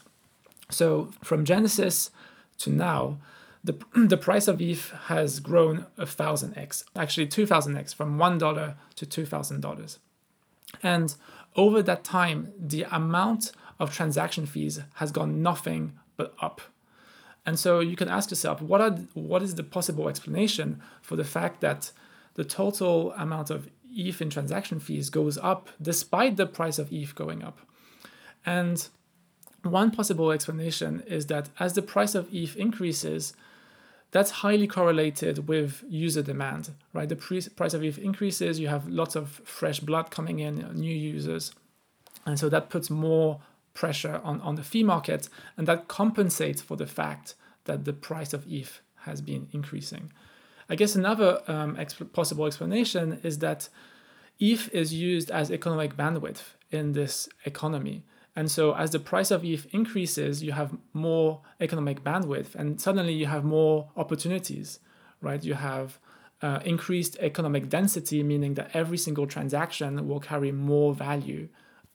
So 0.71 1.11
from 1.23 1.45
Genesis 1.45 2.09
to 2.57 2.71
now, 2.71 3.19
the, 3.63 3.77
the 3.95 4.17
price 4.17 4.47
of 4.47 4.59
ETH 4.59 4.89
has 5.05 5.39
grown 5.39 5.85
a 5.99 6.07
thousand 6.07 6.57
x, 6.57 6.84
actually 6.95 7.27
two 7.27 7.45
thousand 7.45 7.77
x, 7.77 7.93
from 7.93 8.17
one 8.17 8.39
dollar 8.39 8.73
to 8.95 9.05
two 9.05 9.23
thousand 9.23 9.61
dollars. 9.61 9.99
And 10.81 11.13
over 11.55 11.84
that 11.84 12.03
time, 12.03 12.51
the 12.57 12.88
amount 12.89 13.51
of 13.79 13.93
transaction 13.93 14.47
fees 14.47 14.79
has 14.95 15.11
gone 15.11 15.43
nothing 15.43 15.93
but 16.15 16.34
up. 16.41 16.61
And 17.45 17.59
so 17.59 17.81
you 17.81 17.95
can 17.95 18.09
ask 18.09 18.31
yourself, 18.31 18.63
what 18.63 18.81
are 18.81 18.95
what 19.13 19.43
is 19.43 19.53
the 19.53 19.63
possible 19.63 20.09
explanation 20.09 20.81
for 21.03 21.17
the 21.17 21.23
fact 21.23 21.61
that 21.61 21.91
the 22.34 22.43
total 22.43 23.11
amount 23.13 23.51
of 23.51 23.69
ETH 23.98 24.22
in 24.22 24.30
transaction 24.30 24.80
fees 24.80 25.10
goes 25.10 25.38
up 25.38 25.69
despite 25.82 26.38
the 26.38 26.45
price 26.45 26.80
of 26.80 26.94
ETH 26.94 27.15
going 27.15 27.44
up? 27.44 27.60
And 28.45 28.88
one 29.64 29.91
possible 29.91 30.32
explanation 30.32 31.03
is 31.07 31.26
that 31.28 31.49
as 31.60 31.74
the 31.74 31.82
price 31.82 32.15
of 32.15 32.34
ETH 32.34 32.56
increases, 32.56 33.34
that's 34.11 34.32
highly 34.32 34.68
correlated 34.68 35.48
with 35.48 35.84
user 35.90 36.22
demand, 36.22 36.72
right? 36.94 37.10
The 37.10 37.15
price 37.15 37.74
of 37.74 37.84
ETH 37.84 37.98
increases, 37.98 38.60
you 38.60 38.69
have 38.69 38.88
lots 38.88 39.15
of 39.15 39.41
fresh 39.44 39.80
blood 39.80 40.11
coming 40.11 40.40
in, 40.40 40.56
new 40.74 40.95
users. 40.95 41.52
And 42.26 42.40
so 42.40 42.48
that 42.49 42.69
puts 42.69 42.90
more 42.90 43.41
pressure 43.74 44.22
on, 44.24 44.41
on 44.41 44.56
the 44.56 44.64
fee 44.64 44.84
market, 44.84 45.30
and 45.56 45.68
that 45.68 45.88
compensates 45.88 46.61
for 46.61 46.78
the 46.78 46.88
fact 46.88 47.36
that 47.65 47.86
the 47.86 47.94
price 47.94 48.34
of 48.34 48.45
ETH 48.52 48.82
has 49.02 49.22
been 49.22 49.48
increasing. 49.52 50.11
I 50.69 50.76
guess 50.76 50.95
another 50.95 51.41
um, 51.48 51.76
exp- 51.77 52.11
possible 52.14 52.45
explanation 52.45 53.19
is 53.23 53.39
that 53.39 53.69
ETH 54.39 54.69
is 54.73 54.94
used 54.94 55.31
as 55.31 55.52
economic 55.52 55.95
bandwidth 55.95 56.41
in 56.72 56.94
this 56.94 57.30
economy. 57.45 58.03
And 58.35 58.52
so, 58.52 58.76
as 58.76 58.91
the 58.91 58.99
price 58.99 59.31
of 59.31 59.44
ETH 59.44 59.65
increases, 59.73 60.44
you 60.44 60.52
have 60.52 60.77
more 60.94 61.41
economic 61.60 62.03
bandwidth, 62.03 62.53
and 62.53 62.80
suddenly 62.80 63.14
you 63.14 63.26
have 63.26 63.44
more 63.44 63.89
opportunities, 63.98 64.80
right? 65.22 65.44
You 65.44 65.56
have 65.56 65.98
uh, 66.44 66.60
increased 66.64 67.18
economic 67.19 67.68
density, 67.68 68.22
meaning 68.22 68.53
that 68.53 68.69
every 68.76 68.98
single 68.99 69.26
transaction 69.26 70.07
will 70.07 70.19
carry 70.19 70.52
more 70.52 70.94
value. 70.94 71.49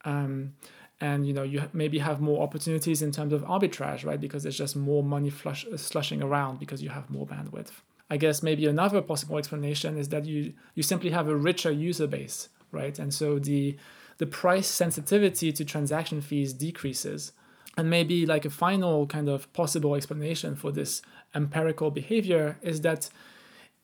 Um, 0.04 0.54
and 1.00 1.26
you 1.26 1.32
know 1.32 1.42
you 1.42 1.62
maybe 1.72 1.98
have 1.98 2.20
more 2.20 2.42
opportunities 2.42 3.02
in 3.02 3.10
terms 3.10 3.32
of 3.32 3.42
arbitrage 3.42 4.04
right 4.06 4.20
because 4.20 4.44
there's 4.44 4.56
just 4.56 4.76
more 4.76 5.02
money 5.02 5.30
flush, 5.30 5.66
slushing 5.76 6.22
around 6.22 6.60
because 6.60 6.80
you 6.80 6.90
have 6.90 7.10
more 7.10 7.26
bandwidth 7.26 7.72
i 8.12 8.16
guess 8.16 8.42
maybe 8.42 8.66
another 8.66 9.00
possible 9.02 9.38
explanation 9.38 9.96
is 10.02 10.08
that 10.08 10.24
you 10.24 10.52
you 10.76 10.82
simply 10.82 11.10
have 11.10 11.28
a 11.28 11.36
richer 11.48 11.72
user 11.88 12.06
base 12.06 12.48
right 12.70 12.98
and 12.98 13.12
so 13.12 13.38
the 13.38 13.76
the 14.18 14.26
price 14.26 14.68
sensitivity 14.68 15.48
to 15.52 15.64
transaction 15.64 16.20
fees 16.20 16.52
decreases 16.52 17.32
and 17.76 17.88
maybe 17.88 18.26
like 18.26 18.44
a 18.44 18.50
final 18.50 19.06
kind 19.06 19.28
of 19.28 19.50
possible 19.52 19.94
explanation 19.94 20.54
for 20.54 20.70
this 20.70 21.02
empirical 21.34 21.90
behavior 21.90 22.58
is 22.62 22.82
that 22.82 23.08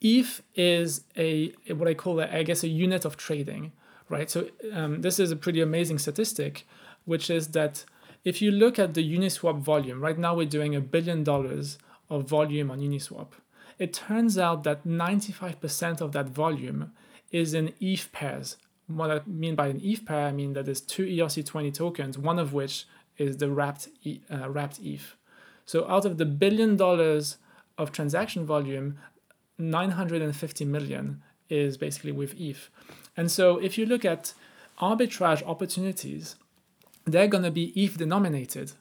ETH 0.00 0.42
is 0.54 1.04
a 1.16 1.52
what 1.68 1.88
I 1.88 1.94
call, 1.94 2.20
a, 2.20 2.28
I 2.28 2.42
guess, 2.42 2.62
a 2.62 2.68
unit 2.68 3.04
of 3.04 3.16
trading, 3.16 3.72
right? 4.08 4.30
So 4.30 4.48
um, 4.72 5.02
this 5.02 5.18
is 5.18 5.30
a 5.30 5.36
pretty 5.36 5.60
amazing 5.60 5.98
statistic, 5.98 6.66
which 7.04 7.30
is 7.30 7.48
that 7.48 7.84
if 8.24 8.42
you 8.42 8.50
look 8.50 8.78
at 8.78 8.94
the 8.94 9.18
Uniswap 9.18 9.58
volume, 9.58 10.00
right 10.00 10.18
now 10.18 10.34
we're 10.34 10.46
doing 10.46 10.76
a 10.76 10.80
billion 10.80 11.24
dollars 11.24 11.78
of 12.10 12.28
volume 12.28 12.70
on 12.70 12.80
Uniswap. 12.80 13.28
It 13.78 13.92
turns 13.92 14.36
out 14.38 14.64
that 14.64 14.86
95% 14.86 16.00
of 16.00 16.12
that 16.12 16.28
volume 16.28 16.92
is 17.30 17.54
in 17.54 17.74
ETH 17.80 18.10
pairs. 18.12 18.56
What 18.86 19.10
I 19.10 19.20
mean 19.26 19.54
by 19.54 19.68
an 19.68 19.80
ETH 19.82 20.04
pair, 20.06 20.26
I 20.26 20.32
mean 20.32 20.54
that 20.54 20.64
there's 20.64 20.80
two 20.80 21.04
ERC20 21.04 21.74
tokens, 21.74 22.18
one 22.18 22.38
of 22.38 22.52
which 22.52 22.86
is 23.18 23.36
the 23.36 23.50
wrapped, 23.50 23.88
uh, 24.32 24.48
wrapped 24.48 24.80
ETH. 24.82 25.14
So 25.66 25.88
out 25.88 26.06
of 26.06 26.16
the 26.16 26.24
billion 26.24 26.76
dollars 26.76 27.36
of 27.76 27.92
transaction 27.92 28.46
volume, 28.46 28.98
950 29.58 30.64
million 30.64 31.22
is 31.50 31.76
basically 31.76 32.12
with 32.12 32.34
ETH. 32.40 32.70
And 33.16 33.30
so 33.30 33.58
if 33.58 33.76
you 33.76 33.84
look 33.84 34.04
at 34.04 34.32
arbitrage 34.80 35.42
opportunities, 35.46 36.36
they're 37.04 37.26
going 37.26 37.44
to 37.44 37.50
be 37.50 37.72
ETH 37.76 37.98
denominated. 37.98 38.72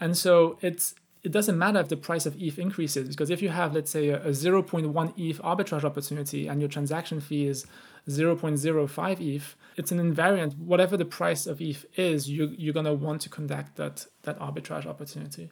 And 0.00 0.16
so 0.16 0.58
it's 0.60 0.94
it 1.24 1.32
doesn't 1.32 1.58
matter 1.58 1.80
if 1.80 1.88
the 1.88 1.96
price 1.96 2.26
of 2.26 2.40
ETH 2.40 2.58
increases 2.58 3.08
because 3.08 3.30
if 3.30 3.40
you 3.40 3.48
have 3.48 3.74
let's 3.74 3.90
say 3.90 4.08
a, 4.08 4.22
a 4.26 4.28
0.1 4.28 5.18
ETH 5.18 5.38
arbitrage 5.40 5.82
opportunity 5.82 6.46
and 6.46 6.60
your 6.60 6.68
transaction 6.68 7.18
fee 7.20 7.46
is 7.46 7.66
0.05 8.08 9.20
ETH, 9.20 9.56
it's 9.76 9.90
an 9.90 9.98
invariant. 9.98 10.58
Whatever 10.58 10.98
the 10.98 11.06
price 11.06 11.46
of 11.46 11.62
ETH 11.62 11.86
is, 11.96 12.28
you, 12.28 12.54
you're 12.58 12.74
going 12.74 12.84
to 12.84 12.92
want 12.92 13.22
to 13.22 13.30
conduct 13.30 13.76
that, 13.76 14.06
that 14.22 14.38
arbitrage 14.38 14.84
opportunity. 14.84 15.50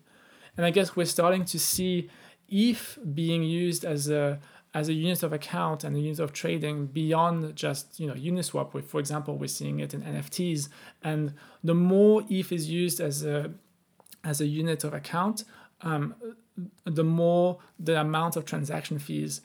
And 0.56 0.66
I 0.66 0.70
guess 0.70 0.94
we're 0.94 1.06
starting 1.06 1.46
to 1.46 1.58
see 1.58 2.10
ETH 2.48 2.98
being 3.14 3.42
used 3.42 3.84
as 3.84 4.10
a 4.10 4.38
as 4.74 4.88
a 4.88 4.94
unit 4.94 5.22
of 5.22 5.34
account 5.34 5.84
and 5.84 5.94
a 5.94 6.00
unit 6.00 6.18
of 6.18 6.32
trading 6.32 6.86
beyond 6.86 7.54
just 7.54 7.98
you 7.98 8.06
know 8.06 8.14
Uniswap. 8.14 8.74
With, 8.74 8.90
for 8.90 9.00
example, 9.00 9.38
we're 9.38 9.46
seeing 9.46 9.80
it 9.80 9.94
in 9.94 10.02
NFTs, 10.02 10.68
and 11.02 11.32
the 11.64 11.74
more 11.74 12.22
ETH 12.28 12.52
is 12.52 12.68
used 12.68 13.00
as 13.00 13.24
a 13.24 13.52
as 14.24 14.40
a 14.40 14.46
unit 14.46 14.84
of 14.84 14.94
account, 14.94 15.44
um, 15.82 16.14
the 16.84 17.04
more 17.04 17.58
the 17.78 18.00
amount 18.00 18.36
of 18.36 18.44
transaction 18.44 18.98
fees 18.98 19.40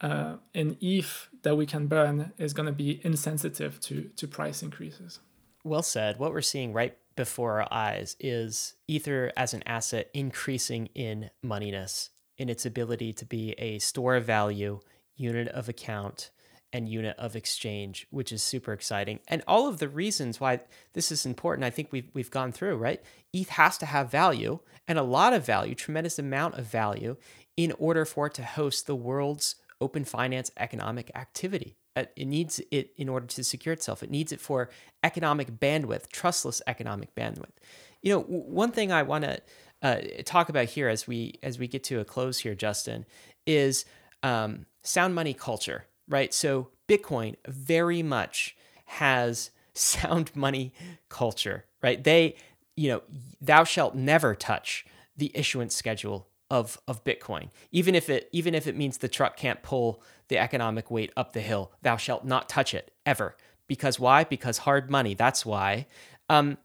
uh, 0.00 0.34
in 0.54 0.76
ETH 0.80 1.28
that 1.42 1.56
we 1.56 1.66
can 1.66 1.86
burn 1.86 2.32
is 2.38 2.52
going 2.52 2.66
to 2.66 2.72
be 2.72 3.00
insensitive 3.04 3.80
to 3.80 4.10
to 4.16 4.26
price 4.26 4.62
increases. 4.62 5.20
Well 5.64 5.82
said. 5.82 6.18
What 6.18 6.32
we're 6.32 6.40
seeing 6.40 6.72
right 6.72 6.96
before 7.14 7.60
our 7.60 7.68
eyes 7.70 8.16
is 8.18 8.74
Ether 8.88 9.32
as 9.36 9.54
an 9.54 9.62
asset 9.66 10.10
increasing 10.14 10.86
in 10.94 11.30
moneyness, 11.44 12.08
in 12.38 12.48
its 12.48 12.66
ability 12.66 13.12
to 13.14 13.24
be 13.24 13.52
a 13.52 13.78
store 13.78 14.16
of 14.16 14.24
value, 14.24 14.80
unit 15.14 15.48
of 15.48 15.68
account, 15.68 16.30
and 16.72 16.88
unit 16.88 17.16
of 17.18 17.36
exchange, 17.36 18.06
which 18.10 18.32
is 18.32 18.42
super 18.42 18.72
exciting. 18.72 19.20
And 19.28 19.42
all 19.46 19.68
of 19.68 19.78
the 19.78 19.88
reasons 19.88 20.40
why 20.40 20.60
this 20.94 21.12
is 21.12 21.26
important, 21.26 21.64
I 21.64 21.70
think 21.70 21.88
we've 21.92 22.10
we've 22.14 22.30
gone 22.30 22.52
through, 22.52 22.76
right? 22.76 23.02
ETH 23.32 23.50
has 23.50 23.78
to 23.78 23.86
have 23.86 24.10
value 24.10 24.60
and 24.88 24.98
a 24.98 25.02
lot 25.02 25.32
of 25.32 25.44
value, 25.44 25.74
tremendous 25.74 26.18
amount 26.18 26.54
of 26.58 26.66
value, 26.66 27.16
in 27.56 27.72
order 27.78 28.04
for 28.04 28.26
it 28.26 28.34
to 28.34 28.44
host 28.44 28.86
the 28.86 28.96
world's 28.96 29.56
open 29.80 30.04
finance 30.04 30.50
economic 30.56 31.10
activity. 31.14 31.76
It 31.94 32.26
needs 32.26 32.60
it 32.70 32.92
in 32.96 33.10
order 33.10 33.26
to 33.26 33.44
secure 33.44 33.74
itself. 33.74 34.02
It 34.02 34.10
needs 34.10 34.32
it 34.32 34.40
for 34.40 34.70
economic 35.04 35.60
bandwidth, 35.60 36.08
trustless 36.10 36.62
economic 36.66 37.14
bandwidth. 37.14 37.56
You 38.00 38.14
know, 38.14 38.20
one 38.22 38.72
thing 38.72 38.90
I 38.90 39.02
want 39.02 39.24
to 39.24 39.42
uh, 39.82 40.00
talk 40.24 40.48
about 40.48 40.66
here 40.66 40.88
as 40.88 41.06
we 41.06 41.38
as 41.42 41.58
we 41.58 41.68
get 41.68 41.84
to 41.84 42.00
a 42.00 42.04
close 42.04 42.38
here, 42.38 42.54
Justin, 42.54 43.04
is 43.46 43.84
um, 44.22 44.64
sound 44.82 45.14
money 45.14 45.34
culture, 45.34 45.84
right? 46.12 46.32
So 46.32 46.68
Bitcoin 46.86 47.36
very 47.48 48.02
much 48.02 48.54
has 48.84 49.50
sound 49.74 50.36
money 50.36 50.72
culture, 51.08 51.64
right? 51.82 52.02
They, 52.04 52.36
you 52.76 52.90
know, 52.90 53.02
thou 53.40 53.64
shalt 53.64 53.94
never 53.96 54.34
touch 54.34 54.86
the 55.16 55.32
issuance 55.34 55.74
schedule 55.74 56.28
of 56.50 56.78
of 56.86 57.02
Bitcoin, 57.02 57.48
even 57.70 57.94
if 57.94 58.10
it 58.10 58.28
even 58.30 58.54
if 58.54 58.66
it 58.66 58.76
means 58.76 58.98
the 58.98 59.08
truck 59.08 59.36
can't 59.36 59.62
pull 59.62 60.02
the 60.28 60.38
economic 60.38 60.90
weight 60.90 61.10
up 61.16 61.32
the 61.32 61.40
hill. 61.40 61.72
Thou 61.80 61.96
shalt 61.96 62.24
not 62.24 62.48
touch 62.48 62.74
it 62.74 62.92
ever. 63.06 63.36
Because 63.66 63.98
why? 63.98 64.24
Because 64.24 64.58
hard 64.58 64.90
money. 64.90 65.14
That's 65.14 65.46
why. 65.46 65.86
Um, 66.28 66.58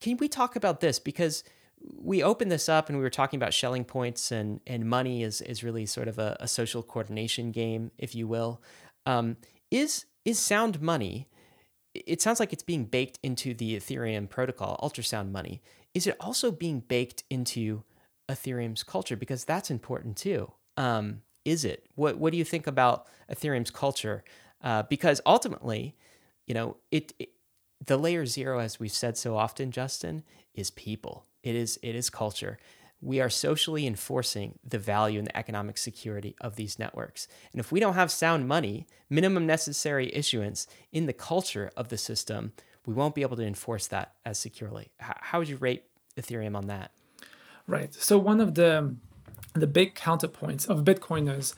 can 0.00 0.16
we 0.16 0.28
talk 0.28 0.56
about 0.56 0.80
this? 0.80 0.98
Because 0.98 1.44
we 1.94 2.22
opened 2.22 2.50
this 2.50 2.68
up 2.68 2.88
and 2.88 2.98
we 2.98 3.02
were 3.02 3.10
talking 3.10 3.38
about 3.38 3.54
Schelling 3.54 3.84
points 3.84 4.30
and 4.30 4.60
and 4.66 4.88
money 4.88 5.22
is 5.22 5.40
is 5.40 5.64
really 5.64 5.86
sort 5.86 6.08
of 6.08 6.18
a, 6.18 6.36
a 6.40 6.48
social 6.48 6.82
coordination 6.82 7.52
game, 7.52 7.90
if 7.98 8.14
you 8.14 8.26
will. 8.26 8.62
Um, 9.06 9.36
is 9.70 10.06
is 10.24 10.38
sound 10.38 10.80
money? 10.80 11.28
It 11.94 12.22
sounds 12.22 12.40
like 12.40 12.52
it's 12.52 12.62
being 12.62 12.84
baked 12.84 13.18
into 13.22 13.52
the 13.52 13.76
Ethereum 13.76 14.28
protocol, 14.28 14.78
ultrasound 14.82 15.30
money. 15.30 15.62
Is 15.94 16.06
it 16.06 16.16
also 16.20 16.50
being 16.50 16.80
baked 16.80 17.24
into 17.28 17.82
Ethereum's 18.32 18.82
culture 18.82 19.16
because 19.16 19.44
that's 19.44 19.70
important 19.70 20.16
too. 20.16 20.52
Um, 20.76 21.22
is 21.44 21.64
it? 21.64 21.86
What 21.94 22.18
What 22.18 22.32
do 22.32 22.38
you 22.38 22.44
think 22.44 22.66
about 22.66 23.06
Ethereum's 23.30 23.70
culture? 23.70 24.24
Uh, 24.62 24.84
because 24.84 25.20
ultimately, 25.26 25.96
you 26.46 26.54
know, 26.54 26.76
it, 26.90 27.12
it 27.18 27.30
the 27.84 27.96
layer 27.96 28.26
zero, 28.26 28.60
as 28.60 28.78
we've 28.78 28.92
said 28.92 29.16
so 29.16 29.36
often, 29.36 29.70
Justin, 29.70 30.22
is 30.54 30.70
people. 30.70 31.26
It 31.42 31.54
is 31.54 31.78
it 31.82 31.94
is 31.94 32.10
culture. 32.10 32.58
We 33.00 33.20
are 33.20 33.30
socially 33.30 33.84
enforcing 33.84 34.60
the 34.64 34.78
value 34.78 35.18
and 35.18 35.26
the 35.26 35.36
economic 35.36 35.76
security 35.76 36.36
of 36.40 36.54
these 36.54 36.78
networks. 36.78 37.26
And 37.50 37.58
if 37.58 37.72
we 37.72 37.80
don't 37.80 37.94
have 37.94 38.12
sound 38.12 38.46
money, 38.46 38.86
minimum 39.10 39.44
necessary 39.44 40.14
issuance 40.14 40.68
in 40.92 41.06
the 41.06 41.12
culture 41.12 41.72
of 41.76 41.88
the 41.88 41.98
system, 41.98 42.52
we 42.86 42.94
won't 42.94 43.16
be 43.16 43.22
able 43.22 43.36
to 43.36 43.44
enforce 43.44 43.88
that 43.88 44.14
as 44.24 44.38
securely. 44.38 44.92
How, 44.98 45.40
would 45.40 45.48
you 45.48 45.56
rate 45.56 45.84
Ethereum 46.16 46.56
on 46.56 46.68
that? 46.68 46.92
Right. 47.66 47.92
So 47.94 48.18
one 48.18 48.40
of 48.40 48.54
the 48.54 48.94
the 49.54 49.66
big 49.66 49.94
counterpoints 49.94 50.68
of 50.68 50.84
Bitcoiners 50.84 51.54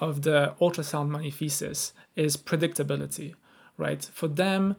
of 0.00 0.22
the 0.22 0.54
ultrasound 0.60 1.08
money 1.08 1.30
thesis 1.30 1.92
is 2.16 2.36
predictability. 2.36 3.34
Right. 3.76 4.02
For 4.12 4.28
them, 4.28 4.76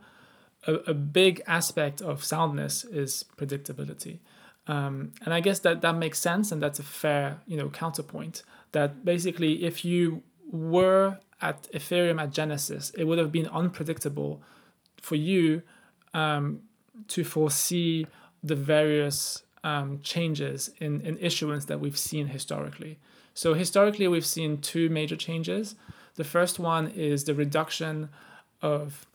a, 0.65 0.73
a 0.87 0.93
big 0.93 1.41
aspect 1.47 2.01
of 2.01 2.23
soundness 2.23 2.83
is 2.83 3.25
predictability. 3.37 4.19
Um, 4.67 5.13
and 5.23 5.33
I 5.33 5.39
guess 5.39 5.59
that 5.59 5.81
that 5.81 5.95
makes 5.95 6.19
sense, 6.19 6.51
and 6.51 6.61
that's 6.61 6.79
a 6.79 6.83
fair, 6.83 7.39
you 7.47 7.57
know, 7.57 7.69
counterpoint. 7.69 8.43
That 8.73 9.05
basically, 9.05 9.63
if 9.63 9.85
you 9.85 10.23
were 10.51 11.19
at 11.41 11.71
Ethereum 11.71 12.21
at 12.21 12.31
Genesis, 12.31 12.91
it 12.91 13.05
would 13.05 13.17
have 13.17 13.31
been 13.31 13.47
unpredictable 13.47 14.41
for 15.01 15.15
you 15.15 15.61
um, 16.13 16.61
to 17.09 17.23
foresee 17.23 18.07
the 18.43 18.55
various 18.55 19.43
um, 19.63 19.99
changes 20.01 20.71
in, 20.79 21.01
in 21.01 21.17
issuance 21.19 21.65
that 21.65 21.79
we've 21.79 21.97
seen 21.97 22.27
historically. 22.27 22.99
So, 23.33 23.53
historically, 23.53 24.07
we've 24.07 24.25
seen 24.25 24.57
two 24.57 24.89
major 24.89 25.15
changes. 25.15 25.75
The 26.15 26.23
first 26.23 26.59
one 26.59 26.87
is 26.87 27.23
the 27.23 27.35
reduction 27.35 28.09
of 28.61 29.05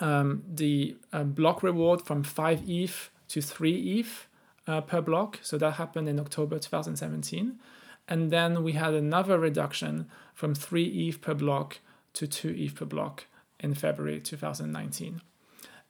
um, 0.00 0.44
the 0.48 0.96
uh, 1.12 1.24
block 1.24 1.62
reward 1.62 2.02
from 2.02 2.22
5 2.22 2.62
ETH 2.68 3.10
to 3.28 3.42
3 3.42 3.98
ETH 3.98 4.28
uh, 4.68 4.80
per 4.82 5.00
block. 5.00 5.40
So, 5.42 5.58
that 5.58 5.72
happened 5.72 6.08
in 6.08 6.20
October 6.20 6.60
2017. 6.60 7.58
And 8.06 8.30
then 8.30 8.62
we 8.62 8.72
had 8.72 8.94
another 8.94 9.38
reduction 9.38 10.08
from 10.34 10.54
3 10.54 10.84
ETH 10.84 11.20
per 11.20 11.34
block 11.34 11.80
to 12.14 12.26
2 12.26 12.54
ETH 12.56 12.74
per 12.74 12.84
block 12.84 13.26
in 13.60 13.74
February 13.74 14.20
2019. 14.20 15.20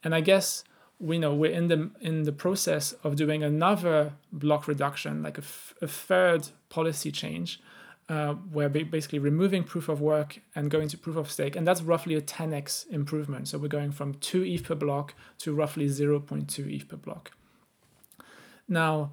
And 0.03 0.15
I 0.15 0.21
guess 0.21 0.65
we 0.99 1.19
know 1.19 1.35
we're 1.35 1.53
in 1.53 1.69
the 1.69 1.91
in 2.01 2.25
the 2.25 2.33
process 2.33 2.93
of 3.05 3.15
doing 3.17 3.43
another 3.43 4.15
block 4.33 4.67
reduction, 4.67 5.23
like 5.23 5.39
a, 5.39 5.43
f- 5.43 5.75
a 5.81 5.87
third 5.87 6.49
policy 6.71 7.13
change, 7.13 7.61
uh, 8.09 8.35
where 8.35 8.69
basically 8.69 9.19
removing 9.19 9.63
proof 9.63 9.89
of 9.89 10.01
work 10.01 10.41
and 10.57 10.71
going 10.71 10.89
to 10.89 10.99
proof 10.99 11.17
of 11.17 11.31
stake, 11.31 11.55
and 11.55 11.67
that's 11.67 11.83
roughly 11.83 12.15
a 12.15 12.21
10x 12.21 12.89
improvement. 12.91 13.49
So 13.49 13.59
we're 13.59 13.69
going 13.69 13.93
from 13.93 14.15
two 14.15 14.43
ETH 14.43 14.65
per 14.65 14.75
block 14.75 15.15
to 15.39 15.55
roughly 15.55 15.87
0.2 15.87 16.75
ETH 16.75 16.89
per 16.89 16.97
block. 16.97 17.33
Now, 18.69 19.12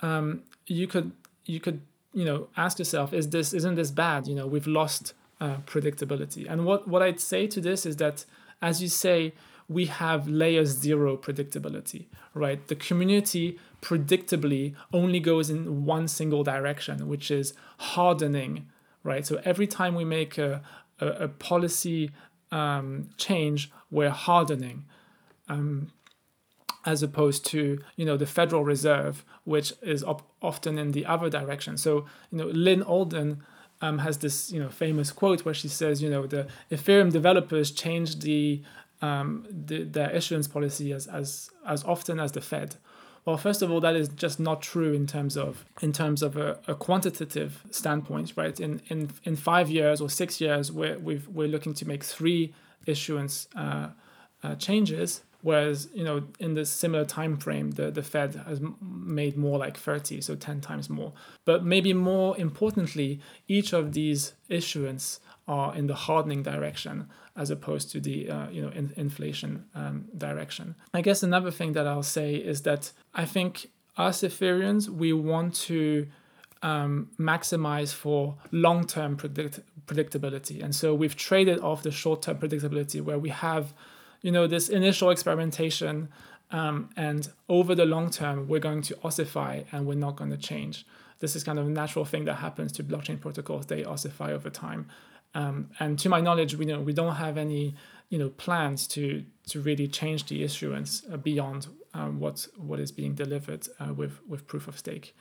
um, 0.00 0.42
you 0.66 0.86
could 0.86 1.12
you 1.46 1.60
could 1.60 1.80
you 2.12 2.24
know 2.24 2.48
ask 2.56 2.78
yourself, 2.78 3.12
is 3.12 3.30
this 3.30 3.52
isn't 3.52 3.74
this 3.74 3.90
bad? 3.90 4.26
You 4.26 4.34
know, 4.34 4.46
we've 4.46 4.66
lost 4.66 5.14
uh, 5.40 5.56
predictability, 5.66 6.50
and 6.50 6.64
what 6.64 6.86
what 6.86 7.02
I'd 7.02 7.20
say 7.20 7.46
to 7.48 7.60
this 7.60 7.86
is 7.86 7.96
that, 7.96 8.24
as 8.60 8.82
you 8.82 8.88
say 8.88 9.32
we 9.70 9.86
have 9.86 10.26
layer 10.26 10.64
zero 10.64 11.16
predictability, 11.16 12.06
right? 12.34 12.66
The 12.66 12.74
community 12.74 13.56
predictably 13.80 14.74
only 14.92 15.20
goes 15.20 15.48
in 15.48 15.84
one 15.84 16.08
single 16.08 16.42
direction, 16.42 17.06
which 17.06 17.30
is 17.30 17.54
hardening, 17.78 18.66
right? 19.04 19.24
So 19.24 19.40
every 19.44 19.68
time 19.68 19.94
we 19.94 20.04
make 20.04 20.38
a, 20.38 20.60
a, 21.00 21.06
a 21.06 21.28
policy 21.28 22.10
um, 22.50 23.10
change, 23.16 23.70
we're 23.92 24.10
hardening. 24.10 24.86
Um, 25.48 25.92
as 26.86 27.02
opposed 27.02 27.44
to 27.46 27.78
you 27.96 28.04
know 28.04 28.16
the 28.16 28.26
Federal 28.26 28.64
Reserve, 28.64 29.24
which 29.44 29.72
is 29.82 30.02
op- 30.04 30.30
often 30.40 30.78
in 30.78 30.92
the 30.92 31.06
other 31.06 31.28
direction. 31.28 31.76
So 31.76 32.06
you 32.30 32.38
know 32.38 32.46
Lyn 32.46 32.82
Alden 32.82 33.42
um, 33.80 33.98
has 33.98 34.18
this 34.18 34.52
you 34.52 34.60
know 34.62 34.68
famous 34.68 35.12
quote 35.12 35.44
where 35.44 35.54
she 35.54 35.68
says 35.68 36.02
you 36.02 36.10
know 36.10 36.26
the 36.26 36.46
Ethereum 36.70 37.12
developers 37.12 37.70
changed 37.70 38.22
the 38.22 38.62
um, 39.02 39.46
the, 39.50 39.84
their 39.84 40.10
issuance 40.10 40.46
policy 40.46 40.92
as, 40.92 41.06
as, 41.06 41.50
as 41.66 41.84
often 41.84 42.20
as 42.20 42.32
the 42.32 42.40
Fed. 42.40 42.76
Well, 43.24 43.36
first 43.36 43.62
of 43.62 43.70
all, 43.70 43.80
that 43.80 43.96
is 43.96 44.08
just 44.08 44.40
not 44.40 44.62
true 44.62 44.92
in 44.92 45.06
terms 45.06 45.36
of 45.36 45.66
in 45.82 45.92
terms 45.92 46.22
of 46.22 46.36
a, 46.36 46.58
a 46.66 46.74
quantitative 46.74 47.64
standpoint, 47.70 48.32
right? 48.34 48.58
In, 48.58 48.80
in 48.88 49.10
in 49.24 49.36
five 49.36 49.68
years 49.68 50.00
or 50.00 50.08
six 50.08 50.40
years, 50.40 50.72
we're 50.72 50.98
we've, 50.98 51.28
we're 51.28 51.48
looking 51.48 51.74
to 51.74 51.86
make 51.86 52.02
three 52.02 52.54
issuance 52.86 53.46
uh, 53.54 53.88
uh, 54.42 54.54
changes, 54.54 55.20
whereas 55.42 55.88
you 55.94 56.04
know 56.04 56.22
in 56.38 56.54
the 56.54 56.64
similar 56.64 57.04
time 57.04 57.36
frame, 57.36 57.72
the 57.72 57.90
the 57.90 58.02
Fed 58.02 58.34
has 58.46 58.60
made 58.80 59.36
more 59.36 59.58
like 59.58 59.76
thirty, 59.76 60.20
so 60.20 60.34
ten 60.34 60.60
times 60.60 60.88
more. 60.90 61.12
But 61.44 61.64
maybe 61.64 61.92
more 61.92 62.36
importantly, 62.38 63.20
each 63.48 63.72
of 63.72 63.92
these 63.92 64.34
issuance 64.48 65.20
are 65.48 65.74
in 65.74 65.86
the 65.86 65.94
hardening 65.94 66.42
direction 66.42 67.08
as 67.36 67.50
opposed 67.50 67.90
to 67.90 68.00
the 68.00 68.30
uh, 68.30 68.48
you 68.50 68.62
know 68.62 68.68
in, 68.70 68.92
inflation 68.96 69.64
um, 69.74 70.04
direction. 70.16 70.74
I 70.94 71.00
guess 71.00 71.22
another 71.22 71.50
thing 71.50 71.72
that 71.72 71.86
I'll 71.86 72.02
say 72.02 72.34
is 72.34 72.62
that 72.62 72.92
I 73.14 73.24
think 73.24 73.70
us 73.96 74.22
Ethereans 74.22 74.88
we 74.88 75.12
want 75.12 75.54
to 75.54 76.06
um, 76.62 77.08
maximize 77.18 77.92
for 77.94 78.36
long-term 78.52 79.16
predict- 79.16 79.60
predictability, 79.86 80.62
and 80.62 80.74
so 80.74 80.94
we've 80.94 81.16
traded 81.16 81.60
off 81.60 81.82
the 81.82 81.90
short-term 81.90 82.38
predictability 82.38 83.00
where 83.00 83.18
we 83.18 83.30
have 83.30 83.72
you 84.22 84.32
know 84.32 84.46
this 84.46 84.68
initial 84.68 85.10
experimentation. 85.10 86.08
Um, 86.52 86.90
and 86.96 87.28
over 87.48 87.76
the 87.76 87.86
long 87.86 88.10
term, 88.10 88.48
we're 88.48 88.58
going 88.58 88.82
to 88.82 88.96
ossify 89.04 89.62
and 89.70 89.86
we're 89.86 89.94
not 89.94 90.16
going 90.16 90.30
to 90.30 90.36
change. 90.36 90.84
This 91.20 91.36
is 91.36 91.44
kind 91.44 91.60
of 91.60 91.66
a 91.66 91.70
natural 91.70 92.04
thing 92.04 92.24
that 92.24 92.34
happens 92.36 92.72
to 92.72 92.82
blockchain 92.82 93.20
protocols. 93.20 93.66
They 93.66 93.84
ossify 93.84 94.32
over 94.32 94.50
time. 94.50 94.88
Um, 95.34 95.70
and 95.78 95.96
to 96.00 96.08
my 96.08 96.20
knowledge, 96.20 96.56
we 96.56 96.64
know 96.64 96.80
we 96.80 96.92
don't 96.92 97.16
have 97.16 97.38
any 97.38 97.74
you 98.08 98.18
know 98.18 98.30
plans 98.30 98.86
to 98.88 99.24
to 99.48 99.60
really 99.60 99.88
change 99.88 100.26
the 100.26 100.42
issuance 100.42 101.02
uh, 101.12 101.16
beyond 101.16 101.68
um, 101.94 102.20
what 102.20 102.46
what 102.56 102.80
is 102.80 102.92
being 102.92 103.14
delivered 103.14 103.66
uh, 103.78 103.92
with 103.94 104.20
with 104.28 104.46
proof 104.46 104.68
of 104.68 104.78
stake. 104.78 105.14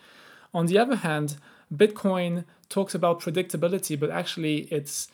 On 0.53 0.65
the 0.65 0.79
other 0.79 0.95
hand, 0.95 1.37
Bitcoin 1.73 2.45
talks 2.69 2.95
about 2.95 3.21
predictability, 3.21 3.99
but 3.99 4.09
actually 4.09 4.67
it's 4.71 5.07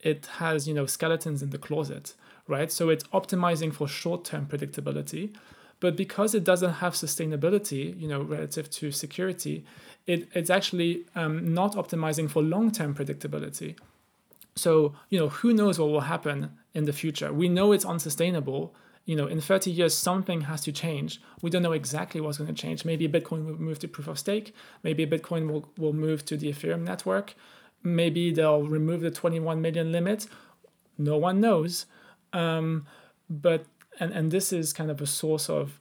it 0.00 0.26
has 0.38 0.66
you 0.66 0.74
know 0.74 0.86
skeletons 0.86 1.42
in 1.42 1.50
the 1.50 1.58
closet, 1.58 2.14
right? 2.50 2.70
So 2.70 2.90
it's 2.90 3.04
optimizing 3.04 3.72
for 3.72 3.88
short-term 3.88 4.46
predictability, 4.46 5.34
but 5.80 5.96
because 5.96 6.34
it 6.34 6.44
doesn't 6.44 6.74
have 6.74 6.92
sustainability, 6.92 7.98
you 7.98 8.06
know, 8.06 8.20
relative 8.20 8.68
to 8.70 8.92
security, 8.92 9.64
it, 10.06 10.28
it's 10.34 10.50
actually 10.50 11.06
um, 11.14 11.54
not 11.54 11.74
optimizing 11.74 12.30
for 12.30 12.42
long-term 12.42 12.94
predictability. 12.94 13.76
So, 14.56 14.94
you 15.08 15.18
know, 15.18 15.28
who 15.28 15.54
knows 15.54 15.78
what 15.78 15.88
will 15.88 16.00
happen 16.00 16.50
in 16.74 16.84
the 16.84 16.92
future? 16.92 17.32
We 17.32 17.48
know 17.48 17.72
it's 17.72 17.84
unsustainable. 17.84 18.74
You 19.06 19.16
know, 19.16 19.26
in 19.26 19.40
30 19.40 19.70
years, 19.70 19.96
something 19.96 20.42
has 20.42 20.60
to 20.62 20.72
change. 20.72 21.20
We 21.40 21.48
don't 21.48 21.62
know 21.62 21.72
exactly 21.72 22.20
what's 22.20 22.38
going 22.38 22.54
to 22.54 22.60
change. 22.60 22.84
Maybe 22.84 23.08
Bitcoin 23.08 23.46
will 23.46 23.58
move 23.58 23.78
to 23.78 23.88
proof 23.88 24.08
of 24.08 24.18
stake. 24.18 24.54
Maybe 24.82 25.06
Bitcoin 25.06 25.50
will, 25.50 25.68
will 25.78 25.94
move 25.94 26.24
to 26.26 26.36
the 26.36 26.52
Ethereum 26.52 26.82
network. 26.82 27.34
Maybe 27.82 28.32
they'll 28.32 28.64
remove 28.66 29.00
the 29.00 29.10
21 29.10 29.62
million 29.62 29.90
limit. 29.90 30.26
No 30.98 31.16
one 31.16 31.40
knows. 31.40 31.86
Um, 32.32 32.86
but 33.28 33.66
and, 33.98 34.12
and 34.12 34.30
this 34.30 34.52
is 34.52 34.72
kind 34.72 34.90
of 34.90 35.00
a 35.00 35.06
source 35.06 35.48
of 35.48 35.80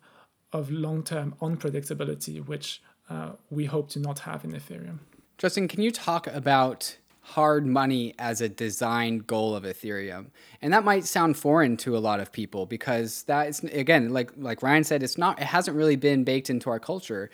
of 0.52 0.72
long-term 0.72 1.36
unpredictability, 1.42 2.46
which 2.46 2.82
uh, 3.10 3.32
we 3.50 3.66
hope 3.66 3.90
to 3.90 4.00
not 4.00 4.20
have 4.20 4.44
in 4.44 4.52
Ethereum. 4.52 5.00
Justin, 5.38 5.68
can 5.68 5.82
you 5.82 5.92
talk 5.92 6.26
about 6.28 6.98
hard 7.30 7.64
money 7.64 8.16
as 8.18 8.42
a 8.42 8.50
design 8.50 9.20
goal 9.20 9.56
of 9.56 9.64
Ethereum. 9.64 10.28
And 10.64 10.74
that 10.74 10.84
might 10.84 11.06
sound 11.06 11.38
foreign 11.38 11.78
to 11.78 11.96
a 11.96 12.00
lot 12.00 12.20
of 12.20 12.32
people 12.32 12.66
because 12.66 13.24
that 13.24 13.48
is 13.48 13.64
again, 13.66 14.10
like 14.10 14.32
like 14.36 14.64
Ryan 14.64 14.84
said, 14.84 15.04
it's 15.04 15.18
not 15.18 15.40
it 15.40 15.46
hasn't 15.46 15.78
really 15.78 15.96
been 15.96 16.24
baked 16.24 16.50
into 16.50 16.70
our 16.72 16.80
culture. 16.80 17.30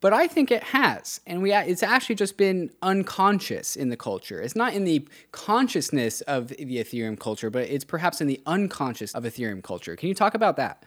But 0.00 0.12
I 0.12 0.28
think 0.28 0.52
it 0.52 0.62
has, 0.62 1.20
and 1.26 1.42
we 1.42 1.52
it's 1.52 1.82
actually 1.82 2.14
just 2.14 2.36
been 2.36 2.70
unconscious 2.82 3.74
in 3.74 3.88
the 3.88 3.96
culture. 3.96 4.40
It's 4.40 4.54
not 4.54 4.72
in 4.72 4.84
the 4.84 5.08
consciousness 5.32 6.20
of 6.22 6.48
the 6.48 6.76
Ethereum 6.78 7.18
culture, 7.18 7.50
but 7.50 7.68
it's 7.68 7.84
perhaps 7.84 8.20
in 8.20 8.28
the 8.28 8.40
unconscious 8.46 9.12
of 9.14 9.24
Ethereum 9.24 9.62
culture. 9.62 9.96
Can 9.96 10.08
you 10.08 10.14
talk 10.14 10.34
about 10.34 10.56
that? 10.56 10.84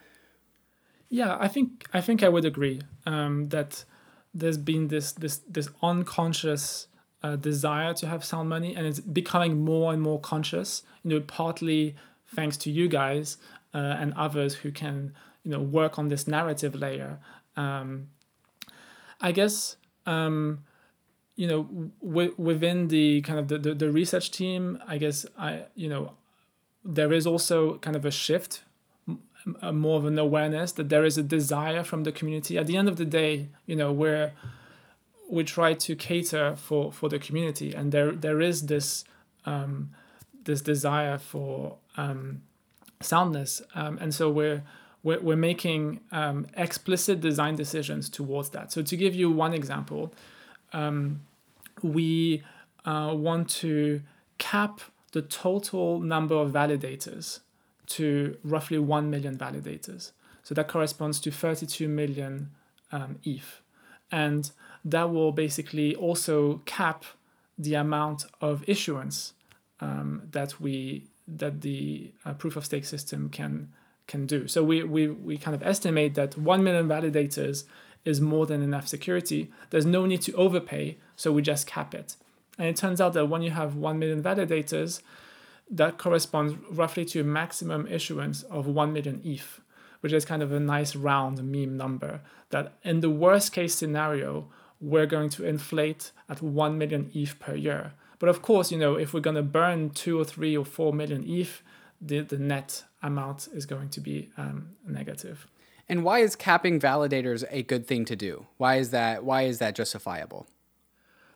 Yeah, 1.10 1.38
I 1.38 1.50
think 1.50 1.88
I 1.94 2.00
think 2.00 2.24
I 2.24 2.30
would 2.30 2.46
agree 2.46 2.82
um, 3.06 3.50
that 3.50 3.84
there's 4.34 4.58
been 4.58 4.88
this 4.88 5.12
this 5.12 5.42
this 5.46 5.68
unconscious 5.84 6.88
uh, 7.22 7.36
desire 7.36 7.94
to 7.96 8.08
have 8.08 8.24
sound 8.24 8.48
money, 8.48 8.76
and 8.76 8.88
it's 8.88 9.02
becoming 9.02 9.66
more 9.66 9.92
and 9.92 10.02
more 10.02 10.22
conscious. 10.22 10.84
You 11.04 11.10
know, 11.10 11.20
partly 11.20 11.96
thanks 12.34 12.56
to 12.58 12.72
you 12.72 12.88
guys 12.88 13.36
uh, 13.74 13.78
and 14.00 14.14
others 14.14 14.56
who 14.56 14.72
can 14.72 15.14
you 15.44 15.52
know 15.52 15.60
work 15.60 16.00
on 16.00 16.08
this 16.08 16.28
narrative 16.30 16.76
layer. 16.76 17.20
Um, 17.58 18.08
I 19.22 19.32
guess 19.32 19.78
um, 20.06 20.64
you 21.36 21.48
know 21.48 21.92
w- 22.04 22.34
within 22.38 22.88
the 22.88 23.22
kind 23.22 23.40
of 23.40 23.48
the, 23.48 23.58
the, 23.58 23.74
the 23.74 23.92
research 23.92 24.32
team, 24.32 24.82
I 24.88 24.98
guess 24.98 25.26
I 25.38 25.64
you 25.76 25.90
know 25.90 26.14
there 26.84 27.14
is 27.14 27.28
also 27.28 27.78
kind 27.78 27.96
of 27.96 28.06
a 28.06 28.12
shift, 28.12 28.64
a 29.62 29.72
more 29.72 29.98
of 29.98 30.06
an 30.06 30.18
awareness 30.18 30.72
that 30.74 30.90
there 30.90 31.06
is 31.06 31.18
a 31.18 31.24
desire 31.24 31.84
from 31.84 32.04
the 32.04 32.12
community. 32.12 32.58
At 32.58 32.68
the 32.68 32.78
end 32.78 32.90
of 32.90 32.96
the 32.98 33.06
day, 33.06 33.50
you 33.66 33.76
know 33.76 33.92
where 33.92 34.34
we 35.30 35.44
try 35.44 35.74
to 35.74 35.96
cater 35.96 36.56
for 36.56 36.92
for 36.92 37.10
the 37.10 37.20
community, 37.20 37.74
and 37.74 37.92
there 37.92 38.12
there 38.12 38.42
is 38.42 38.66
this 38.66 39.06
um, 39.46 39.92
this 40.44 40.62
desire 40.62 41.18
for 41.18 41.78
um, 41.98 42.42
soundness, 43.02 43.62
um, 43.76 43.98
and 44.02 44.14
so 44.14 44.30
we're 44.30 44.64
we're, 45.04 45.20
we're 45.20 45.36
making 45.36 46.02
um, 46.12 46.48
explicit 46.56 47.22
design 47.22 47.56
decisions 47.56 48.10
towards 48.10 48.50
that. 48.50 48.72
So 48.72 48.82
to 48.82 48.98
give 48.98 49.16
you 49.16 49.32
one 49.32 49.54
example, 49.54 50.14
um, 50.74 51.22
we 51.82 52.44
uh, 52.86 53.14
want 53.16 53.50
to 53.50 54.02
cap 54.38 54.82
the 55.12 55.22
total 55.22 56.00
number 56.00 56.36
of 56.36 56.52
validators 56.52 57.40
to 57.88 58.38
roughly 58.44 58.80
1 58.80 59.10
million 59.10 59.38
validators. 59.38 60.12
So 60.44 60.56
that 60.56 60.68
corresponds 60.68 61.20
to 61.22 61.32
32 61.32 61.88
million 61.88 62.52
um, 62.92 63.20
ETH. 63.24 63.62
And 64.12 64.52
that 64.86 65.12
will 65.12 65.32
basically 65.32 65.96
also 65.96 66.62
cap 66.66 67.06
the 67.58 67.76
amount 67.76 68.26
of 68.40 68.64
issuance 68.68 69.34
um, 69.80 70.24
that 70.32 70.60
we 70.60 71.08
that 71.28 71.62
the 71.62 72.12
uh, 72.26 72.34
proof 72.34 72.56
of 72.56 72.66
stake 72.66 72.84
system 72.84 73.30
can 73.30 73.70
can 74.12 74.26
do. 74.26 74.48
So 74.48 74.64
we, 74.64 74.84
we, 74.84 75.08
we 75.08 75.38
kind 75.38 75.56
of 75.56 75.64
estimate 75.64 76.16
that 76.16 76.38
1 76.38 76.64
million 76.64 76.88
validators 76.88 77.64
is 78.04 78.20
more 78.20 78.46
than 78.46 78.62
enough 78.62 78.88
security. 78.88 79.50
There's 79.70 79.86
no 79.86 80.06
need 80.06 80.22
to 80.24 80.34
overpay, 80.34 80.98
so 81.16 81.32
we 81.32 81.42
just 81.42 81.66
cap 81.66 81.96
it. 81.96 82.18
And 82.60 82.68
it 82.68 82.76
turns 82.76 83.00
out 83.00 83.14
that 83.14 83.28
when 83.28 83.42
you 83.42 83.52
have 83.52 83.76
1 83.76 83.98
million 83.98 84.22
validators, 84.22 85.02
that 85.70 85.98
corresponds 85.98 86.56
roughly 86.70 87.06
to 87.06 87.22
a 87.22 87.24
maximum 87.24 87.88
issuance 87.88 88.44
of 88.44 88.68
1 88.68 88.92
million 88.92 89.22
ETH, 89.24 89.62
which 90.02 90.12
is 90.12 90.26
kind 90.26 90.44
of 90.44 90.52
a 90.52 90.60
nice 90.60 90.96
round 90.96 91.42
meme 91.44 91.78
number. 91.78 92.20
That 92.50 92.74
in 92.84 93.00
the 93.00 93.10
worst 93.10 93.54
case 93.54 93.74
scenario, 93.74 94.48
we're 94.82 95.06
going 95.06 95.30
to 95.30 95.46
inflate 95.46 96.12
at 96.28 96.42
1 96.42 96.78
million 96.78 97.10
ETH 97.14 97.40
per 97.40 97.56
year. 97.56 97.94
But 98.20 98.30
of 98.30 98.42
course, 98.42 98.72
you 98.72 98.78
know, 98.78 98.96
if 98.96 99.14
we're 99.14 99.22
going 99.22 99.38
to 99.38 99.42
burn 99.60 99.92
2 99.92 100.20
or 100.20 100.26
3 100.26 100.58
or 100.58 100.66
4 100.66 100.94
million 100.94 101.24
ETH, 101.28 101.64
the, 102.02 102.22
the 102.22 102.38
net 102.38 102.84
amount 103.04 103.48
is 103.54 103.66
going 103.66 103.90
to 103.90 104.00
be 104.00 104.30
um, 104.38 104.72
negative. 104.88 105.48
And 105.88 106.04
why 106.04 106.20
is 106.20 106.36
capping 106.36 106.80
validators 106.80 107.44
a 107.52 107.64
good 107.64 107.86
thing 107.86 108.06
to 108.06 108.16
do? 108.16 108.48
Why 108.58 108.76
is 108.76 108.92
that? 108.92 109.24
Why 109.24 109.44
is 109.44 109.60
that 109.60 109.76
justifiable? 109.76 110.48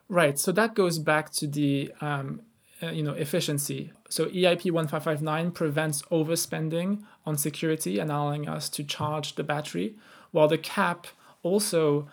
Right. 0.07 0.39
So 0.39 0.51
that 0.53 0.75
goes 0.75 0.99
back 0.99 1.31
to 1.33 1.47
the 1.47 1.91
um, 1.99 2.41
uh, 2.81 2.91
you 2.91 3.03
know 3.03 3.13
efficiency. 3.13 3.91
So 4.07 4.27
EIP 4.27 4.71
1559 4.71 5.51
prevents 5.51 6.03
overspending 6.03 7.03
on 7.25 7.37
security 7.37 7.99
and 7.99 8.11
allowing 8.11 8.47
us 8.47 8.69
to 8.69 8.83
charge 8.83 9.35
the 9.35 9.43
battery, 9.43 9.95
while 10.31 10.47
the 10.47 10.57
cap 10.57 11.07
also 11.43 12.07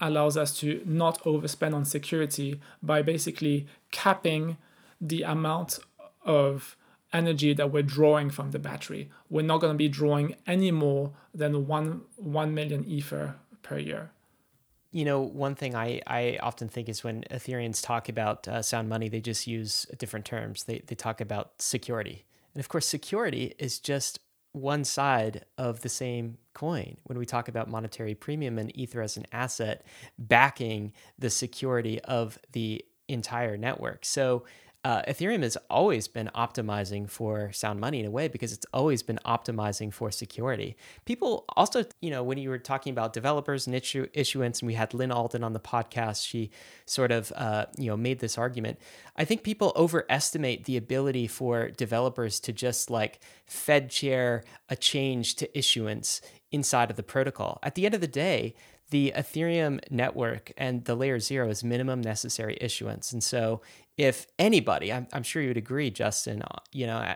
allows 0.00 0.36
us 0.36 0.58
to 0.58 0.82
not 0.84 1.22
overspend 1.22 1.74
on 1.74 1.84
security 1.84 2.60
by 2.82 3.02
basically 3.02 3.66
capping 3.92 4.56
the 5.00 5.22
amount 5.22 5.78
of 6.24 6.76
energy 7.14 7.54
that 7.54 7.70
we're 7.70 7.82
drawing 7.82 8.28
from 8.28 8.50
the 8.50 8.58
battery. 8.58 9.10
We're 9.30 9.42
not 9.42 9.60
going 9.60 9.72
to 9.72 9.78
be 9.78 9.88
drawing 9.88 10.34
any 10.46 10.70
more 10.70 11.12
than 11.32 11.66
one, 11.66 12.02
1 12.16 12.52
million 12.52 12.84
Ether 12.84 13.36
per 13.62 13.78
year. 13.78 14.10
You 14.90 15.04
know, 15.04 15.20
one 15.20 15.54
thing 15.54 15.74
I, 15.74 16.00
I 16.06 16.38
often 16.42 16.68
think 16.68 16.88
is 16.88 17.02
when 17.02 17.24
Ethereans 17.30 17.82
talk 17.82 18.08
about 18.08 18.46
uh, 18.46 18.62
sound 18.62 18.88
money, 18.88 19.08
they 19.08 19.20
just 19.20 19.46
use 19.46 19.86
different 19.98 20.26
terms. 20.26 20.64
They, 20.64 20.82
they 20.86 20.94
talk 20.94 21.20
about 21.20 21.60
security. 21.60 22.24
And 22.54 22.60
of 22.60 22.68
course, 22.68 22.86
security 22.86 23.54
is 23.58 23.80
just 23.80 24.20
one 24.52 24.84
side 24.84 25.44
of 25.58 25.80
the 25.80 25.88
same 25.88 26.38
coin 26.52 26.96
when 27.02 27.18
we 27.18 27.26
talk 27.26 27.48
about 27.48 27.68
monetary 27.68 28.14
premium 28.14 28.56
and 28.56 28.76
Ether 28.78 29.02
as 29.02 29.16
an 29.16 29.26
asset 29.32 29.84
backing 30.16 30.92
the 31.18 31.30
security 31.30 32.00
of 32.02 32.38
the 32.52 32.84
entire 33.08 33.56
network. 33.56 34.04
So 34.04 34.44
uh, 34.84 35.00
Ethereum 35.08 35.42
has 35.42 35.56
always 35.70 36.08
been 36.08 36.30
optimizing 36.34 37.08
for 37.08 37.50
sound 37.52 37.80
money 37.80 38.00
in 38.00 38.06
a 38.06 38.10
way 38.10 38.28
because 38.28 38.52
it's 38.52 38.66
always 38.74 39.02
been 39.02 39.18
optimizing 39.24 39.90
for 39.92 40.10
security. 40.10 40.76
People 41.06 41.46
also, 41.56 41.84
you 42.02 42.10
know, 42.10 42.22
when 42.22 42.36
you 42.36 42.50
were 42.50 42.58
talking 42.58 42.90
about 42.90 43.14
developers 43.14 43.66
and 43.66 43.74
issue, 43.74 44.06
issuance, 44.12 44.60
and 44.60 44.66
we 44.66 44.74
had 44.74 44.92
Lyn 44.92 45.10
Alden 45.10 45.42
on 45.42 45.54
the 45.54 45.60
podcast, 45.60 46.26
she 46.26 46.50
sort 46.84 47.12
of, 47.12 47.32
uh, 47.34 47.64
you 47.78 47.86
know, 47.86 47.96
made 47.96 48.18
this 48.18 48.36
argument. 48.36 48.78
I 49.16 49.24
think 49.24 49.42
people 49.42 49.72
overestimate 49.74 50.64
the 50.64 50.76
ability 50.76 51.28
for 51.28 51.70
developers 51.70 52.38
to 52.40 52.52
just 52.52 52.90
like 52.90 53.20
Fed 53.46 53.88
chair 53.88 54.44
a 54.68 54.76
change 54.76 55.36
to 55.36 55.58
issuance 55.58 56.20
inside 56.52 56.90
of 56.90 56.96
the 56.96 57.02
protocol. 57.02 57.58
At 57.62 57.74
the 57.74 57.86
end 57.86 57.94
of 57.94 58.02
the 58.02 58.06
day, 58.06 58.54
the 58.90 59.12
Ethereum 59.16 59.80
network 59.90 60.52
and 60.56 60.84
the 60.84 60.94
layer 60.94 61.18
zero 61.18 61.48
is 61.48 61.64
minimum 61.64 62.00
necessary 62.00 62.56
issuance. 62.60 63.12
And 63.12 63.24
so 63.24 63.62
if 63.96 64.26
anybody, 64.40 64.92
I'm, 64.92 65.06
I'm 65.12 65.22
sure 65.22 65.40
you 65.40 65.48
would 65.48 65.56
agree, 65.56 65.88
Justin, 65.88 66.42
uh, 66.42 66.58
you 66.72 66.86
know, 66.86 67.14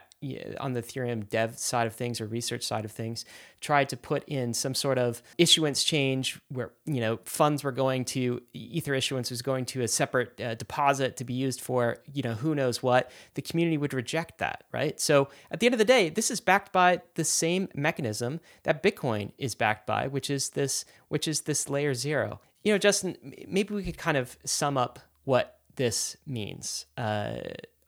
on 0.61 0.75
the 0.75 0.83
Ethereum 0.83 1.29
dev 1.29 1.59
side 1.59 1.89
of 1.89 1.95
things 1.95 2.21
or 2.21 2.27
research 2.27 2.65
side 2.65 2.85
of 2.85 2.93
things, 2.93 3.25
tried 3.61 3.89
to 3.89 3.97
put 3.97 4.23
in 4.29 4.55
some 4.55 4.75
sort 4.75 4.97
of 4.97 5.21
issuance 5.39 5.83
change 5.83 6.41
where, 6.49 6.71
you 6.87 7.01
know, 7.01 7.19
funds 7.25 7.65
were 7.65 7.73
going 7.73 8.05
to, 8.05 8.41
Ether 8.53 8.95
issuance 8.95 9.29
was 9.29 9.43
going 9.43 9.65
to 9.65 9.83
a 9.83 9.89
separate 9.89 10.41
uh, 10.41 10.55
deposit 10.55 11.17
to 11.17 11.25
be 11.25 11.35
used 11.35 11.61
for, 11.61 11.99
you 12.13 12.23
know, 12.23 12.35
who 12.35 12.55
knows 12.55 12.81
what, 12.81 13.11
the 13.35 13.43
community 13.43 13.77
would 13.77 13.93
reject 13.93 14.39
that, 14.39 14.63
right? 14.73 15.01
So 15.01 15.29
at 15.51 15.59
the 15.59 15.67
end 15.67 15.75
of 15.75 15.79
the 15.79 15.85
day, 15.85 16.09
this 16.11 16.31
is 16.31 16.41
backed 16.41 16.73
by 16.73 17.03
the 17.15 17.25
same 17.25 17.69
mechanism 17.75 18.39
that 18.63 18.85
Bitcoin 18.85 19.33
is 19.37 19.57
backed 19.57 19.87
by, 19.87 20.07
which 20.07 20.31
is 20.31 20.51
this, 20.51 20.85
which 21.09 21.27
is 21.27 21.43
this 21.43 21.69
layer 21.69 21.95
zero. 21.95 22.41
You 22.63 22.73
know, 22.73 22.79
Justin, 22.79 23.17
maybe 23.49 23.75
we 23.75 23.83
could 23.83 23.99
kind 23.99 24.17
of 24.17 24.37
sum 24.45 24.77
up 24.77 25.01
what 25.25 25.58
this 25.79 26.17
means. 26.27 26.87
Uh, 26.97 27.39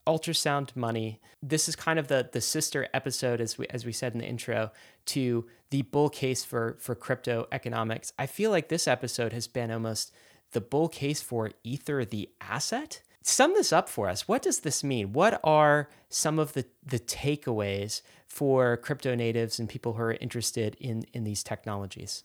ultrasound 0.07 0.75
money. 0.75 1.21
This 1.43 1.69
is 1.69 1.77
kind 1.77 1.99
of 1.99 2.09
the 2.09 2.29
the 2.33 2.41
sister 2.41 2.89
episode, 2.95 3.41
as 3.41 3.59
we 3.59 3.67
as 3.69 3.85
we 3.85 3.93
said 3.93 4.13
in 4.13 4.19
the 4.19 4.27
intro, 4.27 4.71
to 5.07 5.47
the 5.71 5.83
bull 5.83 6.09
case 6.09 6.45
for 6.45 6.77
for 6.81 6.95
crypto 6.95 7.47
economics. 7.53 8.13
I 8.19 8.27
feel 8.27 8.51
like 8.51 8.69
this 8.69 8.89
episode 8.89 9.33
has 9.33 9.47
been 9.47 9.71
almost 9.71 10.13
the 10.53 10.61
bull 10.61 10.89
case 10.89 11.21
for 11.21 11.51
Ether, 11.63 12.05
the 12.05 12.29
asset. 12.41 13.03
Sum 13.23 13.53
this 13.53 13.73
up 13.73 13.89
for 13.89 14.09
us. 14.09 14.27
What 14.27 14.43
does 14.43 14.61
this 14.61 14.83
mean? 14.83 15.13
What 15.13 15.41
are 15.45 15.89
some 16.09 16.39
of 16.39 16.55
the 16.55 16.65
the 16.85 16.99
takeaways 16.99 18.03
for 18.27 18.77
crypto 18.77 19.15
natives 19.15 19.59
and 19.59 19.69
people 19.69 19.95
who 19.95 20.03
are 20.03 20.15
interested 20.15 20.77
in 20.81 21.05
in 21.13 21.25
these 21.25 21.43
technologies? 21.43 22.25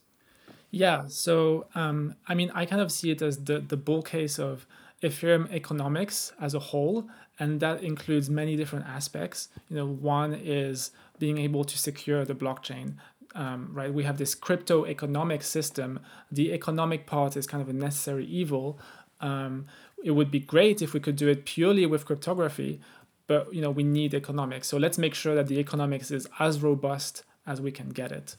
Yeah. 0.70 1.04
So 1.08 1.66
um, 1.74 2.16
I 2.26 2.34
mean, 2.34 2.50
I 2.54 2.66
kind 2.66 2.82
of 2.82 2.90
see 2.90 3.10
it 3.10 3.22
as 3.22 3.44
the 3.44 3.60
the 3.60 3.76
bull 3.76 4.02
case 4.02 4.38
of 4.38 4.66
Ethereum 5.02 5.50
economics 5.52 6.32
as 6.40 6.54
a 6.54 6.58
whole, 6.58 7.08
and 7.38 7.60
that 7.60 7.82
includes 7.82 8.30
many 8.30 8.56
different 8.56 8.86
aspects. 8.86 9.48
You 9.68 9.76
know, 9.76 9.86
one 9.86 10.34
is 10.34 10.90
being 11.18 11.38
able 11.38 11.64
to 11.64 11.78
secure 11.78 12.24
the 12.24 12.34
blockchain. 12.34 12.94
Um, 13.34 13.68
right, 13.72 13.92
we 13.92 14.04
have 14.04 14.16
this 14.16 14.34
crypto 14.34 14.86
economic 14.86 15.42
system. 15.42 16.00
The 16.32 16.52
economic 16.52 17.06
part 17.06 17.36
is 17.36 17.46
kind 17.46 17.62
of 17.62 17.68
a 17.68 17.74
necessary 17.74 18.24
evil. 18.24 18.78
Um, 19.20 19.66
it 20.02 20.12
would 20.12 20.30
be 20.30 20.40
great 20.40 20.80
if 20.80 20.94
we 20.94 21.00
could 21.00 21.16
do 21.16 21.28
it 21.28 21.44
purely 21.44 21.84
with 21.84 22.06
cryptography, 22.06 22.80
but 23.26 23.52
you 23.52 23.60
know 23.60 23.70
we 23.70 23.82
need 23.82 24.14
economics. 24.14 24.68
So 24.68 24.78
let's 24.78 24.96
make 24.96 25.14
sure 25.14 25.34
that 25.34 25.48
the 25.48 25.58
economics 25.58 26.10
is 26.10 26.26
as 26.38 26.62
robust 26.62 27.24
as 27.46 27.60
we 27.60 27.70
can 27.70 27.90
get 27.90 28.12
it. 28.12 28.36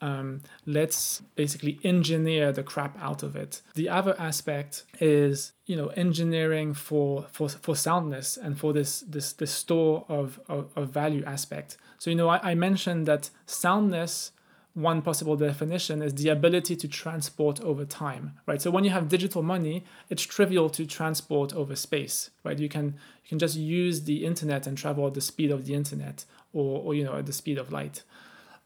Um, 0.00 0.42
let's 0.66 1.22
basically 1.34 1.78
engineer 1.82 2.52
the 2.52 2.62
crap 2.62 3.00
out 3.00 3.22
of 3.22 3.34
it. 3.34 3.62
The 3.74 3.88
other 3.88 4.14
aspect 4.18 4.84
is, 5.00 5.52
you 5.64 5.76
know, 5.76 5.88
engineering 5.88 6.74
for 6.74 7.26
for, 7.32 7.48
for 7.48 7.74
soundness 7.74 8.36
and 8.36 8.58
for 8.58 8.72
this 8.72 9.00
this 9.00 9.32
this 9.32 9.52
store 9.52 10.04
of, 10.08 10.40
of, 10.48 10.70
of 10.76 10.90
value 10.90 11.24
aspect. 11.24 11.76
So 11.98 12.10
you 12.10 12.16
know, 12.16 12.28
I, 12.28 12.50
I 12.50 12.54
mentioned 12.54 13.06
that 13.06 13.30
soundness 13.46 14.32
one 14.76 15.00
possible 15.00 15.36
definition 15.36 16.02
is 16.02 16.14
the 16.16 16.28
ability 16.28 16.76
to 16.76 16.86
transport 16.86 17.58
over 17.62 17.86
time 17.86 18.32
right 18.44 18.60
so 18.60 18.70
when 18.70 18.84
you 18.84 18.90
have 18.90 19.08
digital 19.08 19.42
money 19.42 19.82
it's 20.10 20.22
trivial 20.22 20.68
to 20.68 20.84
transport 20.84 21.54
over 21.54 21.74
space 21.74 22.28
right 22.44 22.58
you 22.58 22.68
can 22.68 22.84
you 23.24 23.28
can 23.30 23.38
just 23.38 23.56
use 23.56 24.04
the 24.04 24.26
internet 24.26 24.66
and 24.66 24.76
travel 24.76 25.06
at 25.06 25.14
the 25.14 25.20
speed 25.22 25.50
of 25.50 25.64
the 25.64 25.72
internet 25.72 26.26
or, 26.52 26.82
or 26.82 26.94
you 26.94 27.02
know 27.02 27.16
at 27.16 27.24
the 27.24 27.32
speed 27.32 27.56
of 27.56 27.72
light 27.72 28.02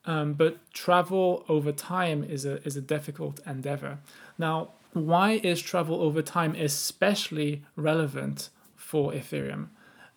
um, 0.06 0.32
but 0.32 0.58
travel 0.72 1.44
over 1.48 1.72
time 1.72 2.24
is 2.24 2.44
a 2.44 2.62
is 2.66 2.76
a 2.76 2.80
difficult 2.80 3.40
endeavor 3.46 3.98
now 4.38 4.70
why 4.92 5.32
is 5.42 5.60
travel 5.60 6.00
over 6.02 6.22
time 6.22 6.54
especially 6.54 7.62
relevant 7.76 8.48
for 8.76 9.12
ethereum 9.12 9.68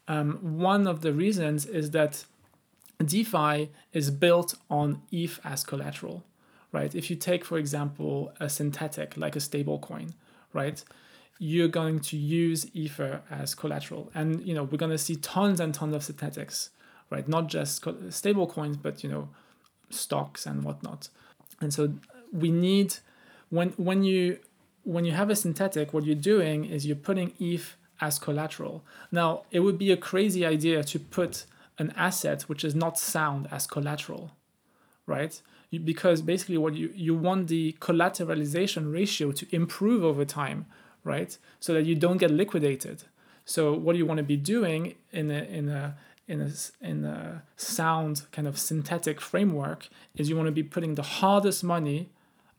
um, 0.07 0.57
one 0.59 0.87
of 0.87 1.01
the 1.01 1.13
reasons 1.13 1.65
is 1.65 1.91
that 1.91 2.25
DeFi 3.03 3.69
is 3.91 4.11
built 4.11 4.55
on 4.69 5.01
ETH 5.11 5.39
as 5.43 5.63
collateral, 5.63 6.23
right? 6.71 6.93
If 6.93 7.09
you 7.09 7.15
take, 7.15 7.45
for 7.45 7.57
example, 7.57 8.33
a 8.39 8.49
synthetic 8.49 9.17
like 9.17 9.35
a 9.35 9.39
stablecoin, 9.39 10.13
right? 10.53 10.83
You're 11.39 11.67
going 11.67 11.99
to 12.01 12.17
use 12.17 12.67
Ether 12.73 13.21
as 13.29 13.55
collateral, 13.55 14.11
and 14.13 14.45
you 14.45 14.53
know 14.53 14.63
we're 14.63 14.77
going 14.77 14.91
to 14.91 14.97
see 14.97 15.15
tons 15.15 15.59
and 15.59 15.73
tons 15.73 15.95
of 15.95 16.03
synthetics, 16.03 16.69
right? 17.09 17.27
Not 17.27 17.47
just 17.47 17.81
stablecoins, 17.83 18.81
but 18.81 19.03
you 19.03 19.09
know 19.09 19.29
stocks 19.93 20.45
and 20.45 20.63
whatnot. 20.63 21.09
And 21.61 21.73
so 21.73 21.93
we 22.31 22.51
need 22.51 22.95
when 23.49 23.69
when 23.71 24.03
you 24.03 24.39
when 24.83 25.05
you 25.05 25.13
have 25.13 25.29
a 25.29 25.35
synthetic, 25.35 25.93
what 25.93 26.03
you're 26.03 26.15
doing 26.15 26.65
is 26.65 26.85
you're 26.85 26.95
putting 26.95 27.33
ETH 27.39 27.75
as 28.01 28.19
collateral. 28.19 28.83
Now, 29.11 29.43
it 29.51 29.61
would 29.61 29.77
be 29.77 29.91
a 29.91 29.97
crazy 29.97 30.45
idea 30.45 30.83
to 30.83 30.99
put 30.99 31.45
an 31.77 31.93
asset 31.95 32.43
which 32.43 32.63
is 32.63 32.75
not 32.75 32.99
sound 32.99 33.47
as 33.49 33.65
collateral, 33.65 34.31
right? 35.05 35.41
You, 35.69 35.79
because 35.79 36.21
basically, 36.21 36.57
what 36.57 36.75
you, 36.75 36.91
you 36.93 37.15
want 37.15 37.47
the 37.47 37.75
collateralization 37.79 38.91
ratio 38.91 39.31
to 39.31 39.47
improve 39.55 40.03
over 40.03 40.25
time, 40.25 40.65
right? 41.03 41.37
So 41.59 41.73
that 41.73 41.85
you 41.85 41.95
don't 41.95 42.17
get 42.17 42.31
liquidated. 42.31 43.03
So 43.45 43.73
what 43.73 43.95
you 43.95 44.05
want 44.05 44.19
to 44.19 44.23
be 44.23 44.37
doing 44.37 44.95
in 45.11 45.31
a 45.31 45.43
in 45.43 45.69
a 45.69 45.95
in 46.27 46.41
a 46.41 46.51
in 46.81 47.05
a 47.05 47.43
sound 47.57 48.23
kind 48.31 48.47
of 48.47 48.57
synthetic 48.57 49.19
framework 49.19 49.89
is 50.15 50.29
you 50.29 50.35
want 50.35 50.47
to 50.47 50.51
be 50.51 50.63
putting 50.63 50.95
the 50.95 51.03
hardest 51.03 51.63
money 51.63 52.09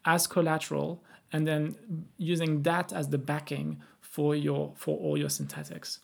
as 0.05 0.27
collateral 0.27 1.03
and 1.33 1.47
then 1.47 1.75
using 2.19 2.63
that 2.63 2.93
as 2.93 3.09
the 3.09 3.19
backing 3.19 3.81
for 4.01 4.35
your 4.35 4.73
for 4.77 4.99
all 4.99 5.17
your 5.17 5.29
synthetics. 5.29 6.01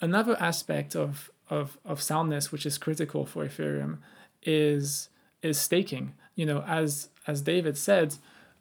Another 0.00 0.36
aspect 0.40 0.94
of 0.94 1.30
of, 1.48 1.78
of 1.84 2.00
soundness, 2.00 2.52
which 2.52 2.64
is 2.64 2.78
critical 2.78 3.26
for 3.26 3.44
Ethereum, 3.44 3.98
is 4.42 5.08
is 5.42 5.58
staking. 5.58 6.14
You 6.36 6.46
know, 6.46 6.62
as 6.66 7.08
as 7.26 7.42
David 7.42 7.76
said, 7.76 8.16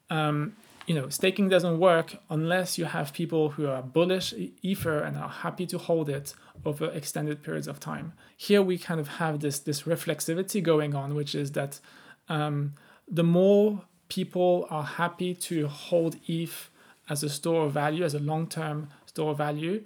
um, 0.10 0.56
you 0.88 0.96
know, 0.96 1.10
staking 1.10 1.50
doesn't 1.50 1.80
work 1.80 2.16
unless 2.30 2.80
you 2.80 2.86
have 2.86 3.14
people 3.14 3.52
who 3.52 3.68
are 3.68 3.84
bullish 3.84 4.34
Ether 4.64 5.00
and 5.00 5.18
are 5.18 5.30
happy 5.30 5.68
to 5.68 5.78
hold 5.78 6.10
it 6.10 6.34
over 6.66 6.86
extended 6.92 7.42
periods 7.44 7.68
of 7.68 7.80
time. 7.80 8.14
Here 8.36 8.62
we 8.62 8.78
kind 8.78 9.00
of 9.00 9.08
have 9.08 9.40
this 9.40 9.60
this 9.60 9.84
reflexivity 9.84 10.62
going 10.62 10.96
on, 10.96 11.16
which 11.16 11.36
is 11.36 11.54
that 11.54 11.80
um, 12.28 12.74
the 13.08 13.24
more 13.24 13.84
people 14.10 14.68
are 14.70 14.84
happy 14.84 15.34
to 15.34 15.68
hold 15.68 16.18
ETH 16.28 16.70
as 17.10 17.24
a 17.24 17.30
store 17.30 17.66
of 17.66 17.74
value, 17.74 18.04
as 18.04 18.14
a 18.14 18.20
long-term 18.20 18.90
store 19.06 19.32
of 19.32 19.38
value, 19.38 19.84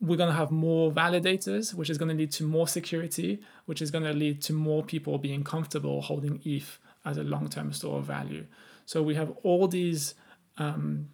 we're 0.00 0.16
going 0.16 0.28
to 0.28 0.36
have 0.36 0.50
more 0.50 0.92
validators, 0.92 1.72
which 1.72 1.88
is 1.88 1.96
going 1.96 2.10
to 2.10 2.14
lead 2.14 2.30
to 2.32 2.44
more 2.44 2.68
security, 2.68 3.40
which 3.64 3.80
is 3.80 3.90
going 3.90 4.04
to 4.04 4.12
lead 4.12 4.42
to 4.42 4.52
more 4.52 4.82
people 4.82 5.16
being 5.18 5.42
comfortable 5.42 6.02
holding 6.02 6.40
ETH 6.44 6.78
as 7.04 7.16
a 7.16 7.22
long 7.22 7.48
term 7.48 7.72
store 7.72 7.98
of 7.98 8.04
value. 8.04 8.44
So 8.84 9.02
we 9.02 9.14
have 9.14 9.32
all 9.42 9.68
these 9.68 10.14
um, 10.58 11.08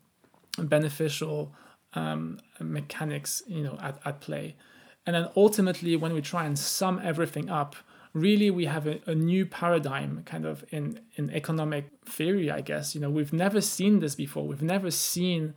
beneficial 0.58 1.54
um, 1.94 2.40
mechanics 2.60 3.42
you 3.46 3.62
know, 3.62 3.78
at, 3.80 3.98
at 4.04 4.20
play. 4.20 4.56
And 5.06 5.16
then 5.16 5.28
ultimately, 5.36 5.96
when 5.96 6.14
we 6.14 6.20
try 6.20 6.44
and 6.44 6.58
sum 6.58 7.00
everything 7.02 7.50
up, 7.50 7.74
really 8.14 8.50
we 8.50 8.66
have 8.66 8.86
a, 8.86 9.00
a 9.06 9.14
new 9.14 9.46
paradigm 9.46 10.22
kind 10.24 10.44
of 10.44 10.64
in, 10.70 11.00
in 11.16 11.30
economic 11.30 11.86
theory, 12.04 12.50
I 12.50 12.60
guess. 12.60 12.94
You 12.94 13.00
know, 13.00 13.10
we've 13.10 13.32
never 13.32 13.60
seen 13.60 14.00
this 14.00 14.14
before. 14.14 14.46
We've 14.46 14.62
never 14.62 14.90
seen 14.90 15.54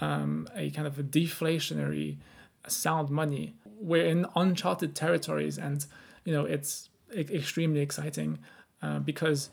um, 0.00 0.48
a 0.54 0.70
kind 0.70 0.86
of 0.86 0.98
a 0.98 1.02
deflationary 1.02 2.18
sound 2.66 3.10
money. 3.10 3.54
We're 3.64 4.06
in 4.06 4.26
uncharted 4.34 4.94
territories, 4.94 5.58
and 5.58 5.84
you 6.24 6.32
know 6.32 6.44
it's 6.44 6.88
extremely 7.14 7.80
exciting 7.80 8.38
uh, 8.82 8.98
because 8.98 9.50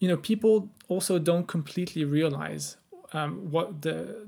you 0.00 0.08
know 0.08 0.16
people 0.16 0.70
also 0.88 1.18
don't 1.18 1.46
completely 1.46 2.04
realize 2.04 2.76
um, 3.12 3.50
what 3.50 3.82
the 3.82 4.26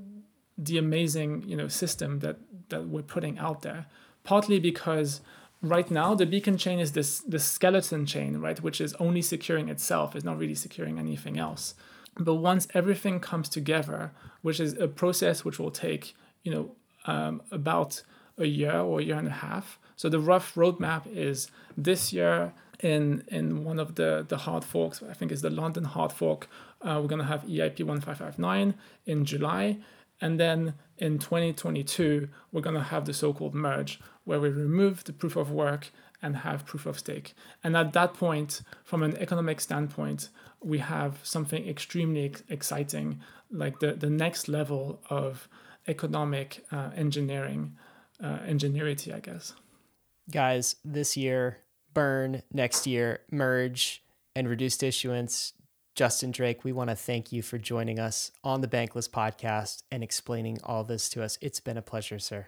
the 0.59 0.79
amazing 0.79 1.43
you 1.47 1.57
know 1.57 1.69
system 1.69 2.19
that 2.21 2.37
that 2.71 2.89
we're 2.89 3.03
putting 3.03 3.39
out 3.39 3.63
there. 3.63 3.87
Partly 4.25 4.59
because 4.59 5.21
right 5.63 5.91
now 5.91 6.15
the 6.15 6.27
beacon 6.27 6.57
chain 6.57 6.79
is 6.79 6.93
this 6.93 7.21
this 7.21 7.45
skeleton 7.45 8.07
chain, 8.07 8.39
right, 8.39 8.61
which 8.63 8.81
is 8.81 8.95
only 8.95 9.23
securing 9.23 9.69
itself, 9.69 10.15
it's 10.15 10.25
not 10.25 10.39
really 10.39 10.55
securing 10.55 10.99
anything 10.99 11.39
else. 11.39 11.75
But 12.19 12.35
once 12.35 12.67
everything 12.75 13.21
comes 13.21 13.49
together, 13.49 14.13
which 14.43 14.61
is 14.61 14.75
a 14.75 14.89
process 14.89 15.45
which 15.45 15.59
will 15.59 15.71
take 15.71 16.15
you 16.43 16.53
know 16.53 16.73
um, 17.07 17.43
about 17.51 18.03
a 18.39 18.47
year 18.47 18.79
or 18.79 19.01
a 19.01 19.03
year 19.03 19.17
and 19.17 19.29
a 19.29 19.43
half. 19.47 19.79
So 19.97 20.09
the 20.09 20.19
rough 20.19 20.55
roadmap 20.55 21.07
is 21.15 21.51
this 21.77 22.13
year 22.13 22.53
in 22.81 23.25
in 23.29 23.65
one 23.65 23.79
of 23.79 23.95
the 23.95 24.25
the 24.27 24.39
hard 24.39 24.65
forks. 24.65 25.03
I 25.03 25.13
think 25.13 25.33
is 25.33 25.43
the 25.43 25.51
London 25.51 25.85
hard 25.85 26.13
fork. 26.13 26.49
Uh, 26.83 26.99
we're 27.01 27.09
gonna 27.09 27.25
have 27.25 27.43
EIP 27.43 27.85
1559 27.85 28.75
in 29.05 29.25
July, 29.25 29.77
and 30.21 30.39
then 30.39 30.75
in 30.99 31.19
2022 31.19 32.29
we're 32.53 32.61
gonna 32.61 32.83
have 32.83 33.05
the 33.05 33.15
so-called 33.15 33.55
merge, 33.55 34.01
where 34.25 34.41
we 34.41 34.49
remove 34.49 35.05
the 35.05 35.13
proof 35.13 35.37
of 35.37 35.51
work 35.51 35.91
and 36.23 36.39
have 36.39 36.67
proof 36.67 36.87
of 36.87 36.99
stake. 36.99 37.35
And 37.65 37.77
at 37.77 37.93
that 37.95 38.15
point, 38.15 38.63
from 38.85 39.03
an 39.03 39.17
economic 39.17 39.61
standpoint, 39.61 40.29
we 40.63 40.79
have 40.79 41.19
something 41.23 41.67
extremely 41.67 42.27
ex- 42.27 42.43
exciting, 42.49 43.21
like 43.51 43.81
the 43.81 43.93
the 43.95 44.11
next 44.11 44.49
level 44.49 45.01
of 45.09 45.49
economic 45.89 46.65
uh, 46.71 46.91
engineering, 46.95 47.77
uh, 48.23 48.39
ingenuity, 48.47 49.13
I 49.13 49.21
guess. 49.21 49.55
Guys, 50.31 50.77
this 50.85 51.17
year, 51.17 51.59
burn, 51.95 52.43
next 52.53 52.87
year, 52.87 53.21
merge, 53.31 54.05
and 54.37 54.49
reduced 54.49 54.83
issuance. 54.83 55.55
Justin 55.95 56.31
Drake, 56.31 56.65
we 56.65 56.73
want 56.73 56.91
to 56.91 56.97
thank 56.97 57.33
you 57.33 57.43
for 57.43 57.59
joining 57.59 57.99
us 57.99 58.31
on 58.45 58.61
the 58.61 58.69
Bankless 58.69 59.09
podcast 59.11 59.83
and 59.91 60.03
explaining 60.03 60.59
all 60.65 60.85
this 60.85 61.09
to 61.11 61.23
us. 61.23 61.39
It's 61.41 61.61
been 61.61 61.77
a 61.77 61.83
pleasure, 61.83 62.19
sir. 62.19 62.47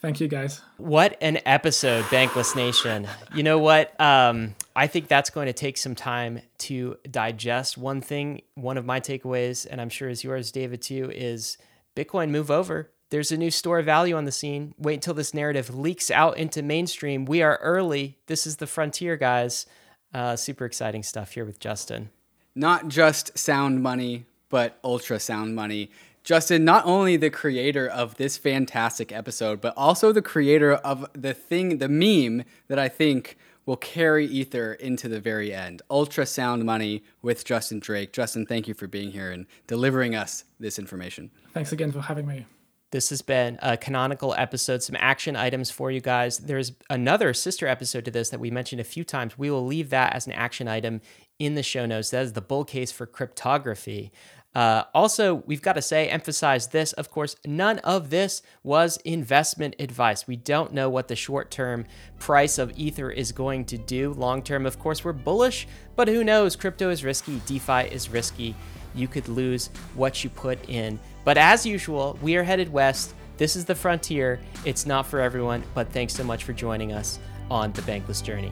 Thank 0.00 0.20
you, 0.20 0.28
guys. 0.28 0.60
What 0.76 1.16
an 1.20 1.38
episode, 1.44 2.04
Bankless 2.04 2.54
Nation. 2.54 3.06
You 3.34 3.42
know 3.42 3.58
what? 3.58 4.00
Um, 4.00 4.54
I 4.76 4.86
think 4.86 5.08
that's 5.08 5.30
going 5.30 5.46
to 5.46 5.52
take 5.52 5.76
some 5.76 5.94
time 5.94 6.40
to 6.58 6.96
digest. 7.10 7.76
One 7.76 8.00
thing, 8.00 8.42
one 8.54 8.78
of 8.78 8.84
my 8.84 9.00
takeaways, 9.00 9.66
and 9.68 9.80
I'm 9.80 9.88
sure 9.88 10.08
is 10.08 10.22
yours, 10.22 10.52
David, 10.52 10.82
too, 10.82 11.10
is 11.12 11.58
Bitcoin 11.96 12.30
move 12.30 12.50
over. 12.50 12.90
There's 13.10 13.32
a 13.32 13.36
new 13.36 13.50
store 13.50 13.80
of 13.80 13.86
value 13.86 14.16
on 14.16 14.24
the 14.24 14.32
scene. 14.32 14.74
Wait 14.78 14.94
until 14.94 15.14
this 15.14 15.34
narrative 15.34 15.74
leaks 15.74 16.10
out 16.10 16.36
into 16.36 16.62
mainstream. 16.62 17.24
We 17.24 17.42
are 17.42 17.58
early. 17.62 18.18
This 18.26 18.46
is 18.46 18.56
the 18.56 18.66
frontier, 18.66 19.16
guys. 19.16 19.66
Uh, 20.14 20.36
super 20.36 20.64
exciting 20.64 21.02
stuff 21.02 21.32
here 21.32 21.44
with 21.44 21.58
Justin. 21.58 22.10
Not 22.58 22.88
just 22.88 23.38
sound 23.38 23.84
money, 23.84 24.26
but 24.48 24.80
ultra 24.82 25.20
sound 25.20 25.54
money. 25.54 25.92
Justin, 26.24 26.64
not 26.64 26.84
only 26.84 27.16
the 27.16 27.30
creator 27.30 27.86
of 27.86 28.16
this 28.16 28.36
fantastic 28.36 29.12
episode, 29.12 29.60
but 29.60 29.74
also 29.76 30.10
the 30.10 30.22
creator 30.22 30.72
of 30.72 31.06
the 31.12 31.34
thing, 31.34 31.78
the 31.78 31.88
meme 31.88 32.44
that 32.66 32.76
I 32.76 32.88
think 32.88 33.38
will 33.64 33.76
carry 33.76 34.26
Ether 34.26 34.72
into 34.72 35.08
the 35.08 35.20
very 35.20 35.54
end. 35.54 35.82
Ultrasound 35.88 36.64
Money 36.64 37.04
with 37.22 37.44
Justin 37.44 37.78
Drake. 37.78 38.12
Justin, 38.12 38.44
thank 38.44 38.66
you 38.66 38.74
for 38.74 38.88
being 38.88 39.12
here 39.12 39.30
and 39.30 39.46
delivering 39.68 40.16
us 40.16 40.42
this 40.58 40.80
information. 40.80 41.30
Thanks 41.54 41.70
again 41.70 41.92
for 41.92 42.00
having 42.00 42.26
me. 42.26 42.44
This 42.90 43.10
has 43.10 43.20
been 43.20 43.58
a 43.60 43.76
canonical 43.76 44.34
episode, 44.38 44.82
some 44.82 44.96
action 44.98 45.36
items 45.36 45.70
for 45.70 45.90
you 45.90 46.00
guys. 46.00 46.38
There's 46.38 46.72
another 46.88 47.34
sister 47.34 47.68
episode 47.68 48.06
to 48.06 48.10
this 48.10 48.30
that 48.30 48.40
we 48.40 48.50
mentioned 48.50 48.80
a 48.80 48.84
few 48.84 49.04
times. 49.04 49.36
We 49.36 49.50
will 49.50 49.66
leave 49.66 49.90
that 49.90 50.14
as 50.14 50.26
an 50.26 50.32
action 50.32 50.68
item 50.68 51.02
in 51.38 51.54
the 51.54 51.62
show 51.62 51.86
notes. 51.86 52.10
That 52.10 52.24
is 52.24 52.32
the 52.32 52.40
bull 52.40 52.64
case 52.64 52.92
for 52.92 53.06
cryptography. 53.06 54.12
Uh, 54.54 54.84
also, 54.94 55.36
we've 55.46 55.62
got 55.62 55.74
to 55.74 55.82
say, 55.82 56.08
emphasize 56.08 56.68
this, 56.68 56.92
of 56.94 57.10
course, 57.10 57.36
none 57.46 57.78
of 57.80 58.10
this 58.10 58.42
was 58.62 58.96
investment 59.04 59.76
advice. 59.78 60.26
We 60.26 60.36
don't 60.36 60.72
know 60.72 60.88
what 60.88 61.08
the 61.08 61.14
short 61.14 61.50
term 61.50 61.84
price 62.18 62.58
of 62.58 62.76
Ether 62.76 63.10
is 63.10 63.30
going 63.30 63.66
to 63.66 63.78
do. 63.78 64.12
Long 64.14 64.42
term, 64.42 64.66
of 64.66 64.78
course, 64.78 65.04
we're 65.04 65.12
bullish, 65.12 65.68
but 65.96 66.08
who 66.08 66.24
knows? 66.24 66.56
Crypto 66.56 66.90
is 66.90 67.04
risky, 67.04 67.40
DeFi 67.46 67.88
is 67.92 68.08
risky. 68.08 68.56
You 68.94 69.06
could 69.06 69.28
lose 69.28 69.68
what 69.94 70.24
you 70.24 70.30
put 70.30 70.68
in. 70.68 70.98
But 71.24 71.38
as 71.38 71.64
usual, 71.64 72.18
we 72.22 72.36
are 72.36 72.42
headed 72.42 72.72
west. 72.72 73.14
This 73.36 73.54
is 73.54 73.64
the 73.64 73.74
frontier. 73.74 74.40
It's 74.64 74.86
not 74.86 75.06
for 75.06 75.20
everyone, 75.20 75.62
but 75.74 75.92
thanks 75.92 76.14
so 76.14 76.24
much 76.24 76.42
for 76.42 76.52
joining 76.52 76.92
us 76.92 77.20
on 77.50 77.70
the 77.72 77.82
Bankless 77.82 78.24
Journey. 78.24 78.50